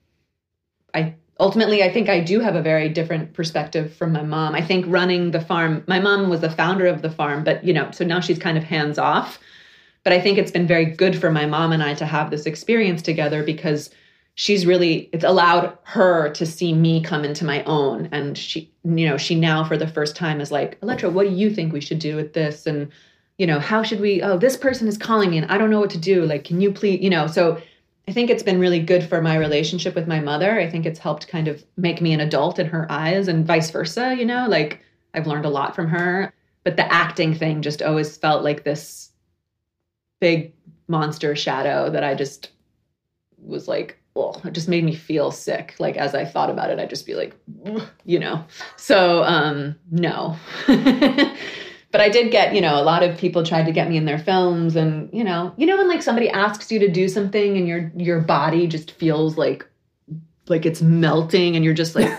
i 0.93 1.15
ultimately 1.39 1.83
i 1.83 1.91
think 1.91 2.09
i 2.09 2.19
do 2.19 2.39
have 2.39 2.55
a 2.55 2.61
very 2.61 2.89
different 2.89 3.33
perspective 3.33 3.93
from 3.93 4.11
my 4.11 4.23
mom. 4.23 4.55
I 4.55 4.61
think 4.61 4.85
running 4.87 5.31
the 5.31 5.41
farm 5.41 5.83
my 5.87 5.99
mom 5.99 6.29
was 6.29 6.41
the 6.41 6.49
founder 6.49 6.87
of 6.87 7.01
the 7.01 7.11
farm 7.11 7.43
but 7.43 7.63
you 7.63 7.73
know 7.73 7.89
so 7.91 8.03
now 8.03 8.19
she's 8.19 8.39
kind 8.39 8.57
of 8.57 8.63
hands 8.63 8.97
off 8.97 9.39
but 10.07 10.13
I 10.13 10.21
think 10.21 10.37
it's 10.37 10.51
been 10.51 10.65
very 10.65 10.85
good 10.85 11.19
for 11.19 11.29
my 11.29 11.45
mom 11.45 11.73
and 11.73 11.83
I 11.83 11.93
to 11.95 12.05
have 12.05 12.31
this 12.31 12.45
experience 12.45 13.01
together 13.01 13.43
because 13.43 13.89
she's 14.35 14.65
really 14.65 15.09
it's 15.11 15.25
allowed 15.25 15.77
her 15.83 16.29
to 16.29 16.45
see 16.45 16.71
me 16.71 17.03
come 17.03 17.25
into 17.25 17.43
my 17.43 17.61
own. 17.65 18.07
And 18.13 18.37
she 18.37 18.71
you 18.85 19.05
know 19.05 19.17
she 19.17 19.35
now 19.35 19.65
for 19.65 19.75
the 19.75 19.85
first 19.85 20.15
time 20.15 20.39
is 20.39 20.49
like 20.49 20.79
elettra 20.79 21.11
what 21.11 21.27
do 21.27 21.35
you 21.35 21.53
think 21.53 21.73
we 21.73 21.81
should 21.81 21.99
do 21.99 22.15
with 22.15 22.31
this? 22.31 22.65
And 22.65 22.89
you 23.37 23.45
know 23.45 23.59
how 23.59 23.83
should 23.83 23.99
we 23.99 24.21
oh 24.21 24.37
this 24.37 24.55
person 24.55 24.87
is 24.87 24.97
calling 24.97 25.29
me 25.29 25.39
and 25.39 25.51
i 25.51 25.57
don't 25.57 25.69
know 25.69 25.81
what 25.81 25.89
to 25.89 25.97
do. 25.97 26.23
Like 26.23 26.45
can 26.45 26.61
you 26.61 26.71
please 26.71 27.01
you 27.03 27.09
know. 27.09 27.27
So 27.27 27.61
i 28.07 28.13
think 28.13 28.29
it's 28.29 28.43
been 28.43 28.61
really 28.61 28.79
good 28.79 29.03
for 29.03 29.21
my 29.21 29.35
relationship 29.35 29.93
with 29.93 30.07
my 30.07 30.21
mother. 30.21 30.57
I 30.57 30.69
think 30.69 30.85
it's 30.85 30.99
helped 30.99 31.27
kind 31.27 31.49
of 31.49 31.65
make 31.75 31.99
me 32.01 32.13
an 32.13 32.21
adult 32.21 32.59
in 32.59 32.67
her 32.67 32.89
eyes 32.89 33.27
and 33.27 33.45
vice 33.45 33.71
versa 33.71 34.15
you 34.17 34.23
know. 34.23 34.47
Like 34.47 34.79
i've 35.13 35.27
learned 35.27 35.43
a 35.43 35.49
lot 35.49 35.75
from 35.75 35.89
her. 35.89 36.31
But 36.63 36.77
the 36.77 36.89
acting 36.93 37.35
thing 37.35 37.61
just 37.61 37.81
always 37.81 38.15
felt 38.15 38.45
like 38.45 38.63
this 38.63 39.06
big 40.19 40.53
monster 40.87 41.35
shadow 41.35 41.89
that 41.89 42.03
I 42.03 42.15
just 42.15 42.51
was 43.39 43.67
like, 43.67 43.99
well, 44.15 44.41
it 44.43 44.53
just 44.53 44.67
made 44.67 44.83
me 44.83 44.95
feel 44.95 45.31
sick. 45.31 45.75
Like 45.79 45.95
as 45.95 46.15
I 46.15 46.25
thought 46.25 46.49
about 46.49 46.71
it, 46.71 46.79
I'd 46.79 46.89
just 46.89 47.05
be 47.05 47.13
like, 47.13 47.35
you 48.05 48.19
know. 48.19 48.43
So 48.75 49.23
um 49.23 49.75
no. 49.91 50.37
but 50.67 52.01
I 52.01 52.09
did 52.09 52.31
get, 52.31 52.53
you 52.55 52.61
know, 52.61 52.81
a 52.81 52.83
lot 52.83 53.03
of 53.03 53.17
people 53.17 53.43
tried 53.43 53.65
to 53.65 53.71
get 53.71 53.89
me 53.89 53.97
in 53.97 54.05
their 54.05 54.17
films 54.17 54.75
and, 54.75 55.09
you 55.13 55.23
know, 55.23 55.53
you 55.57 55.65
know 55.65 55.77
when 55.77 55.87
like 55.87 56.01
somebody 56.01 56.29
asks 56.29 56.71
you 56.71 56.79
to 56.79 56.87
do 56.87 57.07
something 57.07 57.57
and 57.57 57.67
your 57.67 57.91
your 57.95 58.21
body 58.21 58.67
just 58.67 58.91
feels 58.91 59.37
like 59.37 59.67
like 60.47 60.65
it's 60.65 60.81
melting 60.81 61.55
and 61.55 61.63
you're 61.63 61.73
just 61.73 61.95
like 61.95 62.11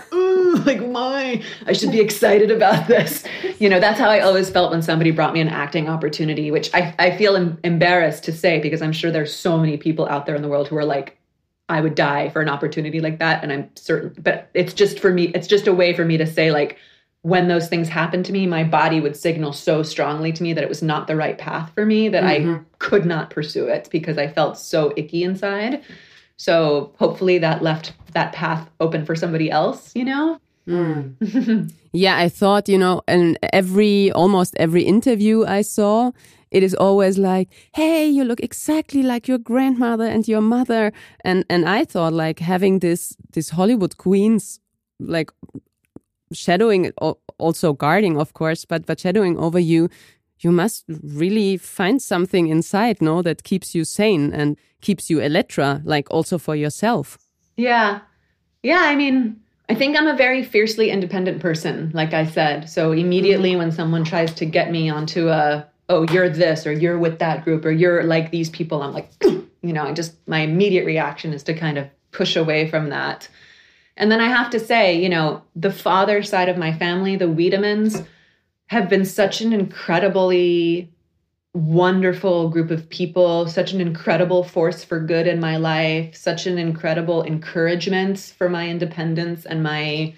like 0.65 0.81
why? 0.81 1.41
I 1.65 1.73
should 1.73 1.91
be 1.91 1.99
excited 1.99 2.51
about 2.51 2.87
this. 2.87 3.23
You 3.59 3.69
know 3.69 3.79
that's 3.79 3.99
how 3.99 4.09
i 4.09 4.19
always 4.19 4.49
felt 4.49 4.71
when 4.71 4.81
somebody 4.81 5.11
brought 5.11 5.33
me 5.33 5.41
an 5.41 5.49
acting 5.49 5.89
opportunity 5.89 6.49
which 6.51 6.69
i, 6.73 6.93
I 6.97 7.17
feel 7.17 7.35
em- 7.35 7.59
embarrassed 7.63 8.23
to 8.25 8.31
say 8.31 8.59
because 8.59 8.81
i'm 8.81 8.93
sure 8.93 9.11
there's 9.11 9.35
so 9.35 9.57
many 9.57 9.77
people 9.77 10.07
out 10.07 10.25
there 10.25 10.35
in 10.35 10.41
the 10.41 10.47
world 10.47 10.67
who 10.67 10.77
are 10.77 10.85
like 10.85 11.17
i 11.67 11.81
would 11.81 11.95
die 11.95 12.29
for 12.29 12.41
an 12.41 12.49
opportunity 12.49 12.99
like 12.99 13.19
that. 13.19 13.43
And 13.43 13.51
i'm 13.51 13.69
certain 13.75 14.21
but 14.21 14.49
it's 14.53 14.73
just 14.73 14.99
for 14.99 15.11
me 15.11 15.25
it's 15.35 15.47
just 15.47 15.67
a 15.67 15.73
way 15.73 15.93
for 15.93 16.05
me 16.05 16.17
to 16.17 16.25
say 16.25 16.51
like 16.51 16.77
when 17.21 17.49
those 17.49 17.67
things 17.67 17.89
happened 17.89 18.25
to 18.25 18.31
me 18.31 18.47
my 18.47 18.63
body 18.63 19.01
would 19.01 19.17
signal 19.17 19.51
so 19.51 19.83
strongly 19.83 20.31
to 20.31 20.43
me 20.43 20.53
that 20.53 20.63
it 20.63 20.69
was 20.69 20.81
not 20.81 21.07
the 21.07 21.15
right 21.15 21.37
path 21.37 21.71
for 21.75 21.85
me 21.85 22.07
that 22.07 22.23
mm-hmm. 22.23 22.51
i 22.51 22.59
could 22.79 23.05
not 23.05 23.29
pursue 23.29 23.67
it 23.67 23.89
because 23.91 24.17
i 24.17 24.27
felt 24.27 24.57
so 24.57 24.93
icky 24.95 25.23
inside 25.23 25.83
so 26.39 26.93
hopefully 26.97 27.37
that 27.37 27.61
left 27.61 27.93
that 28.13 28.31
path 28.33 28.69
open 28.79 29.05
for 29.05 29.15
somebody 29.15 29.51
else, 29.51 29.91
you 29.93 30.05
know? 30.05 30.39
Mm. 30.67 31.71
yeah, 31.93 32.17
I 32.17 32.29
thought, 32.29 32.69
you 32.69 32.77
know, 32.77 33.01
and 33.07 33.37
every 33.51 34.11
almost 34.13 34.55
every 34.57 34.83
interview 34.83 35.45
I 35.45 35.61
saw, 35.61 36.11
it 36.49 36.63
is 36.63 36.73
always 36.73 37.17
like, 37.17 37.49
"Hey, 37.75 38.07
you 38.07 38.23
look 38.23 38.39
exactly 38.39 39.03
like 39.03 39.27
your 39.27 39.37
grandmother 39.37 40.05
and 40.05 40.27
your 40.27 40.41
mother." 40.41 40.93
And 41.25 41.43
and 41.49 41.67
I 41.67 41.85
thought 41.85 42.13
like 42.13 42.39
having 42.39 42.79
this 42.79 43.17
this 43.33 43.49
Hollywood 43.49 43.97
queens 43.97 44.59
like 44.99 45.31
shadowing 46.31 46.91
also 47.37 47.73
guarding 47.73 48.17
of 48.17 48.33
course, 48.33 48.65
but 48.65 48.85
but 48.85 48.99
shadowing 48.99 49.37
over 49.37 49.59
you, 49.59 49.89
you 50.39 50.51
must 50.51 50.85
really 50.87 51.57
find 51.57 52.01
something 52.01 52.47
inside, 52.47 53.01
no, 53.01 53.21
that 53.21 53.43
keeps 53.43 53.75
you 53.75 53.83
sane 53.83 54.31
and 54.33 54.57
keeps 54.81 55.09
you 55.09 55.17
Elettra, 55.19 55.81
like 55.83 56.09
also 56.09 56.37
for 56.37 56.55
yourself. 56.55 57.17
Yeah. 57.57 57.99
Yeah. 58.63 58.81
I 58.83 58.95
mean, 58.95 59.39
I 59.67 59.75
think 59.75 59.97
I'm 59.97 60.07
a 60.07 60.15
very 60.15 60.43
fiercely 60.43 60.89
independent 60.89 61.41
person, 61.41 61.91
like 61.93 62.13
I 62.13 62.25
said. 62.25 62.69
So 62.69 62.91
immediately 62.91 63.55
when 63.55 63.71
someone 63.71 64.03
tries 64.03 64.33
to 64.35 64.45
get 64.45 64.71
me 64.71 64.89
onto 64.89 65.27
a, 65.29 65.67
oh, 65.89 66.03
you're 66.11 66.29
this 66.29 66.65
or 66.65 66.71
you're 66.71 66.97
with 66.97 67.19
that 67.19 67.43
group 67.43 67.65
or 67.65 67.71
you're 67.71 68.03
like 68.03 68.31
these 68.31 68.49
people, 68.49 68.81
I'm 68.81 68.93
like, 68.93 69.11
you 69.23 69.73
know, 69.73 69.83
I 69.83 69.93
just, 69.93 70.15
my 70.27 70.39
immediate 70.39 70.85
reaction 70.85 71.33
is 71.33 71.43
to 71.43 71.53
kind 71.53 71.77
of 71.77 71.87
push 72.11 72.35
away 72.35 72.69
from 72.69 72.89
that. 72.89 73.27
And 73.97 74.09
then 74.09 74.21
I 74.21 74.29
have 74.29 74.49
to 74.51 74.59
say, 74.59 74.99
you 74.99 75.09
know, 75.09 75.43
the 75.55 75.71
father 75.71 76.23
side 76.23 76.47
of 76.47 76.57
my 76.57 76.71
family, 76.71 77.17
the 77.17 77.25
Wiedemanns, 77.25 78.05
have 78.69 78.87
been 78.87 79.03
such 79.03 79.41
an 79.41 79.51
incredibly 79.51 80.89
wonderful 81.55 82.49
group 82.49 82.69
of 82.69 82.87
people, 82.89 83.47
such 83.47 83.73
an 83.73 83.81
incredible 83.81 84.43
force 84.43 84.83
for 84.83 84.99
good 84.99 85.25
in 85.25 85.39
my 85.39 85.57
life, 85.57 86.15
such 86.15 86.45
an 86.45 86.59
incredible 86.59 87.23
encouragement 87.23 88.33
for 88.37 88.47
my 88.47 88.69
independence 88.69 89.45
and 89.45 89.63
my 89.63 90.13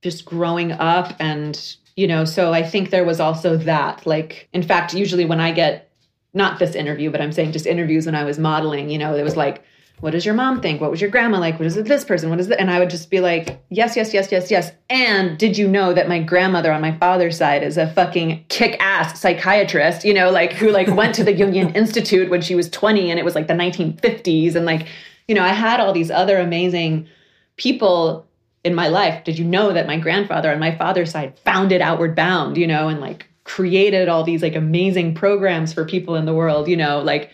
just 0.00 0.24
growing 0.24 0.70
up. 0.72 1.12
And, 1.18 1.76
you 1.96 2.06
know, 2.06 2.24
so 2.24 2.52
I 2.52 2.62
think 2.62 2.90
there 2.90 3.04
was 3.04 3.18
also 3.18 3.56
that. 3.56 4.06
Like, 4.06 4.48
in 4.52 4.62
fact, 4.62 4.94
usually 4.94 5.24
when 5.24 5.40
I 5.40 5.50
get 5.50 5.90
not 6.34 6.60
this 6.60 6.76
interview, 6.76 7.10
but 7.10 7.20
I'm 7.20 7.32
saying 7.32 7.50
just 7.50 7.66
interviews 7.66 8.06
when 8.06 8.14
I 8.14 8.22
was 8.22 8.38
modeling, 8.38 8.90
you 8.90 8.98
know, 8.98 9.16
it 9.16 9.24
was 9.24 9.36
like, 9.36 9.64
what 10.00 10.12
does 10.12 10.24
your 10.24 10.34
mom 10.34 10.60
think? 10.60 10.80
What 10.80 10.90
was 10.90 11.00
your 11.00 11.10
grandma 11.10 11.38
like? 11.38 11.58
What 11.58 11.66
is 11.66 11.76
it 11.76 11.86
this 11.86 12.04
person? 12.04 12.30
What 12.30 12.38
is 12.38 12.48
it? 12.48 12.60
And 12.60 12.70
I 12.70 12.78
would 12.78 12.90
just 12.90 13.10
be 13.10 13.20
like, 13.20 13.60
yes, 13.68 13.96
yes, 13.96 14.14
yes, 14.14 14.30
yes, 14.30 14.50
yes. 14.50 14.72
And 14.88 15.36
did 15.38 15.58
you 15.58 15.66
know 15.66 15.92
that 15.92 16.08
my 16.08 16.22
grandmother 16.22 16.72
on 16.72 16.80
my 16.80 16.96
father's 16.98 17.36
side 17.36 17.62
is 17.62 17.76
a 17.76 17.92
fucking 17.92 18.44
kick-ass 18.48 19.20
psychiatrist, 19.20 20.04
you 20.04 20.14
know, 20.14 20.30
like 20.30 20.52
who 20.52 20.70
like 20.70 20.86
went 20.88 21.14
to 21.16 21.24
the 21.24 21.34
Jungian 21.34 21.74
Institute 21.76 22.30
when 22.30 22.40
she 22.40 22.54
was 22.54 22.70
20 22.70 23.10
and 23.10 23.18
it 23.18 23.24
was 23.24 23.34
like 23.34 23.48
the 23.48 23.54
1950s. 23.54 24.54
And 24.54 24.64
like, 24.64 24.86
you 25.26 25.34
know, 25.34 25.42
I 25.42 25.52
had 25.52 25.80
all 25.80 25.92
these 25.92 26.10
other 26.10 26.38
amazing 26.38 27.08
people 27.56 28.26
in 28.62 28.74
my 28.74 28.86
life. 28.88 29.24
Did 29.24 29.38
you 29.38 29.44
know 29.44 29.72
that 29.72 29.88
my 29.88 29.98
grandfather 29.98 30.52
on 30.52 30.60
my 30.60 30.76
father's 30.76 31.10
side 31.10 31.36
founded 31.40 31.80
Outward 31.80 32.14
Bound, 32.14 32.56
you 32.56 32.68
know, 32.68 32.88
and 32.88 33.00
like 33.00 33.26
created 33.42 34.08
all 34.08 34.22
these 34.22 34.42
like 34.42 34.54
amazing 34.54 35.14
programs 35.14 35.72
for 35.72 35.84
people 35.84 36.14
in 36.14 36.24
the 36.24 36.34
world, 36.34 36.68
you 36.68 36.76
know, 36.76 37.00
like 37.00 37.30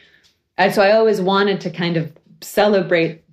and 0.56 0.72
so 0.72 0.82
I 0.82 0.92
always 0.92 1.20
wanted 1.20 1.60
to 1.62 1.70
kind 1.70 1.96
of 1.96 2.12
celebrate 2.44 3.24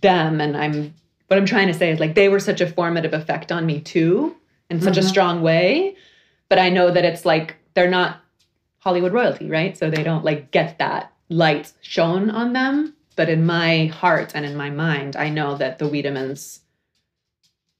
them. 0.00 0.40
And 0.40 0.56
i'm 0.56 0.94
what 1.28 1.38
i'm 1.38 1.46
trying 1.46 1.68
to 1.68 1.74
say 1.74 1.90
is 1.90 2.00
like 2.00 2.14
they 2.14 2.28
were 2.28 2.40
such 2.40 2.60
a 2.60 2.66
formative 2.66 3.14
effect 3.14 3.50
on 3.50 3.64
me 3.66 3.80
too 3.80 4.36
in 4.68 4.80
such 4.80 4.94
mm-hmm. 4.94 5.06
a 5.06 5.08
strong 5.08 5.42
way. 5.42 5.96
But 6.48 6.58
i 6.58 6.68
know 6.68 6.90
that 6.90 7.04
it's 7.04 7.24
like 7.24 7.56
they're 7.74 7.90
not 7.90 8.20
hollywood 8.78 9.12
royalty 9.12 9.48
right? 9.48 9.76
So 9.76 9.90
they 9.90 10.02
don't 10.02 10.24
like 10.24 10.50
get 10.50 10.78
that 10.78 11.12
light 11.28 11.72
shown 11.80 12.30
on 12.30 12.52
them. 12.52 12.94
But 13.14 13.28
in 13.28 13.44
my 13.44 13.86
heart 13.86 14.32
and 14.34 14.44
in 14.44 14.56
my 14.56 14.70
mind 14.70 15.16
i 15.16 15.28
know 15.28 15.56
that 15.56 15.78
the 15.78 15.88
wiedemanns 15.88 16.60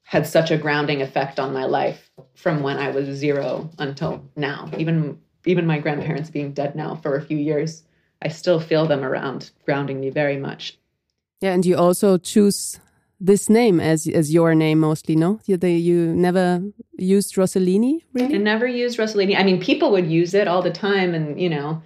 had 0.05 0.26
such 0.26 0.51
a 0.51 0.59
grounding 0.59 1.01
effect 1.01 1.40
on 1.40 1.55
my 1.55 1.64
life 1.64 2.11
from 2.34 2.62
when 2.62 2.78
i 2.78 2.90
was 2.90 3.07
zero 3.16 3.70
until 3.78 4.24
now. 4.36 4.70
Even 4.78 5.18
even 5.45 5.66
my 5.66 5.78
grandparents 5.78 6.30
being 6.30 6.53
dead 6.53 6.76
now 6.76 6.95
for 6.95 7.16
a 7.16 7.22
few 7.22 7.36
years 7.36 7.82
I 8.24 8.28
still 8.28 8.60
feel 8.60 8.86
them 8.86 9.04
around, 9.04 9.50
grounding 9.64 10.00
me 10.00 10.10
very 10.10 10.36
much. 10.36 10.78
Yeah, 11.40 11.52
and 11.52 11.66
you 11.66 11.76
also 11.76 12.18
choose 12.18 12.78
this 13.20 13.48
name 13.48 13.80
as 13.80 14.08
as 14.08 14.32
your 14.32 14.54
name 14.54 14.80
mostly, 14.80 15.16
no? 15.16 15.40
You, 15.46 15.56
they, 15.56 15.76
you 15.76 16.14
never 16.14 16.62
used 16.98 17.34
Rossellini, 17.34 18.02
really? 18.12 18.34
I 18.34 18.38
never 18.38 18.66
used 18.66 18.98
Rossellini. 18.98 19.36
I 19.38 19.42
mean, 19.42 19.60
people 19.60 19.90
would 19.92 20.06
use 20.06 20.34
it 20.34 20.48
all 20.48 20.62
the 20.62 20.70
time, 20.70 21.14
and 21.14 21.40
you 21.40 21.48
know, 21.48 21.82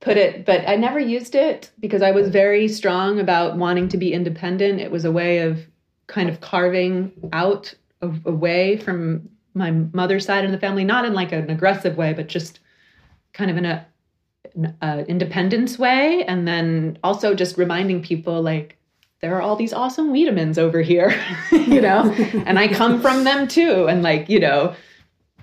put 0.00 0.16
it, 0.16 0.44
but 0.44 0.68
I 0.68 0.76
never 0.76 0.98
used 0.98 1.34
it 1.34 1.70
because 1.80 2.02
I 2.02 2.10
was 2.10 2.28
very 2.28 2.68
strong 2.68 3.20
about 3.20 3.56
wanting 3.56 3.88
to 3.88 3.96
be 3.96 4.12
independent. 4.12 4.80
It 4.80 4.90
was 4.90 5.04
a 5.04 5.12
way 5.12 5.38
of 5.38 5.66
kind 6.08 6.28
of 6.28 6.40
carving 6.40 7.12
out 7.32 7.74
away 8.24 8.76
from 8.76 9.28
my 9.54 9.70
mother's 9.70 10.26
side 10.26 10.44
of 10.44 10.50
the 10.50 10.58
family, 10.58 10.84
not 10.84 11.04
in 11.04 11.14
like 11.14 11.32
an 11.32 11.50
aggressive 11.50 11.96
way, 11.96 12.12
but 12.12 12.26
just 12.26 12.58
kind 13.32 13.50
of 13.50 13.56
in 13.56 13.64
a 13.64 13.86
uh, 14.80 15.04
independence 15.08 15.78
way 15.78 16.24
and 16.24 16.46
then 16.46 16.98
also 17.02 17.34
just 17.34 17.56
reminding 17.56 18.02
people 18.02 18.42
like 18.42 18.78
there 19.20 19.36
are 19.36 19.40
all 19.40 19.54
these 19.54 19.72
awesome 19.72 20.12
Wiedemanns 20.12 20.58
over 20.58 20.82
here, 20.82 21.14
you 21.52 21.80
know, 21.80 22.10
and 22.46 22.58
I 22.58 22.68
come 22.68 23.00
from 23.00 23.24
them 23.24 23.46
too. 23.46 23.86
And 23.88 24.02
like, 24.02 24.28
you 24.28 24.40
know, 24.40 24.74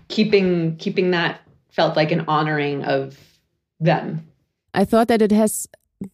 keeping 0.09 0.75
keeping 0.77 1.11
that 1.11 1.41
felt 1.69 1.95
like 1.95 2.11
an 2.11 2.25
honoring 2.27 2.83
of 2.83 3.17
them. 3.79 4.27
I 4.73 4.83
thought 4.85 5.07
that 5.07 5.21
it 5.21 5.31
has 5.31 5.67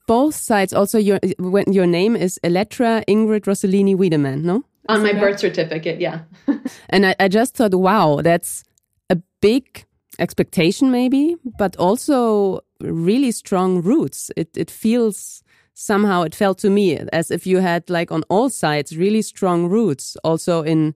both 0.07 0.35
sides. 0.35 0.73
Also, 0.73 0.97
your 0.99 1.19
when 1.39 1.71
your 1.73 1.87
name 1.87 2.15
is 2.15 2.39
Elettra 2.43 3.03
Ingrid 3.07 3.45
Rossellini 3.45 3.95
Wiedemann, 3.95 4.43
no? 4.43 4.63
On 4.87 5.01
my 5.01 5.13
birth 5.13 5.39
certificate, 5.39 5.99
yeah. 5.99 6.19
and 6.89 7.07
I, 7.07 7.15
I 7.19 7.27
just 7.27 7.55
thought, 7.55 7.73
wow, 7.73 8.21
that's 8.21 8.63
a 9.09 9.17
big 9.41 9.84
expectation, 10.19 10.91
maybe, 10.91 11.35
but 11.57 11.75
also 11.77 12.61
really 12.81 13.31
strong 13.31 13.81
roots. 13.81 14.31
It 14.35 14.49
it 14.55 14.71
feels 14.71 15.43
somehow 15.75 16.23
it 16.23 16.33
felt 16.33 16.57
to 16.59 16.69
me 16.69 16.97
as 17.11 17.29
if 17.29 17.45
you 17.45 17.59
had 17.59 17.89
like 17.89 18.11
on 18.11 18.23
all 18.29 18.49
sides 18.49 18.97
really 18.97 19.21
strong 19.21 19.67
roots 19.67 20.15
also 20.23 20.63
in 20.63 20.95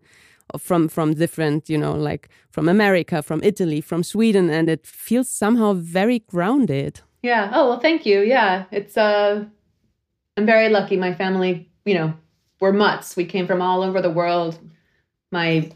from 0.58 0.88
from 0.88 1.14
different 1.14 1.70
you 1.70 1.78
know 1.78 1.94
like 1.94 2.30
from 2.50 2.70
america 2.70 3.22
from 3.22 3.44
italy 3.44 3.82
from 3.82 4.04
sweden 4.04 4.50
and 4.50 4.70
it 4.70 4.88
feels 4.88 5.30
somehow 5.30 5.74
very 5.74 6.20
grounded. 6.20 7.02
Yeah. 7.22 7.52
Oh 7.54 7.68
well 7.68 7.80
thank 7.80 8.06
you. 8.06 8.22
Yeah. 8.22 8.66
It's 8.72 8.96
uh 8.98 9.44
i'm 10.38 10.46
very 10.46 10.70
lucky. 10.70 10.96
My 10.96 11.14
family 11.14 11.70
you 11.86 11.94
know 11.94 12.14
we're 12.62 12.74
mutts. 12.74 13.16
We 13.16 13.26
came 13.26 13.48
from 13.48 13.62
all 13.62 13.84
over 13.84 14.02
the 14.02 14.10
world. 14.10 14.60
My 15.32 15.72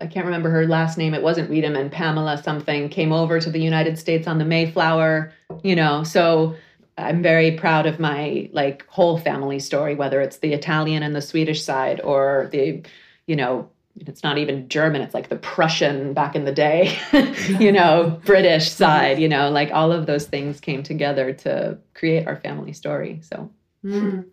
I 0.00 0.06
can't 0.06 0.26
remember 0.26 0.50
her 0.50 0.66
last 0.66 0.98
name. 0.98 1.14
It 1.14 1.22
wasn't 1.22 1.50
Wiedemann, 1.50 1.90
Pamela 1.90 2.40
something 2.42 2.88
came 2.88 3.12
over 3.12 3.40
to 3.40 3.50
the 3.50 3.60
United 3.60 3.98
States 3.98 4.26
on 4.26 4.38
the 4.38 4.44
Mayflower, 4.44 5.32
you 5.62 5.74
know. 5.74 6.04
So 6.04 6.54
I'm 6.98 7.22
very 7.22 7.52
proud 7.52 7.86
of 7.86 7.98
my 7.98 8.48
like 8.52 8.86
whole 8.86 9.18
family 9.18 9.58
story, 9.58 9.94
whether 9.94 10.20
it's 10.20 10.38
the 10.38 10.52
Italian 10.52 11.02
and 11.02 11.14
the 11.14 11.22
Swedish 11.22 11.62
side 11.62 12.00
or 12.00 12.48
the, 12.52 12.82
you 13.26 13.36
know, 13.36 13.68
it's 13.98 14.22
not 14.22 14.38
even 14.38 14.68
German, 14.68 15.00
it's 15.02 15.14
like 15.14 15.30
the 15.30 15.36
Prussian 15.36 16.12
back 16.12 16.36
in 16.36 16.44
the 16.44 16.52
day, 16.52 16.98
you 17.58 17.72
know, 17.72 18.20
British 18.24 18.70
side, 18.70 19.18
you 19.18 19.28
know, 19.28 19.50
like 19.50 19.70
all 19.72 19.90
of 19.90 20.06
those 20.06 20.26
things 20.26 20.60
came 20.60 20.82
together 20.82 21.32
to 21.32 21.78
create 21.94 22.26
our 22.26 22.36
family 22.36 22.72
story. 22.72 23.20
So 23.22 23.50
mm. 23.84 24.24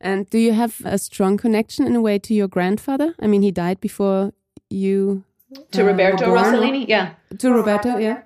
and 0.00 0.28
do 0.30 0.38
you 0.38 0.52
have 0.52 0.80
a 0.84 0.98
strong 0.98 1.36
connection 1.36 1.86
in 1.86 1.94
a 1.94 2.00
way 2.00 2.18
to 2.18 2.34
your 2.34 2.48
grandfather? 2.48 3.14
I 3.20 3.26
mean, 3.26 3.42
he 3.42 3.50
died 3.50 3.80
before 3.80 4.32
you 4.70 5.24
to 5.72 5.82
uh, 5.82 5.86
Roberto 5.86 6.26
Rossellini? 6.26 6.86
Yeah. 6.88 7.14
To 7.38 7.52
Roberto, 7.52 7.98
yeah. 7.98 8.22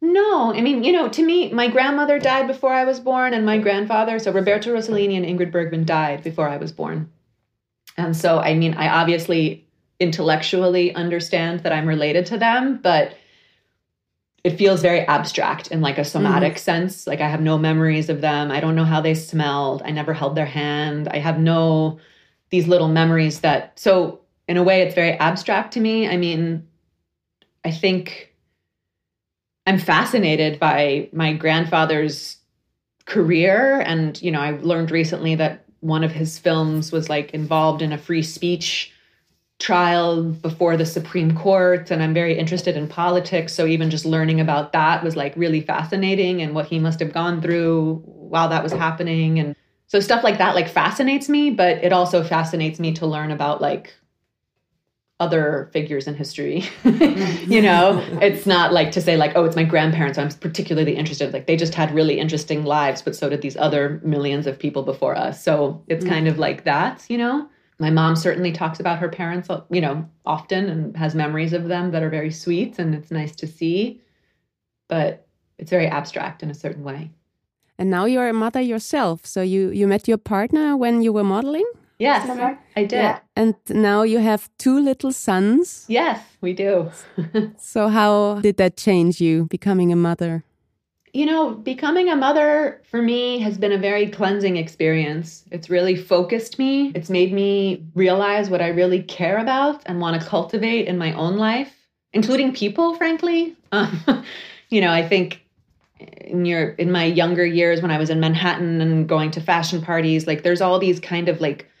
No, 0.00 0.52
I 0.52 0.60
mean, 0.60 0.82
you 0.82 0.92
know, 0.92 1.08
to 1.08 1.24
me, 1.24 1.52
my 1.52 1.68
grandmother 1.68 2.18
died 2.18 2.48
before 2.48 2.72
I 2.72 2.84
was 2.84 2.98
born, 2.98 3.34
and 3.34 3.46
my 3.46 3.58
grandfather, 3.58 4.18
so 4.18 4.32
Roberto 4.32 4.74
Rossellini 4.74 5.16
and 5.16 5.24
Ingrid 5.24 5.52
Bergman 5.52 5.84
died 5.84 6.24
before 6.24 6.48
I 6.48 6.56
was 6.56 6.72
born. 6.72 7.10
And 7.96 8.16
so, 8.16 8.40
I 8.40 8.54
mean, 8.54 8.74
I 8.74 8.88
obviously 8.88 9.64
intellectually 10.00 10.94
understand 10.94 11.60
that 11.60 11.72
I'm 11.72 11.86
related 11.86 12.26
to 12.26 12.38
them, 12.38 12.80
but 12.82 13.16
it 14.44 14.58
feels 14.58 14.82
very 14.82 15.00
abstract 15.06 15.68
in 15.68 15.80
like 15.80 15.98
a 15.98 16.04
somatic 16.04 16.54
mm. 16.54 16.58
sense. 16.58 17.06
Like 17.06 17.20
I 17.20 17.28
have 17.28 17.40
no 17.40 17.56
memories 17.56 18.08
of 18.08 18.20
them. 18.20 18.50
I 18.50 18.60
don't 18.60 18.74
know 18.74 18.84
how 18.84 19.00
they 19.00 19.14
smelled. 19.14 19.82
I 19.84 19.92
never 19.92 20.12
held 20.12 20.34
their 20.34 20.46
hand. 20.46 21.08
I 21.08 21.18
have 21.18 21.38
no 21.38 22.00
these 22.50 22.66
little 22.66 22.88
memories 22.88 23.40
that 23.40 23.78
so 23.78 24.20
in 24.48 24.56
a 24.56 24.62
way 24.62 24.82
it's 24.82 24.94
very 24.94 25.12
abstract 25.12 25.74
to 25.74 25.80
me. 25.80 26.08
I 26.08 26.16
mean, 26.16 26.66
I 27.64 27.70
think 27.70 28.34
I'm 29.66 29.78
fascinated 29.78 30.58
by 30.58 31.08
my 31.12 31.32
grandfather's 31.32 32.38
career. 33.04 33.80
And 33.80 34.20
you 34.20 34.30
know, 34.30 34.40
I 34.40 34.52
learned 34.52 34.90
recently 34.90 35.34
that 35.36 35.64
one 35.80 36.04
of 36.04 36.12
his 36.12 36.38
films 36.38 36.92
was 36.92 37.08
like 37.08 37.32
involved 37.32 37.82
in 37.82 37.92
a 37.92 37.98
free 37.98 38.22
speech 38.22 38.92
trial 39.58 40.24
before 40.24 40.76
the 40.76 40.86
Supreme 40.86 41.36
Court. 41.36 41.90
And 41.90 42.02
I'm 42.02 42.14
very 42.14 42.36
interested 42.36 42.76
in 42.76 42.88
politics. 42.88 43.54
So 43.54 43.66
even 43.66 43.90
just 43.90 44.04
learning 44.04 44.40
about 44.40 44.72
that 44.72 45.04
was 45.04 45.14
like 45.14 45.36
really 45.36 45.60
fascinating 45.60 46.42
and 46.42 46.54
what 46.54 46.66
he 46.66 46.80
must 46.80 46.98
have 46.98 47.12
gone 47.12 47.40
through 47.40 48.02
while 48.04 48.48
that 48.48 48.62
was 48.62 48.72
happening. 48.72 49.38
And 49.38 49.54
so 49.86 50.00
stuff 50.00 50.24
like 50.24 50.38
that 50.38 50.54
like 50.54 50.70
fascinates 50.70 51.28
me 51.28 51.50
but 51.50 51.84
it 51.84 51.92
also 51.92 52.24
fascinates 52.24 52.80
me 52.80 52.94
to 52.94 53.06
learn 53.06 53.30
about 53.30 53.60
like 53.60 53.92
other 55.22 55.70
figures 55.72 56.08
in 56.08 56.14
history. 56.14 56.64
you 56.84 57.62
know, 57.62 58.04
it's 58.20 58.44
not 58.44 58.72
like 58.72 58.90
to 58.90 59.00
say 59.00 59.16
like, 59.16 59.32
oh, 59.36 59.44
it's 59.44 59.54
my 59.54 59.62
grandparents. 59.62 60.18
I'm 60.18 60.30
particularly 60.30 60.96
interested. 60.96 61.32
Like 61.32 61.46
they 61.46 61.56
just 61.56 61.74
had 61.74 61.94
really 61.94 62.18
interesting 62.18 62.64
lives, 62.64 63.02
but 63.02 63.14
so 63.14 63.28
did 63.28 63.40
these 63.40 63.56
other 63.56 64.00
millions 64.02 64.48
of 64.48 64.58
people 64.58 64.82
before 64.82 65.16
us. 65.16 65.42
So 65.42 65.82
it's 65.86 66.04
mm. 66.04 66.08
kind 66.08 66.26
of 66.26 66.38
like 66.38 66.64
that, 66.64 67.06
you 67.08 67.16
know. 67.16 67.48
My 67.78 67.90
mom 67.90 68.16
certainly 68.16 68.52
talks 68.52 68.80
about 68.80 68.98
her 68.98 69.08
parents, 69.08 69.48
you 69.70 69.80
know, 69.80 70.08
often 70.26 70.68
and 70.68 70.96
has 70.96 71.14
memories 71.14 71.52
of 71.52 71.68
them 71.68 71.92
that 71.92 72.02
are 72.02 72.10
very 72.10 72.30
sweet 72.30 72.78
and 72.78 72.94
it's 72.94 73.10
nice 73.10 73.34
to 73.36 73.46
see. 73.46 74.00
But 74.88 75.26
it's 75.58 75.70
very 75.70 75.86
abstract 75.86 76.42
in 76.42 76.50
a 76.50 76.54
certain 76.54 76.82
way. 76.82 77.10
And 77.78 77.90
now 77.90 78.04
you're 78.04 78.28
a 78.28 78.32
mother 78.32 78.60
yourself. 78.60 79.24
So 79.24 79.40
you 79.42 79.70
you 79.70 79.86
met 79.86 80.08
your 80.08 80.18
partner 80.18 80.76
when 80.76 81.02
you 81.02 81.12
were 81.12 81.24
modeling? 81.24 81.68
Yes, 82.02 82.56
I 82.76 82.82
did. 82.82 82.92
Yeah. 82.92 83.18
And 83.36 83.54
now 83.68 84.02
you 84.02 84.18
have 84.18 84.50
two 84.58 84.78
little 84.80 85.12
sons. 85.12 85.84
Yes, 85.88 86.20
we 86.40 86.52
do. 86.52 86.90
so, 87.58 87.88
how 87.88 88.40
did 88.40 88.56
that 88.56 88.76
change 88.76 89.20
you 89.20 89.46
becoming 89.46 89.92
a 89.92 89.96
mother? 89.96 90.42
You 91.12 91.26
know, 91.26 91.50
becoming 91.50 92.08
a 92.08 92.16
mother 92.16 92.80
for 92.90 93.02
me 93.02 93.38
has 93.40 93.56
been 93.56 93.70
a 93.70 93.78
very 93.78 94.08
cleansing 94.08 94.56
experience. 94.56 95.44
It's 95.52 95.70
really 95.70 95.94
focused 95.94 96.58
me. 96.58 96.90
It's 96.94 97.10
made 97.10 97.32
me 97.32 97.84
realize 97.94 98.50
what 98.50 98.62
I 98.62 98.68
really 98.68 99.02
care 99.02 99.38
about 99.38 99.82
and 99.86 100.00
want 100.00 100.20
to 100.20 100.26
cultivate 100.26 100.88
in 100.88 100.98
my 100.98 101.12
own 101.12 101.36
life, 101.36 101.72
including 102.12 102.52
people, 102.52 102.94
frankly. 102.94 103.56
Um, 103.74 104.22
you 104.68 104.82
know, 104.82 104.90
I 104.90 105.08
think 105.08 105.40
in 106.20 106.44
your 106.44 106.70
in 106.72 106.92
my 106.92 107.04
younger 107.04 107.46
years 107.46 107.80
when 107.80 107.90
I 107.90 107.96
was 107.96 108.10
in 108.10 108.20
Manhattan 108.20 108.82
and 108.82 109.08
going 109.08 109.30
to 109.30 109.40
fashion 109.40 109.80
parties, 109.80 110.26
like 110.26 110.42
there's 110.42 110.60
all 110.60 110.78
these 110.78 111.00
kind 111.00 111.30
of 111.30 111.40
like 111.40 111.71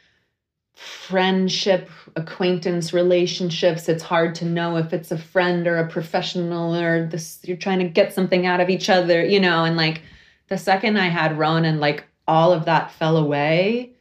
friendship, 0.74 1.90
acquaintance 2.16 2.92
relationships. 2.92 3.88
It's 3.88 4.02
hard 4.02 4.34
to 4.36 4.44
know 4.44 4.76
if 4.76 4.92
it's 4.92 5.10
a 5.10 5.18
friend 5.18 5.66
or 5.66 5.78
a 5.78 5.88
professional 5.88 6.74
or 6.74 7.06
this 7.06 7.40
you're 7.42 7.56
trying 7.56 7.80
to 7.80 7.88
get 7.88 8.12
something 8.12 8.46
out 8.46 8.60
of 8.60 8.70
each 8.70 8.88
other, 8.88 9.24
you 9.24 9.40
know, 9.40 9.64
and 9.64 9.76
like 9.76 10.02
the 10.48 10.58
second 10.58 10.98
I 10.98 11.08
had 11.08 11.38
Ronan, 11.38 11.80
like 11.80 12.04
all 12.26 12.52
of 12.52 12.64
that 12.64 12.92
fell 12.92 13.16
away. 13.16 13.92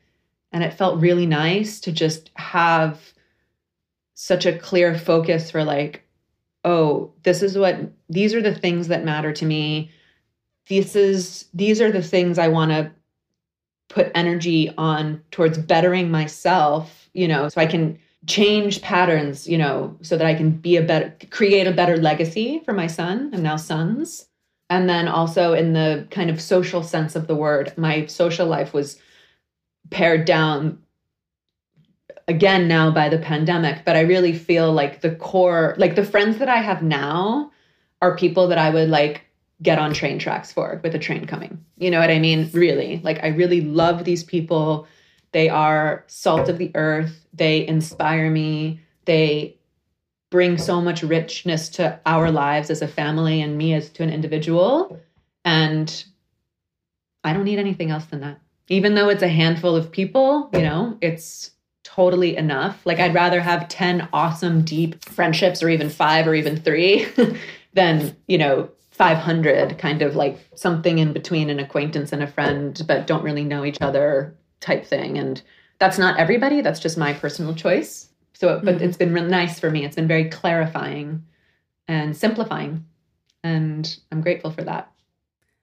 And 0.54 0.64
it 0.64 0.74
felt 0.74 1.00
really 1.00 1.26
nice 1.26 1.80
to 1.82 1.94
just 1.94 2.30
have 2.36 3.00
such 4.14 4.46
a 4.46 4.58
clear 4.58 4.98
focus 4.98 5.50
for 5.50 5.64
like, 5.64 6.04
oh, 6.64 7.14
this 7.24 7.42
is 7.42 7.58
what 7.58 7.80
these 8.10 8.34
are 8.34 8.42
the 8.42 8.54
things 8.54 8.90
that 8.90 9.06
matter 9.06 9.32
to 9.34 9.46
me. 9.46 9.92
This 10.68 10.96
is 10.96 11.46
these 11.54 11.82
are 11.82 11.92
the 11.92 12.04
things 12.04 12.38
I 12.38 12.50
want 12.50 12.72
to 12.72 12.92
put 13.92 14.12
energy 14.16 14.72
on 14.78 15.22
towards 15.32 15.58
bettering 15.58 16.10
myself, 16.10 17.10
you 17.14 17.28
know, 17.28 17.50
so 17.50 17.60
I 17.60 17.66
can 17.66 18.00
change 18.26 18.82
patterns, 18.82 19.48
you 19.48 19.58
know, 19.58 19.98
so 20.02 20.18
that 20.18 20.26
I 20.26 20.34
can 20.34 20.52
be 20.52 20.78
a 20.78 20.82
better, 20.82 21.14
create 21.30 21.68
a 21.68 21.74
better 21.74 21.98
legacy 21.98 22.62
for 22.64 22.74
my 22.74 22.88
son 22.88 23.30
and 23.34 23.44
now 23.44 23.58
sons. 23.58 24.28
And 24.70 24.88
then 24.88 25.10
also 25.10 25.54
in 25.54 25.74
the 25.74 26.08
kind 26.10 26.30
of 26.30 26.42
social 26.42 26.84
sense 26.84 27.18
of 27.18 27.28
the 27.28 27.36
word, 27.36 27.74
my 27.78 28.06
social 28.06 28.48
life 28.48 28.74
was 28.74 28.98
pared 29.90 30.24
down 30.24 30.82
again 32.30 32.70
now 32.70 32.92
by 32.92 33.10
the 33.10 33.18
pandemic. 33.18 33.84
But 33.84 33.98
I 33.98 34.02
really 34.02 34.34
feel 34.34 34.72
like 34.72 35.02
the 35.02 35.16
core, 35.16 35.76
like 35.78 35.96
the 35.96 36.06
friends 36.06 36.38
that 36.38 36.48
I 36.48 36.62
have 36.62 36.82
now 36.82 37.52
are 38.02 38.16
people 38.16 38.48
that 38.48 38.58
I 38.58 38.70
would 38.70 38.90
like 38.90 39.26
get 39.62 39.78
on 39.78 39.94
train 39.94 40.20
tracks 40.20 40.52
for 40.52 40.80
with 40.84 40.96
a 40.96 41.00
train 41.00 41.26
coming. 41.26 41.64
You 41.78 41.92
know 41.92 42.00
what 42.00 42.10
I 42.10 42.20
mean? 42.20 42.50
Really. 42.54 43.00
Like 43.04 43.24
I 43.24 43.28
really 43.28 43.62
love 43.62 44.04
these 44.04 44.24
people. 44.24 44.88
They 45.32 45.50
are 45.50 46.04
salt 46.08 46.50
of 46.50 46.58
the 46.58 46.72
earth. 46.76 47.26
They 47.34 47.68
inspire 47.68 48.30
me. 48.30 48.82
They 49.06 49.58
bring 50.30 50.58
so 50.58 50.82
much 50.82 51.04
richness 51.04 51.70
to 51.70 52.00
our 52.06 52.32
lives 52.32 52.70
as 52.70 52.82
a 52.82 52.88
family 52.88 53.42
and 53.42 53.58
me 53.58 53.74
as 53.74 53.90
to 53.90 54.04
an 54.04 54.10
individual. 54.10 55.00
And 55.46 56.04
I 57.24 57.34
don't 57.34 57.44
need 57.44 57.60
anything 57.60 57.92
else 57.92 58.06
than 58.06 58.22
that. 58.22 58.40
Even 58.70 58.96
though 58.96 59.10
it's 59.10 59.24
a 59.24 59.28
handful 59.28 59.76
of 59.76 59.92
people, 59.92 60.50
you 60.54 60.62
know, 60.62 60.98
it's 61.02 61.52
totally 61.84 62.38
enough. 62.38 62.86
Like 62.86 63.00
I'd 63.00 63.14
rather 63.14 63.42
have 63.42 63.68
10 63.68 64.08
awesome 64.14 64.64
deep 64.64 65.04
friendships 65.04 65.62
or 65.62 65.70
even 65.70 65.90
5 65.90 66.28
or 66.28 66.36
even 66.36 66.56
3 66.56 67.08
than, 67.74 68.16
you 68.28 68.38
know, 68.38 68.70
500 69.02 69.80
kind 69.80 70.04
of 70.04 70.16
like 70.16 70.38
something 70.54 71.00
in 71.00 71.12
between 71.12 71.50
an 71.50 71.60
acquaintance 71.60 72.12
and 72.14 72.22
a 72.22 72.28
friend 72.28 72.84
but 72.88 73.08
don't 73.08 73.24
really 73.24 73.44
know 73.44 73.66
each 73.66 73.80
other 73.82 74.38
type 74.60 74.86
thing. 74.86 75.18
And 75.18 75.42
that's 75.80 75.98
not 75.98 76.20
everybody 76.20 76.62
that's 76.62 76.80
just 76.80 77.00
my 77.00 77.12
personal 77.12 77.56
choice. 77.56 78.10
So 78.34 78.62
but 78.64 78.76
mm-hmm. 78.76 78.84
it's 78.84 78.98
been 78.98 79.12
really 79.12 79.32
nice 79.32 79.60
for 79.60 79.72
me. 79.72 79.86
It's 79.86 79.96
been 79.96 80.08
very 80.08 80.30
clarifying 80.30 81.26
and 81.88 82.16
simplifying. 82.16 82.86
And 83.44 83.98
i'm 84.12 84.22
grateful 84.22 84.52
for 84.52 84.64
that. 84.66 84.92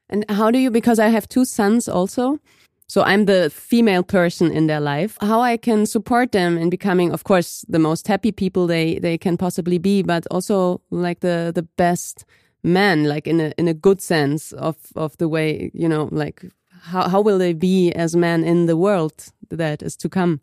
And 0.09 0.28
how 0.28 0.51
do 0.51 0.59
you 0.59 0.72
because 0.72 0.99
i 0.99 1.07
have 1.07 1.28
two 1.28 1.45
sons 1.45 1.89
also 1.89 2.41
so 2.89 3.03
i'm 3.03 3.26
the 3.26 3.51
female 3.51 4.03
person 4.03 4.51
in 4.51 4.66
their 4.66 4.80
life 4.80 5.16
how 5.20 5.41
i 5.43 5.57
can 5.57 5.86
support 5.86 6.32
them 6.32 6.59
in 6.59 6.70
becoming 6.70 7.12
of 7.12 7.22
course 7.22 7.64
the 7.68 7.78
most 7.78 8.09
happy 8.09 8.32
people 8.32 8.66
they 8.66 8.99
they 8.99 9.18
can 9.18 9.36
possibly 9.36 9.78
be 9.78 10.03
but 10.03 10.26
also 10.30 10.80
like 10.91 11.20
the 11.20 11.53
the 11.55 11.66
best 11.76 12.24
men 12.63 13.05
like 13.05 13.27
in 13.27 13.41
a 13.41 13.53
in 13.57 13.69
a 13.69 13.75
good 13.75 14.01
sense 14.01 14.53
of 14.53 14.77
of 14.97 15.17
the 15.19 15.29
way 15.29 15.71
you 15.75 15.89
know 15.89 16.09
like 16.11 16.45
how 16.83 17.09
how 17.09 17.21
will 17.21 17.39
they 17.39 17.53
be 17.53 17.93
as 17.93 18.17
men 18.17 18.45
in 18.45 18.67
the 18.67 18.77
world 18.77 19.33
that 19.51 19.83
is 19.83 19.97
to 19.97 20.09
come? 20.09 20.41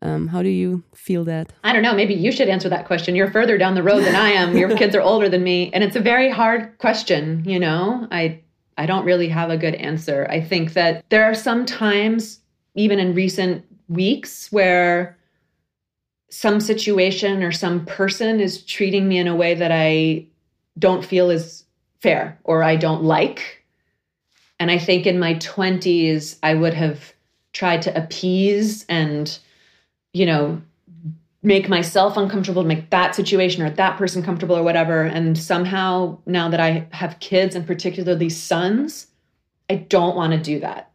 Um, 0.00 0.28
how 0.28 0.42
do 0.42 0.48
you 0.48 0.84
feel 0.94 1.24
that? 1.24 1.52
I 1.64 1.72
don't 1.72 1.82
know. 1.82 1.94
Maybe 1.94 2.14
you 2.14 2.30
should 2.30 2.48
answer 2.48 2.68
that 2.68 2.86
question. 2.86 3.16
You're 3.16 3.32
further 3.32 3.58
down 3.58 3.74
the 3.74 3.82
road 3.82 4.04
than 4.04 4.14
i 4.14 4.28
am. 4.28 4.56
Your 4.56 4.76
kids 4.76 4.94
are 4.94 5.00
older 5.00 5.28
than 5.28 5.42
me. 5.42 5.72
And 5.72 5.82
it's 5.82 5.96
a 5.96 6.00
very 6.00 6.30
hard 6.30 6.78
question 6.78 7.42
you 7.44 7.58
know? 7.58 8.06
I 8.10 8.40
i 8.76 8.86
don't 8.86 9.04
really 9.04 9.28
have 9.28 9.50
a 9.50 9.56
good 9.56 9.74
answer. 9.74 10.26
I 10.30 10.40
think 10.40 10.74
that 10.74 11.04
there 11.08 11.24
are 11.24 11.34
some 11.34 11.66
times 11.66 12.40
even 12.74 12.98
in 13.00 13.14
recent 13.14 13.64
weeks 13.88 14.52
where 14.52 15.18
some 16.30 16.60
situation 16.60 17.42
or 17.42 17.50
some 17.50 17.84
person 17.86 18.38
is 18.38 18.62
treating 18.62 19.08
me 19.08 19.18
in 19.18 19.26
a 19.26 19.34
way 19.34 19.54
that 19.54 19.72
i 19.72 20.26
don't 20.78 21.04
feel 21.04 21.30
is 21.30 21.64
fair 22.00 22.38
or 22.44 22.62
I 22.62 22.76
don't 22.76 23.04
like. 23.04 23.64
And 24.60 24.70
I 24.70 24.78
think 24.78 25.06
in 25.06 25.18
my 25.18 25.34
20s, 25.34 26.36
I 26.42 26.54
would 26.54 26.74
have 26.74 27.12
tried 27.52 27.82
to 27.82 27.96
appease 27.96 28.84
and, 28.88 29.38
you 30.12 30.26
know, 30.26 30.60
make 31.42 31.68
myself 31.68 32.16
uncomfortable, 32.16 32.62
to 32.62 32.68
make 32.68 32.90
that 32.90 33.14
situation 33.14 33.62
or 33.62 33.70
that 33.70 33.96
person 33.96 34.22
comfortable 34.22 34.56
or 34.56 34.62
whatever. 34.62 35.02
And 35.02 35.38
somehow, 35.38 36.18
now 36.26 36.48
that 36.48 36.60
I 36.60 36.88
have 36.90 37.20
kids 37.20 37.54
and 37.54 37.66
particularly 37.66 38.28
sons, 38.28 39.06
I 39.70 39.76
don't 39.76 40.16
want 40.16 40.32
to 40.32 40.38
do 40.38 40.60
that 40.60 40.90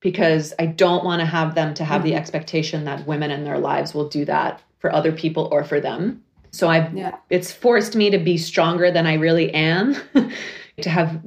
because 0.00 0.52
I 0.58 0.66
don't 0.66 1.04
want 1.04 1.20
to 1.20 1.26
have 1.26 1.54
them 1.54 1.74
to 1.74 1.84
have 1.84 2.02
mm-hmm. 2.02 2.10
the 2.10 2.16
expectation 2.16 2.84
that 2.84 3.06
women 3.06 3.30
in 3.30 3.44
their 3.44 3.58
lives 3.58 3.94
will 3.94 4.08
do 4.08 4.24
that 4.26 4.62
for 4.78 4.92
other 4.92 5.12
people 5.12 5.48
or 5.50 5.64
for 5.64 5.80
them. 5.80 6.22
So 6.50 6.68
I've 6.68 6.94
yeah. 6.94 7.16
it's 7.30 7.52
forced 7.52 7.94
me 7.94 8.10
to 8.10 8.18
be 8.18 8.36
stronger 8.36 8.90
than 8.90 9.06
I 9.06 9.14
really 9.14 9.52
am, 9.52 9.96
to 10.82 10.90
have 10.90 11.20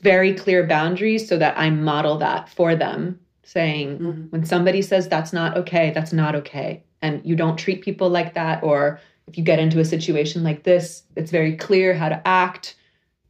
very 0.00 0.34
clear 0.34 0.66
boundaries 0.66 1.28
so 1.28 1.38
that 1.38 1.58
I 1.58 1.70
model 1.70 2.18
that 2.18 2.48
for 2.48 2.76
them, 2.76 3.18
saying 3.42 3.98
mm-hmm. 3.98 4.22
when 4.30 4.44
somebody 4.44 4.82
says 4.82 5.08
that's 5.08 5.32
not 5.32 5.56
okay, 5.56 5.90
that's 5.92 6.12
not 6.12 6.34
okay. 6.34 6.82
And 7.02 7.24
you 7.24 7.36
don't 7.36 7.58
treat 7.58 7.82
people 7.82 8.08
like 8.08 8.34
that 8.34 8.62
or 8.62 9.00
if 9.26 9.38
you 9.38 9.44
get 9.44 9.58
into 9.58 9.80
a 9.80 9.84
situation 9.84 10.42
like 10.42 10.64
this, 10.64 11.02
it's 11.16 11.30
very 11.30 11.56
clear 11.56 11.94
how 11.94 12.10
to 12.10 12.28
act. 12.28 12.76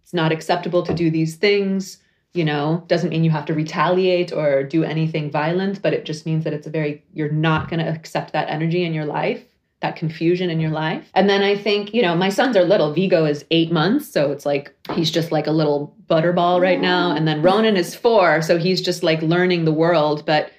It's 0.02 0.12
not 0.12 0.32
acceptable 0.32 0.82
to 0.82 0.94
do 0.94 1.10
these 1.10 1.36
things 1.36 1.98
you 2.34 2.44
know 2.44 2.84
doesn't 2.88 3.10
mean 3.10 3.24
you 3.24 3.30
have 3.30 3.46
to 3.46 3.54
retaliate 3.54 4.32
or 4.32 4.64
do 4.64 4.82
anything 4.84 5.30
violent 5.30 5.80
but 5.80 5.94
it 5.94 6.04
just 6.04 6.26
means 6.26 6.44
that 6.44 6.52
it's 6.52 6.66
a 6.66 6.70
very 6.70 7.02
you're 7.14 7.30
not 7.30 7.70
going 7.70 7.80
to 7.80 7.88
accept 7.88 8.32
that 8.32 8.50
energy 8.50 8.84
in 8.84 8.92
your 8.92 9.04
life 9.04 9.44
that 9.84 9.96
confusion 9.96 10.48
in 10.48 10.60
your 10.60 10.70
life. 10.70 11.10
And 11.14 11.28
then 11.28 11.42
I 11.42 11.56
think, 11.56 11.92
you 11.92 12.00
know, 12.00 12.16
my 12.16 12.30
sons 12.30 12.56
are 12.56 12.64
little. 12.64 12.94
Vigo 12.94 13.26
is 13.26 13.44
eight 13.50 13.70
months. 13.70 14.08
So 14.08 14.32
it's 14.32 14.46
like 14.46 14.74
he's 14.94 15.10
just 15.10 15.30
like 15.30 15.46
a 15.46 15.50
little 15.52 15.94
butterball 16.08 16.58
right 16.58 16.80
now. 16.80 17.14
And 17.14 17.28
then 17.28 17.42
Ronan 17.42 17.76
is 17.76 17.94
four. 17.94 18.40
So 18.40 18.56
he's 18.56 18.80
just 18.80 19.02
like 19.02 19.20
learning 19.20 19.66
the 19.66 19.72
world. 19.72 20.24
But, 20.24 20.50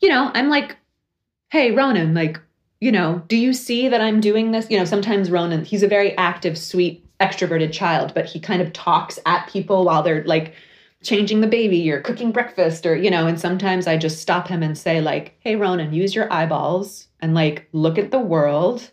you 0.00 0.08
know, 0.08 0.30
I'm 0.32 0.48
like, 0.48 0.78
hey, 1.50 1.72
Ronan, 1.72 2.14
like, 2.14 2.40
you 2.80 2.90
know, 2.90 3.22
do 3.28 3.36
you 3.36 3.52
see 3.52 3.88
that 3.88 4.00
I'm 4.00 4.18
doing 4.20 4.52
this? 4.52 4.70
You 4.70 4.78
know, 4.78 4.86
sometimes 4.86 5.30
Ronan, 5.30 5.66
he's 5.66 5.82
a 5.82 5.88
very 5.88 6.16
active, 6.16 6.56
sweet, 6.56 7.06
extroverted 7.18 7.72
child, 7.72 8.12
but 8.14 8.24
he 8.24 8.40
kind 8.40 8.62
of 8.62 8.72
talks 8.72 9.18
at 9.26 9.46
people 9.48 9.84
while 9.84 10.02
they're 10.02 10.24
like, 10.24 10.54
changing 11.02 11.40
the 11.40 11.46
baby 11.46 11.90
or 11.90 12.02
cooking 12.02 12.30
breakfast 12.30 12.84
or 12.84 12.94
you 12.94 13.10
know 13.10 13.26
and 13.26 13.40
sometimes 13.40 13.86
i 13.86 13.96
just 13.96 14.20
stop 14.20 14.46
him 14.46 14.62
and 14.62 14.76
say 14.76 15.00
like 15.00 15.34
hey 15.40 15.56
ronan 15.56 15.94
use 15.94 16.14
your 16.14 16.30
eyeballs 16.30 17.08
and 17.22 17.34
like 17.34 17.68
look 17.72 17.98
at 17.98 18.10
the 18.10 18.18
world. 18.18 18.90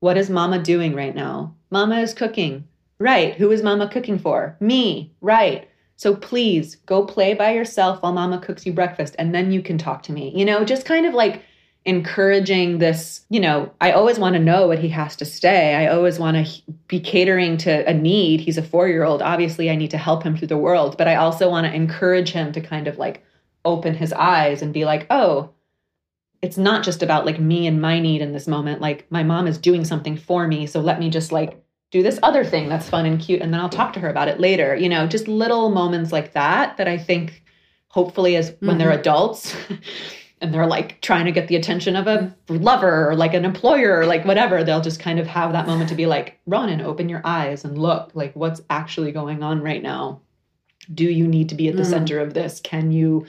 What 0.00 0.18
is 0.18 0.30
mama 0.30 0.62
doing 0.62 0.94
right 0.94 1.14
now? 1.14 1.54
Mama 1.70 2.00
is 2.00 2.14
cooking. 2.14 2.66
Right. 2.98 3.34
Who 3.34 3.50
is 3.50 3.62
mama 3.62 3.88
cooking 3.88 4.18
for? 4.18 4.56
Me. 4.60 5.12
Right. 5.20 5.68
So 5.96 6.14
please 6.14 6.76
go 6.76 7.04
play 7.04 7.34
by 7.34 7.54
yourself 7.54 8.02
while 8.02 8.12
mama 8.12 8.38
cooks 8.38 8.66
you 8.66 8.72
breakfast 8.72 9.16
and 9.18 9.34
then 9.34 9.52
you 9.52 9.62
can 9.62 9.78
talk 9.78 10.02
to 10.04 10.12
me. 10.12 10.32
You 10.34 10.44
know 10.44 10.64
just 10.64 10.84
kind 10.84 11.06
of 11.06 11.14
like 11.14 11.42
encouraging 11.86 12.78
this, 12.78 13.24
you 13.30 13.38
know, 13.38 13.72
I 13.80 13.92
always 13.92 14.18
want 14.18 14.34
to 14.34 14.40
know 14.40 14.66
what 14.66 14.80
he 14.80 14.88
has 14.88 15.14
to 15.16 15.24
stay. 15.24 15.74
I 15.74 15.86
always 15.86 16.18
want 16.18 16.44
to 16.44 16.62
be 16.88 16.98
catering 16.98 17.56
to 17.58 17.88
a 17.88 17.94
need. 17.94 18.40
He's 18.40 18.58
a 18.58 18.62
four 18.62 18.88
year 18.88 19.04
old. 19.04 19.22
Obviously, 19.22 19.70
I 19.70 19.76
need 19.76 19.92
to 19.92 19.98
help 19.98 20.24
him 20.24 20.36
through 20.36 20.48
the 20.48 20.58
world, 20.58 20.98
but 20.98 21.06
I 21.06 21.14
also 21.14 21.48
want 21.48 21.66
to 21.66 21.72
encourage 21.72 22.30
him 22.30 22.52
to 22.52 22.60
kind 22.60 22.88
of 22.88 22.98
like 22.98 23.24
open 23.64 23.94
his 23.94 24.12
eyes 24.12 24.62
and 24.62 24.74
be 24.74 24.84
like, 24.84 25.06
oh, 25.10 25.50
it's 26.42 26.58
not 26.58 26.84
just 26.84 27.02
about 27.02 27.26
like 27.26 27.40
me 27.40 27.66
and 27.66 27.80
my 27.80 27.98
need 28.00 28.20
in 28.20 28.32
this 28.32 28.46
moment. 28.46 28.80
Like, 28.80 29.10
my 29.10 29.22
mom 29.22 29.46
is 29.46 29.58
doing 29.58 29.84
something 29.84 30.16
for 30.16 30.46
me. 30.46 30.66
So 30.66 30.80
let 30.80 31.00
me 31.00 31.10
just 31.10 31.32
like 31.32 31.62
do 31.90 32.02
this 32.02 32.18
other 32.22 32.44
thing 32.44 32.68
that's 32.68 32.88
fun 32.88 33.06
and 33.06 33.20
cute. 33.20 33.40
And 33.40 33.52
then 33.52 33.60
I'll 33.60 33.68
talk 33.68 33.92
to 33.94 34.00
her 34.00 34.08
about 34.08 34.28
it 34.28 34.40
later. 34.40 34.74
You 34.74 34.88
know, 34.88 35.06
just 35.06 35.28
little 35.28 35.70
moments 35.70 36.12
like 36.12 36.32
that 36.32 36.76
that 36.76 36.88
I 36.88 36.98
think 36.98 37.42
hopefully 37.88 38.36
as 38.36 38.50
when 38.60 38.70
mm-hmm. 38.72 38.78
they're 38.78 38.90
adults 38.90 39.56
and 40.40 40.52
they're 40.52 40.66
like 40.66 41.00
trying 41.00 41.24
to 41.24 41.32
get 41.32 41.48
the 41.48 41.56
attention 41.56 41.96
of 41.96 42.06
a 42.06 42.34
lover 42.48 43.08
or 43.08 43.14
like 43.14 43.34
an 43.34 43.44
employer 43.44 43.98
or 43.98 44.06
like 44.06 44.24
whatever, 44.24 44.62
they'll 44.62 44.80
just 44.80 45.00
kind 45.00 45.18
of 45.18 45.26
have 45.26 45.52
that 45.52 45.66
moment 45.66 45.88
to 45.88 45.94
be 45.94 46.06
like, 46.06 46.38
Ronan, 46.46 46.82
open 46.82 47.08
your 47.08 47.22
eyes 47.24 47.64
and 47.64 47.78
look, 47.78 48.10
like 48.14 48.34
what's 48.34 48.60
actually 48.68 49.12
going 49.12 49.42
on 49.42 49.62
right 49.62 49.82
now. 49.82 50.20
Do 50.92 51.04
you 51.04 51.26
need 51.26 51.48
to 51.48 51.54
be 51.54 51.68
at 51.68 51.76
the 51.76 51.82
mm. 51.82 51.90
center 51.90 52.20
of 52.20 52.34
this? 52.34 52.60
Can 52.60 52.92
you 52.92 53.26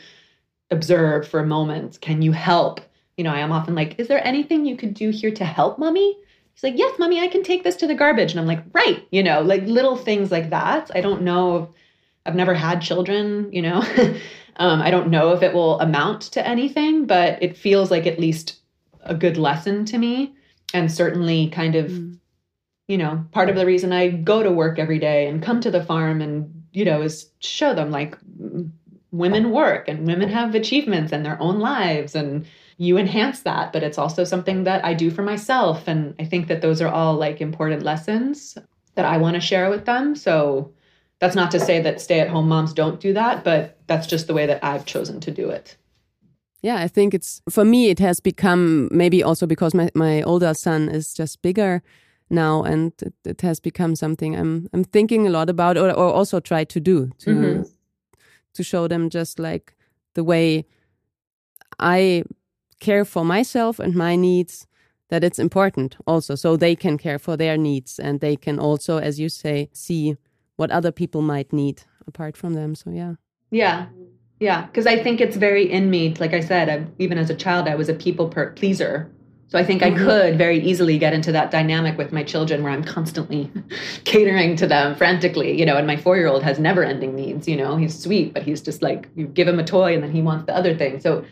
observe 0.70 1.28
for 1.28 1.40
a 1.40 1.46
moment? 1.46 2.00
Can 2.02 2.22
you 2.22 2.34
help? 2.34 2.82
You 3.18 3.24
know, 3.24 3.32
I 3.32 3.40
am 3.40 3.52
often 3.52 3.76
like, 3.76 4.00
is 4.00 4.08
there 4.08 4.26
anything 4.26 4.66
you 4.66 4.78
could 4.78 4.94
do 4.94 5.10
here 5.10 5.32
to 5.32 5.46
help 5.46 5.80
mommy? 5.80 6.18
He's 6.54 6.64
like, 6.64 6.78
yes, 6.78 6.98
mommy, 6.98 7.20
I 7.20 7.28
can 7.28 7.44
take 7.44 7.64
this 7.64 7.76
to 7.78 7.88
the 7.88 7.96
garbage. 7.96 8.32
And 8.32 8.40
I'm 8.40 8.48
like, 8.48 8.64
right, 8.74 9.06
you 9.12 9.22
know, 9.24 9.42
like 9.42 9.64
little 9.64 9.96
things 9.96 10.32
like 10.32 10.52
that. 10.52 10.92
I 10.96 11.02
don't 11.02 11.24
know. 11.24 11.74
I've 12.26 12.36
never 12.36 12.54
had 12.54 12.82
children, 12.82 13.52
you 13.52 13.62
know. 13.62 13.84
Um, 14.58 14.82
I 14.82 14.90
don't 14.92 15.10
know 15.10 15.32
if 15.34 15.44
it 15.44 15.54
will 15.54 15.80
amount 15.80 16.24
to 16.34 16.46
anything, 16.46 17.06
but 17.06 17.42
it 17.42 17.58
feels 17.58 17.92
like 17.92 18.08
at 18.08 18.20
least 18.20 18.60
a 19.04 19.16
good 19.16 19.38
lesson 19.38 19.86
to 19.86 19.98
me. 19.98 20.34
And 20.74 20.92
certainly, 20.92 21.50
kind 21.50 21.76
of, 21.76 21.92
mm. 21.92 22.18
you 22.88 22.98
know, 22.98 23.26
part 23.32 23.50
of 23.50 23.56
the 23.56 23.66
reason 23.66 23.94
I 23.94 24.10
go 24.10 24.44
to 24.44 24.52
work 24.52 24.80
every 24.80 25.00
day 25.00 25.28
and 25.28 25.42
come 25.42 25.62
to 25.62 25.72
the 25.72 25.84
farm 25.84 26.22
and, 26.22 26.64
you 26.74 26.84
know, 26.84 27.02
is 27.04 27.30
show 27.40 27.74
them 27.74 27.92
like 27.92 28.18
women 29.12 29.52
work 29.52 29.88
and 29.88 30.06
women 30.06 30.30
have 30.30 30.56
achievements 30.56 31.14
in 31.14 31.24
their 31.24 31.40
own 31.42 31.60
lives. 31.60 32.16
And 32.16 32.46
you 32.78 32.98
enhance 32.98 33.42
that, 33.42 33.74
but 33.74 33.84
it's 33.84 33.98
also 33.98 34.24
something 34.24 34.64
that 34.64 34.86
I 34.86 34.94
do 34.94 35.10
for 35.12 35.24
myself. 35.24 35.88
And 35.88 36.14
I 36.20 36.26
think 36.26 36.48
that 36.48 36.62
those 36.62 36.82
are 36.82 36.88
all 36.88 37.16
like 37.16 37.42
important 37.42 37.84
lessons 37.84 38.58
that 38.96 39.06
I 39.06 39.18
want 39.18 39.36
to 39.36 39.42
share 39.42 39.70
with 39.70 39.86
them. 39.86 40.16
So, 40.16 40.74
that's 41.20 41.36
not 41.36 41.52
to 41.52 41.60
say 41.60 41.82
that 41.82 42.00
stay 42.00 42.20
at 42.20 42.30
home 42.30 42.48
moms 42.48 42.74
don't 42.74 43.00
do 43.00 43.14
that, 43.14 43.44
but 43.44 43.78
that's 43.88 44.08
just 44.08 44.28
the 44.28 44.34
way 44.34 44.46
that 44.46 44.64
I've 44.64 44.86
chosen 44.86 45.20
to 45.22 45.32
do 45.32 45.50
it. 45.50 45.78
Yeah, 46.62 46.78
I 46.78 46.88
think 46.88 47.14
it's 47.14 47.42
for 47.50 47.66
me, 47.66 47.90
it 47.90 48.00
has 48.00 48.20
become 48.20 48.90
maybe 48.92 49.24
also 49.24 49.48
because 49.48 49.74
my, 49.74 49.90
my 49.94 50.22
older 50.24 50.54
son 50.54 50.90
is 50.90 51.14
just 51.14 51.42
bigger 51.42 51.82
now 52.30 52.64
and 52.64 52.94
it, 53.02 53.14
it 53.26 53.42
has 53.42 53.60
become 53.60 53.96
something 53.96 54.36
I'm 54.36 54.68
I'm 54.74 54.84
thinking 54.84 55.26
a 55.26 55.30
lot 55.30 55.50
about 55.50 55.78
or, 55.78 55.90
or 55.90 56.14
also 56.14 56.40
try 56.40 56.66
to 56.66 56.80
do 56.80 57.10
to 57.20 57.32
mm 57.32 57.44
-hmm. 57.44 57.66
to 58.54 58.64
show 58.64 58.88
them 58.88 59.10
just 59.10 59.40
like 59.40 59.74
the 60.14 60.24
way 60.24 60.66
I 61.80 62.24
care 62.80 63.06
for 63.06 63.26
myself 63.26 63.80
and 63.80 63.96
my 63.96 64.16
needs 64.16 64.68
that 65.10 65.24
it's 65.24 65.40
important 65.40 65.96
also 66.06 66.36
so 66.36 66.58
they 66.58 66.76
can 66.76 66.98
care 66.98 67.18
for 67.18 67.38
their 67.38 67.58
needs 67.58 67.98
and 67.98 68.20
they 68.20 68.36
can 68.36 68.60
also 68.60 68.98
as 68.98 69.20
you 69.20 69.30
say 69.30 69.70
see 69.74 70.18
what 70.58 70.72
other 70.72 70.92
people 70.92 71.22
might 71.22 71.54
need 71.54 71.84
apart 72.08 72.36
from 72.36 72.54
them. 72.54 72.76
So 72.76 72.90
yeah. 72.90 73.14
Yeah. 73.52 73.88
Yeah, 74.40 74.68
because 74.68 74.86
I 74.86 75.02
think 75.02 75.20
it's 75.20 75.36
very 75.36 75.72
in 75.72 75.90
me. 75.90 76.14
Like 76.20 76.34
I 76.34 76.42
said, 76.42 76.70
I, 76.70 76.86
even 77.00 77.18
as 77.18 77.30
a 77.30 77.36
child, 77.36 77.68
I 77.68 77.74
was 77.74 77.90
a 77.90 77.94
people 77.94 78.30
per- 78.30 78.52
pleaser. 78.52 79.12
So 79.48 79.58
I 79.58 79.64
think 79.64 79.82
mm-hmm. 79.82 79.96
I 79.96 80.06
could 80.06 80.38
very 80.38 80.60
easily 80.60 81.00
get 81.00 81.14
into 81.14 81.32
that 81.32 81.50
dynamic 81.50 81.98
with 81.98 82.12
my 82.12 82.22
children 82.22 82.62
where 82.62 82.72
I'm 82.72 82.84
constantly 82.84 83.50
catering 84.04 84.56
to 84.58 84.68
them 84.68 84.94
frantically, 84.96 85.58
you 85.58 85.66
know, 85.66 85.78
and 85.78 85.88
my 85.88 85.98
four 85.98 86.18
year 86.18 86.28
old 86.28 86.44
has 86.44 86.60
never 86.60 86.84
ending 86.84 87.16
needs, 87.16 87.48
you 87.48 87.56
know, 87.56 87.78
he's 87.78 87.98
sweet, 87.98 88.34
but 88.34 88.44
he's 88.44 88.62
just 88.62 88.84
like, 88.84 89.10
you 89.16 89.26
give 89.26 89.48
him 89.48 89.60
a 89.60 89.64
toy 89.64 89.96
and 89.96 90.04
then 90.04 90.12
he 90.12 90.22
wants 90.22 90.46
the 90.46 90.56
other 90.56 90.76
thing. 90.76 91.00
So, 91.00 91.26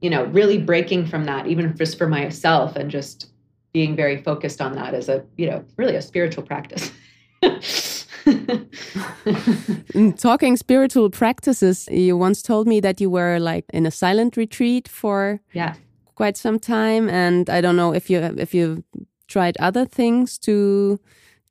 you 0.00 0.10
know, 0.10 0.24
really 0.24 0.58
breaking 0.58 1.06
from 1.06 1.24
that, 1.24 1.46
even 1.46 1.76
just 1.76 1.98
for 1.98 2.06
myself 2.08 2.76
and 2.76 2.90
just 2.90 3.30
being 3.72 3.94
very 3.94 4.22
focused 4.22 4.60
on 4.60 4.72
that 4.74 4.94
as 4.94 5.08
a, 5.08 5.24
you 5.36 5.48
know, 5.48 5.64
really 5.76 5.94
a 5.94 6.02
spiritual 6.02 6.42
practice. 6.42 6.90
Mm, 8.24 10.18
talking 10.18 10.56
spiritual 10.56 11.10
practices, 11.10 11.88
you 11.90 12.16
once 12.16 12.42
told 12.42 12.66
me 12.66 12.80
that 12.80 13.00
you 13.00 13.10
were 13.10 13.38
like 13.38 13.64
in 13.72 13.86
a 13.86 13.90
silent 13.90 14.36
retreat 14.36 14.88
for 14.88 15.40
yeah. 15.52 15.74
quite 16.14 16.36
some 16.36 16.58
time, 16.58 17.08
and 17.08 17.48
I 17.48 17.60
don't 17.60 17.76
know 17.76 17.94
if 17.94 18.10
you 18.10 18.18
if 18.38 18.54
you 18.54 18.84
tried 19.26 19.56
other 19.58 19.84
things 19.86 20.38
to 20.40 21.00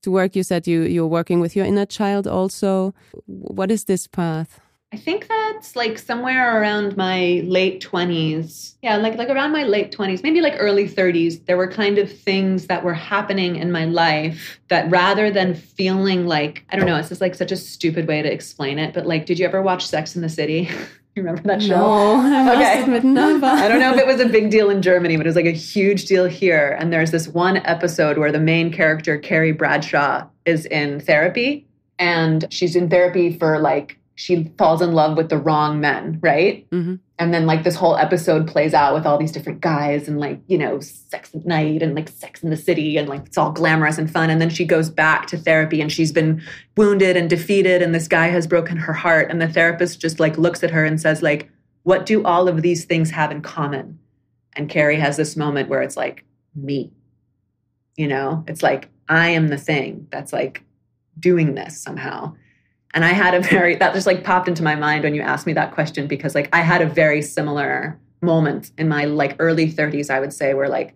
to 0.04 0.12
work. 0.12 0.36
You 0.36 0.44
said 0.44 0.68
you 0.68 0.84
you're 0.84 1.08
working 1.08 1.40
with 1.40 1.56
your 1.56 1.66
inner 1.66 1.86
child 1.86 2.28
also. 2.28 2.94
What 3.26 3.72
is 3.72 3.86
this 3.86 4.08
path? 4.08 4.62
I 4.92 4.98
think 4.98 5.28
that's 5.28 5.76
like 5.76 6.00
somewhere 6.00 6.60
around 6.60 6.98
my 6.98 7.44
late 7.46 7.80
20s. 7.80 8.74
Yeah, 8.82 8.98
like 8.98 9.18
like 9.18 9.30
around 9.30 9.52
my 9.52 9.64
late 9.64 9.96
20s, 9.96 10.24
maybe 10.24 10.42
like 10.42 10.56
early 10.58 10.90
30s, 10.90 11.46
there 11.46 11.58
were 11.58 11.68
kind 11.68 12.00
of 12.00 12.12
things 12.12 12.66
that 12.68 12.84
were 12.84 12.96
happening 12.96 13.56
in 13.56 13.72
my 13.72 13.86
life 13.86 14.60
that 14.70 14.90
rather 14.90 15.30
than 15.30 15.54
feeling 15.54 16.26
like, 16.26 16.66
I 16.72 16.76
don't 16.76 16.88
know, 16.88 16.96
it's 16.96 17.10
just 17.10 17.22
like 17.22 17.36
such 17.36 17.52
a 17.52 17.58
stupid 17.58 18.08
way 18.08 18.24
to 18.24 18.32
explain 18.32 18.80
it, 18.80 18.96
but 18.96 19.06
like 19.06 19.28
did 19.28 19.38
you 19.38 19.46
ever 19.46 19.62
watch 19.62 19.86
Sex 19.86 20.16
in 20.16 20.24
the 20.24 20.30
City? 20.30 20.70
you 21.16 21.22
remember 21.22 21.44
that 21.44 21.62
show? 21.62 21.78
No, 21.78 22.16
I 22.22 22.56
okay. 22.56 22.84
I 22.84 23.68
don't 23.68 23.80
know 23.80 23.94
if 23.94 24.00
it 24.00 24.08
was 24.08 24.20
a 24.20 24.28
big 24.28 24.50
deal 24.50 24.70
in 24.70 24.82
Germany, 24.82 25.18
but 25.18 25.26
it 25.26 25.30
was 25.30 25.36
like 25.36 25.46
a 25.46 25.52
huge 25.52 26.06
deal 26.06 26.26
here. 26.26 26.76
And 26.80 26.92
there's 26.92 27.12
this 27.12 27.28
one 27.28 27.58
episode 27.58 28.18
where 28.18 28.32
the 28.32 28.40
main 28.40 28.72
character, 28.72 29.18
Carrie 29.18 29.52
Bradshaw, 29.52 30.28
is 30.46 30.66
in 30.68 31.00
therapy. 31.00 31.68
And 31.98 32.46
she's 32.50 32.76
in 32.76 32.90
therapy 32.90 33.38
for 33.38 33.60
like 33.60 34.00
she 34.20 34.52
falls 34.58 34.82
in 34.82 34.92
love 34.92 35.16
with 35.16 35.30
the 35.30 35.38
wrong 35.38 35.80
men, 35.80 36.20
right? 36.22 36.70
Mm-hmm. 36.72 36.96
And 37.20 37.34
then 37.34 37.46
like 37.46 37.64
this 37.64 37.76
whole 37.76 37.96
episode 37.96 38.50
plays 38.50 38.74
out 38.74 38.94
with 38.94 39.06
all 39.06 39.18
these 39.18 39.32
different 39.32 39.62
guys 39.62 40.10
and 40.10 40.20
like, 40.20 40.42
you 40.48 40.58
know, 40.58 40.82
sex 40.82 41.34
at 41.34 41.46
night 41.46 41.82
and 41.82 41.96
like 41.96 42.10
sex 42.10 42.44
in 42.44 42.50
the 42.50 42.58
city 42.58 42.98
and 42.98 43.08
like 43.08 43.28
it's 43.28 43.38
all 43.38 43.54
glamorous 43.54 43.98
and 43.98 44.12
fun. 44.12 44.30
And 44.30 44.42
then 44.42 44.50
she 44.50 44.66
goes 44.66 44.90
back 44.90 45.28
to 45.28 45.38
therapy 45.38 45.80
and 45.80 45.90
she's 45.90 46.12
been 46.12 46.44
wounded 46.76 47.16
and 47.16 47.30
defeated 47.30 47.82
and 47.82 47.96
this 47.96 48.10
guy 48.10 48.28
has 48.28 48.46
broken 48.46 48.76
her 48.76 48.92
heart. 48.92 49.32
And 49.32 49.42
the 49.42 49.48
therapist 49.48 50.02
just 50.02 50.20
like 50.20 50.38
looks 50.38 50.66
at 50.66 50.72
her 50.72 50.84
and 50.84 51.00
says, 51.00 51.22
like, 51.22 51.50
what 51.84 52.06
do 52.06 52.22
all 52.26 52.50
of 52.50 52.62
these 52.62 52.84
things 52.84 53.12
have 53.12 53.32
in 53.32 53.42
common? 53.42 53.98
And 54.52 54.68
Carrie 54.68 55.00
has 55.00 55.16
this 55.16 55.38
moment 55.38 55.70
where 55.70 55.82
it's 55.82 55.96
like, 55.96 56.26
me. 56.54 56.92
You 57.96 58.10
know, 58.10 58.44
it's 58.50 58.64
like, 58.64 58.90
I 59.08 59.30
am 59.30 59.48
the 59.48 59.58
thing 59.58 60.08
that's 60.12 60.34
like 60.34 60.62
doing 61.18 61.56
this 61.56 61.82
somehow. 61.82 62.36
And 62.94 63.06
I 63.06 63.10
had 63.10 63.34
a 63.34 63.40
very, 63.50 63.76
that 63.76 63.94
just 63.94 64.08
like 64.08 64.24
popped 64.24 64.48
into 64.48 64.64
my 64.64 64.76
mind 64.76 65.04
when 65.04 65.14
you 65.14 65.22
asked 65.22 65.48
me 65.48 65.54
that 65.54 65.74
question 65.74 66.08
because 66.08 66.36
like 66.36 66.50
I 66.54 66.62
had 66.62 66.82
a 66.82 66.88
very 66.88 67.22
similar 67.22 68.00
moment 68.22 68.72
in 68.78 68.88
my 68.88 69.06
like 69.06 69.36
early 69.40 69.72
30s, 69.72 70.10
I 70.10 70.20
would 70.20 70.34
say, 70.34 70.54
where 70.54 70.70
like 70.70 70.96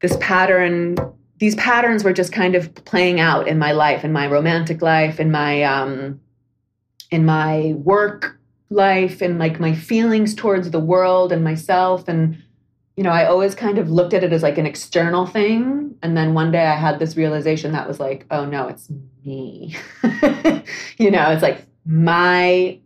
this 0.00 0.16
pattern, 0.20 0.96
these 1.38 1.54
patterns 1.56 2.04
were 2.04 2.12
just 2.12 2.32
kind 2.32 2.54
of 2.54 2.74
playing 2.74 3.20
out 3.20 3.48
in 3.48 3.58
my 3.58 3.72
life, 3.72 4.04
in 4.04 4.12
my 4.12 4.26
romantic 4.26 4.82
life, 4.82 5.20
in 5.20 5.30
my, 5.30 5.62
um, 5.62 6.20
in 7.10 7.24
my 7.24 7.74
work 7.76 8.38
life, 8.70 9.20
and 9.20 9.38
like 9.38 9.60
my 9.60 9.74
feelings 9.74 10.34
towards 10.34 10.70
the 10.70 10.80
world 10.80 11.30
and 11.30 11.44
myself. 11.44 12.08
And 12.08 12.42
you 12.96 13.02
know, 13.02 13.10
I 13.10 13.26
always 13.26 13.54
kind 13.54 13.78
of 13.78 13.90
looked 13.90 14.12
at 14.12 14.22
it 14.22 14.32
as 14.32 14.42
like 14.42 14.58
an 14.58 14.66
external 14.66 15.26
thing. 15.26 15.96
And 16.02 16.16
then 16.16 16.34
one 16.34 16.52
day 16.52 16.66
I 16.66 16.76
had 16.76 16.98
this 16.98 17.16
realization 17.16 17.72
that 17.72 17.88
was 17.88 17.98
like, 17.98 18.26
oh 18.30 18.44
no, 18.44 18.68
it's 18.68 18.90
me. 19.24 19.76
you 20.98 21.10
know, 21.10 21.30
it's 21.30 21.42
like 21.42 21.64
my 21.86 22.78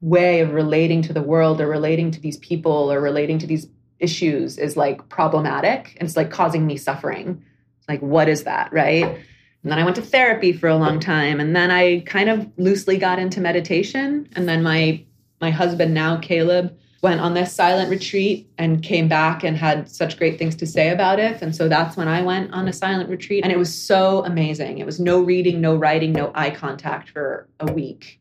way 0.00 0.40
of 0.40 0.52
relating 0.52 1.02
to 1.02 1.12
the 1.12 1.22
world 1.22 1.60
or 1.60 1.68
relating 1.68 2.10
to 2.10 2.20
these 2.20 2.36
people 2.38 2.92
or 2.92 3.00
relating 3.00 3.38
to 3.38 3.46
these 3.46 3.66
issues 4.00 4.58
is 4.58 4.76
like 4.76 5.08
problematic 5.08 5.96
and 5.98 6.08
it's 6.08 6.16
like 6.16 6.30
causing 6.30 6.66
me 6.66 6.76
suffering. 6.76 7.44
Like, 7.88 8.00
what 8.02 8.28
is 8.28 8.44
that? 8.44 8.72
Right. 8.72 9.04
And 9.04 9.72
then 9.72 9.78
I 9.78 9.84
went 9.84 9.96
to 9.96 10.02
therapy 10.02 10.52
for 10.52 10.68
a 10.68 10.76
long 10.76 11.00
time. 11.00 11.40
And 11.40 11.54
then 11.54 11.70
I 11.70 12.00
kind 12.00 12.28
of 12.28 12.48
loosely 12.58 12.96
got 12.96 13.18
into 13.18 13.40
meditation. 13.40 14.28
And 14.34 14.48
then 14.48 14.62
my 14.62 15.04
my 15.40 15.50
husband 15.50 15.94
now, 15.94 16.18
Caleb, 16.18 16.76
went 17.02 17.20
on 17.20 17.34
this 17.34 17.52
silent 17.52 17.90
retreat 17.90 18.50
and 18.58 18.82
came 18.82 19.08
back 19.08 19.44
and 19.44 19.56
had 19.56 19.88
such 19.88 20.18
great 20.18 20.38
things 20.38 20.56
to 20.56 20.66
say 20.66 20.90
about 20.90 21.20
it. 21.20 21.40
And 21.42 21.54
so 21.54 21.68
that's 21.68 21.96
when 21.96 22.08
I 22.08 22.22
went 22.22 22.52
on 22.52 22.66
a 22.66 22.72
silent 22.72 23.08
retreat. 23.08 23.44
And 23.44 23.52
it 23.52 23.58
was 23.58 23.72
so 23.72 24.24
amazing. 24.24 24.78
It 24.78 24.86
was 24.86 24.98
no 24.98 25.20
reading, 25.20 25.60
no 25.60 25.76
writing, 25.76 26.12
no 26.12 26.32
eye 26.34 26.50
contact 26.50 27.10
for 27.10 27.48
a 27.60 27.72
week. 27.72 28.20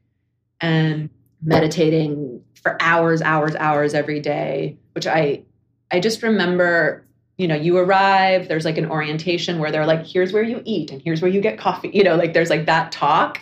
And 0.62 1.10
meditating 1.42 2.44
for 2.62 2.78
hours, 2.80 3.22
hours, 3.22 3.56
hours 3.56 3.94
every 3.94 4.20
day, 4.20 4.78
which 4.94 5.08
I 5.08 5.44
I 5.90 6.00
just 6.00 6.22
remember, 6.22 7.06
you 7.38 7.48
know, 7.48 7.56
you 7.56 7.78
arrive, 7.78 8.48
there's 8.48 8.66
like 8.66 8.78
an 8.78 8.92
orientation 8.92 9.58
where 9.58 9.72
they're 9.72 9.86
like, 9.86 10.06
here's 10.06 10.34
where 10.34 10.44
you 10.44 10.62
eat 10.66 10.92
and 10.92 11.02
here's 11.02 11.22
where 11.22 11.32
you 11.32 11.40
get 11.40 11.58
coffee. 11.58 11.90
You 11.94 12.04
know, 12.04 12.16
like 12.16 12.34
there's 12.34 12.50
like 12.50 12.66
that 12.66 12.92
talk. 12.92 13.40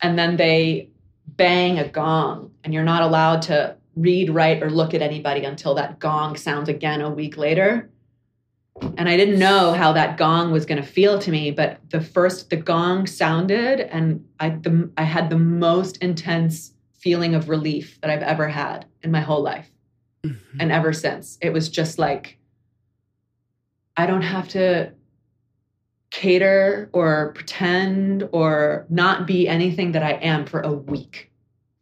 And 0.00 0.18
then 0.18 0.36
they 0.36 0.88
bang 1.36 1.78
a 1.78 1.86
gong 1.86 2.50
and 2.64 2.72
you're 2.74 2.82
not 2.82 3.02
allowed 3.02 3.42
to 3.42 3.76
read, 3.96 4.30
write, 4.30 4.62
or 4.62 4.70
look 4.70 4.94
at 4.94 5.02
anybody 5.02 5.44
until 5.44 5.74
that 5.74 5.98
gong 5.98 6.36
sounds 6.36 6.68
again 6.68 7.00
a 7.00 7.10
week 7.10 7.36
later. 7.36 7.90
And 8.96 9.08
I 9.08 9.16
didn't 9.16 9.38
know 9.38 9.72
how 9.72 9.92
that 9.92 10.16
gong 10.16 10.50
was 10.50 10.64
going 10.64 10.80
to 10.80 10.86
feel 10.86 11.18
to 11.18 11.30
me, 11.30 11.50
but 11.50 11.78
the 11.90 12.00
first 12.00 12.50
the 12.50 12.56
gong 12.56 13.06
sounded, 13.06 13.80
and 13.80 14.24
I 14.40 14.50
the, 14.50 14.90
I 14.96 15.02
had 15.02 15.30
the 15.30 15.38
most 15.38 15.98
intense 15.98 16.72
feeling 16.92 17.34
of 17.34 17.48
relief 17.48 18.00
that 18.00 18.10
I've 18.10 18.22
ever 18.22 18.48
had 18.48 18.86
in 19.02 19.10
my 19.10 19.20
whole 19.20 19.42
life, 19.42 19.70
mm-hmm. 20.24 20.58
and 20.58 20.72
ever 20.72 20.92
since 20.92 21.38
it 21.42 21.52
was 21.52 21.68
just 21.68 21.98
like 21.98 22.38
I 23.96 24.06
don't 24.06 24.22
have 24.22 24.48
to 24.48 24.92
cater 26.10 26.90
or 26.92 27.32
pretend 27.34 28.28
or 28.32 28.86
not 28.88 29.26
be 29.26 29.48
anything 29.48 29.92
that 29.92 30.02
I 30.02 30.12
am 30.12 30.46
for 30.46 30.60
a 30.60 30.72
week 30.72 31.30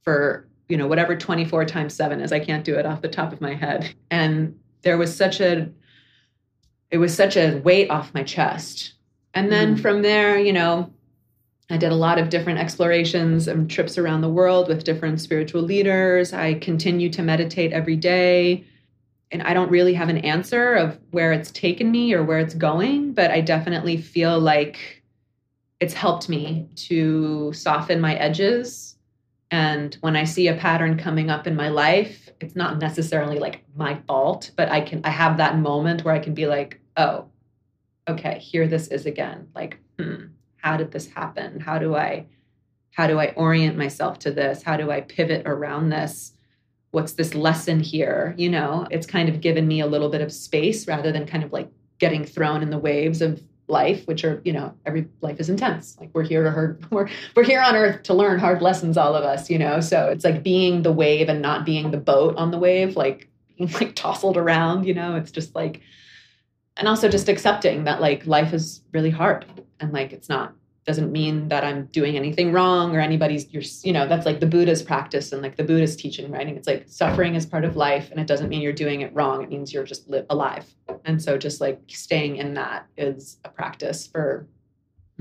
for 0.02 0.48
you 0.71 0.77
know, 0.77 0.87
whatever 0.87 1.16
24 1.16 1.64
times 1.64 1.95
seven 1.95 2.21
is. 2.21 2.33
I 2.33 2.41
can't 2.41 2.64
do 2.64 2.79
it 2.79 2.87
off 2.87 3.03
the 3.03 3.09
top 3.09 3.33
of 3.33 3.41
my 3.41 3.55
head. 3.55 3.93
And 4.11 4.59
there 4.83 4.97
was 4.97 5.14
such 5.14 5.41
a, 5.41 5.68
it 6.91 6.99
was 6.99 7.14
such 7.14 7.37
a 7.37 7.57
weight 7.59 7.91
off 7.91 8.14
my 8.14 8.23
chest. 8.23 8.95
And 9.35 9.51
then 9.51 9.77
mm. 9.77 9.81
from 9.81 10.03
there, 10.03 10.39
you 10.39 10.53
know, 10.53 10.93
I 11.68 11.77
did 11.77 11.93
a 11.93 11.97
lot 11.97 12.18
of 12.18 12.31
different 12.31 12.59
explorations 12.59 13.47
and 13.47 13.71
trips 13.71 13.99
around 13.99 14.23
the 14.23 14.29
world 14.29 14.68
with 14.68 14.85
different 14.85 15.21
spiritual 15.21 15.62
leaders. 15.62 16.33
I 16.33 16.55
continue 16.55 17.11
to 17.11 17.23
meditate 17.23 17.73
every 17.73 17.97
day. 17.97 18.64
And 19.33 19.43
I 19.43 19.55
don't 19.55 19.71
really 19.71 19.95
have 19.95 20.09
an 20.09 20.18
answer 20.18 20.75
of 20.75 20.99
where 21.11 21.33
it's 21.33 21.53
taken 21.53 21.91
me 21.91 22.12
or 22.12 22.25
where 22.25 22.41
it's 22.41 22.55
going, 22.55 23.12
but 23.12 23.31
I 23.31 23.41
definitely 23.41 23.97
feel 23.97 24.41
like 24.41 25.05
it's 25.79 25.95
helped 25.95 26.29
me 26.29 26.68
to 26.75 27.53
soften 27.53 28.01
my 28.01 28.14
edges. 28.16 28.97
And 29.51 29.96
when 30.01 30.16
I 30.16 30.24
see 30.24 30.48
a 30.48 30.55
pattern 30.55 30.96
coming 30.96 31.28
up 31.28 31.46
in 31.46 31.57
my 31.57 31.68
life, 31.68 32.28
it's 32.40 32.55
not 32.55 32.78
necessarily 32.78 33.38
like 33.38 33.64
my 33.74 33.96
fault, 34.07 34.53
but 34.57 34.68
I 34.68 34.80
can 34.80 35.01
I 35.05 35.11
have 35.11 35.36
that 35.38 35.59
moment 35.59 36.05
where 36.05 36.14
I 36.14 36.20
can 36.20 36.34
be 36.34 36.46
like, 36.46 36.80
"Oh, 36.96 37.26
okay, 38.09 38.38
here 38.38 38.68
this 38.68 38.88
is 38.88 39.07
again." 39.07 39.48
Like, 39.55 39.78
hmm, 39.98 40.26
how 40.57 40.76
did 40.76 40.92
this 40.92 41.09
happen? 41.09 41.61
How 41.61 41.78
do 41.78 41.96
I 41.96 42.26
how 42.92 43.07
do 43.07 43.18
I 43.18 43.32
orient 43.36 43.76
myself 43.76 44.18
to 44.20 44.30
this? 44.30 44.62
How 44.62 44.76
do 44.76 44.90
I 44.90 45.01
pivot 45.01 45.42
around 45.46 45.90
this? 45.90 46.32
What's 46.92 47.12
this 47.12 47.34
lesson 47.34 47.80
here? 47.80 48.34
You 48.36 48.51
know, 48.51 48.86
it's 48.90 49.07
kind 49.07 49.28
of 49.28 49.40
given 49.40 49.66
me 49.66 49.80
a 49.80 49.86
little 49.86 50.09
bit 50.11 50.20
of 50.20 50.32
space 50.32 50.86
rather 50.88 51.12
than 51.12 51.26
kind 51.26 51.44
of 51.44 51.53
like 51.53 51.70
getting 51.98 52.24
thrown 52.24 52.62
in 52.62 52.70
the 52.70 52.78
waves 52.78 53.20
of 53.20 53.42
life, 53.71 54.07
which 54.07 54.25
are, 54.25 54.43
you 54.45 54.53
know, 54.53 54.75
every 54.85 55.09
life 55.21 55.41
is 55.41 55.49
intense. 55.49 55.97
Like 55.99 56.11
we're 56.12 56.25
here 56.25 56.45
to 56.45 56.51
hurt, 56.51 56.81
we're 56.91 57.09
we're 57.35 57.45
here 57.45 57.61
on 57.61 57.75
earth 57.77 58.03
to 58.05 58.14
learn 58.14 58.39
hard 58.39 58.62
lessons, 58.62 58.97
all 58.97 59.14
of 59.14 59.25
us, 59.25 59.49
you 59.49 59.59
know. 59.59 59.81
So 59.81 60.09
it's 60.09 60.25
like 60.25 60.43
being 60.43 60.83
the 60.83 60.93
wave 60.93 61.29
and 61.29 61.41
not 61.41 61.64
being 61.64 61.91
the 61.91 61.99
boat 61.99 62.37
on 62.37 62.51
the 62.51 62.59
wave, 62.59 62.97
like 62.97 63.29
being 63.59 63.71
like 63.73 63.95
tousled 63.95 64.37
around, 64.37 64.87
you 64.87 64.95
know. 64.95 65.16
It's 65.16 65.31
just 65.31 65.55
like 65.55 65.81
and 66.77 66.89
also 66.89 67.09
just 67.09 67.29
accepting 67.29 67.85
that 67.85 68.01
like 68.01 68.27
life 68.27 68.53
is 68.53 68.83
really 68.93 69.11
hard 69.11 69.45
and 69.81 69.93
like 69.93 70.12
it's 70.12 70.29
not 70.29 70.55
doesn't 70.87 71.12
mean 71.12 71.49
that 71.49 71.62
I'm 71.62 71.87
doing 71.87 72.16
anything 72.16 72.53
wrong 72.53 72.97
or 72.97 73.01
anybody's 73.01 73.53
you're 73.53 73.62
you 73.83 73.93
know 73.93 74.09
that's 74.09 74.26
like 74.26 74.41
the 74.41 74.47
Buddha's 74.47 74.83
practice 74.83 75.33
and 75.33 75.43
like 75.43 75.57
the 75.57 75.64
Buddha's 75.64 75.97
teaching 75.97 76.31
right 76.31 76.47
and 76.47 76.57
it's 76.57 76.66
like 76.66 76.85
suffering 76.89 77.35
is 77.35 77.47
part 77.47 77.64
of 77.64 77.76
life 77.76 78.11
and 78.11 78.18
it 78.18 78.26
doesn't 78.26 78.49
mean 78.49 78.62
you're 78.62 78.72
doing 78.72 79.03
it 79.03 79.14
wrong 79.14 79.43
it 79.43 79.51
means 79.51 79.72
you're 79.72 79.85
just 79.85 80.09
li- 80.09 80.24
alive 80.31 80.64
and 81.05 81.22
so 81.22 81.37
just 81.37 81.61
like 81.61 81.81
staying 81.87 82.37
in 82.37 82.55
that 82.55 82.87
is 82.97 83.39
a 83.45 83.49
practice 83.49 84.07
for 84.07 84.47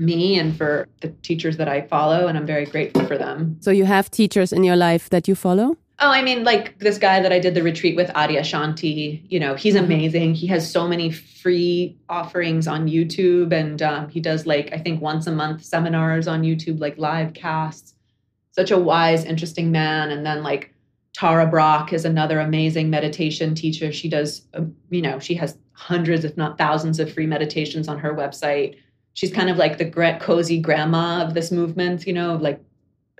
me 0.00 0.38
and 0.38 0.56
for 0.56 0.88
the 1.02 1.08
teachers 1.22 1.58
that 1.58 1.68
I 1.68 1.82
follow 1.82 2.26
and 2.26 2.36
I'm 2.36 2.46
very 2.46 2.64
grateful 2.64 3.04
for 3.06 3.18
them. 3.18 3.58
So 3.60 3.70
you 3.70 3.84
have 3.84 4.10
teachers 4.10 4.52
in 4.52 4.64
your 4.64 4.76
life 4.76 5.10
that 5.10 5.28
you 5.28 5.34
follow? 5.34 5.76
Oh, 6.02 6.10
I 6.10 6.22
mean, 6.22 6.44
like 6.44 6.78
this 6.78 6.96
guy 6.96 7.20
that 7.20 7.30
I 7.30 7.38
did 7.38 7.54
the 7.54 7.62
retreat 7.62 7.94
with, 7.94 8.08
Adyashanti, 8.08 9.22
you 9.28 9.38
know, 9.38 9.54
he's 9.54 9.74
mm-hmm. 9.74 9.84
amazing. 9.84 10.34
He 10.34 10.46
has 10.46 10.70
so 10.70 10.88
many 10.88 11.10
free 11.10 11.98
offerings 12.08 12.66
on 12.66 12.88
YouTube. 12.88 13.52
And 13.52 13.82
um, 13.82 14.08
he 14.08 14.18
does 14.18 14.46
like, 14.46 14.72
I 14.72 14.78
think 14.78 15.02
once 15.02 15.26
a 15.26 15.32
month 15.32 15.62
seminars 15.62 16.26
on 16.26 16.42
YouTube, 16.42 16.80
like 16.80 16.96
live 16.96 17.34
casts. 17.34 17.94
Such 18.52 18.70
a 18.70 18.78
wise, 18.78 19.26
interesting 19.26 19.70
man. 19.70 20.10
And 20.10 20.24
then 20.24 20.42
like 20.42 20.74
Tara 21.12 21.46
Brach 21.46 21.92
is 21.92 22.06
another 22.06 22.40
amazing 22.40 22.88
meditation 22.88 23.54
teacher. 23.54 23.92
She 23.92 24.08
does, 24.08 24.42
uh, 24.54 24.62
you 24.88 25.02
know, 25.02 25.18
she 25.18 25.34
has 25.34 25.58
hundreds, 25.72 26.24
if 26.24 26.34
not 26.34 26.56
thousands, 26.56 26.98
of 26.98 27.12
free 27.12 27.26
meditations 27.26 27.88
on 27.88 27.98
her 27.98 28.14
website. 28.14 28.76
She's 29.12 29.32
kind 29.32 29.50
of 29.50 29.58
like 29.58 29.76
the 29.76 29.90
cozy 30.20 30.60
grandma 30.60 31.26
of 31.26 31.34
this 31.34 31.52
movement, 31.52 32.06
you 32.06 32.12
know, 32.14 32.36
like 32.36 32.58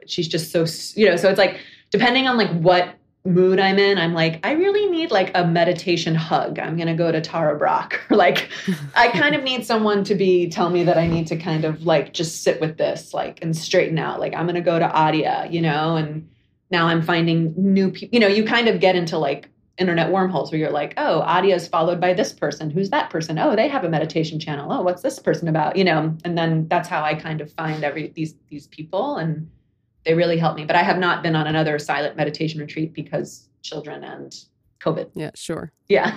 she's 0.07 0.29
just 0.29 0.51
so, 0.51 0.65
you 0.99 1.07
know, 1.09 1.17
so 1.17 1.29
it's 1.29 1.39
like, 1.39 1.61
depending 1.91 2.27
on 2.27 2.37
like 2.37 2.51
what 2.51 2.95
mood 3.25 3.61
I'm 3.61 3.79
in, 3.79 3.99
I'm 3.99 4.15
like, 4.15 4.41
I 4.45 4.53
really 4.53 4.87
need 4.87 5.11
like 5.11 5.31
a 5.35 5.47
meditation 5.47 6.15
hug. 6.15 6.59
I'm 6.59 6.77
gonna 6.77 6.97
go 6.97 7.13
to 7.13 7.21
Tara 7.21 7.57
Brach. 7.59 8.01
like 8.11 8.51
I 8.95 9.09
kind 9.09 9.35
of 9.35 9.43
need 9.43 9.67
someone 9.67 10.05
to 10.05 10.15
be 10.15 10.49
tell 10.49 10.71
me 10.71 10.85
that 10.85 10.97
I 10.97 11.07
need 11.07 11.27
to 11.29 11.37
kind 11.37 11.65
of 11.65 11.85
like 11.85 12.15
just 12.15 12.43
sit 12.43 12.61
with 12.61 12.79
this, 12.79 13.13
like 13.13 13.43
and 13.43 13.57
straighten 13.57 13.99
out. 13.99 14.21
Like 14.21 14.35
I'm 14.35 14.47
gonna 14.47 14.61
go 14.61 14.79
to 14.79 14.89
Adya, 14.89 15.53
you 15.53 15.61
know, 15.61 15.97
and 15.97 16.29
now 16.71 16.87
I'm 16.87 17.03
finding 17.03 17.53
new 17.57 17.91
people, 17.91 18.15
you 18.15 18.21
know, 18.21 18.29
you 18.29 18.45
kind 18.45 18.69
of 18.69 18.81
get 18.81 18.97
into 18.97 19.19
like 19.19 19.49
internet 19.77 20.11
wormholes 20.11 20.53
where 20.53 20.59
you're 20.59 20.71
like, 20.71 20.95
oh, 20.99 21.23
Adya 21.27 21.57
is 21.57 21.67
followed 21.67 22.01
by 22.01 22.13
this 22.13 22.33
person. 22.33 22.71
Who's 22.71 22.91
that 22.91 23.11
person? 23.11 23.39
Oh, 23.39 23.57
they 23.57 23.67
have 23.67 23.83
a 23.83 23.89
meditation 23.89 24.39
channel. 24.39 24.71
Oh, 24.71 24.83
what's 24.83 25.03
this 25.03 25.19
person 25.19 25.49
about? 25.49 25.77
You 25.77 25.85
know, 25.85 26.17
and 26.25 26.39
then 26.39 26.69
that's 26.69 26.89
how 26.89 27.03
I 27.03 27.15
kind 27.15 27.41
of 27.41 27.53
find 27.53 27.83
every 27.83 28.13
these 28.15 28.35
these 28.49 28.67
people 28.69 29.17
and 29.17 29.51
they 30.05 30.15
really 30.15 30.39
helped 30.39 30.59
me. 30.59 30.65
But 30.65 30.77
I 30.77 30.83
have 30.83 30.99
not 30.99 31.23
been 31.23 31.37
on 31.37 31.47
another 31.47 31.79
silent 31.79 32.17
meditation 32.17 32.61
retreat 32.61 32.93
because 32.93 33.49
children 33.63 34.05
and 34.05 34.35
COVID. 34.81 35.11
Yeah, 35.15 35.31
sure. 35.35 35.73
Yeah, 35.89 36.17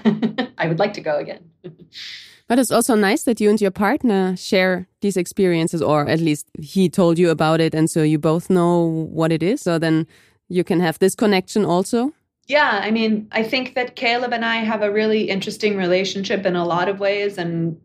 I 0.57 0.67
would 0.67 0.79
like 0.79 0.93
to 0.93 1.01
go 1.01 1.17
again. 1.17 1.49
but 2.47 2.59
it's 2.59 2.71
also 2.71 2.95
nice 2.95 3.23
that 3.23 3.41
you 3.41 3.49
and 3.49 3.59
your 3.59 3.71
partner 3.71 4.36
share 4.38 4.88
these 5.01 5.17
experiences, 5.17 5.81
or 5.81 6.07
at 6.07 6.19
least 6.19 6.47
he 6.59 6.89
told 6.89 7.19
you 7.19 7.29
about 7.29 7.59
it. 7.61 7.75
And 7.75 7.89
so 7.89 8.03
you 8.03 8.19
both 8.19 8.49
know 8.49 9.07
what 9.11 9.31
it 9.31 9.43
is. 9.43 9.61
So 9.61 9.77
then 9.77 10.07
you 10.49 10.63
can 10.63 10.79
have 10.79 10.99
this 10.99 11.15
connection 11.15 11.65
also. 11.65 12.13
Yeah, 12.47 12.81
I 12.84 12.91
mean, 12.91 13.27
I 13.31 13.43
think 13.43 13.75
that 13.75 13.95
Caleb 13.95 14.34
and 14.34 14.43
I 14.43 14.57
have 14.57 14.81
a 14.81 14.91
really 14.91 15.29
interesting 15.29 15.77
relationship 15.77 16.45
in 16.45 16.55
a 16.55 16.65
lot 16.65 16.89
of 16.89 16.99
ways. 16.99 17.38
And 17.38 17.79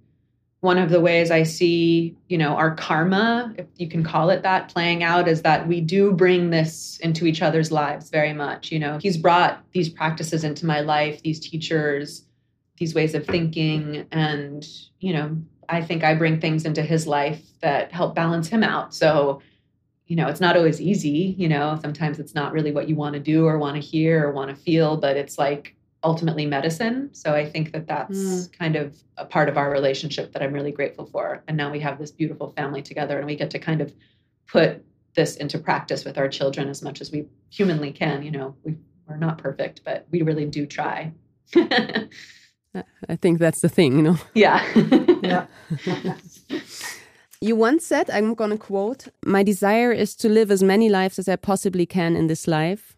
one 0.61 0.79
of 0.79 0.91
the 0.91 1.01
ways 1.01 1.31
I 1.31 1.45
see, 1.45 2.17
you 2.29 2.37
know, 2.37 2.57
our 2.57 2.75
karma, 2.75 3.55
if 3.57 3.67
you 3.77 3.89
can 3.89 4.03
call 4.03 4.31
it 4.31 4.43
that, 4.43 4.69
playing 4.69 5.05
out 5.05 5.29
is 5.29 5.43
that 5.43 5.69
we 5.69 5.81
do 5.81 6.13
bring 6.13 6.51
this 6.51 6.99
into 6.99 7.27
each 7.27 7.43
other's 7.43 7.71
lives 7.71 8.11
very 8.11 8.33
much. 8.33 8.73
You 8.73 8.81
know, 8.81 8.99
he's 8.99 9.17
brought 9.17 9.63
these 9.73 9.89
practices 9.89 10.43
into 10.43 10.67
my 10.67 10.81
life, 10.81 11.23
these 11.23 11.39
teachers, 11.39 12.25
these 12.77 12.93
ways 12.93 13.15
of 13.15 13.25
thinking. 13.25 14.07
And, 14.11 14.67
you 14.99 15.13
know, 15.13 15.37
I 15.69 15.81
think 15.81 16.03
I 16.03 16.15
bring 16.15 16.41
things 16.41 16.65
into 16.65 16.83
his 16.83 17.07
life 17.07 17.43
that 17.61 17.93
help 17.93 18.17
balance 18.17 18.49
him 18.49 18.65
out. 18.65 18.93
So, 18.95 19.41
you 20.07 20.17
know, 20.17 20.27
it's 20.27 20.41
not 20.41 20.57
always 20.57 20.81
easy. 20.81 21.37
You 21.39 21.49
know, 21.49 21.79
sometimes 21.81 22.19
it's 22.19 22.35
not 22.35 22.53
really 22.53 22.73
what 22.73 22.89
you 22.89 22.97
want 22.97 23.15
to 23.15 23.21
do 23.21 23.47
or 23.47 23.59
want 23.59 23.77
to 23.77 23.81
hear 23.81 24.27
or 24.27 24.33
want 24.33 24.51
to 24.51 24.57
feel, 24.57 24.97
but 24.97 25.17
it's 25.17 25.39
like 25.39 25.77
ultimately 26.03 26.47
medicine. 26.47 27.11
So 27.13 27.35
I 27.35 27.45
think 27.45 27.73
that 27.73 27.87
that's 27.87 28.19
mm. 28.19 28.59
kind 28.59 28.77
of 28.77 28.97
a 29.17 29.25
part 29.25 29.49
of 29.49 29.57
our 29.57 29.71
relationship 29.71 30.33
that 30.33 30.43
I'm 30.43 30.53
really 30.53 30.71
grateful 30.71 31.07
for. 31.07 31.43
And 31.49 31.57
now 31.57 31.73
we 31.73 31.81
have 31.81 31.99
this 31.99 32.11
beautiful 32.11 32.53
family 32.57 32.83
together 32.83 33.19
and 33.19 33.27
we 33.27 33.37
get 33.37 33.51
to 33.51 33.59
kind 33.59 33.81
of 33.81 33.93
put 34.47 34.85
this 35.15 35.37
into 35.37 35.59
practice 35.59 36.05
with 36.05 36.17
our 36.17 36.29
children 36.29 36.69
as 36.69 36.83
much 36.83 37.01
as 37.01 37.11
we 37.11 37.27
humanly 37.51 37.91
can. 37.91 38.23
You 38.23 38.31
know, 38.31 38.55
we, 38.63 38.77
we're 39.09 39.17
not 39.17 39.39
perfect, 39.39 39.83
but 39.85 40.07
we 40.11 40.23
really 40.23 40.47
do 40.47 40.67
try. 40.67 41.13
I 41.55 43.17
think 43.17 43.39
that's 43.39 43.61
the 43.61 43.69
thing, 43.69 43.97
you 43.97 44.03
know? 44.03 44.19
Yeah. 44.35 44.65
yeah. 45.23 45.47
You 47.41 47.55
once 47.55 47.87
said, 47.87 48.11
I'm 48.11 48.35
going 48.35 48.51
to 48.51 48.59
quote, 48.59 49.07
My 49.25 49.45
desire 49.45 49.93
is 49.93 50.17
to 50.17 50.29
live 50.29 50.51
as 50.51 50.61
many 50.61 50.89
lives 50.89 51.21
as 51.21 51.29
I 51.29 51.37
possibly 51.37 51.87
can 51.87 52.17
in 52.17 52.27
this 52.27 52.49
life 52.49 52.97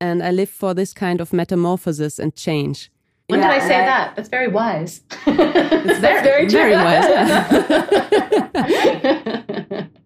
and 0.00 0.22
I 0.22 0.30
live 0.30 0.50
for 0.50 0.74
this 0.74 0.92
kind 0.92 1.20
of 1.20 1.32
metamorphosis 1.32 2.18
and 2.18 2.34
change. 2.34 2.90
When 3.28 3.40
yeah, 3.40 3.52
did 3.52 3.62
I 3.62 3.68
say 3.68 3.76
I, 3.76 3.86
that? 3.86 4.16
That's 4.16 4.28
very 4.28 4.48
wise. 4.48 5.02
it's 5.26 6.00
very, 6.00 6.22
very, 6.22 6.48
very 6.48 6.74
wise. 6.74 7.08
Yeah. 8.58 9.86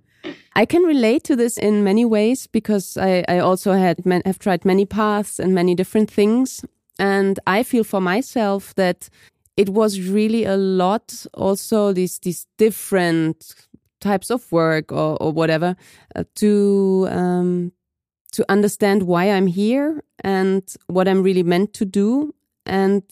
I 0.57 0.67
can 0.67 0.83
relate 0.83 1.25
to 1.25 1.35
this 1.35 1.57
in 1.57 1.83
many 1.83 2.05
ways 2.05 2.47
because 2.47 2.97
I, 2.97 3.25
I 3.29 3.39
also 3.39 3.73
had 3.73 4.05
have 4.25 4.39
tried 4.39 4.65
many 4.65 4.87
paths 4.87 5.41
and 5.41 5.53
many 5.53 5.75
different 5.75 6.11
things, 6.11 6.65
and 6.99 7.41
I 7.47 7.65
feel 7.65 7.83
for 7.83 8.01
myself 8.01 8.73
that 8.77 9.09
it 9.57 9.71
was 9.71 10.01
really 10.01 10.45
a 10.45 10.57
lot. 10.57 11.27
Also, 11.35 11.93
these 11.93 12.21
these 12.21 12.47
different 12.57 13.55
types 14.01 14.31
of 14.31 14.53
work 14.53 14.93
or, 14.93 15.17
or 15.21 15.33
whatever 15.33 15.75
uh, 16.15 16.25
to 16.37 17.09
um, 17.11 17.73
to 18.35 18.45
understand 18.49 19.05
why 19.05 19.31
I'm 19.31 19.47
here 19.47 20.03
and 20.25 20.63
what 20.89 21.07
I'm 21.07 21.23
really 21.23 21.45
meant 21.45 21.73
to 21.75 21.85
do, 21.85 22.35
and 22.67 23.03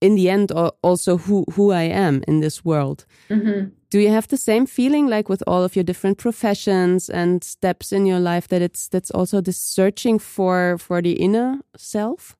in 0.00 0.14
the 0.14 0.28
end, 0.28 0.52
also 0.82 1.16
who 1.16 1.44
who 1.54 1.72
I 1.72 1.82
am 1.82 2.22
in 2.28 2.40
this 2.40 2.64
world. 2.64 3.06
Mm 3.28 3.40
-hmm. 3.40 3.70
Do 3.90 3.98
you 3.98 4.12
have 4.12 4.26
the 4.26 4.36
same 4.36 4.66
feeling, 4.66 5.10
like 5.10 5.28
with 5.28 5.42
all 5.46 5.64
of 5.64 5.74
your 5.74 5.84
different 5.84 6.18
professions 6.18 7.10
and 7.10 7.44
steps 7.44 7.92
in 7.92 8.06
your 8.06 8.20
life, 8.20 8.46
that 8.48 8.62
it's 8.62 8.88
that's 8.88 9.10
also 9.10 9.40
this 9.40 9.74
searching 9.74 10.20
for 10.20 10.78
for 10.78 11.02
the 11.02 11.12
inner 11.12 11.60
self? 11.76 12.36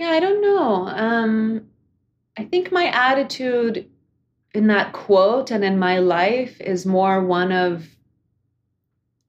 Yeah, 0.00 0.16
I 0.16 0.20
don't 0.20 0.40
know. 0.40 0.88
Um, 0.88 1.60
I 2.40 2.48
think 2.48 2.70
my 2.70 2.90
attitude 2.92 3.84
in 4.54 4.66
that 4.66 4.92
quote 4.92 5.54
and 5.54 5.64
in 5.64 5.78
my 5.78 5.98
life 5.98 6.72
is 6.72 6.84
more 6.84 7.26
one 7.26 7.52
of 7.66 7.82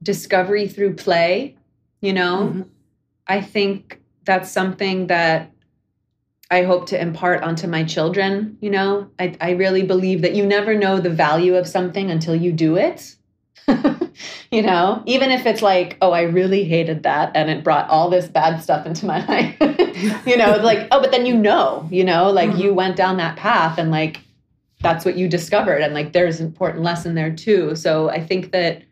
discovery 0.01 0.67
through 0.67 0.95
play 0.95 1.55
you 2.03 2.13
know 2.13 2.49
mm-hmm. 2.49 2.61
i 3.27 3.41
think 3.41 3.99
that's 4.25 4.51
something 4.51 5.07
that 5.07 5.51
i 6.51 6.61
hope 6.63 6.87
to 6.87 7.01
impart 7.01 7.41
onto 7.41 7.67
my 7.67 7.83
children 7.83 8.57
you 8.61 8.69
know 8.69 9.09
I, 9.17 9.35
I 9.41 9.51
really 9.51 9.83
believe 9.83 10.21
that 10.21 10.35
you 10.35 10.45
never 10.45 10.75
know 10.75 10.99
the 10.99 11.09
value 11.09 11.55
of 11.55 11.67
something 11.67 12.11
until 12.11 12.35
you 12.35 12.51
do 12.51 12.75
it 12.77 13.15
you 14.51 14.61
know, 14.61 15.01
even 15.05 15.31
if 15.31 15.45
it's 15.45 15.61
like, 15.61 15.97
oh, 16.01 16.11
I 16.11 16.23
really 16.23 16.63
hated 16.63 17.03
that 17.03 17.31
and 17.35 17.49
it 17.49 17.63
brought 17.63 17.89
all 17.89 18.09
this 18.09 18.27
bad 18.27 18.61
stuff 18.61 18.85
into 18.85 19.05
my 19.05 19.25
life. 19.27 19.55
you 20.25 20.37
know, 20.37 20.57
like, 20.57 20.87
oh, 20.91 20.99
but 21.01 21.11
then 21.11 21.25
you 21.25 21.37
know, 21.37 21.87
you 21.91 22.03
know, 22.03 22.29
like 22.29 22.49
mm-hmm. 22.49 22.59
you 22.59 22.73
went 22.73 22.95
down 22.95 23.17
that 23.17 23.37
path 23.37 23.77
and 23.77 23.91
like 23.91 24.21
that's 24.81 25.05
what 25.05 25.15
you 25.15 25.27
discovered. 25.29 25.81
And 25.81 25.93
like 25.93 26.13
there's 26.13 26.39
an 26.39 26.47
important 26.47 26.83
lesson 26.83 27.15
there 27.15 27.33
too. 27.33 27.75
So 27.75 28.09
I 28.09 28.23
think 28.25 28.51
that 28.51 28.83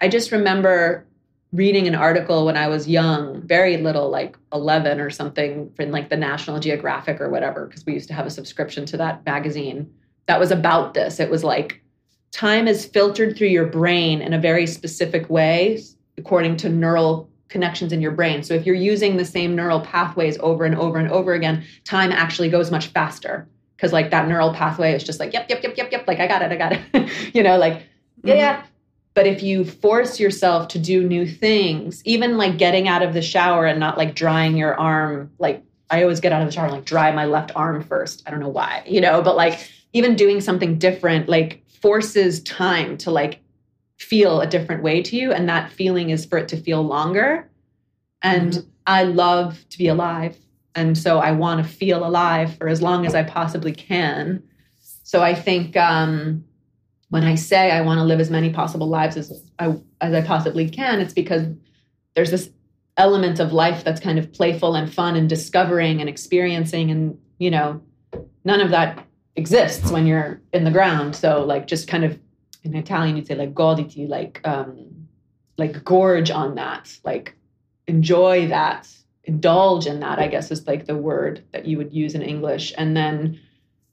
I 0.00 0.08
just 0.08 0.32
remember 0.32 1.06
reading 1.52 1.88
an 1.88 1.94
article 1.94 2.46
when 2.46 2.56
I 2.56 2.68
was 2.68 2.88
young, 2.88 3.42
very 3.42 3.76
little, 3.76 4.08
like 4.08 4.36
11 4.52 5.00
or 5.00 5.10
something, 5.10 5.70
from 5.74 5.90
like 5.90 6.08
the 6.08 6.16
National 6.16 6.60
Geographic 6.60 7.20
or 7.20 7.28
whatever, 7.28 7.66
because 7.66 7.84
we 7.84 7.94
used 7.94 8.08
to 8.08 8.14
have 8.14 8.26
a 8.26 8.30
subscription 8.30 8.86
to 8.86 8.96
that 8.98 9.24
magazine 9.24 9.92
that 10.26 10.38
was 10.38 10.52
about 10.52 10.94
this. 10.94 11.18
It 11.18 11.28
was 11.28 11.42
like 11.42 11.82
time 12.30 12.68
is 12.68 12.84
filtered 12.84 13.36
through 13.36 13.48
your 13.48 13.66
brain 13.66 14.22
in 14.22 14.32
a 14.32 14.38
very 14.38 14.66
specific 14.66 15.28
way 15.28 15.82
according 16.16 16.56
to 16.58 16.68
neural 16.68 17.28
connections 17.48 17.92
in 17.92 18.00
your 18.00 18.12
brain. 18.12 18.44
So 18.44 18.54
if 18.54 18.64
you're 18.64 18.76
using 18.76 19.16
the 19.16 19.24
same 19.24 19.56
neural 19.56 19.80
pathways 19.80 20.38
over 20.38 20.64
and 20.64 20.76
over 20.76 20.98
and 20.98 21.10
over 21.10 21.34
again, 21.34 21.64
time 21.84 22.12
actually 22.12 22.48
goes 22.48 22.70
much 22.70 22.88
faster 22.88 23.48
because 23.76 23.92
like 23.92 24.10
that 24.10 24.28
neural 24.28 24.54
pathway 24.54 24.92
is 24.92 25.02
just 25.02 25.18
like 25.18 25.32
yep 25.32 25.48
yep 25.48 25.62
yep 25.62 25.76
yep 25.76 25.90
yep 25.90 26.06
like 26.06 26.20
I 26.20 26.28
got 26.28 26.42
it 26.42 26.52
I 26.52 26.56
got 26.56 26.72
it. 26.72 27.10
you 27.34 27.42
know 27.42 27.58
like 27.58 27.74
mm-hmm. 27.74 28.28
yeah, 28.28 28.34
yeah 28.34 28.62
but 29.14 29.26
if 29.26 29.42
you 29.42 29.64
force 29.64 30.20
yourself 30.20 30.68
to 30.68 30.78
do 30.78 31.06
new 31.06 31.26
things, 31.26 32.02
even 32.04 32.36
like 32.36 32.58
getting 32.58 32.88
out 32.88 33.02
of 33.02 33.12
the 33.12 33.22
shower 33.22 33.66
and 33.66 33.80
not 33.80 33.98
like 33.98 34.14
drying 34.14 34.56
your 34.56 34.74
arm, 34.74 35.30
like 35.38 35.64
I 35.90 36.02
always 36.02 36.20
get 36.20 36.32
out 36.32 36.42
of 36.42 36.48
the 36.48 36.52
shower 36.52 36.66
and 36.66 36.74
like 36.74 36.84
dry 36.84 37.10
my 37.10 37.24
left 37.24 37.50
arm 37.56 37.82
first. 37.82 38.22
I 38.26 38.30
don't 38.30 38.40
know 38.40 38.48
why, 38.48 38.84
you 38.86 39.00
know, 39.00 39.20
but 39.20 39.36
like 39.36 39.68
even 39.92 40.14
doing 40.14 40.40
something 40.40 40.78
different, 40.78 41.28
like 41.28 41.64
forces 41.68 42.42
time 42.44 42.96
to 42.98 43.10
like 43.10 43.40
feel 43.96 44.40
a 44.40 44.46
different 44.46 44.82
way 44.82 45.02
to 45.02 45.16
you. 45.16 45.32
And 45.32 45.48
that 45.48 45.72
feeling 45.72 46.10
is 46.10 46.24
for 46.24 46.38
it 46.38 46.48
to 46.48 46.56
feel 46.56 46.82
longer. 46.82 47.50
And 48.22 48.52
mm-hmm. 48.52 48.68
I 48.86 49.02
love 49.02 49.64
to 49.70 49.78
be 49.78 49.88
alive. 49.88 50.36
And 50.76 50.96
so 50.96 51.18
I 51.18 51.32
want 51.32 51.64
to 51.64 51.70
feel 51.70 52.06
alive 52.06 52.56
for 52.56 52.68
as 52.68 52.80
long 52.80 53.04
as 53.04 53.14
I 53.14 53.24
possibly 53.24 53.72
can. 53.72 54.42
So 55.02 55.20
I 55.20 55.34
think 55.34 55.76
um, 55.76 56.44
when 57.10 57.24
I 57.24 57.34
say 57.34 57.72
I 57.72 57.82
want 57.82 57.98
to 57.98 58.04
live 58.04 58.20
as 58.20 58.30
many 58.30 58.50
possible 58.50 58.88
lives 58.88 59.16
as 59.16 59.44
I, 59.58 59.76
as 60.00 60.14
I 60.14 60.22
possibly 60.22 60.68
can, 60.68 61.00
it's 61.00 61.12
because 61.12 61.44
there's 62.14 62.30
this 62.30 62.50
element 62.96 63.40
of 63.40 63.52
life 63.52 63.82
that's 63.84 64.00
kind 64.00 64.18
of 64.18 64.32
playful 64.32 64.76
and 64.76 64.92
fun 64.92 65.16
and 65.16 65.28
discovering 65.28 66.00
and 66.00 66.08
experiencing. 66.08 66.90
And, 66.90 67.18
you 67.38 67.50
know, 67.50 67.82
none 68.44 68.60
of 68.60 68.70
that 68.70 69.04
exists 69.34 69.90
when 69.90 70.06
you're 70.06 70.40
in 70.52 70.64
the 70.64 70.70
ground. 70.70 71.16
So, 71.16 71.44
like, 71.44 71.66
just 71.66 71.88
kind 71.88 72.04
of 72.04 72.18
in 72.62 72.76
Italian, 72.76 73.16
you'd 73.16 73.26
say 73.26 73.34
like 73.34 73.54
goditi, 73.54 74.08
like, 74.08 74.40
um, 74.44 75.08
like 75.58 75.82
gorge 75.84 76.30
on 76.30 76.54
that, 76.54 76.96
like 77.04 77.34
enjoy 77.88 78.46
that, 78.48 78.88
indulge 79.24 79.86
in 79.86 79.98
that, 80.00 80.20
I 80.20 80.28
guess 80.28 80.50
is 80.52 80.66
like 80.66 80.86
the 80.86 80.96
word 80.96 81.44
that 81.52 81.66
you 81.66 81.76
would 81.78 81.92
use 81.92 82.14
in 82.14 82.22
English. 82.22 82.72
And 82.78 82.96
then, 82.96 83.40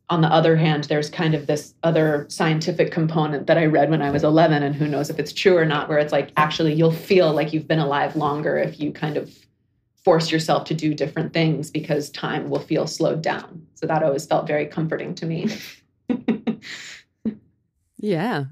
on 0.10 0.22
the 0.22 0.28
other 0.28 0.56
hand, 0.56 0.86
there's 0.86 1.10
kind 1.10 1.34
of 1.34 1.48
this 1.48 1.74
other 1.84 2.26
scientific 2.30 2.92
component 2.92 3.48
that 3.48 3.58
I 3.58 3.66
read 3.66 3.90
when 3.90 4.02
I 4.02 4.10
was 4.10 4.24
11, 4.24 4.64
and 4.64 4.74
who 4.74 4.88
knows 4.88 5.10
if 5.10 5.20
it's 5.20 5.34
true 5.34 5.58
or 5.58 5.66
not, 5.66 5.90
where 5.90 5.98
it's 5.98 6.14
like 6.14 6.32
actually 6.38 6.74
you'll 6.74 6.92
feel 6.92 7.34
like 7.34 7.52
you've 7.52 7.68
been 7.68 7.80
alive 7.80 8.16
longer 8.16 8.58
if 8.58 8.80
you 8.80 8.92
kind 8.92 9.18
of 9.18 9.30
force 10.06 10.32
yourself 10.32 10.64
to 10.64 10.74
do 10.74 10.94
different 10.94 11.34
things 11.34 11.70
because 11.70 12.10
time 12.10 12.50
will 12.50 12.62
feel 12.62 12.88
slowed 12.88 13.22
down. 13.22 13.68
So 13.76 13.86
that 13.88 14.04
always 14.04 14.26
felt 14.26 14.48
very 14.48 14.66
comforting 14.66 15.14
to 15.16 15.26
me. 15.26 15.50
yeah. 17.98 18.46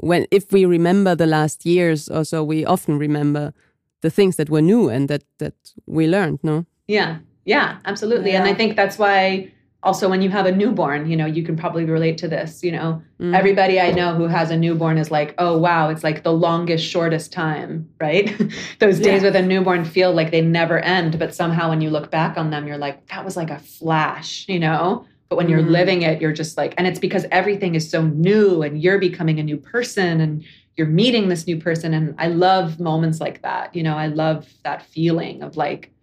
When 0.00 0.26
if 0.30 0.50
we 0.50 0.64
remember 0.64 1.14
the 1.14 1.26
last 1.26 1.66
years 1.66 2.08
or 2.08 2.24
so, 2.24 2.42
we 2.42 2.64
often 2.64 2.98
remember 2.98 3.52
the 4.00 4.08
things 4.10 4.36
that 4.36 4.48
were 4.48 4.62
new 4.62 4.88
and 4.88 5.08
that 5.08 5.24
that 5.38 5.74
we 5.86 6.06
learned, 6.06 6.38
no? 6.42 6.64
Yeah. 6.86 7.18
Yeah, 7.44 7.78
absolutely. 7.84 8.32
Yeah. 8.32 8.40
And 8.40 8.48
I 8.48 8.54
think 8.54 8.76
that's 8.76 8.98
why 8.98 9.52
also 9.82 10.08
when 10.08 10.20
you 10.20 10.28
have 10.28 10.46
a 10.46 10.52
newborn 10.52 11.08
you 11.08 11.16
know 11.16 11.26
you 11.26 11.42
can 11.42 11.56
probably 11.56 11.84
relate 11.84 12.18
to 12.18 12.26
this 12.26 12.64
you 12.64 12.72
know 12.72 13.00
mm. 13.20 13.34
everybody 13.34 13.80
i 13.80 13.92
know 13.92 14.14
who 14.14 14.26
has 14.26 14.50
a 14.50 14.56
newborn 14.56 14.98
is 14.98 15.10
like 15.10 15.34
oh 15.38 15.56
wow 15.56 15.88
it's 15.88 16.02
like 16.02 16.24
the 16.24 16.32
longest 16.32 16.84
shortest 16.84 17.32
time 17.32 17.88
right 18.00 18.36
those 18.80 18.98
days 18.98 19.22
yeah. 19.22 19.28
with 19.28 19.36
a 19.36 19.42
newborn 19.42 19.84
feel 19.84 20.12
like 20.12 20.30
they 20.32 20.40
never 20.40 20.80
end 20.80 21.18
but 21.18 21.34
somehow 21.34 21.68
when 21.68 21.80
you 21.80 21.90
look 21.90 22.10
back 22.10 22.36
on 22.36 22.50
them 22.50 22.66
you're 22.66 22.78
like 22.78 23.06
that 23.06 23.24
was 23.24 23.36
like 23.36 23.50
a 23.50 23.58
flash 23.58 24.44
you 24.48 24.58
know 24.58 25.06
but 25.28 25.36
when 25.36 25.48
you're 25.48 25.62
mm. 25.62 25.70
living 25.70 26.02
it 26.02 26.20
you're 26.20 26.32
just 26.32 26.56
like 26.56 26.74
and 26.76 26.86
it's 26.86 26.98
because 26.98 27.24
everything 27.30 27.76
is 27.76 27.88
so 27.88 28.02
new 28.02 28.62
and 28.62 28.82
you're 28.82 28.98
becoming 28.98 29.38
a 29.38 29.44
new 29.44 29.56
person 29.56 30.20
and 30.20 30.44
you're 30.76 30.88
meeting 30.88 31.28
this 31.28 31.46
new 31.46 31.56
person 31.56 31.94
and 31.94 32.16
i 32.18 32.26
love 32.26 32.80
moments 32.80 33.20
like 33.20 33.42
that 33.42 33.72
you 33.76 33.82
know 33.84 33.96
i 33.96 34.08
love 34.08 34.48
that 34.64 34.84
feeling 34.86 35.40
of 35.42 35.56
like 35.56 35.92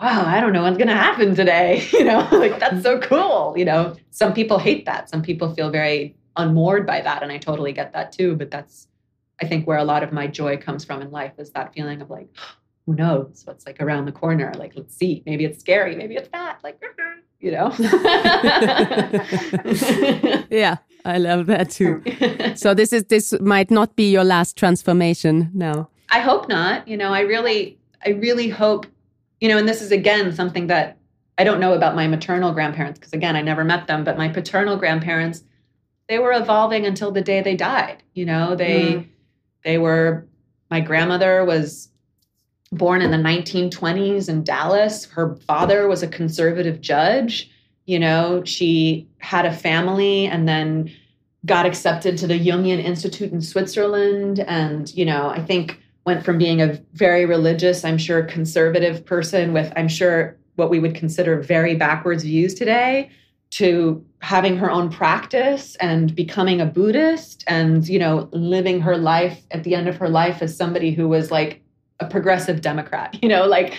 wow, 0.00 0.24
I 0.26 0.40
don't 0.40 0.52
know 0.52 0.62
what's 0.62 0.76
going 0.76 0.88
to 0.88 0.94
happen 0.94 1.34
today. 1.34 1.86
You 1.96 2.04
know, 2.04 2.28
like 2.32 2.58
that's 2.58 2.82
so 2.82 2.98
cool. 3.00 3.54
You 3.56 3.64
know, 3.64 3.96
some 4.10 4.34
people 4.34 4.58
hate 4.58 4.84
that. 4.84 5.08
Some 5.08 5.22
people 5.22 5.54
feel 5.54 5.70
very 5.70 6.14
unmoored 6.36 6.86
by 6.86 7.00
that. 7.00 7.22
And 7.22 7.32
I 7.32 7.38
totally 7.38 7.72
get 7.72 7.92
that 7.94 8.12
too. 8.12 8.36
But 8.36 8.50
that's, 8.50 8.88
I 9.40 9.46
think, 9.46 9.66
where 9.66 9.78
a 9.78 9.84
lot 9.84 10.02
of 10.02 10.12
my 10.12 10.26
joy 10.26 10.58
comes 10.58 10.84
from 10.84 11.00
in 11.00 11.10
life 11.10 11.32
is 11.38 11.50
that 11.52 11.72
feeling 11.72 12.02
of 12.02 12.10
like, 12.10 12.28
who 12.86 12.94
knows 12.94 13.42
what's 13.44 13.66
like 13.66 13.80
around 13.80 14.04
the 14.04 14.12
corner? 14.12 14.52
Like, 14.56 14.72
let's 14.76 14.94
see. 14.94 15.22
Maybe 15.26 15.44
it's 15.44 15.58
scary. 15.58 15.96
Maybe 15.96 16.14
it's 16.16 16.28
bad. 16.28 16.56
Like, 16.62 16.80
you 17.40 17.50
know? 17.50 17.74
yeah, 20.50 20.76
I 21.04 21.18
love 21.18 21.46
that 21.46 21.70
too. 21.70 22.02
So 22.54 22.74
this 22.74 22.92
is, 22.92 23.04
this 23.04 23.34
might 23.40 23.70
not 23.70 23.96
be 23.96 24.10
your 24.10 24.24
last 24.24 24.56
transformation 24.56 25.50
now. 25.54 25.88
I 26.10 26.20
hope 26.20 26.48
not. 26.48 26.86
You 26.86 26.96
know, 26.96 27.12
I 27.12 27.20
really, 27.20 27.78
I 28.04 28.10
really 28.10 28.48
hope 28.48 28.86
you 29.40 29.48
know, 29.48 29.58
and 29.58 29.68
this 29.68 29.82
is 29.82 29.92
again 29.92 30.32
something 30.32 30.66
that 30.68 30.98
I 31.38 31.44
don't 31.44 31.60
know 31.60 31.74
about 31.74 31.94
my 31.94 32.06
maternal 32.06 32.52
grandparents 32.52 32.98
because 32.98 33.12
again, 33.12 33.36
I 33.36 33.42
never 33.42 33.64
met 33.64 33.86
them, 33.86 34.04
but 34.04 34.16
my 34.16 34.28
paternal 34.28 34.76
grandparents, 34.76 35.42
they 36.08 36.18
were 36.18 36.32
evolving 36.32 36.86
until 36.86 37.10
the 37.10 37.20
day 37.20 37.42
they 37.42 37.56
died. 37.56 38.02
You 38.14 38.24
know, 38.24 38.54
they 38.54 38.94
mm. 38.94 39.08
they 39.64 39.78
were 39.78 40.26
my 40.70 40.80
grandmother 40.80 41.44
was 41.44 41.88
born 42.72 43.02
in 43.02 43.10
the 43.10 43.16
1920s 43.16 44.28
in 44.28 44.42
Dallas. 44.42 45.04
Her 45.04 45.36
father 45.46 45.88
was 45.88 46.02
a 46.02 46.08
conservative 46.08 46.80
judge. 46.80 47.50
You 47.84 47.98
know, 47.98 48.42
she 48.44 49.08
had 49.18 49.46
a 49.46 49.52
family 49.52 50.26
and 50.26 50.48
then 50.48 50.90
got 51.44 51.66
accepted 51.66 52.18
to 52.18 52.26
the 52.26 52.38
Jungian 52.38 52.82
Institute 52.82 53.32
in 53.32 53.40
Switzerland. 53.40 54.40
And, 54.40 54.92
you 54.94 55.04
know, 55.04 55.28
I 55.28 55.40
think 55.40 55.80
went 56.06 56.24
from 56.24 56.38
being 56.38 56.62
a 56.62 56.80
very 56.94 57.26
religious, 57.26 57.84
I'm 57.84 57.98
sure, 57.98 58.22
conservative 58.22 59.04
person 59.04 59.52
with, 59.52 59.72
I'm 59.76 59.88
sure, 59.88 60.36
what 60.54 60.70
we 60.70 60.78
would 60.78 60.94
consider 60.94 61.42
very 61.42 61.74
backwards 61.74 62.22
views 62.22 62.54
today 62.54 63.10
to 63.50 64.02
having 64.20 64.56
her 64.56 64.70
own 64.70 64.88
practice 64.90 65.76
and 65.76 66.14
becoming 66.14 66.60
a 66.60 66.66
Buddhist 66.66 67.44
and, 67.46 67.86
you 67.86 67.98
know, 67.98 68.28
living 68.32 68.80
her 68.80 68.96
life 68.96 69.42
at 69.50 69.64
the 69.64 69.74
end 69.74 69.88
of 69.88 69.96
her 69.96 70.08
life 70.08 70.40
as 70.40 70.56
somebody 70.56 70.92
who 70.92 71.08
was 71.08 71.30
like 71.30 71.62
a 71.98 72.06
progressive 72.06 72.60
democrat 72.60 73.18
you 73.22 73.28
know 73.28 73.46
like 73.46 73.74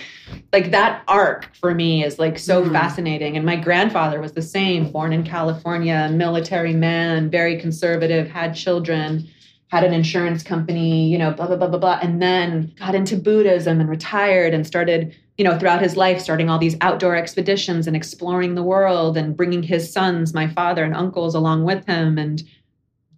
like 0.52 0.72
that 0.72 1.04
arc 1.06 1.54
for 1.54 1.72
me 1.72 2.04
is 2.04 2.18
like 2.18 2.36
so 2.36 2.64
mm. 2.64 2.72
fascinating 2.72 3.36
and 3.36 3.46
my 3.46 3.54
grandfather 3.54 4.20
was 4.20 4.32
the 4.32 4.42
same 4.42 4.90
born 4.90 5.12
in 5.12 5.22
california 5.22 6.10
military 6.12 6.74
man 6.74 7.30
very 7.30 7.60
conservative 7.60 8.28
had 8.28 8.56
children 8.56 9.24
had 9.68 9.84
an 9.84 9.92
insurance 9.92 10.42
company, 10.42 11.08
you 11.08 11.18
know, 11.18 11.30
blah, 11.30 11.46
blah, 11.46 11.56
blah, 11.56 11.68
blah, 11.68 11.78
blah, 11.78 11.98
and 12.02 12.22
then 12.22 12.72
got 12.78 12.94
into 12.94 13.16
Buddhism 13.16 13.80
and 13.80 13.88
retired 13.88 14.54
and 14.54 14.66
started, 14.66 15.14
you 15.36 15.44
know, 15.44 15.58
throughout 15.58 15.82
his 15.82 15.96
life, 15.96 16.20
starting 16.20 16.48
all 16.48 16.58
these 16.58 16.76
outdoor 16.80 17.14
expeditions 17.14 17.86
and 17.86 17.94
exploring 17.94 18.54
the 18.54 18.62
world 18.62 19.16
and 19.16 19.36
bringing 19.36 19.62
his 19.62 19.92
sons, 19.92 20.32
my 20.32 20.48
father 20.48 20.84
and 20.84 20.94
uncles 20.94 21.34
along 21.34 21.64
with 21.64 21.86
him, 21.86 22.16
and 22.16 22.42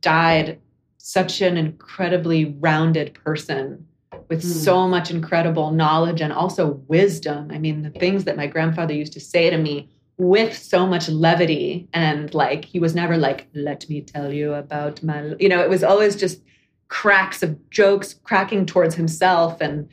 died 0.01 0.59
such 0.99 1.41
an 1.41 1.57
incredibly 1.57 2.57
rounded 2.59 3.15
person 3.15 3.87
with 4.29 4.43
mm. 4.43 4.47
so 4.47 4.89
much 4.89 5.11
incredible 5.11 5.71
knowledge 5.71 6.21
and 6.21 6.33
also 6.33 6.83
wisdom. 6.89 7.51
I 7.53 7.59
mean, 7.59 7.83
the 7.83 7.91
things 7.91 8.25
that 8.25 8.37
my 8.37 8.47
grandfather 8.47 8.93
used 8.93 9.13
to 9.15 9.21
say 9.21 9.51
to 9.51 9.57
me 9.57 9.89
with 10.21 10.57
so 10.57 10.87
much 10.87 11.09
levity 11.09 11.89
and 11.95 12.35
like 12.35 12.65
he 12.65 12.79
was 12.79 12.95
never 12.95 13.17
like 13.17 13.49
let 13.55 13.89
me 13.89 14.03
tell 14.03 14.33
you 14.33 14.53
about 14.53 15.03
my 15.03 15.35
you 15.41 15.49
know 15.49 15.61
it 15.63 15.71
was 15.71 15.83
always 15.83 16.15
just 16.15 16.43
cracks 16.91 17.43
of 17.43 17.71
jokes 17.71 18.15
cracking 18.25 18.67
towards 18.67 18.97
himself. 18.97 19.61
And 19.61 19.89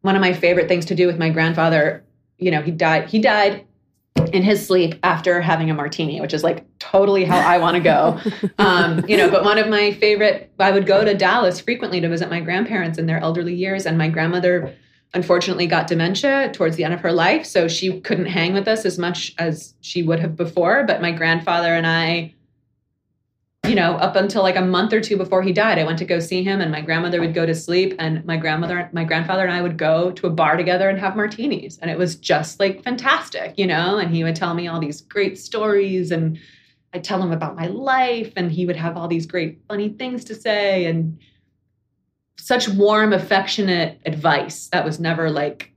one 0.00 0.14
of 0.14 0.20
my 0.22 0.32
favorite 0.32 0.68
things 0.68 0.86
to 0.86 0.94
do 0.94 1.06
with 1.06 1.18
my 1.18 1.28
grandfather 1.28 2.04
you 2.38 2.50
know 2.52 2.62
he 2.62 2.70
died 2.70 3.08
he 3.08 3.18
died 3.18 3.66
in 4.32 4.42
his 4.42 4.64
sleep 4.64 4.94
after 5.02 5.40
having 5.40 5.70
a 5.70 5.74
martini 5.74 6.20
which 6.20 6.32
is 6.32 6.44
like 6.44 6.64
totally 6.78 7.24
how 7.24 7.38
i 7.38 7.58
want 7.58 7.74
to 7.76 7.82
go. 7.82 8.18
Um, 8.58 9.04
you 9.08 9.16
know 9.16 9.28
but 9.28 9.44
one 9.44 9.58
of 9.58 9.68
my 9.68 9.92
favorite 9.94 10.52
i 10.60 10.70
would 10.70 10.86
go 10.86 11.04
to 11.04 11.14
dallas 11.14 11.60
frequently 11.60 12.00
to 12.00 12.08
visit 12.08 12.30
my 12.30 12.40
grandparents 12.40 12.96
in 12.96 13.06
their 13.06 13.18
elderly 13.18 13.54
years 13.54 13.86
and 13.86 13.98
my 13.98 14.08
grandmother 14.08 14.72
unfortunately 15.14 15.66
got 15.66 15.86
dementia 15.86 16.50
towards 16.52 16.76
the 16.76 16.84
end 16.84 16.94
of 16.94 17.00
her 17.00 17.12
life. 17.12 17.46
So 17.46 17.66
she 17.68 18.00
couldn't 18.00 18.26
hang 18.26 18.52
with 18.52 18.68
us 18.68 18.84
as 18.84 18.98
much 18.98 19.34
as 19.38 19.74
she 19.80 20.02
would 20.02 20.20
have 20.20 20.36
before. 20.36 20.84
But 20.84 21.00
my 21.00 21.12
grandfather 21.12 21.74
and 21.74 21.86
I 21.86 22.34
you 23.68 23.74
know, 23.74 23.96
up 23.96 24.16
until 24.16 24.42
like 24.42 24.56
a 24.56 24.62
month 24.62 24.92
or 24.94 25.00
two 25.00 25.16
before 25.16 25.42
he 25.42 25.52
died, 25.52 25.78
I 25.78 25.84
went 25.84 25.98
to 25.98 26.04
go 26.04 26.20
see 26.20 26.42
him, 26.42 26.60
and 26.60 26.72
my 26.72 26.80
grandmother 26.80 27.20
would 27.20 27.34
go 27.34 27.44
to 27.44 27.54
sleep, 27.54 27.94
and 27.98 28.24
my 28.24 28.36
grandmother, 28.36 28.88
my 28.92 29.04
grandfather, 29.04 29.44
and 29.44 29.52
I 29.52 29.60
would 29.60 29.76
go 29.76 30.10
to 30.12 30.26
a 30.26 30.30
bar 30.30 30.56
together 30.56 30.88
and 30.88 30.98
have 30.98 31.16
martinis, 31.16 31.78
and 31.78 31.90
it 31.90 31.98
was 31.98 32.16
just 32.16 32.60
like 32.60 32.82
fantastic, 32.82 33.58
you 33.58 33.66
know. 33.66 33.98
And 33.98 34.14
he 34.14 34.24
would 34.24 34.36
tell 34.36 34.54
me 34.54 34.68
all 34.68 34.80
these 34.80 35.02
great 35.02 35.38
stories, 35.38 36.10
and 36.10 36.38
I'd 36.94 37.04
tell 37.04 37.22
him 37.22 37.32
about 37.32 37.56
my 37.56 37.66
life, 37.66 38.32
and 38.36 38.50
he 38.50 38.64
would 38.64 38.76
have 38.76 38.96
all 38.96 39.08
these 39.08 39.26
great 39.26 39.60
funny 39.68 39.90
things 39.90 40.24
to 40.24 40.34
say, 40.34 40.86
and 40.86 41.18
such 42.38 42.68
warm, 42.68 43.12
affectionate 43.12 44.00
advice 44.06 44.68
that 44.68 44.84
was 44.84 44.98
never 44.98 45.30
like 45.30 45.72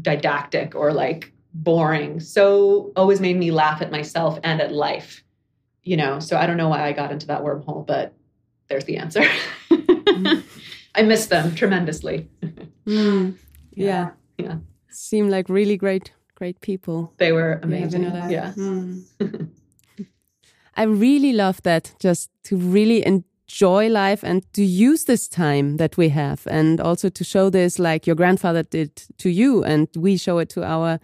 didactic 0.00 0.74
or 0.74 0.92
like 0.92 1.32
boring. 1.52 2.20
So 2.20 2.92
always 2.96 3.20
made 3.20 3.36
me 3.36 3.50
laugh 3.50 3.82
at 3.82 3.90
myself 3.90 4.38
and 4.44 4.60
at 4.60 4.72
life 4.72 5.24
you 5.84 5.96
know, 5.96 6.18
so 6.18 6.36
I 6.36 6.46
don't 6.46 6.56
know 6.56 6.68
why 6.68 6.86
I 6.86 6.92
got 6.92 7.12
into 7.12 7.26
that 7.28 7.42
wormhole, 7.42 7.86
but 7.86 8.14
there's 8.68 8.84
the 8.84 8.96
answer. 8.96 9.22
I 10.94 11.02
miss 11.02 11.26
them 11.26 11.54
tremendously. 11.54 12.28
Mm. 12.86 13.38
Yeah. 13.72 14.10
Yeah. 14.36 14.56
Seem 14.90 15.30
like 15.30 15.48
really 15.48 15.78
great, 15.78 16.12
great 16.34 16.60
people. 16.60 17.14
They 17.16 17.32
were 17.32 17.58
amazing. 17.62 18.02
Yeah. 18.02 18.52
Mm. 18.54 19.06
I 20.76 20.82
really 20.82 21.32
love 21.32 21.62
that 21.62 21.94
just 21.98 22.28
to 22.42 22.58
really 22.58 23.02
enjoy 23.54 23.88
life 23.88 24.24
and 24.24 24.42
to 24.52 24.64
use 24.64 25.04
this 25.04 25.28
time 25.28 25.76
that 25.76 25.96
we 25.96 26.08
have 26.08 26.46
and 26.50 26.80
also 26.80 27.08
to 27.08 27.22
show 27.22 27.50
this 27.50 27.78
like 27.78 28.06
your 28.06 28.16
grandfather 28.16 28.64
did 28.64 28.90
to 29.16 29.30
you 29.30 29.62
and 29.62 29.88
we 29.96 30.16
show 30.16 30.38
it 30.38 30.48
to 30.48 30.64
our 30.64 30.98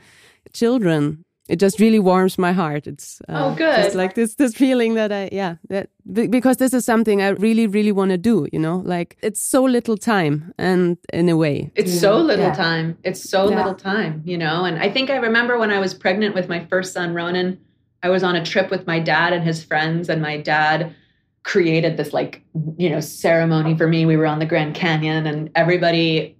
children 0.52 1.24
it 1.48 1.58
just 1.58 1.80
really 1.80 1.98
warms 1.98 2.38
my 2.38 2.52
heart. 2.52 2.86
It's 2.86 3.20
uh, 3.28 3.50
oh 3.50 3.54
good, 3.56 3.74
just 3.74 3.96
like 3.96 4.14
this 4.14 4.36
this 4.36 4.54
feeling 4.54 4.94
that 4.94 5.10
I 5.10 5.28
yeah 5.32 5.56
that 5.68 5.88
because 6.06 6.58
this 6.58 6.72
is 6.72 6.84
something 6.84 7.20
I 7.20 7.30
really 7.30 7.66
really 7.66 7.90
want 7.90 8.12
to 8.12 8.18
do. 8.18 8.46
You 8.52 8.60
know, 8.60 8.76
like 8.86 9.16
it's 9.20 9.40
so 9.40 9.64
little 9.64 9.96
time, 9.96 10.54
and 10.58 10.96
in 11.12 11.28
a 11.28 11.36
way, 11.36 11.72
it's 11.74 11.98
so 11.98 12.18
know? 12.18 12.24
little 12.24 12.44
yeah. 12.44 12.54
time. 12.54 12.98
It's 13.02 13.28
so 13.28 13.50
yeah. 13.50 13.56
little 13.56 13.74
time. 13.74 14.22
You 14.24 14.38
know, 14.38 14.64
and 14.64 14.78
I 14.78 14.92
think 14.92 15.10
I 15.10 15.16
remember 15.16 15.58
when 15.58 15.72
I 15.72 15.80
was 15.80 15.92
pregnant 15.92 16.36
with 16.36 16.48
my 16.48 16.64
first 16.66 16.92
son 16.92 17.14
Ronan, 17.14 17.58
I 18.00 18.10
was 18.10 18.22
on 18.22 18.36
a 18.36 18.44
trip 18.44 18.70
with 18.70 18.86
my 18.86 19.00
dad 19.00 19.32
and 19.32 19.42
his 19.42 19.64
friends, 19.64 20.08
and 20.08 20.22
my 20.22 20.36
dad 20.36 20.94
created 21.42 21.96
this 21.96 22.12
like 22.12 22.42
you 22.76 22.90
know 22.90 23.00
ceremony 23.00 23.76
for 23.76 23.88
me. 23.88 24.06
We 24.06 24.16
were 24.16 24.26
on 24.26 24.38
the 24.38 24.46
Grand 24.46 24.74
Canyon, 24.74 25.26
and 25.26 25.50
everybody 25.54 26.36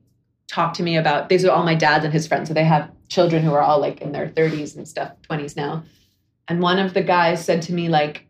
talked 0.49 0.77
to 0.77 0.83
me 0.83 0.97
about 0.97 1.29
these 1.29 1.45
are 1.45 1.51
all 1.51 1.65
my 1.65 1.75
dads 1.75 2.05
and 2.05 2.13
his 2.13 2.27
friends, 2.27 2.49
so 2.49 2.55
they 2.55 2.65
have 2.65 2.91
children 3.09 3.43
who 3.43 3.53
are 3.53 3.63
all 3.63 3.81
like 3.81 4.01
in 4.01 4.13
their 4.13 4.29
30s 4.29 4.77
and 4.77 4.87
stuff, 4.87 5.13
20s 5.29 5.57
now. 5.57 5.83
And 6.49 6.61
one 6.61 6.79
of 6.79 6.95
the 6.95 7.03
guys 7.03 7.45
said 7.45 7.63
to 7.63 7.73
me, 7.73 7.89
like, 7.89 8.27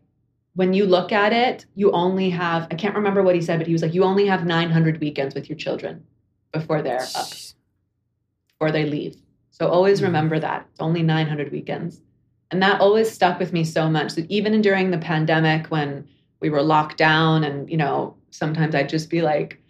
when 0.53 0.73
you 0.73 0.85
look 0.85 1.11
at 1.11 1.33
it, 1.33 1.65
you 1.75 1.91
only 1.91 2.29
have, 2.29 2.67
I 2.69 2.75
can't 2.75 2.95
remember 2.95 3.23
what 3.23 3.35
he 3.35 3.41
said, 3.41 3.57
but 3.57 3.67
he 3.67 3.73
was 3.73 3.81
like, 3.81 3.93
you 3.93 4.03
only 4.03 4.27
have 4.27 4.45
900 4.45 4.99
weekends 4.99 5.33
with 5.33 5.49
your 5.49 5.57
children 5.57 6.03
before 6.51 6.81
they're 6.81 7.07
up, 7.15 7.29
before 8.49 8.71
they 8.71 8.85
leave. 8.85 9.15
So 9.51 9.69
always 9.69 9.97
mm-hmm. 9.97 10.07
remember 10.07 10.39
that. 10.39 10.67
It's 10.71 10.81
only 10.81 11.01
900 11.01 11.51
weekends. 11.51 12.01
And 12.51 12.61
that 12.61 12.81
always 12.81 13.09
stuck 13.09 13.39
with 13.39 13.53
me 13.53 13.63
so 13.63 13.89
much 13.89 14.13
that 14.15 14.29
even 14.29 14.61
during 14.61 14.91
the 14.91 14.97
pandemic 14.97 15.67
when 15.67 16.07
we 16.41 16.49
were 16.49 16.61
locked 16.61 16.97
down 16.97 17.43
and, 17.43 17.69
you 17.69 17.77
know, 17.77 18.15
sometimes 18.31 18.75
I'd 18.75 18.89
just 18.89 19.09
be 19.09 19.21
like, 19.21 19.61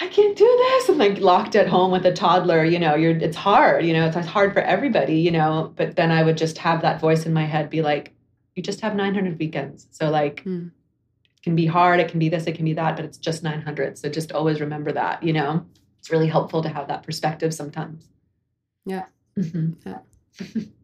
I 0.00 0.08
can't 0.08 0.36
do 0.36 0.44
this. 0.44 0.88
I'm 0.88 0.98
like 0.98 1.18
locked 1.18 1.56
at 1.56 1.68
home 1.68 1.90
with 1.90 2.06
a 2.06 2.12
toddler, 2.12 2.64
you 2.64 2.78
know, 2.78 2.94
you're 2.94 3.16
it's 3.16 3.36
hard, 3.36 3.84
you 3.84 3.92
know, 3.92 4.06
it's 4.06 4.26
hard 4.26 4.52
for 4.52 4.60
everybody, 4.60 5.16
you 5.16 5.30
know. 5.30 5.72
But 5.76 5.96
then 5.96 6.10
I 6.10 6.22
would 6.22 6.38
just 6.38 6.56
have 6.58 6.80
that 6.82 7.00
voice 7.00 7.26
in 7.26 7.34
my 7.34 7.44
head 7.44 7.68
be 7.68 7.82
like, 7.82 8.14
you 8.54 8.62
just 8.62 8.80
have 8.80 8.94
900 8.94 9.38
weekends. 9.38 9.88
So 9.90 10.08
like 10.08 10.44
mm. 10.44 10.68
it 10.68 11.42
can 11.42 11.54
be 11.54 11.66
hard, 11.66 12.00
it 12.00 12.08
can 12.08 12.18
be 12.18 12.30
this, 12.30 12.46
it 12.46 12.54
can 12.54 12.64
be 12.64 12.72
that, 12.74 12.96
but 12.96 13.04
it's 13.04 13.18
just 13.18 13.42
900. 13.42 13.98
So 13.98 14.08
just 14.08 14.32
always 14.32 14.60
remember 14.60 14.92
that, 14.92 15.22
you 15.22 15.32
know. 15.32 15.66
It's 15.98 16.10
really 16.10 16.28
helpful 16.28 16.62
to 16.62 16.70
have 16.70 16.88
that 16.88 17.02
perspective 17.02 17.52
sometimes. 17.52 18.08
Yeah. 18.86 19.04
Mm-hmm. 19.38 19.86
Yeah. 19.86 20.62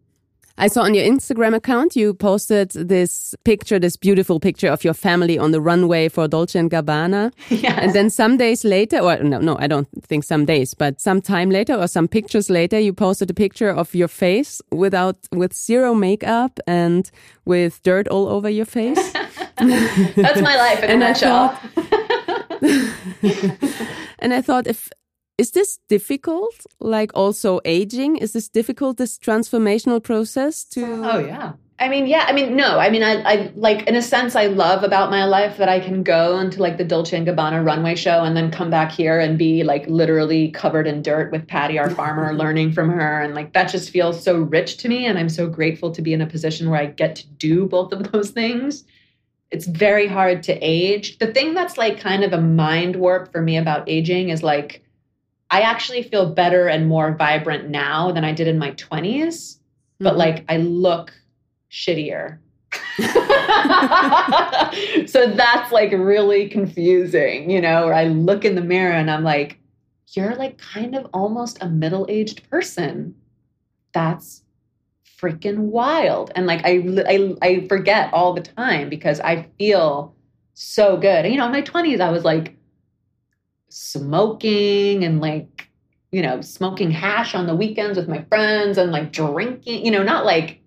I 0.59 0.69
saw 0.69 0.83
on 0.83 0.95
your 0.95 1.05
Instagram 1.05 1.55
account 1.55 1.97
you 1.97 2.15
posted 2.15 2.71
this 2.71 3.35
picture, 3.45 3.79
this 3.79 3.97
beautiful 3.97 4.41
picture 4.41 4.69
of 4.69 4.85
your 4.85 4.95
family 4.95 5.39
on 5.39 5.51
the 5.51 5.61
runway 5.61 6.09
for 6.09 6.27
Dolce 6.27 6.59
and 6.59 6.71
Gabbana. 6.71 7.33
Yes. 7.67 7.79
And 7.81 7.95
then 7.95 8.11
some 8.11 8.37
days 8.37 8.65
later, 8.65 8.99
or 8.99 9.17
no, 9.23 9.41
no, 9.41 9.57
I 9.59 9.67
don't 9.67 9.89
think 10.03 10.25
some 10.25 10.45
days, 10.45 10.75
but 10.75 11.01
some 11.01 11.21
time 11.23 11.51
later 11.51 11.75
or 11.75 11.89
some 11.89 12.07
pictures 12.07 12.51
later, 12.51 12.79
you 12.79 12.93
posted 12.93 13.31
a 13.31 13.35
picture 13.35 13.71
of 13.71 13.95
your 13.95 14.09
face 14.09 14.61
without, 14.71 15.17
with 15.33 15.55
zero 15.55 15.95
makeup 15.95 16.61
and 16.67 17.11
with 17.45 17.83
dirt 17.83 18.09
all 18.09 18.29
over 18.29 18.51
your 18.51 18.67
face. 18.67 19.13
That's 19.57 20.43
my 20.43 20.57
life 20.57 20.83
in 20.83 20.91
and 20.91 21.03
a 21.03 21.07
nutshell. 21.07 21.59
and 24.19 24.35
I 24.35 24.43
thought 24.43 24.67
if 24.67 24.91
is 25.39 25.51
this 25.51 25.79
difficult? 25.89 26.67
Like 26.81 27.11
also 27.15 27.61
aging? 27.65 28.17
Is 28.17 28.33
this 28.33 28.49
difficult, 28.49 28.97
this 28.97 29.19
transformational 29.19 30.03
process 30.03 30.65
to 30.65 30.85
Oh 31.05 31.19
yeah. 31.19 31.53
I 31.79 31.91
mean, 31.91 32.07
yeah, 32.07 32.25
I 32.27 32.33
mean, 32.33 32.57
no. 32.57 32.79
I 32.79 32.89
mean, 32.89 33.03
I, 33.03 33.21
I 33.21 33.53
like 33.55 33.87
in 33.87 33.97
a 33.97 34.01
sense 34.01 34.35
I 34.35 34.47
love 34.47 34.83
about 34.83 35.11
my 35.11 35.27
life 35.27 35.59
that 35.59 35.69
I 35.69 35.79
can 35.79 36.03
go 36.03 36.39
into 36.39 36.63
like 36.63 36.79
the 36.79 36.85
Dolce 36.85 37.15
and 37.15 37.27
Gabbana 37.27 37.63
runway 37.63 37.97
show 37.97 38.25
and 38.25 38.35
then 38.35 38.51
come 38.51 38.71
back 38.71 38.91
here 38.91 39.21
and 39.21 39.39
be 39.39 39.63
like 39.63 39.87
literally 39.87 40.51
covered 40.53 40.87
in 40.87 41.03
dirt 41.03 41.33
with 41.33 41.47
Patty, 41.47 41.79
our 41.79 41.91
farmer, 41.91 42.33
learning 42.35 42.73
from 42.73 42.89
her. 42.89 43.21
And 43.21 43.35
like 43.35 43.53
that 43.53 43.71
just 43.71 43.91
feels 43.91 44.23
so 44.23 44.39
rich 44.39 44.79
to 44.79 44.89
me. 44.89 45.05
And 45.05 45.19
I'm 45.19 45.29
so 45.29 45.49
grateful 45.49 45.91
to 45.91 46.01
be 46.01 46.15
in 46.15 46.23
a 46.23 46.27
position 46.27 46.71
where 46.71 46.81
I 46.81 46.87
get 46.87 47.15
to 47.17 47.27
do 47.27 47.67
both 47.67 47.93
of 47.93 48.11
those 48.13 48.31
things. 48.31 48.85
It's 49.51 49.67
very 49.67 50.07
hard 50.07 50.43
to 50.45 50.55
age. 50.55 51.19
The 51.19 51.33
thing 51.33 51.53
that's 51.53 51.77
like 51.77 52.01
kind 52.01 52.25
of 52.25 52.33
a 52.33 52.41
mind 52.41 52.97
warp 52.97 53.31
for 53.33 53.43
me 53.43 53.59
about 53.59 53.87
aging 53.87 54.31
is 54.31 54.43
like 54.43 54.83
I 55.51 55.61
actually 55.61 56.03
feel 56.03 56.31
better 56.31 56.69
and 56.69 56.89
more 56.89 57.15
vibrant 57.15 57.71
now 57.71 58.13
than 58.13 58.25
I 58.25 58.33
did 58.33 58.49
in 58.49 58.59
my 58.59 58.73
20s, 58.73 59.27
mm-hmm. 59.27 60.05
but 60.05 60.17
like 60.17 60.45
I 60.49 60.59
look 60.59 61.13
shittier. 61.71 62.39
so 65.07 65.31
that's 65.31 65.73
like 65.73 65.93
really 65.93 66.49
confusing, 66.49 67.51
you 67.51 67.61
know, 67.61 67.87
where 67.87 67.95
I 67.95 68.05
look 68.05 68.45
in 68.45 68.55
the 68.55 68.61
mirror 68.61 68.93
and 68.93 69.11
I'm 69.11 69.25
like, 69.25 69.59
you're 70.13 70.35
like 70.35 70.59
kind 70.59 70.95
of 70.95 71.07
almost 71.13 71.59
a 71.61 71.69
middle 71.69 72.07
aged 72.09 72.49
person. 72.51 73.15
That's 73.93 74.43
freaking 75.21 75.59
wild. 75.59 76.33
And 76.35 76.47
like, 76.47 76.63
I, 76.65 76.83
I, 77.07 77.35
I 77.43 77.69
forget 77.69 78.13
all 78.13 78.35
the 78.35 78.43
time 78.43 78.89
because 78.89 79.21
I 79.21 79.49
feel 79.59 80.15
so 80.55 80.97
good. 80.97 81.25
And, 81.25 81.33
you 81.33 81.39
know, 81.39 81.47
in 81.47 81.53
my 81.53 81.63
20s, 81.63 82.01
I 82.01 82.11
was 82.11 82.25
like, 82.25 82.57
smoking 83.69 85.05
and 85.05 85.21
like 85.21 85.69
you 86.13 86.23
know 86.23 86.41
smoking 86.41 86.91
hash 86.91 87.35
on 87.35 87.47
the 87.47 87.55
weekends 87.55 87.99
with 87.99 88.09
my 88.09 88.23
friends 88.25 88.79
and 88.79 88.93
like 88.93 89.13
drinking 89.13 89.85
you 89.85 89.91
know 89.91 90.03
not 90.03 90.25
like 90.25 90.61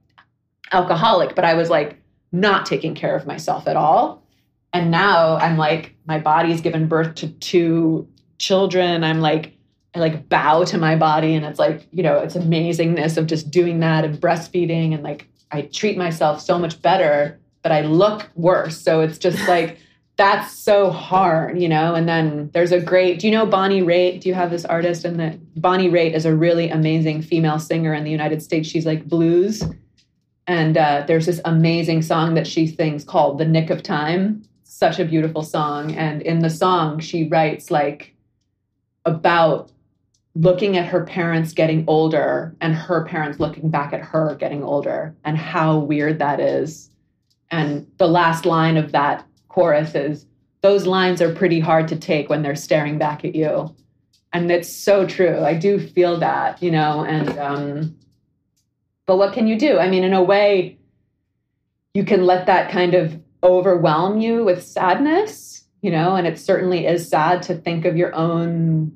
alcoholic 0.71 1.33
but 1.35 1.45
i 1.45 1.53
was 1.53 1.69
like 1.69 1.99
not 2.31 2.65
taking 2.65 2.95
care 2.95 3.15
of 3.15 3.25
myself 3.25 3.67
at 3.67 3.75
all. 3.75 4.23
And 4.71 4.91
now 4.91 5.37
i'm 5.37 5.57
like 5.57 5.95
my 6.05 6.19
body's 6.19 6.61
given 6.61 6.87
birth 6.87 7.15
to 7.15 7.27
two 7.27 8.07
children. 8.37 9.03
I'm 9.03 9.19
like 9.21 9.53
i 9.95 9.99
like 9.99 10.29
bow 10.29 10.63
to 10.65 10.77
my 10.77 10.95
body 10.95 11.33
and 11.33 11.43
it's 11.43 11.57
like 11.57 11.87
you 11.91 12.03
know 12.03 12.19
it's 12.19 12.35
amazingness 12.35 13.17
of 13.17 13.25
just 13.25 13.49
doing 13.49 13.79
that 13.79 14.05
and 14.05 14.21
breastfeeding 14.21 14.93
and 14.93 15.01
like 15.01 15.27
i 15.51 15.63
treat 15.63 15.97
myself 15.97 16.39
so 16.39 16.59
much 16.59 16.79
better 16.83 17.39
but 17.63 17.71
i 17.71 17.81
look 17.81 18.29
worse. 18.35 18.79
So 18.79 19.01
it's 19.01 19.17
just 19.17 19.47
like 19.47 19.79
that's 20.19 20.53
so 20.53 20.91
hard, 20.91 21.57
you 21.57 21.69
know. 21.69 21.95
And 21.95 22.07
then 22.07 22.49
there's 22.53 22.73
a 22.73 22.81
great, 22.81 23.19
do 23.19 23.27
you 23.27 23.31
know 23.31 23.45
Bonnie 23.45 23.81
Raitt? 23.81 24.19
Do 24.19 24.27
you 24.27 24.35
have 24.35 24.51
this 24.51 24.65
artist? 24.65 25.05
And 25.05 25.17
that 25.17 25.39
Bonnie 25.61 25.89
Raitt 25.89 26.13
is 26.13 26.25
a 26.25 26.35
really 26.35 26.69
amazing 26.69 27.21
female 27.21 27.57
singer 27.57 27.93
in 27.93 28.03
the 28.03 28.11
United 28.11 28.43
States. 28.43 28.67
She's 28.67 28.85
like 28.85 29.07
blues. 29.07 29.63
And 30.45 30.77
uh, 30.77 31.05
there's 31.07 31.25
this 31.25 31.39
amazing 31.45 32.01
song 32.01 32.33
that 32.33 32.47
she 32.47 32.67
sings 32.67 33.05
called 33.05 33.37
The 33.37 33.45
Nick 33.45 33.69
of 33.69 33.81
Time. 33.81 34.43
Such 34.63 34.99
a 34.99 35.05
beautiful 35.05 35.41
song. 35.41 35.95
And 35.95 36.21
in 36.21 36.39
the 36.39 36.49
song, 36.49 36.99
she 36.99 37.29
writes 37.29 37.71
like 37.71 38.13
about 39.05 39.71
looking 40.35 40.75
at 40.75 40.85
her 40.87 41.05
parents 41.05 41.53
getting 41.53 41.85
older 41.87 42.57
and 42.59 42.75
her 42.75 43.05
parents 43.05 43.39
looking 43.39 43.69
back 43.69 43.93
at 43.93 44.01
her 44.01 44.35
getting 44.35 44.63
older 44.63 45.15
and 45.23 45.37
how 45.37 45.77
weird 45.77 46.19
that 46.19 46.41
is. 46.41 46.89
And 47.51 47.87
the 47.97 48.07
last 48.07 48.45
line 48.45 48.75
of 48.75 48.91
that 48.91 49.25
choruses, 49.59 50.25
those 50.61 50.85
lines 50.85 51.21
are 51.21 51.35
pretty 51.35 51.59
hard 51.59 51.89
to 51.89 51.97
take 51.97 52.29
when 52.29 52.41
they're 52.41 52.55
staring 52.55 52.97
back 52.97 53.25
at 53.25 53.35
you. 53.35 53.75
And 54.31 54.49
it's 54.49 54.73
so 54.73 55.05
true. 55.05 55.43
I 55.43 55.53
do 55.53 55.77
feel 55.85 56.17
that, 56.19 56.63
you 56.63 56.71
know, 56.71 57.03
and 57.03 57.37
um 57.37 57.95
but 59.05 59.17
what 59.17 59.33
can 59.33 59.47
you 59.47 59.57
do? 59.57 59.79
I 59.79 59.89
mean, 59.89 60.03
in 60.05 60.13
a 60.13 60.23
way, 60.23 60.77
you 61.93 62.05
can 62.05 62.25
let 62.25 62.45
that 62.45 62.71
kind 62.71 62.93
of 62.93 63.19
overwhelm 63.43 64.21
you 64.21 64.45
with 64.45 64.63
sadness, 64.63 65.65
you 65.81 65.91
know, 65.91 66.15
and 66.15 66.25
it 66.25 66.39
certainly 66.39 66.85
is 66.85 67.09
sad 67.09 67.41
to 67.43 67.55
think 67.55 67.83
of 67.83 67.97
your 67.97 68.15
own 68.15 68.95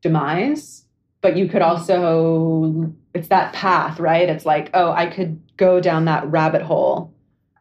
demise, 0.00 0.86
but 1.20 1.36
you 1.36 1.46
could 1.46 1.62
also 1.62 2.94
it's 3.12 3.28
that 3.28 3.52
path, 3.52 4.00
right? 4.00 4.30
It's 4.30 4.46
like, 4.46 4.70
oh, 4.72 4.92
I 4.92 5.08
could 5.08 5.42
go 5.58 5.78
down 5.78 6.06
that 6.06 6.26
rabbit 6.30 6.62
hole 6.62 7.12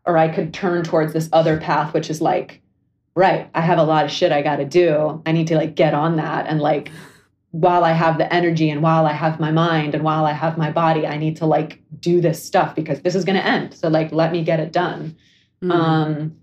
or 0.10 0.18
I 0.18 0.28
could 0.28 0.56
turn 0.56 0.84
towards 0.84 1.14
this 1.14 1.30
other 1.32 1.60
path, 1.60 1.94
which 1.94 2.10
is 2.10 2.20
like, 2.20 2.62
right, 3.16 3.48
I 3.54 3.62
have 3.62 3.78
a 3.78 3.84
lot 3.84 4.06
of 4.06 4.12
shit 4.12 4.32
I 4.32 4.42
got 4.42 4.56
to 4.56 4.66
do. 4.66 5.22
I 5.24 5.32
need 5.32 5.46
to 5.48 5.56
like 5.56 5.76
get 5.76 5.94
on 5.94 6.16
that. 6.16 6.48
And 6.48 6.60
like, 6.60 6.90
while 7.52 7.84
I 7.84 7.92
have 7.92 8.18
the 8.18 8.32
energy 8.34 8.72
and 8.72 8.82
while 8.82 9.06
I 9.06 9.14
have 9.14 9.40
my 9.40 9.52
mind 9.52 9.94
and 9.94 10.04
while 10.04 10.26
I 10.26 10.32
have 10.32 10.58
my 10.58 10.72
body, 10.72 11.06
I 11.06 11.18
need 11.18 11.38
to 11.38 11.46
like 11.46 11.80
do 12.00 12.22
this 12.22 12.44
stuff 12.44 12.74
because 12.74 13.02
this 13.02 13.14
is 13.14 13.24
going 13.24 13.38
to 13.38 13.46
end. 13.46 13.76
So 13.76 13.88
like, 13.88 14.12
let 14.12 14.32
me 14.32 14.44
get 14.44 14.60
it 14.60 14.72
done. 14.72 15.16
Mm. 15.62 15.72
Um, 15.72 16.36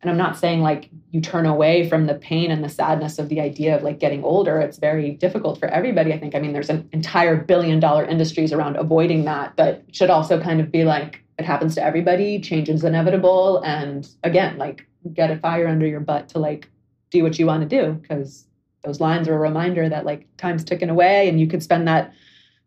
and 0.00 0.10
I'm 0.10 0.16
not 0.16 0.36
saying 0.36 0.62
like 0.62 0.90
you 1.12 1.20
turn 1.20 1.46
away 1.46 1.88
from 1.88 2.06
the 2.06 2.14
pain 2.14 2.50
and 2.50 2.64
the 2.64 2.68
sadness 2.68 3.20
of 3.20 3.28
the 3.28 3.40
idea 3.40 3.76
of 3.76 3.84
like 3.84 4.00
getting 4.00 4.24
older. 4.24 4.58
It's 4.58 4.78
very 4.78 5.12
difficult 5.12 5.60
for 5.60 5.68
everybody. 5.68 6.12
I 6.12 6.18
think. 6.18 6.34
I 6.34 6.40
mean, 6.40 6.52
there's 6.52 6.70
an 6.70 6.88
entire 6.92 7.36
billion 7.36 7.78
dollar 7.78 8.04
industries 8.04 8.52
around 8.52 8.76
avoiding 8.76 9.26
that, 9.26 9.54
but 9.54 9.84
should 9.92 10.10
also 10.10 10.40
kind 10.40 10.60
of 10.60 10.72
be 10.72 10.82
like 10.82 11.22
it 11.42 11.46
happens 11.46 11.74
to 11.74 11.84
everybody. 11.84 12.40
Change 12.40 12.68
is 12.68 12.84
inevitable, 12.84 13.60
and 13.62 14.08
again, 14.22 14.58
like 14.58 14.86
get 15.12 15.30
a 15.30 15.36
fire 15.38 15.66
under 15.66 15.86
your 15.86 16.00
butt 16.00 16.28
to 16.30 16.38
like 16.38 16.68
do 17.10 17.22
what 17.22 17.38
you 17.38 17.46
want 17.46 17.68
to 17.68 17.82
do 17.82 17.92
because 17.94 18.46
those 18.84 19.00
lines 19.00 19.28
are 19.28 19.34
a 19.34 19.38
reminder 19.38 19.88
that 19.88 20.04
like 20.04 20.26
time's 20.36 20.64
ticking 20.64 20.90
away, 20.90 21.28
and 21.28 21.40
you 21.40 21.46
could 21.46 21.62
spend 21.62 21.86
that, 21.88 22.12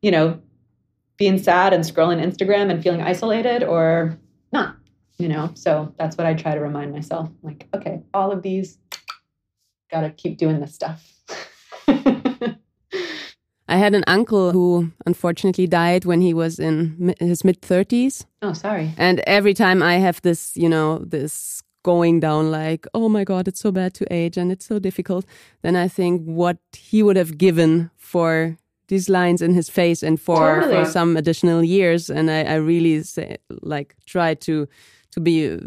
you 0.02 0.12
know, 0.12 0.40
being 1.18 1.38
sad 1.38 1.74
and 1.74 1.84
scrolling 1.84 2.24
Instagram 2.24 2.70
and 2.70 2.84
feeling 2.84 3.02
isolated, 3.02 3.64
or 3.64 4.18
not 4.52 4.76
you 5.18 5.28
know 5.28 5.52
so 5.54 5.94
that's 5.98 6.18
what 6.18 6.28
i 6.28 6.34
try 6.34 6.54
to 6.54 6.60
remind 6.60 6.92
myself 6.92 7.30
like 7.42 7.68
okay 7.74 8.02
all 8.14 8.32
of 8.32 8.42
these 8.42 8.78
gotta 9.92 10.10
keep 10.10 10.38
doing 10.38 10.60
this 10.60 10.74
stuff 10.74 11.14
i 13.76 13.78
had 13.86 13.94
an 13.96 14.06
uncle 14.08 14.52
who 14.52 14.92
unfortunately 15.06 15.68
died 15.68 16.04
when 16.06 16.22
he 16.22 16.34
was 16.34 16.60
in 16.60 17.16
his 17.20 17.44
mid 17.44 17.62
30s 17.62 18.26
oh 18.42 18.54
sorry. 18.54 18.88
And 18.98 19.18
every 19.38 19.54
time 19.54 19.80
i 19.94 19.96
have 20.08 20.22
this 20.22 20.42
you 20.64 20.70
know 20.70 20.90
this 21.00 21.62
going 21.84 22.20
down 22.20 22.44
like 22.52 22.84
oh 22.94 23.10
my 23.10 23.24
god 23.24 23.48
it's 23.48 23.60
so 23.60 23.72
bad 23.72 23.94
to 23.94 24.04
age 24.12 24.38
and 24.38 24.52
it's 24.52 24.66
so 24.66 24.80
difficult 24.80 25.24
then 25.62 25.76
i 25.76 25.88
think 25.88 26.14
what 26.24 26.58
he 26.74 27.04
would 27.04 27.16
have 27.16 27.38
given 27.38 27.92
for 27.98 28.58
these 28.88 29.10
lines 29.10 29.42
in 29.42 29.54
his 29.54 29.70
face 29.70 30.04
and 30.04 30.20
for, 30.20 30.62
totally. 30.62 30.84
for 30.84 30.90
some 30.90 31.18
additional 31.18 31.64
years. 31.64 32.10
And 32.10 32.30
I, 32.30 32.44
I 32.44 32.56
really 32.56 33.04
say 33.04 33.38
like 33.62 33.96
try 34.06 34.36
to 34.36 34.68
to 35.12 35.20
be 35.20 35.58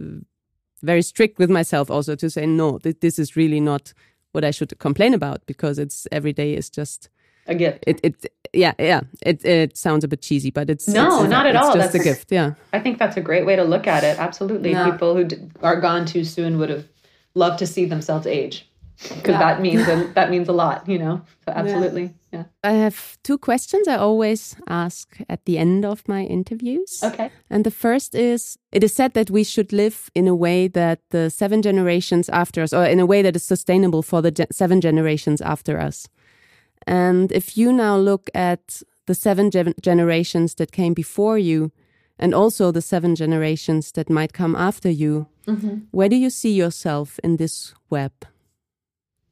very 0.82 1.02
strict 1.02 1.38
with 1.38 1.50
myself 1.50 1.90
also 1.90 2.14
to 2.14 2.30
say 2.30 2.46
no 2.46 2.78
th 2.78 3.00
this 3.00 3.18
is 3.18 3.34
really 3.34 3.60
not 3.60 3.92
what 4.32 4.44
i 4.44 4.52
should 4.52 4.78
complain 4.78 5.14
about 5.14 5.40
because 5.46 5.76
it's 5.78 6.06
every 6.12 6.32
day 6.32 6.54
is 6.54 6.70
just 6.70 7.08
a 7.48 7.54
gift. 7.54 7.84
It, 7.86 8.00
it 8.02 8.32
yeah 8.52 8.74
yeah. 8.78 9.00
It 9.24 9.44
it 9.44 9.76
sounds 9.76 10.04
a 10.04 10.08
bit 10.08 10.22
cheesy 10.22 10.50
but 10.50 10.70
it's 10.70 10.88
no 10.88 11.22
it's, 11.22 11.30
not 11.30 11.46
at 11.46 11.54
it's 11.54 11.64
all. 11.64 11.74
just 11.74 11.92
that's 11.92 12.06
a 12.06 12.08
gift 12.08 12.30
yeah. 12.30 12.54
I 12.72 12.80
think 12.80 12.98
that's 12.98 13.16
a 13.16 13.20
great 13.20 13.46
way 13.46 13.56
to 13.56 13.64
look 13.64 13.86
at 13.86 14.04
it. 14.04 14.18
Absolutely. 14.18 14.74
People 14.74 15.16
who 15.16 15.28
are 15.62 15.80
gone 15.80 16.06
too 16.06 16.24
soon 16.24 16.58
would 16.58 16.70
have 16.70 16.86
loved 17.34 17.58
to 17.60 17.66
see 17.66 17.84
themselves 17.84 18.26
age 18.26 18.68
because 18.98 19.34
yeah. 19.34 19.38
that 19.38 19.60
means 19.60 19.86
a, 19.86 20.10
that 20.14 20.30
means 20.30 20.48
a 20.48 20.52
lot 20.52 20.88
you 20.88 20.98
know? 20.98 21.22
So 21.44 21.52
absolutely 21.52 22.14
yeah. 22.32 22.38
yeah. 22.38 22.44
i 22.64 22.72
have 22.72 23.16
two 23.22 23.38
questions 23.38 23.86
i 23.86 23.96
always 23.96 24.56
ask 24.68 25.18
at 25.28 25.44
the 25.44 25.56
end 25.56 25.84
of 25.84 26.06
my 26.08 26.24
interviews. 26.24 27.00
Okay. 27.02 27.30
And 27.48 27.64
the 27.64 27.70
first 27.70 28.14
is 28.14 28.58
it 28.72 28.82
is 28.82 28.94
said 28.94 29.14
that 29.14 29.30
we 29.30 29.44
should 29.44 29.72
live 29.72 30.10
in 30.14 30.26
a 30.26 30.34
way 30.34 30.68
that 30.68 31.00
the 31.10 31.30
seven 31.30 31.62
generations 31.62 32.28
after 32.28 32.62
us 32.62 32.72
or 32.72 32.84
in 32.84 33.00
a 33.00 33.06
way 33.06 33.22
that 33.22 33.36
is 33.36 33.44
sustainable 33.44 34.02
for 34.02 34.20
the 34.20 34.30
ge 34.30 34.46
seven 34.50 34.80
generations 34.80 35.40
after 35.40 35.78
us 35.78 36.08
and 36.88 37.32
if 37.32 37.56
you 37.58 37.72
now 37.72 37.96
look 37.96 38.30
at 38.34 38.82
the 39.06 39.14
seven 39.14 39.50
ge 39.50 39.74
generations 39.80 40.54
that 40.54 40.72
came 40.72 40.94
before 40.94 41.38
you 41.38 41.70
and 42.18 42.34
also 42.34 42.72
the 42.72 42.82
seven 42.82 43.14
generations 43.14 43.92
that 43.92 44.10
might 44.10 44.32
come 44.32 44.56
after 44.68 44.90
you 44.90 45.26
mm 45.46 45.56
-hmm. 45.56 45.76
where 45.96 46.08
do 46.08 46.16
you 46.16 46.30
see 46.30 46.54
yourself 46.62 47.18
in 47.22 47.36
this 47.36 47.74
web 47.90 48.12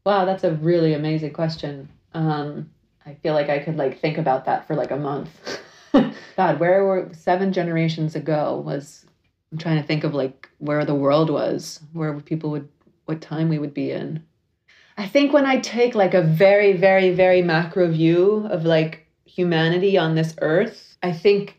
Wow, 0.07 0.25
that's 0.25 0.45
a 0.45 0.53
really 0.53 0.95
amazing 0.95 1.33
question. 1.33 1.89
Um, 2.15 2.71
I 3.05 3.15
feel 3.15 3.35
like 3.35 3.49
I 3.49 3.59
could 3.59 3.77
like 3.77 3.99
think 3.99 4.19
about 4.19 4.45
that 4.45 4.65
for 4.65 4.77
like 4.77 4.93
a 4.93 4.97
month. 4.97 5.59
God, 6.37 6.61
where 6.61 6.85
were 6.85 7.09
seven 7.13 7.53
generations 7.53 8.15
ago 8.15 8.63
was 8.65 9.05
I'm 9.51 9.59
trying 9.59 9.81
to 9.81 9.87
think 9.87 10.05
of 10.05 10.15
like 10.15 10.49
where 10.59 10.85
the 10.85 10.95
world 10.95 11.29
was, 11.29 11.81
where 11.93 12.15
people 12.21 12.51
would 12.51 12.69
what 13.07 13.21
time 13.21 13.49
we 13.49 13.59
would 13.59 13.75
be 13.75 13.91
in. 13.91 14.23
I 14.97 15.07
think 15.07 15.33
when 15.33 15.47
I 15.47 15.59
take 15.59 15.95
like 15.95 16.15
a 16.15 16.23
very, 16.23 16.73
very, 16.73 17.11
very 17.11 17.43
macro 17.43 17.91
view 17.91 18.47
of 18.51 18.65
like 18.65 19.07
humanity 19.25 19.99
on 19.99 20.15
this 20.15 20.35
earth, 20.41 20.97
I 21.03 21.13
think 21.13 21.59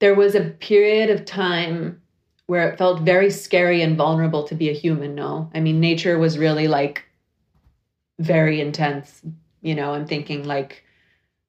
there 0.00 0.14
was 0.14 0.34
a 0.34 0.50
period 0.50 1.10
of 1.10 1.24
time 1.24 2.00
where 2.46 2.68
it 2.68 2.78
felt 2.78 3.02
very 3.02 3.30
scary 3.30 3.82
and 3.82 3.96
vulnerable 3.96 4.42
to 4.44 4.56
be 4.56 4.68
a 4.68 4.74
human, 4.74 5.14
no? 5.14 5.48
I 5.54 5.60
mean, 5.60 5.78
nature 5.78 6.18
was 6.18 6.38
really 6.38 6.66
like 6.66 7.04
very 8.18 8.60
intense. 8.60 9.22
You 9.62 9.76
know, 9.76 9.94
I'm 9.94 10.06
thinking 10.06 10.44
like 10.44 10.82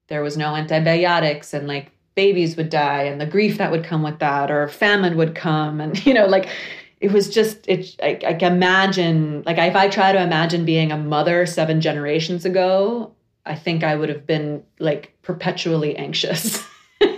there 0.08 0.22
was 0.22 0.38
no 0.38 0.56
antibiotics 0.56 1.54
and 1.54 1.68
like 1.68 1.92
babies 2.14 2.58
would 2.58 2.70
die 2.70 3.04
and 3.04 3.20
the 3.20 3.26
grief 3.26 3.58
that 3.58 3.72
would 3.72 3.84
come 3.84 4.04
with 4.04 4.20
that 4.20 4.52
or 4.52 4.68
famine 4.68 5.16
would 5.18 5.34
come 5.34 5.80
and 5.80 6.06
you 6.06 6.14
know 6.14 6.26
like 6.26 6.50
it 7.02 7.12
was 7.12 7.30
just 7.30 7.68
it 7.68 7.96
I, 8.02 8.20
I 8.26 8.46
imagine 8.46 9.44
like 9.46 9.58
if 9.58 9.76
I 9.76 9.90
try 9.90 10.12
to 10.12 10.22
imagine 10.22 10.64
being 10.66 10.92
a 10.92 10.98
mother 10.98 11.46
seven 11.46 11.82
generations 11.82 12.46
ago, 12.46 13.12
I 13.46 13.56
think 13.56 13.84
I 13.84 13.96
would 13.96 14.10
have 14.10 14.26
been 14.26 14.64
like 14.80 15.18
perpetually 15.24 15.98
anxious. 15.98 16.64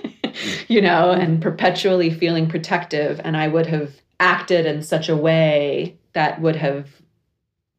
you 0.67 0.81
know, 0.81 1.11
and 1.11 1.41
perpetually 1.41 2.09
feeling 2.09 2.47
protective 2.47 3.21
and 3.23 3.37
I 3.37 3.47
would 3.47 3.67
have 3.67 3.91
acted 4.19 4.65
in 4.65 4.81
such 4.81 5.09
a 5.09 5.17
way 5.17 5.97
that 6.13 6.41
would 6.41 6.55
have 6.55 6.89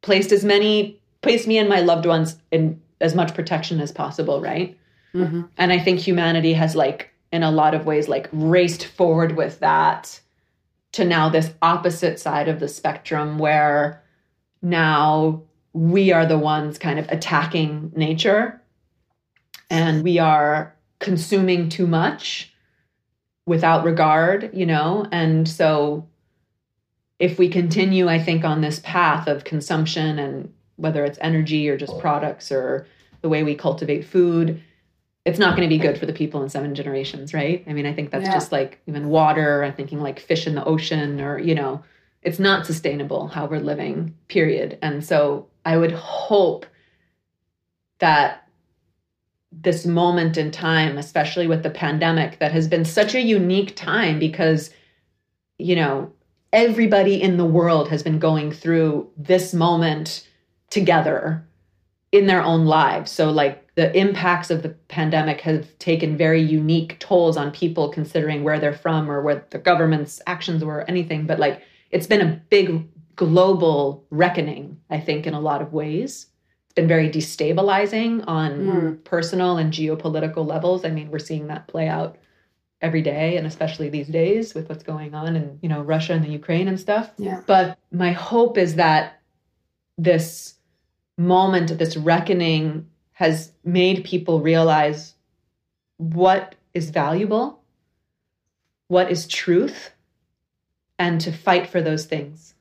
placed 0.03 0.31
as 0.31 0.45
many 0.45 1.01
placed 1.23 1.49
me 1.49 1.57
and 1.57 1.69
my 1.69 1.81
loved 1.81 2.05
ones 2.05 2.37
in 2.51 2.81
as 3.01 3.15
much 3.15 3.35
protection 3.35 3.81
as 3.81 3.91
possible, 3.91 4.43
right? 4.43 4.79
Mm-hmm. 5.15 5.43
And 5.57 5.73
I 5.73 5.79
think 5.79 6.01
humanity 6.01 6.53
has 6.53 6.77
like 6.77 7.11
in 7.33 7.43
a 7.43 7.51
lot 7.51 7.75
of 7.75 7.87
ways 7.87 8.09
like 8.09 8.29
raced 8.31 8.85
forward 8.85 9.37
with 9.37 9.59
that 9.61 10.21
to 10.95 11.05
now 11.05 11.29
this 11.29 11.53
opposite 11.61 12.21
side 12.21 12.49
of 12.49 12.61
the 12.61 12.69
spectrum 12.69 13.37
where 13.37 14.01
now 14.63 15.43
we 15.73 16.13
are 16.13 16.25
the 16.25 16.39
ones 16.39 16.79
kind 16.79 17.01
of 17.01 17.09
attacking 17.09 17.93
nature 17.97 18.63
and 19.69 20.05
we 20.05 20.21
are 20.21 20.73
consuming 21.01 21.69
too 21.69 21.89
much 21.89 22.55
without 23.45 23.85
regard, 23.85 24.51
you 24.55 24.65
know? 24.65 25.05
And 25.11 25.49
so 25.49 26.09
if 27.19 27.41
we 27.41 27.49
continue, 27.49 28.09
I 28.09 28.21
think, 28.21 28.45
on 28.45 28.61
this 28.61 28.79
path 28.85 29.27
of 29.27 29.43
consumption 29.43 30.21
and 30.21 30.55
whether 30.77 31.05
it's 31.05 31.19
energy 31.21 31.69
or 31.69 31.77
just 31.77 31.99
products 31.99 32.53
or 32.53 32.87
the 33.21 33.29
way 33.29 33.43
we 33.43 33.57
cultivate 33.57 34.05
food 34.05 34.63
it's 35.25 35.39
not 35.39 35.57
going 35.57 35.69
to 35.69 35.75
be 35.75 35.81
good 35.81 35.97
for 35.97 36.07
the 36.07 36.13
people 36.13 36.43
in 36.43 36.49
seven 36.49 36.75
generations 36.75 37.33
right? 37.35 37.65
I 37.67 37.73
mean 37.73 37.87
i 37.87 37.93
think 37.93 38.11
that's 38.11 38.27
yeah. 38.27 38.33
just 38.33 38.53
like 38.53 38.81
even 38.87 39.09
water 39.09 39.65
i'm 39.65 39.75
thinking 39.75 40.01
like 40.01 40.21
fish 40.21 40.47
in 40.47 40.55
the 40.55 40.65
ocean 40.65 41.21
or 41.21 41.39
you 41.39 41.55
know 41.55 41.83
it's 42.23 42.39
not 42.39 42.65
sustainable 42.65 43.29
how 43.29 43.45
we're 43.45 43.59
living 43.59 44.15
period. 44.29 44.79
And 44.83 45.05
so 45.05 45.49
i 45.65 45.77
would 45.77 45.93
hope 45.93 46.67
that 47.99 48.49
this 49.53 49.87
moment 49.87 50.37
in 50.37 50.51
time 50.51 50.99
especially 50.99 51.47
with 51.47 51.63
the 51.63 51.71
pandemic 51.71 52.39
that 52.41 52.53
has 52.53 52.67
been 52.67 52.85
such 52.85 53.15
a 53.15 53.21
unique 53.21 53.77
time 53.77 54.19
because 54.19 54.71
you 55.59 55.77
know 55.77 56.13
everybody 56.53 57.21
in 57.21 57.37
the 57.37 57.45
world 57.45 57.89
has 57.89 58.03
been 58.03 58.19
going 58.19 58.51
through 58.53 59.09
this 59.17 59.55
moment 59.55 60.27
together 60.71 61.47
in 62.15 62.27
their 62.29 62.43
own 62.43 62.65
lives. 62.65 63.11
So, 63.11 63.33
like, 63.33 63.75
the 63.75 63.93
impacts 63.99 64.49
of 64.49 64.63
the 64.63 64.69
pandemic 64.69 65.41
have 65.41 65.77
taken 65.81 66.17
very 66.17 66.41
unique 66.41 66.97
tolls 67.01 67.37
on 67.37 67.51
people 67.51 67.89
considering 67.89 68.45
where 68.45 68.61
they're 68.61 68.73
from 68.73 69.11
or 69.11 69.21
where 69.21 69.45
the 69.51 69.59
government's 69.59 70.23
actions 70.29 70.65
were, 70.65 70.77
or 70.77 70.89
anything. 70.89 71.27
But, 71.27 71.41
like, 71.41 71.61
it's 71.91 72.07
been 72.07 72.21
a 72.21 72.41
big 72.51 72.89
global 73.17 74.07
reckoning, 74.11 74.81
I 74.91 75.01
think, 75.01 75.27
in 75.27 75.35
a 75.35 75.41
lot 75.41 75.61
of 75.61 75.73
ways. 75.73 76.29
It's 76.67 76.75
been 76.75 76.87
very 76.87 77.11
destabilizing 77.11 78.23
on 78.29 78.51
mm. 78.61 79.05
personal 79.05 79.57
and 79.57 79.73
geopolitical 79.73 80.47
levels. 80.47 80.85
I 80.85 80.91
mean, 80.91 81.11
we're 81.11 81.19
seeing 81.19 81.49
that 81.49 81.67
play 81.67 81.89
out 81.89 82.17
every 82.81 83.03
day 83.03 83.37
and 83.39 83.47
especially 83.47 83.89
these 83.89 84.09
days 84.09 84.55
with 84.55 84.69
what's 84.69 84.85
going 84.85 85.15
on 85.15 85.35
in 85.37 85.59
you 85.63 85.71
know 85.71 85.81
Russia 85.81 86.13
and 86.13 86.25
the 86.25 86.29
Ukraine 86.29 86.69
and 86.69 86.79
stuff. 86.79 87.11
Yeah. 87.17 87.41
But 87.47 87.79
my 87.91 88.13
hope 88.13 88.59
is 88.59 88.75
that 88.75 89.21
this 89.97 90.54
moment, 91.17 91.79
this 91.79 91.97
reckoning 91.97 92.89
has 93.13 93.53
made 93.65 94.05
people 94.05 94.41
realize 94.41 95.15
what 95.99 96.55
is 96.73 96.91
valuable, 96.91 97.63
what 98.89 99.11
is 99.11 99.27
truth, 99.27 99.91
and 100.99 101.21
to 101.21 101.33
fight 101.33 101.69
for 101.69 101.81
those 101.81 102.07
things 102.07 102.55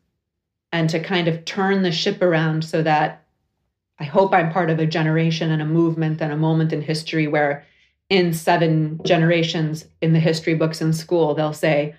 and 0.71 0.89
to 0.89 0.99
kind 0.99 1.27
of 1.27 1.45
turn 1.45 1.84
the 1.84 1.91
ship 1.91 2.21
around 2.21 2.63
so 2.63 2.81
that 2.81 3.23
I 3.99 4.05
hope 4.05 4.34
I'm 4.34 4.51
part 4.51 4.69
of 4.69 4.80
a 4.80 4.88
generation 4.88 5.51
and 5.51 5.61
a 5.61 5.65
movement 5.65 6.21
and 6.21 6.31
a 6.31 6.38
moment 6.38 6.73
in 6.73 6.81
history 6.81 7.27
where 7.27 7.65
in 8.09 8.34
seven 8.34 8.99
generations 9.05 9.85
in 10.01 10.13
the 10.13 10.19
history 10.19 10.55
books 10.55 10.81
in 10.81 10.93
school, 10.93 11.35
they'll 11.35 11.53
say, 11.53 11.95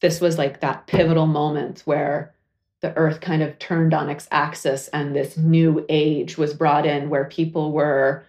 this 0.00 0.20
was 0.20 0.38
like 0.38 0.60
that 0.60 0.86
pivotal 0.86 1.26
moment 1.26 1.80
where 1.84 2.34
the 2.80 2.96
earth 2.96 3.20
kind 3.20 3.42
of 3.42 3.58
turned 3.58 3.92
on 3.92 4.08
its 4.08 4.28
axis 4.30 4.88
and 4.88 5.14
this 5.14 5.36
new 5.36 5.84
age 5.88 6.38
was 6.38 6.54
brought 6.54 6.86
in 6.86 7.10
where 7.10 7.24
people 7.24 7.72
were 7.72 8.24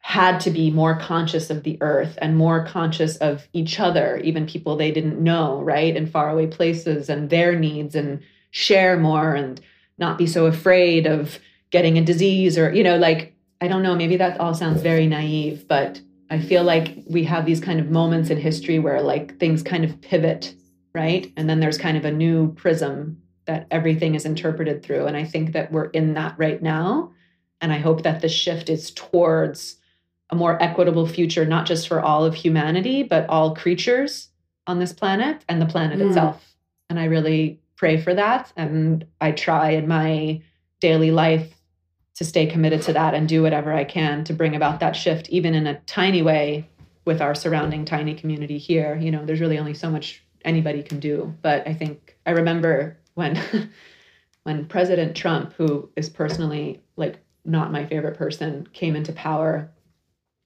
had 0.00 0.40
to 0.40 0.50
be 0.50 0.70
more 0.70 0.98
conscious 0.98 1.48
of 1.48 1.62
the 1.62 1.78
earth 1.80 2.18
and 2.20 2.36
more 2.36 2.66
conscious 2.66 3.16
of 3.18 3.46
each 3.52 3.78
other 3.78 4.18
even 4.18 4.46
people 4.46 4.76
they 4.76 4.90
didn't 4.90 5.22
know 5.22 5.60
right 5.62 5.96
in 5.96 6.06
faraway 6.06 6.46
places 6.46 7.08
and 7.08 7.30
their 7.30 7.56
needs 7.58 7.94
and 7.94 8.20
share 8.50 8.98
more 8.98 9.34
and 9.34 9.60
not 9.98 10.18
be 10.18 10.26
so 10.26 10.46
afraid 10.46 11.06
of 11.06 11.38
getting 11.70 11.96
a 11.96 12.04
disease 12.04 12.58
or 12.58 12.72
you 12.72 12.82
know 12.82 12.98
like 12.98 13.34
i 13.60 13.68
don't 13.68 13.82
know 13.82 13.94
maybe 13.94 14.16
that 14.16 14.38
all 14.40 14.54
sounds 14.54 14.82
very 14.82 15.06
naive 15.06 15.66
but 15.68 16.00
i 16.30 16.38
feel 16.38 16.64
like 16.64 16.98
we 17.08 17.22
have 17.22 17.46
these 17.46 17.60
kind 17.60 17.78
of 17.78 17.90
moments 17.90 18.28
in 18.28 18.36
history 18.36 18.80
where 18.80 19.00
like 19.00 19.38
things 19.38 19.62
kind 19.62 19.84
of 19.84 20.00
pivot 20.00 20.54
right? 20.94 21.32
And 21.36 21.48
then 21.48 21.60
there's 21.60 21.78
kind 21.78 21.96
of 21.96 22.04
a 22.04 22.12
new 22.12 22.52
prism 22.54 23.22
that 23.46 23.66
everything 23.70 24.14
is 24.14 24.24
interpreted 24.24 24.82
through. 24.82 25.06
And 25.06 25.16
i 25.16 25.24
think 25.24 25.52
that 25.52 25.72
we're 25.72 25.86
in 25.86 26.14
that 26.14 26.34
right 26.38 26.62
now. 26.62 27.12
And 27.60 27.72
i 27.72 27.78
hope 27.78 28.02
that 28.02 28.20
the 28.20 28.28
shift 28.28 28.68
is 28.68 28.90
towards 28.90 29.76
a 30.30 30.34
more 30.34 30.62
equitable 30.62 31.06
future 31.06 31.44
not 31.44 31.66
just 31.66 31.88
for 31.88 32.00
all 32.00 32.24
of 32.24 32.34
humanity 32.34 33.02
but 33.02 33.28
all 33.28 33.54
creatures 33.54 34.28
on 34.66 34.78
this 34.78 34.92
planet 34.92 35.44
and 35.48 35.60
the 35.60 35.66
planet 35.66 35.98
mm. 35.98 36.08
itself. 36.08 36.54
And 36.88 36.98
i 36.98 37.04
really 37.04 37.60
pray 37.76 38.00
for 38.00 38.14
that. 38.14 38.52
And 38.56 39.06
i 39.20 39.32
try 39.32 39.70
in 39.70 39.88
my 39.88 40.42
daily 40.80 41.10
life 41.10 41.54
to 42.14 42.24
stay 42.24 42.46
committed 42.46 42.82
to 42.82 42.92
that 42.92 43.14
and 43.14 43.28
do 43.28 43.42
whatever 43.42 43.72
I 43.72 43.84
can 43.84 44.24
to 44.24 44.34
bring 44.34 44.54
about 44.54 44.80
that 44.80 44.94
shift, 44.94 45.30
even 45.30 45.54
in 45.54 45.66
a 45.66 45.80
tiny 45.80 46.22
way 46.22 46.68
with 47.04 47.20
our 47.20 47.34
surrounding 47.34 47.84
tiny 47.84 48.14
community 48.14 48.58
here. 48.58 48.96
You 48.96 49.10
know, 49.10 49.24
there's 49.24 49.40
really 49.40 49.58
only 49.58 49.74
so 49.74 49.90
much 49.90 50.22
anybody 50.44 50.82
can 50.82 51.00
do. 51.00 51.34
But 51.42 51.66
I 51.66 51.74
think 51.74 52.16
I 52.26 52.30
remember 52.32 52.98
when 53.14 53.40
when 54.44 54.66
President 54.66 55.16
Trump, 55.16 55.52
who 55.54 55.88
is 55.96 56.08
personally 56.08 56.80
like 56.96 57.18
not 57.44 57.72
my 57.72 57.86
favorite 57.86 58.16
person, 58.16 58.68
came 58.72 58.96
into 58.96 59.12
power, 59.12 59.70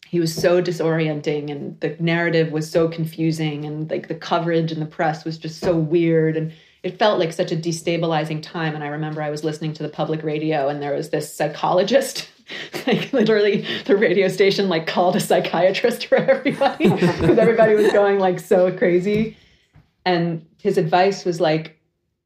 he 0.08 0.20
was 0.20 0.34
so 0.34 0.62
disorienting 0.62 1.50
and 1.50 1.78
the 1.80 1.96
narrative 1.98 2.52
was 2.52 2.70
so 2.70 2.88
confusing 2.88 3.64
and 3.64 3.90
like 3.90 4.08
the 4.08 4.14
coverage 4.14 4.70
and 4.70 4.80
the 4.80 4.86
press 4.86 5.24
was 5.24 5.36
just 5.36 5.60
so 5.60 5.76
weird 5.76 6.36
and 6.36 6.52
it 6.82 6.98
felt 6.98 7.18
like 7.18 7.32
such 7.32 7.50
a 7.50 7.56
destabilizing 7.56 8.40
time. 8.40 8.76
And 8.76 8.84
I 8.84 8.88
remember 8.88 9.20
I 9.20 9.30
was 9.30 9.42
listening 9.42 9.72
to 9.74 9.82
the 9.82 9.88
public 9.88 10.22
radio 10.22 10.68
and 10.68 10.80
there 10.80 10.94
was 10.94 11.10
this 11.10 11.34
psychologist, 11.34 12.28
like 12.86 13.12
literally 13.12 13.66
the 13.86 13.96
radio 13.96 14.28
station 14.28 14.68
like 14.68 14.86
called 14.86 15.16
a 15.16 15.20
psychiatrist 15.20 16.06
for 16.06 16.16
everybody 16.16 16.88
because 16.90 17.38
everybody 17.38 17.74
was 17.74 17.92
going 17.92 18.20
like 18.20 18.38
so 18.38 18.76
crazy. 18.76 19.36
And 20.06 20.46
his 20.58 20.78
advice 20.78 21.24
was 21.24 21.40
like, 21.40 21.78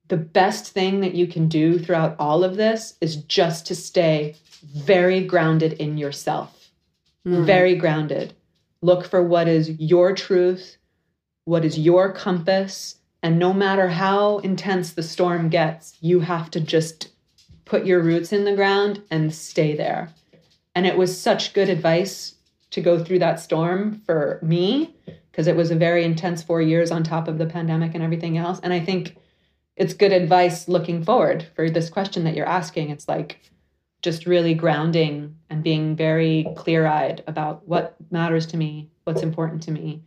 the 0.09 0.16
best 0.16 0.73
thing 0.73 1.01
that 1.01 1.15
you 1.15 1.27
can 1.27 1.48
do 1.48 1.78
throughout 1.78 2.15
all 2.19 2.44
of 2.44 2.57
this 2.57 2.94
is 3.01 3.16
just 3.16 3.66
to 3.66 3.74
stay 3.74 4.36
very 4.62 5.24
grounded 5.24 5.73
in 5.74 5.97
yourself, 5.97 6.70
mm. 7.27 7.44
very 7.47 7.74
grounded. 7.74 8.35
Look 8.82 9.07
for 9.07 9.23
what 9.23 9.48
is 9.48 9.70
your 9.81 10.15
truth, 10.15 10.77
what 11.44 11.65
is 11.65 11.78
your 11.78 12.12
compass, 12.12 12.97
and 13.23 13.39
no 13.39 13.52
matter 13.52 13.89
how 13.89 14.39
intense 14.39 14.93
the 14.93 15.02
storm 15.02 15.48
gets, 15.48 15.97
you 16.01 16.20
have 16.20 16.51
to 16.51 16.61
just 16.61 17.11
put 17.65 17.86
your 17.86 18.02
roots 18.02 18.32
in 18.32 18.44
the 18.44 18.57
ground 18.57 19.02
and 19.11 19.35
stay 19.35 19.77
there. 19.77 20.12
And 20.74 20.86
it 20.86 20.98
was 20.98 21.19
such 21.19 21.52
good 21.52 21.69
advice 21.69 22.35
to 22.70 22.81
go 22.81 23.02
through 23.02 23.20
that 23.20 23.40
storm 23.40 24.02
for 24.05 24.39
me 24.43 24.94
because 25.31 25.47
it 25.47 25.57
was 25.57 25.70
a 25.70 25.77
very 25.77 26.05
intense 26.05 26.43
four 26.43 26.61
years 26.61 26.90
on 26.90 27.02
top 27.02 27.28
of 27.28 27.39
the 27.39 27.47
pandemic 27.47 27.94
and 27.94 28.02
everything 28.02 28.36
else. 28.36 28.61
And 28.62 28.73
I 28.73 28.81
think 28.81 29.16
it's 29.77 29.94
good 29.94 30.12
advice 30.12 30.69
looking 30.69 31.05
forward 31.05 31.47
for 31.55 31.70
this 31.70 31.89
question 31.89 32.24
that 32.24 32.35
you're 32.35 32.47
asking. 32.47 32.90
It's 32.90 33.09
like 33.09 33.40
just 34.02 34.27
really 34.27 34.55
grounding 34.55 35.36
and 35.48 35.62
being 35.62 35.94
very 35.94 36.47
clear 36.57 36.86
eyed 36.86 37.23
about 37.27 37.66
what 37.69 37.97
matters 38.11 38.47
to 38.47 38.57
me, 38.57 38.90
what's 39.05 39.23
important 39.23 39.62
to 39.65 39.70
me, 39.70 40.02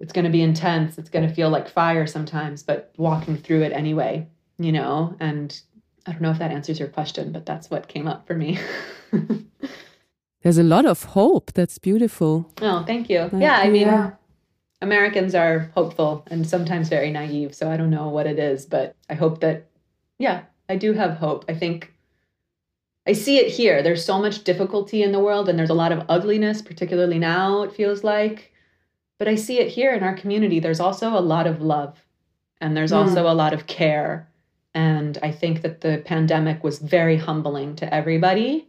it's 0.00 0.12
going 0.12 0.24
to 0.24 0.30
be 0.30 0.42
intense 0.42 0.98
it's 0.98 1.10
going 1.10 1.26
to 1.26 1.34
feel 1.34 1.50
like 1.50 1.68
fire 1.68 2.06
sometimes 2.06 2.62
but 2.62 2.92
walking 2.96 3.36
through 3.36 3.62
it 3.62 3.72
anyway 3.72 4.26
you 4.58 4.72
know 4.72 5.14
and 5.20 5.62
i 6.06 6.12
don't 6.12 6.22
know 6.22 6.30
if 6.30 6.38
that 6.38 6.50
answers 6.50 6.78
your 6.78 6.88
question 6.88 7.32
but 7.32 7.46
that's 7.46 7.70
what 7.70 7.88
came 7.88 8.06
up 8.06 8.26
for 8.26 8.34
me 8.34 8.58
there's 10.42 10.58
a 10.58 10.62
lot 10.62 10.84
of 10.86 11.04
hope 11.04 11.52
that's 11.52 11.78
beautiful 11.78 12.50
oh 12.62 12.84
thank 12.86 13.08
you 13.10 13.28
yeah 13.38 13.58
i 13.58 13.68
mean 13.68 13.86
yeah. 13.86 14.10
americans 14.80 15.34
are 15.34 15.70
hopeful 15.74 16.24
and 16.30 16.46
sometimes 16.46 16.88
very 16.88 17.10
naive 17.10 17.54
so 17.54 17.70
i 17.70 17.76
don't 17.76 17.90
know 17.90 18.08
what 18.08 18.26
it 18.26 18.38
is 18.38 18.66
but 18.66 18.96
i 19.10 19.14
hope 19.14 19.40
that 19.40 19.66
yeah 20.18 20.42
i 20.68 20.76
do 20.76 20.92
have 20.92 21.16
hope 21.16 21.44
i 21.48 21.54
think 21.54 21.92
I 23.06 23.12
see 23.12 23.38
it 23.38 23.50
here. 23.50 23.82
There's 23.82 24.04
so 24.04 24.20
much 24.20 24.44
difficulty 24.44 25.02
in 25.02 25.12
the 25.12 25.18
world, 25.18 25.48
and 25.48 25.58
there's 25.58 25.70
a 25.70 25.74
lot 25.74 25.92
of 25.92 26.04
ugliness, 26.10 26.60
particularly 26.60 27.18
now, 27.18 27.62
it 27.62 27.72
feels 27.72 28.04
like. 28.04 28.52
But 29.18 29.28
I 29.28 29.34
see 29.34 29.58
it 29.60 29.68
here 29.68 29.94
in 29.94 30.02
our 30.02 30.14
community. 30.14 30.60
There's 30.60 30.78
also 30.78 31.18
a 31.18 31.20
lot 31.20 31.46
of 31.46 31.62
love 31.62 31.98
and 32.60 32.76
there's 32.76 32.92
mm. 32.92 32.96
also 32.96 33.30
a 33.30 33.34
lot 33.34 33.52
of 33.52 33.66
care. 33.66 34.28
And 34.74 35.18
I 35.22 35.30
think 35.30 35.62
that 35.62 35.80
the 35.80 36.02
pandemic 36.04 36.62
was 36.62 36.78
very 36.78 37.16
humbling 37.16 37.76
to 37.76 37.92
everybody 37.92 38.68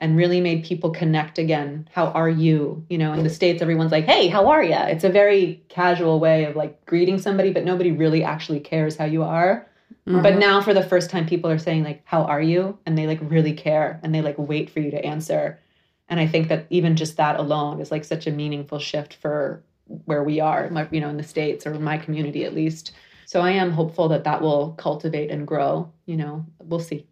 and 0.00 0.16
really 0.16 0.40
made 0.40 0.64
people 0.64 0.90
connect 0.90 1.38
again. 1.38 1.88
How 1.92 2.06
are 2.06 2.28
you? 2.28 2.84
You 2.88 2.98
know, 2.98 3.12
in 3.12 3.22
the 3.22 3.30
States, 3.30 3.62
everyone's 3.62 3.92
like, 3.92 4.04
hey, 4.04 4.28
how 4.28 4.48
are 4.48 4.62
you? 4.62 4.74
It's 4.74 5.04
a 5.04 5.08
very 5.08 5.62
casual 5.68 6.20
way 6.20 6.44
of 6.44 6.56
like 6.56 6.84
greeting 6.86 7.18
somebody, 7.18 7.52
but 7.52 7.64
nobody 7.64 7.92
really 7.92 8.24
actually 8.24 8.60
cares 8.60 8.96
how 8.96 9.04
you 9.04 9.22
are. 9.22 9.66
Mm-hmm. 10.06 10.22
But 10.22 10.36
now, 10.38 10.60
for 10.60 10.74
the 10.74 10.82
first 10.82 11.10
time, 11.10 11.26
people 11.26 11.50
are 11.50 11.58
saying, 11.58 11.84
like, 11.84 12.02
how 12.04 12.24
are 12.24 12.42
you? 12.42 12.78
And 12.84 12.98
they 12.98 13.06
like 13.06 13.20
really 13.22 13.54
care 13.54 14.00
and 14.02 14.14
they 14.14 14.20
like 14.20 14.36
wait 14.36 14.68
for 14.68 14.80
you 14.80 14.90
to 14.90 15.04
answer. 15.04 15.58
And 16.08 16.20
I 16.20 16.26
think 16.26 16.48
that 16.48 16.66
even 16.68 16.96
just 16.96 17.16
that 17.16 17.40
alone 17.40 17.80
is 17.80 17.90
like 17.90 18.04
such 18.04 18.26
a 18.26 18.30
meaningful 18.30 18.78
shift 18.78 19.14
for 19.14 19.62
where 19.86 20.22
we 20.22 20.40
are, 20.40 20.68
my, 20.70 20.88
you 20.90 21.00
know, 21.00 21.08
in 21.08 21.16
the 21.16 21.22
States 21.22 21.66
or 21.66 21.74
my 21.74 21.96
community 21.96 22.44
at 22.44 22.54
least. 22.54 22.92
So 23.26 23.40
I 23.40 23.52
am 23.52 23.70
hopeful 23.70 24.08
that 24.08 24.24
that 24.24 24.42
will 24.42 24.72
cultivate 24.72 25.30
and 25.30 25.46
grow. 25.46 25.90
You 26.04 26.18
know, 26.18 26.46
we'll 26.60 26.80
see. 26.80 27.06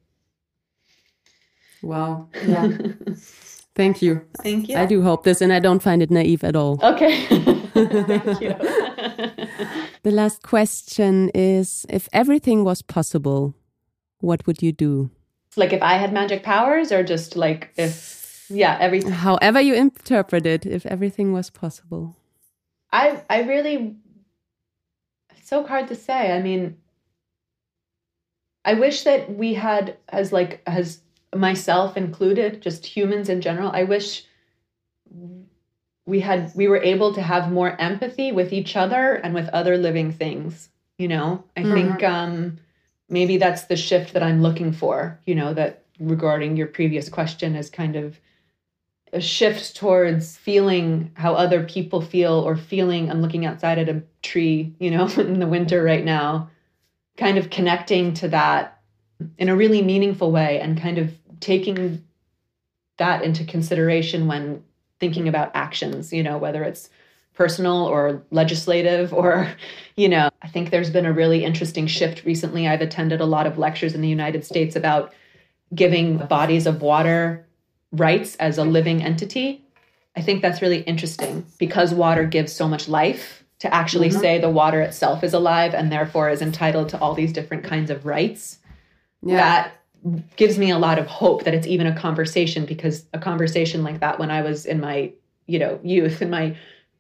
Wow. 1.83 2.29
Yeah. 2.47 2.69
Thank 3.75 4.03
you. 4.03 4.21
Thank 4.43 4.69
you. 4.69 4.77
I 4.77 4.87
do 4.87 5.03
hope 5.03 5.25
this, 5.25 5.41
and 5.41 5.53
I 5.53 5.59
don't 5.59 5.83
find 5.83 6.03
it 6.03 6.11
naive 6.11 6.45
at 6.45 6.55
all. 6.55 6.79
Okay. 6.83 7.25
Thank 7.27 8.41
you. 8.41 8.55
the 10.03 10.11
last 10.11 10.43
question 10.43 11.31
is 11.35 11.87
If 11.89 12.09
everything 12.13 12.65
was 12.65 12.83
possible, 12.83 13.55
what 14.21 14.47
would 14.47 14.63
you 14.63 14.73
do? 14.73 15.11
Like 15.57 15.73
if 15.73 15.83
I 15.83 15.95
had 15.95 16.13
magic 16.13 16.43
powers, 16.43 16.93
or 16.93 17.03
just 17.03 17.37
like 17.37 17.73
if, 17.77 18.47
yeah, 18.51 18.77
everything. 18.79 19.13
However 19.13 19.61
you 19.61 19.75
interpret 19.75 20.47
it, 20.47 20.67
if 20.67 20.85
everything 20.87 21.33
was 21.33 21.51
possible. 21.51 22.17
I 22.93 23.23
I 23.29 23.43
really 23.43 23.97
it's 25.37 25.49
so 25.49 25.67
hard 25.67 25.89
to 25.89 25.95
say. 25.95 26.37
I 26.37 26.43
mean 26.43 26.77
I 28.65 28.75
wish 28.75 29.05
that 29.05 29.35
we 29.37 29.55
had 29.55 29.97
as 30.09 30.33
like 30.33 30.63
as 30.67 31.01
myself 31.35 31.97
included, 31.97 32.63
just 32.63 32.85
humans 32.87 33.29
in 33.29 33.41
general, 33.41 33.71
I 33.73 33.85
wish 33.85 34.25
we 36.05 36.21
had 36.21 36.53
we 36.55 36.69
were 36.69 36.83
able 36.83 37.15
to 37.15 37.23
have 37.23 37.53
more 37.53 37.81
empathy 37.81 38.33
with 38.33 38.53
each 38.53 38.77
other 38.77 39.15
and 39.15 39.35
with 39.35 39.49
other 39.51 39.77
living 39.79 40.13
things, 40.13 40.69
you 40.99 41.09
know? 41.09 41.45
I 41.57 41.61
mm-hmm. 41.61 41.73
think 41.73 42.03
um 42.03 42.59
maybe 43.09 43.37
that's 43.37 43.65
the 43.65 43.77
shift 43.77 44.15
that 44.15 44.23
I'm 44.23 44.43
looking 44.43 44.73
for, 44.73 45.21
you 45.27 45.35
know, 45.35 45.55
that 45.55 45.85
regarding 46.01 46.57
your 46.57 46.67
previous 46.67 47.09
question 47.09 47.55
is 47.55 47.71
kind 47.71 47.97
of 47.97 48.19
a 49.13 49.21
shift 49.21 49.77
towards 49.77 50.37
feeling 50.37 51.11
how 51.15 51.35
other 51.35 51.63
people 51.65 52.01
feel 52.01 52.33
or 52.33 52.57
feeling 52.57 53.11
i'm 53.11 53.21
looking 53.21 53.45
outside 53.45 53.79
at 53.79 53.89
a 53.89 54.03
tree 54.23 54.75
you 54.79 54.91
know 54.91 55.07
in 55.19 55.39
the 55.39 55.47
winter 55.47 55.83
right 55.83 56.05
now 56.05 56.49
kind 57.17 57.37
of 57.37 57.51
connecting 57.51 58.15
to 58.15 58.29
that 58.29 58.81
in 59.39 59.49
a 59.49 59.57
really 59.57 59.83
meaningful 59.83 60.33
way 60.33 60.61
and 60.61 60.81
kind 60.81 60.99
of 60.99 61.13
taking 61.43 62.03
that 62.97 63.23
into 63.23 63.45
consideration 63.45 64.27
when 64.27 64.63
thinking 65.01 65.29
about 65.29 65.51
actions 65.55 66.13
you 66.13 66.23
know 66.23 66.39
whether 66.39 66.63
it's 66.63 66.89
personal 67.35 67.85
or 67.85 68.23
legislative 68.31 69.13
or 69.13 69.53
you 69.97 70.09
know 70.09 70.31
i 70.43 70.49
think 70.49 70.71
there's 70.71 70.91
been 70.91 71.07
a 71.07 71.13
really 71.13 71.45
interesting 71.45 71.87
shift 71.87 72.25
recently 72.25 72.67
i've 72.67 72.81
attended 72.81 73.21
a 73.21 73.27
lot 73.27 73.47
of 73.47 73.59
lectures 73.59 73.95
in 73.95 74.01
the 74.01 74.09
united 74.09 74.45
states 74.45 74.75
about 74.77 75.13
giving 75.75 76.19
bodies 76.19 76.67
of 76.67 76.83
water 76.83 77.47
rights 77.93 78.37
as 78.37 78.59
a 78.59 78.65
living 78.65 79.03
entity. 79.03 79.65
I 80.17 80.23
think 80.23 80.43
that's 80.43 80.61
really 80.61 80.81
interesting 80.83 81.47
because 81.59 81.95
water 81.95 82.25
gives 82.25 82.53
so 82.53 82.69
much 82.69 82.89
life 82.89 83.45
to 83.61 83.73
actually 83.73 84.09
mm-hmm. 84.09 84.21
say 84.21 84.39
the 84.39 84.51
water 84.51 84.81
itself 84.81 85.23
is 85.23 85.33
alive 85.33 85.75
and 85.75 85.93
therefore 85.93 86.29
is 86.29 86.43
entitled 86.43 86.89
to 86.91 86.99
all 86.99 87.15
these 87.15 87.33
different 87.33 87.65
kinds 87.65 87.91
of 87.91 88.05
rights. 88.05 88.59
Yeah. 89.23 89.37
That 89.37 89.82
gives 90.37 90.59
me 90.59 90.71
a 90.71 90.79
lot 90.79 90.99
of 90.99 91.07
hope 91.07 91.45
that 91.45 91.55
it's 91.55 91.67
even 91.67 91.87
a 91.87 91.97
conversation 91.97 92.65
because 92.65 93.07
a 93.13 93.19
conversation 93.19 93.83
like 93.83 94.01
that 94.01 94.19
when 94.19 94.31
I 94.31 94.43
was 94.43 94.67
in 94.67 94.81
my, 94.81 95.13
you 95.47 95.59
know, 95.59 95.79
youth 95.83 96.23
in 96.23 96.31
my, 96.31 96.57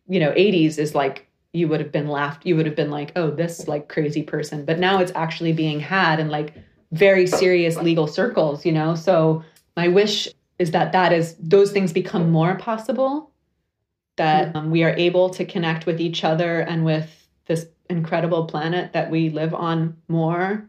you 0.09 0.21
know, 0.21 0.33
80s 0.33 0.79
is 0.79 0.95
like 0.95 1.27
you 1.53 1.69
would 1.69 1.81
have 1.81 1.93
been 1.93 2.09
laughed 2.09 2.47
you 2.47 2.57
would 2.57 2.65
have 2.65 2.75
been 2.75 2.91
like 2.91 3.13
oh 3.15 3.31
this 3.31 3.69
like 3.69 3.89
crazy 3.89 4.23
person. 4.23 4.65
But 4.65 4.79
now 4.79 5.01
it's 5.01 5.13
actually 5.15 5.53
being 5.53 5.81
had 5.81 6.21
in 6.21 6.29
like 6.29 6.55
very 6.93 7.27
serious 7.27 7.77
legal 7.77 8.07
circles 8.07 8.65
you 8.65 8.73
know? 8.73 8.95
So 8.95 9.43
my 9.77 9.89
wish 9.89 10.29
is 10.59 10.71
that 10.71 10.93
that 10.93 11.13
is 11.13 11.35
those 11.41 11.73
things 11.73 11.93
become 11.93 12.31
more 12.31 12.57
possible 12.57 13.31
that 14.17 14.55
um, 14.55 14.71
we 14.71 14.85
are 14.85 14.95
able 14.97 15.31
to 15.31 15.45
connect 15.45 15.87
with 15.87 16.01
each 16.01 16.23
other 16.23 16.61
and 16.61 16.85
with 16.85 17.29
this 17.47 17.67
incredible 17.91 18.47
planet 18.47 18.93
that 18.93 19.11
we 19.11 19.31
live 19.31 19.55
on 19.55 19.97
more 20.09 20.69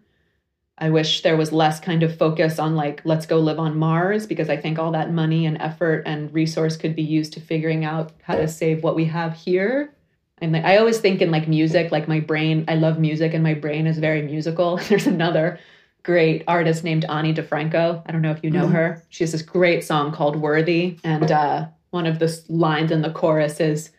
I 0.78 0.90
wish 0.90 1.22
there 1.22 1.38
was 1.38 1.52
less 1.52 1.80
kind 1.80 2.02
of 2.02 2.18
focus 2.18 2.58
on 2.58 2.76
like, 2.76 3.02
let's 3.06 3.26
go 3.26 3.40
live 3.40 3.60
on 3.60 3.78
Mars, 3.78 4.26
because 4.26 4.50
I 4.50 4.58
think 4.58 4.80
all 4.80 4.92
that 4.92 5.12
money 5.12 5.46
and 5.46 5.62
effort 5.62 6.04
and 6.06 6.34
resource 6.34 6.78
could 6.78 6.96
be 6.96 7.04
used 7.04 7.34
to 7.34 7.42
figuring 7.42 7.86
out 7.86 8.12
how 8.24 8.36
to 8.36 8.48
save 8.48 8.84
what 8.84 8.96
we 8.96 9.06
have 9.06 9.36
here. 9.36 9.94
And 10.42 10.52
like, 10.52 10.66
I 10.66 10.78
always 10.78 11.00
think 11.00 11.22
in 11.22 11.30
like 11.30 11.48
music, 11.48 11.92
like 11.92 12.08
my 12.08 12.20
brain, 12.20 12.66
I 12.68 12.76
love 12.76 13.00
music 13.00 13.34
and 13.34 13.44
my 13.44 13.54
brain 13.54 13.86
is 13.86 14.00
very 14.00 14.24
musical. 14.24 14.78
There's 14.90 15.08
another 15.08 15.60
great 16.02 16.44
artist 16.48 16.84
named 16.84 17.06
Ani 17.06 17.34
DiFranco. 17.34 18.02
I 18.06 18.12
don't 18.12 18.22
know 18.22 18.32
if 18.32 18.44
you 18.44 18.50
know 18.50 18.66
mm-hmm. 18.66 18.74
her. 18.74 19.04
She 19.10 19.24
has 19.24 19.32
this 19.32 19.44
great 19.44 19.84
song 19.84 20.12
called 20.12 20.36
Worthy. 20.36 20.98
And 21.04 21.32
uh, 21.32 21.68
one 21.92 22.08
of 22.08 22.20
the 22.20 22.42
lines 22.50 22.92
in 22.92 23.04
the 23.04 23.12
chorus 23.12 23.60
is, 23.60 23.92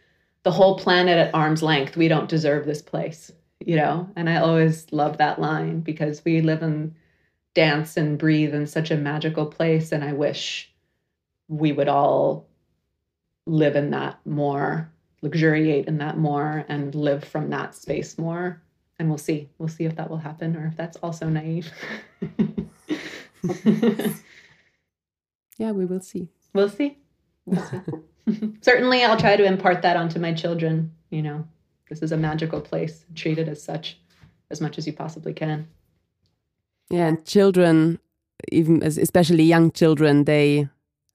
the 0.42 0.50
whole 0.50 0.78
planet 0.78 1.16
at 1.16 1.34
arm's 1.34 1.62
length, 1.62 1.96
we 1.96 2.06
don't 2.06 2.28
deserve 2.28 2.66
this 2.66 2.82
place 2.82 3.32
you 3.66 3.76
know? 3.76 4.08
And 4.16 4.28
i 4.28 4.36
always 4.36 4.86
love 4.92 5.18
that 5.18 5.40
line 5.40 5.80
because 5.80 6.24
we 6.24 6.40
live 6.40 6.62
and 6.62 6.94
dance 7.54 7.96
and 7.96 8.18
breathe 8.18 8.54
in 8.54 8.66
such 8.66 8.90
a 8.90 8.96
magical 8.96 9.46
place 9.46 9.92
and 9.92 10.02
i 10.02 10.12
wish 10.12 10.72
we 11.46 11.70
would 11.72 11.88
all 11.88 12.46
live 13.46 13.76
in 13.76 13.90
that 13.90 14.18
more 14.26 14.90
luxuriate 15.24 15.88
in 15.88 15.98
that 15.98 16.18
more 16.18 16.64
and 16.68 16.94
live 16.94 17.24
from 17.24 17.50
that 17.50 17.74
space 17.74 18.18
more. 18.18 18.62
And 18.98 19.08
we'll 19.08 19.18
see. 19.18 19.48
We'll 19.58 19.68
see 19.68 19.84
if 19.86 19.96
that 19.96 20.08
will 20.08 20.18
happen 20.18 20.54
or 20.54 20.66
if 20.66 20.76
that's 20.76 20.98
also 20.98 21.28
naive. 21.28 21.72
Yeah 25.56 25.70
we 25.70 25.84
will 25.84 26.00
see. 26.00 26.28
We'll 26.52 26.68
see, 26.68 26.98
we'll 27.46 27.64
see. 27.64 27.78
certainly 28.60 29.04
i'll 29.04 29.16
try 29.16 29.36
to 29.36 29.44
impart 29.44 29.82
that 29.82 29.96
onto 29.96 30.18
my 30.18 30.32
children 30.32 30.90
you 31.10 31.22
know 31.22 31.46
this 31.88 32.02
is 32.02 32.12
a 32.12 32.16
magical 32.16 32.60
place. 32.60 33.04
Treat 33.14 33.38
it 33.38 33.48
as 33.48 33.62
such 33.62 33.98
as 34.50 34.60
much 34.60 34.78
as 34.78 34.86
you 34.86 34.92
possibly 34.92 35.32
can. 35.32 35.68
Yeah, 36.90 37.06
and 37.08 37.24
children, 37.24 37.98
even 38.52 38.82
especially 38.82 39.44
young 39.44 39.70
children, 39.70 40.24
they 40.24 40.68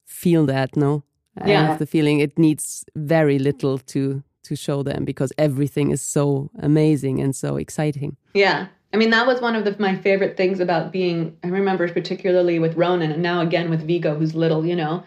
feel 0.06 0.46
that, 0.46 0.76
no? 0.76 1.04
I 1.40 1.50
have 1.50 1.78
the 1.78 1.86
feeling 1.86 2.20
it 2.20 2.38
needs 2.38 2.84
very 2.96 3.38
little 3.38 3.78
to 3.78 4.22
to 4.42 4.56
show 4.56 4.82
them 4.82 5.04
because 5.04 5.32
everything 5.38 5.90
is 5.90 6.00
so 6.00 6.50
amazing 6.58 7.20
and 7.20 7.36
so 7.36 7.56
exciting. 7.56 8.16
Yeah. 8.34 8.68
I 8.92 8.96
mean, 8.96 9.10
that 9.10 9.26
was 9.26 9.40
one 9.40 9.54
of 9.54 9.64
the, 9.64 9.76
my 9.78 9.94
favorite 9.96 10.36
things 10.36 10.60
about 10.60 10.90
being, 10.90 11.36
I 11.44 11.48
remember 11.48 11.86
particularly 11.92 12.58
with 12.58 12.74
Ronan 12.74 13.12
and 13.12 13.22
now 13.22 13.42
again 13.42 13.70
with 13.70 13.86
Vigo, 13.86 14.16
who's 14.18 14.34
little, 14.34 14.66
you 14.66 14.74
know. 14.74 15.04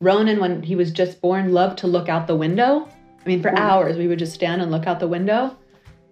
Ronan, 0.00 0.40
when 0.40 0.62
he 0.62 0.74
was 0.74 0.90
just 0.90 1.20
born, 1.20 1.52
loved 1.52 1.78
to 1.78 1.86
look 1.86 2.08
out 2.08 2.26
the 2.26 2.34
window 2.34 2.88
I 3.24 3.28
mean, 3.28 3.42
for 3.42 3.56
hours, 3.56 3.96
we 3.96 4.08
would 4.08 4.18
just 4.18 4.34
stand 4.34 4.62
and 4.62 4.70
look 4.70 4.86
out 4.86 5.00
the 5.00 5.08
window. 5.08 5.56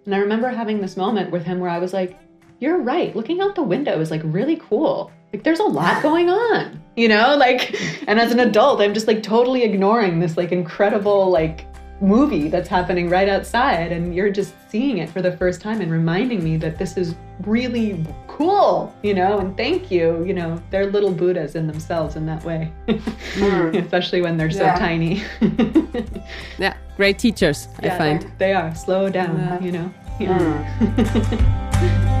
And 0.05 0.15
I 0.15 0.19
remember 0.19 0.49
having 0.49 0.81
this 0.81 0.97
moment 0.97 1.31
with 1.31 1.43
him 1.43 1.59
where 1.59 1.69
I 1.69 1.79
was 1.79 1.93
like, 1.93 2.19
You're 2.59 2.79
right. 2.79 3.15
Looking 3.15 3.41
out 3.41 3.55
the 3.55 3.63
window 3.63 3.99
is 3.99 4.11
like 4.11 4.21
really 4.23 4.57
cool. 4.57 5.11
Like, 5.33 5.43
there's 5.43 5.59
a 5.59 5.63
lot 5.63 6.01
going 6.03 6.29
on, 6.29 6.81
you 6.95 7.07
know? 7.07 7.35
Like, 7.35 7.75
and 8.07 8.19
as 8.19 8.31
an 8.31 8.39
adult, 8.39 8.81
I'm 8.81 8.93
just 8.93 9.07
like 9.07 9.23
totally 9.23 9.63
ignoring 9.63 10.19
this 10.19 10.37
like 10.37 10.51
incredible, 10.51 11.29
like, 11.29 11.65
movie 12.01 12.47
that's 12.47 12.69
happening 12.69 13.09
right 13.09 13.27
outside 13.27 13.91
and 13.91 14.15
you're 14.15 14.29
just 14.29 14.53
seeing 14.69 14.99
it 14.99 15.09
for 15.09 15.21
the 15.21 15.35
first 15.35 15.61
time 15.61 15.81
and 15.81 15.91
reminding 15.91 16.43
me 16.43 16.55
that 16.55 16.77
this 16.77 16.95
is 16.95 17.15
really 17.41 18.05
cool 18.27 18.93
you 19.03 19.13
know 19.13 19.39
and 19.39 19.57
thank 19.57 19.91
you 19.91 20.23
you 20.23 20.33
know 20.33 20.61
they're 20.69 20.89
little 20.91 21.11
buddhas 21.11 21.55
in 21.55 21.67
themselves 21.67 22.15
in 22.15 22.25
that 22.25 22.43
way 22.43 22.71
mm. 22.87 23.75
especially 23.83 24.21
when 24.21 24.37
they're 24.37 24.51
so 24.51 24.63
yeah. 24.63 24.79
tiny 24.79 25.23
yeah 26.57 26.75
great 26.95 27.19
teachers 27.19 27.67
yeah, 27.83 27.93
i 27.93 27.97
find 27.97 28.31
they 28.37 28.53
are 28.53 28.73
slow 28.75 29.09
down 29.09 29.37
yeah. 29.37 29.59
you 29.59 29.71
know 29.71 29.93
yeah. 30.19 30.77
Mm. 30.79 32.15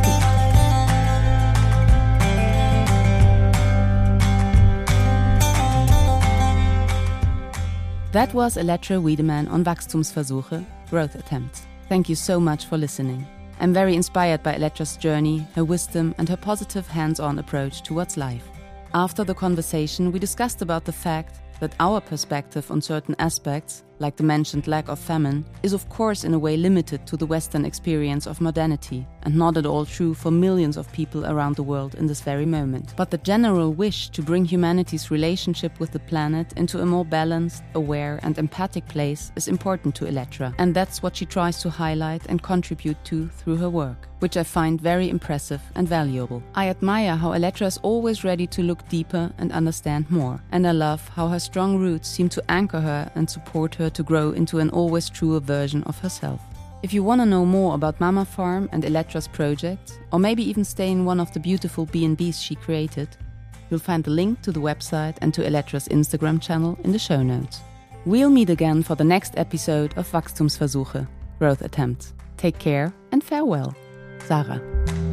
That 8.11 8.33
was 8.33 8.57
Elettra 8.57 8.99
Wiedemann 8.99 9.47
on 9.49 9.63
Wachstumsversuche, 9.63 10.65
Growth 10.89 11.13
Attempts. 11.13 11.67
Thank 11.89 12.09
you 12.09 12.15
so 12.15 12.39
much 12.39 12.65
for 12.65 12.75
listening. 12.75 13.23
I'm 13.59 13.71
very 13.71 13.95
inspired 13.95 14.41
by 14.41 14.55
Elettra's 14.55 14.97
journey, 14.97 15.45
her 15.53 15.63
wisdom, 15.63 16.15
and 16.17 16.27
her 16.27 16.35
positive 16.35 16.87
hands 16.87 17.19
on 17.19 17.37
approach 17.37 17.83
towards 17.83 18.17
life. 18.17 18.49
After 18.95 19.23
the 19.23 19.35
conversation, 19.35 20.11
we 20.11 20.17
discussed 20.17 20.63
about 20.63 20.85
the 20.85 20.91
fact 20.91 21.35
that 21.59 21.75
our 21.79 22.01
perspective 22.01 22.71
on 22.71 22.81
certain 22.81 23.15
aspects, 23.19 23.83
like 23.99 24.15
the 24.15 24.23
mentioned 24.23 24.67
lack 24.67 24.87
of 24.87 24.99
famine, 24.99 25.45
is 25.63 25.73
of 25.73 25.87
course 25.89 26.23
in 26.23 26.33
a 26.33 26.39
way 26.39 26.57
limited 26.57 27.05
to 27.07 27.17
the 27.17 27.25
Western 27.25 27.65
experience 27.65 28.25
of 28.25 28.41
modernity, 28.41 29.05
and 29.23 29.35
not 29.35 29.57
at 29.57 29.65
all 29.65 29.85
true 29.85 30.13
for 30.13 30.31
millions 30.31 30.77
of 30.77 30.91
people 30.91 31.25
around 31.25 31.55
the 31.55 31.63
world 31.63 31.95
in 31.95 32.07
this 32.07 32.21
very 32.21 32.45
moment. 32.45 32.93
But 32.95 33.11
the 33.11 33.17
general 33.19 33.73
wish 33.73 34.09
to 34.09 34.21
bring 34.21 34.45
humanity's 34.45 35.11
relationship 35.11 35.79
with 35.79 35.91
the 35.91 35.99
planet 35.99 36.53
into 36.57 36.81
a 36.81 36.85
more 36.85 37.05
balanced, 37.05 37.63
aware, 37.75 38.19
and 38.23 38.37
empathic 38.37 38.87
place 38.87 39.31
is 39.35 39.47
important 39.47 39.95
to 39.95 40.05
Elettra, 40.05 40.53
and 40.57 40.73
that's 40.73 41.03
what 41.03 41.15
she 41.15 41.25
tries 41.25 41.61
to 41.61 41.69
highlight 41.69 42.25
and 42.27 42.41
contribute 42.41 43.03
to 43.05 43.27
through 43.27 43.57
her 43.57 43.69
work 43.69 44.09
which 44.19 44.37
I 44.37 44.43
find 44.43 44.79
very 44.79 45.09
impressive 45.09 45.61
and 45.75 45.87
valuable. 45.87 46.43
I 46.53 46.69
admire 46.69 47.15
how 47.15 47.31
Elettra 47.31 47.67
is 47.67 47.79
always 47.81 48.23
ready 48.23 48.47
to 48.47 48.61
look 48.61 48.87
deeper 48.89 49.31
and 49.37 49.51
understand 49.51 50.09
more, 50.11 50.41
and 50.51 50.67
I 50.67 50.71
love 50.71 51.07
how 51.09 51.27
her 51.27 51.39
strong 51.39 51.77
roots 51.77 52.09
seem 52.09 52.29
to 52.29 52.43
anchor 52.49 52.81
her 52.81 53.11
and 53.15 53.29
support 53.29 53.75
her 53.75 53.88
to 53.89 54.03
grow 54.03 54.31
into 54.31 54.59
an 54.59 54.69
always 54.69 55.09
truer 55.09 55.39
version 55.39 55.83
of 55.83 55.99
herself. 55.99 56.41
If 56.81 56.93
you 56.93 57.03
want 57.03 57.21
to 57.21 57.25
know 57.25 57.45
more 57.45 57.75
about 57.75 57.99
Mama 57.99 58.23
Farm 58.23 58.69
and 58.71 58.85
Elettra's 58.85 59.27
project, 59.27 59.99
or 60.13 60.19
maybe 60.19 60.47
even 60.47 60.63
stay 60.63 60.89
in 60.89 61.03
one 61.05 61.19
of 61.19 61.31
the 61.33 61.39
beautiful 61.39 61.85
B&Bs 61.85 62.41
she 62.41 62.55
created, 62.55 63.09
you'll 63.69 63.79
find 63.79 64.03
the 64.03 64.11
link 64.11 64.41
to 64.43 64.51
the 64.51 64.61
website 64.61 65.17
and 65.21 65.33
to 65.33 65.45
Elettra's 65.45 65.89
Instagram 65.89 66.41
channel 66.41 66.77
in 66.83 66.91
the 66.91 66.99
show 66.99 67.21
notes. 67.21 67.59
We'll 68.05 68.29
meet 68.29 68.49
again 68.49 68.81
for 68.81 68.95
the 68.95 69.03
next 69.03 69.33
episode 69.37 69.97
of 69.97 70.09
Wachstumsversuche, 70.11 71.07
Growth 71.37 71.61
Attempts. 71.61 72.13
Take 72.37 72.57
care 72.59 72.93
and 73.11 73.23
farewell. 73.23 73.75
Sarah. 74.19 75.08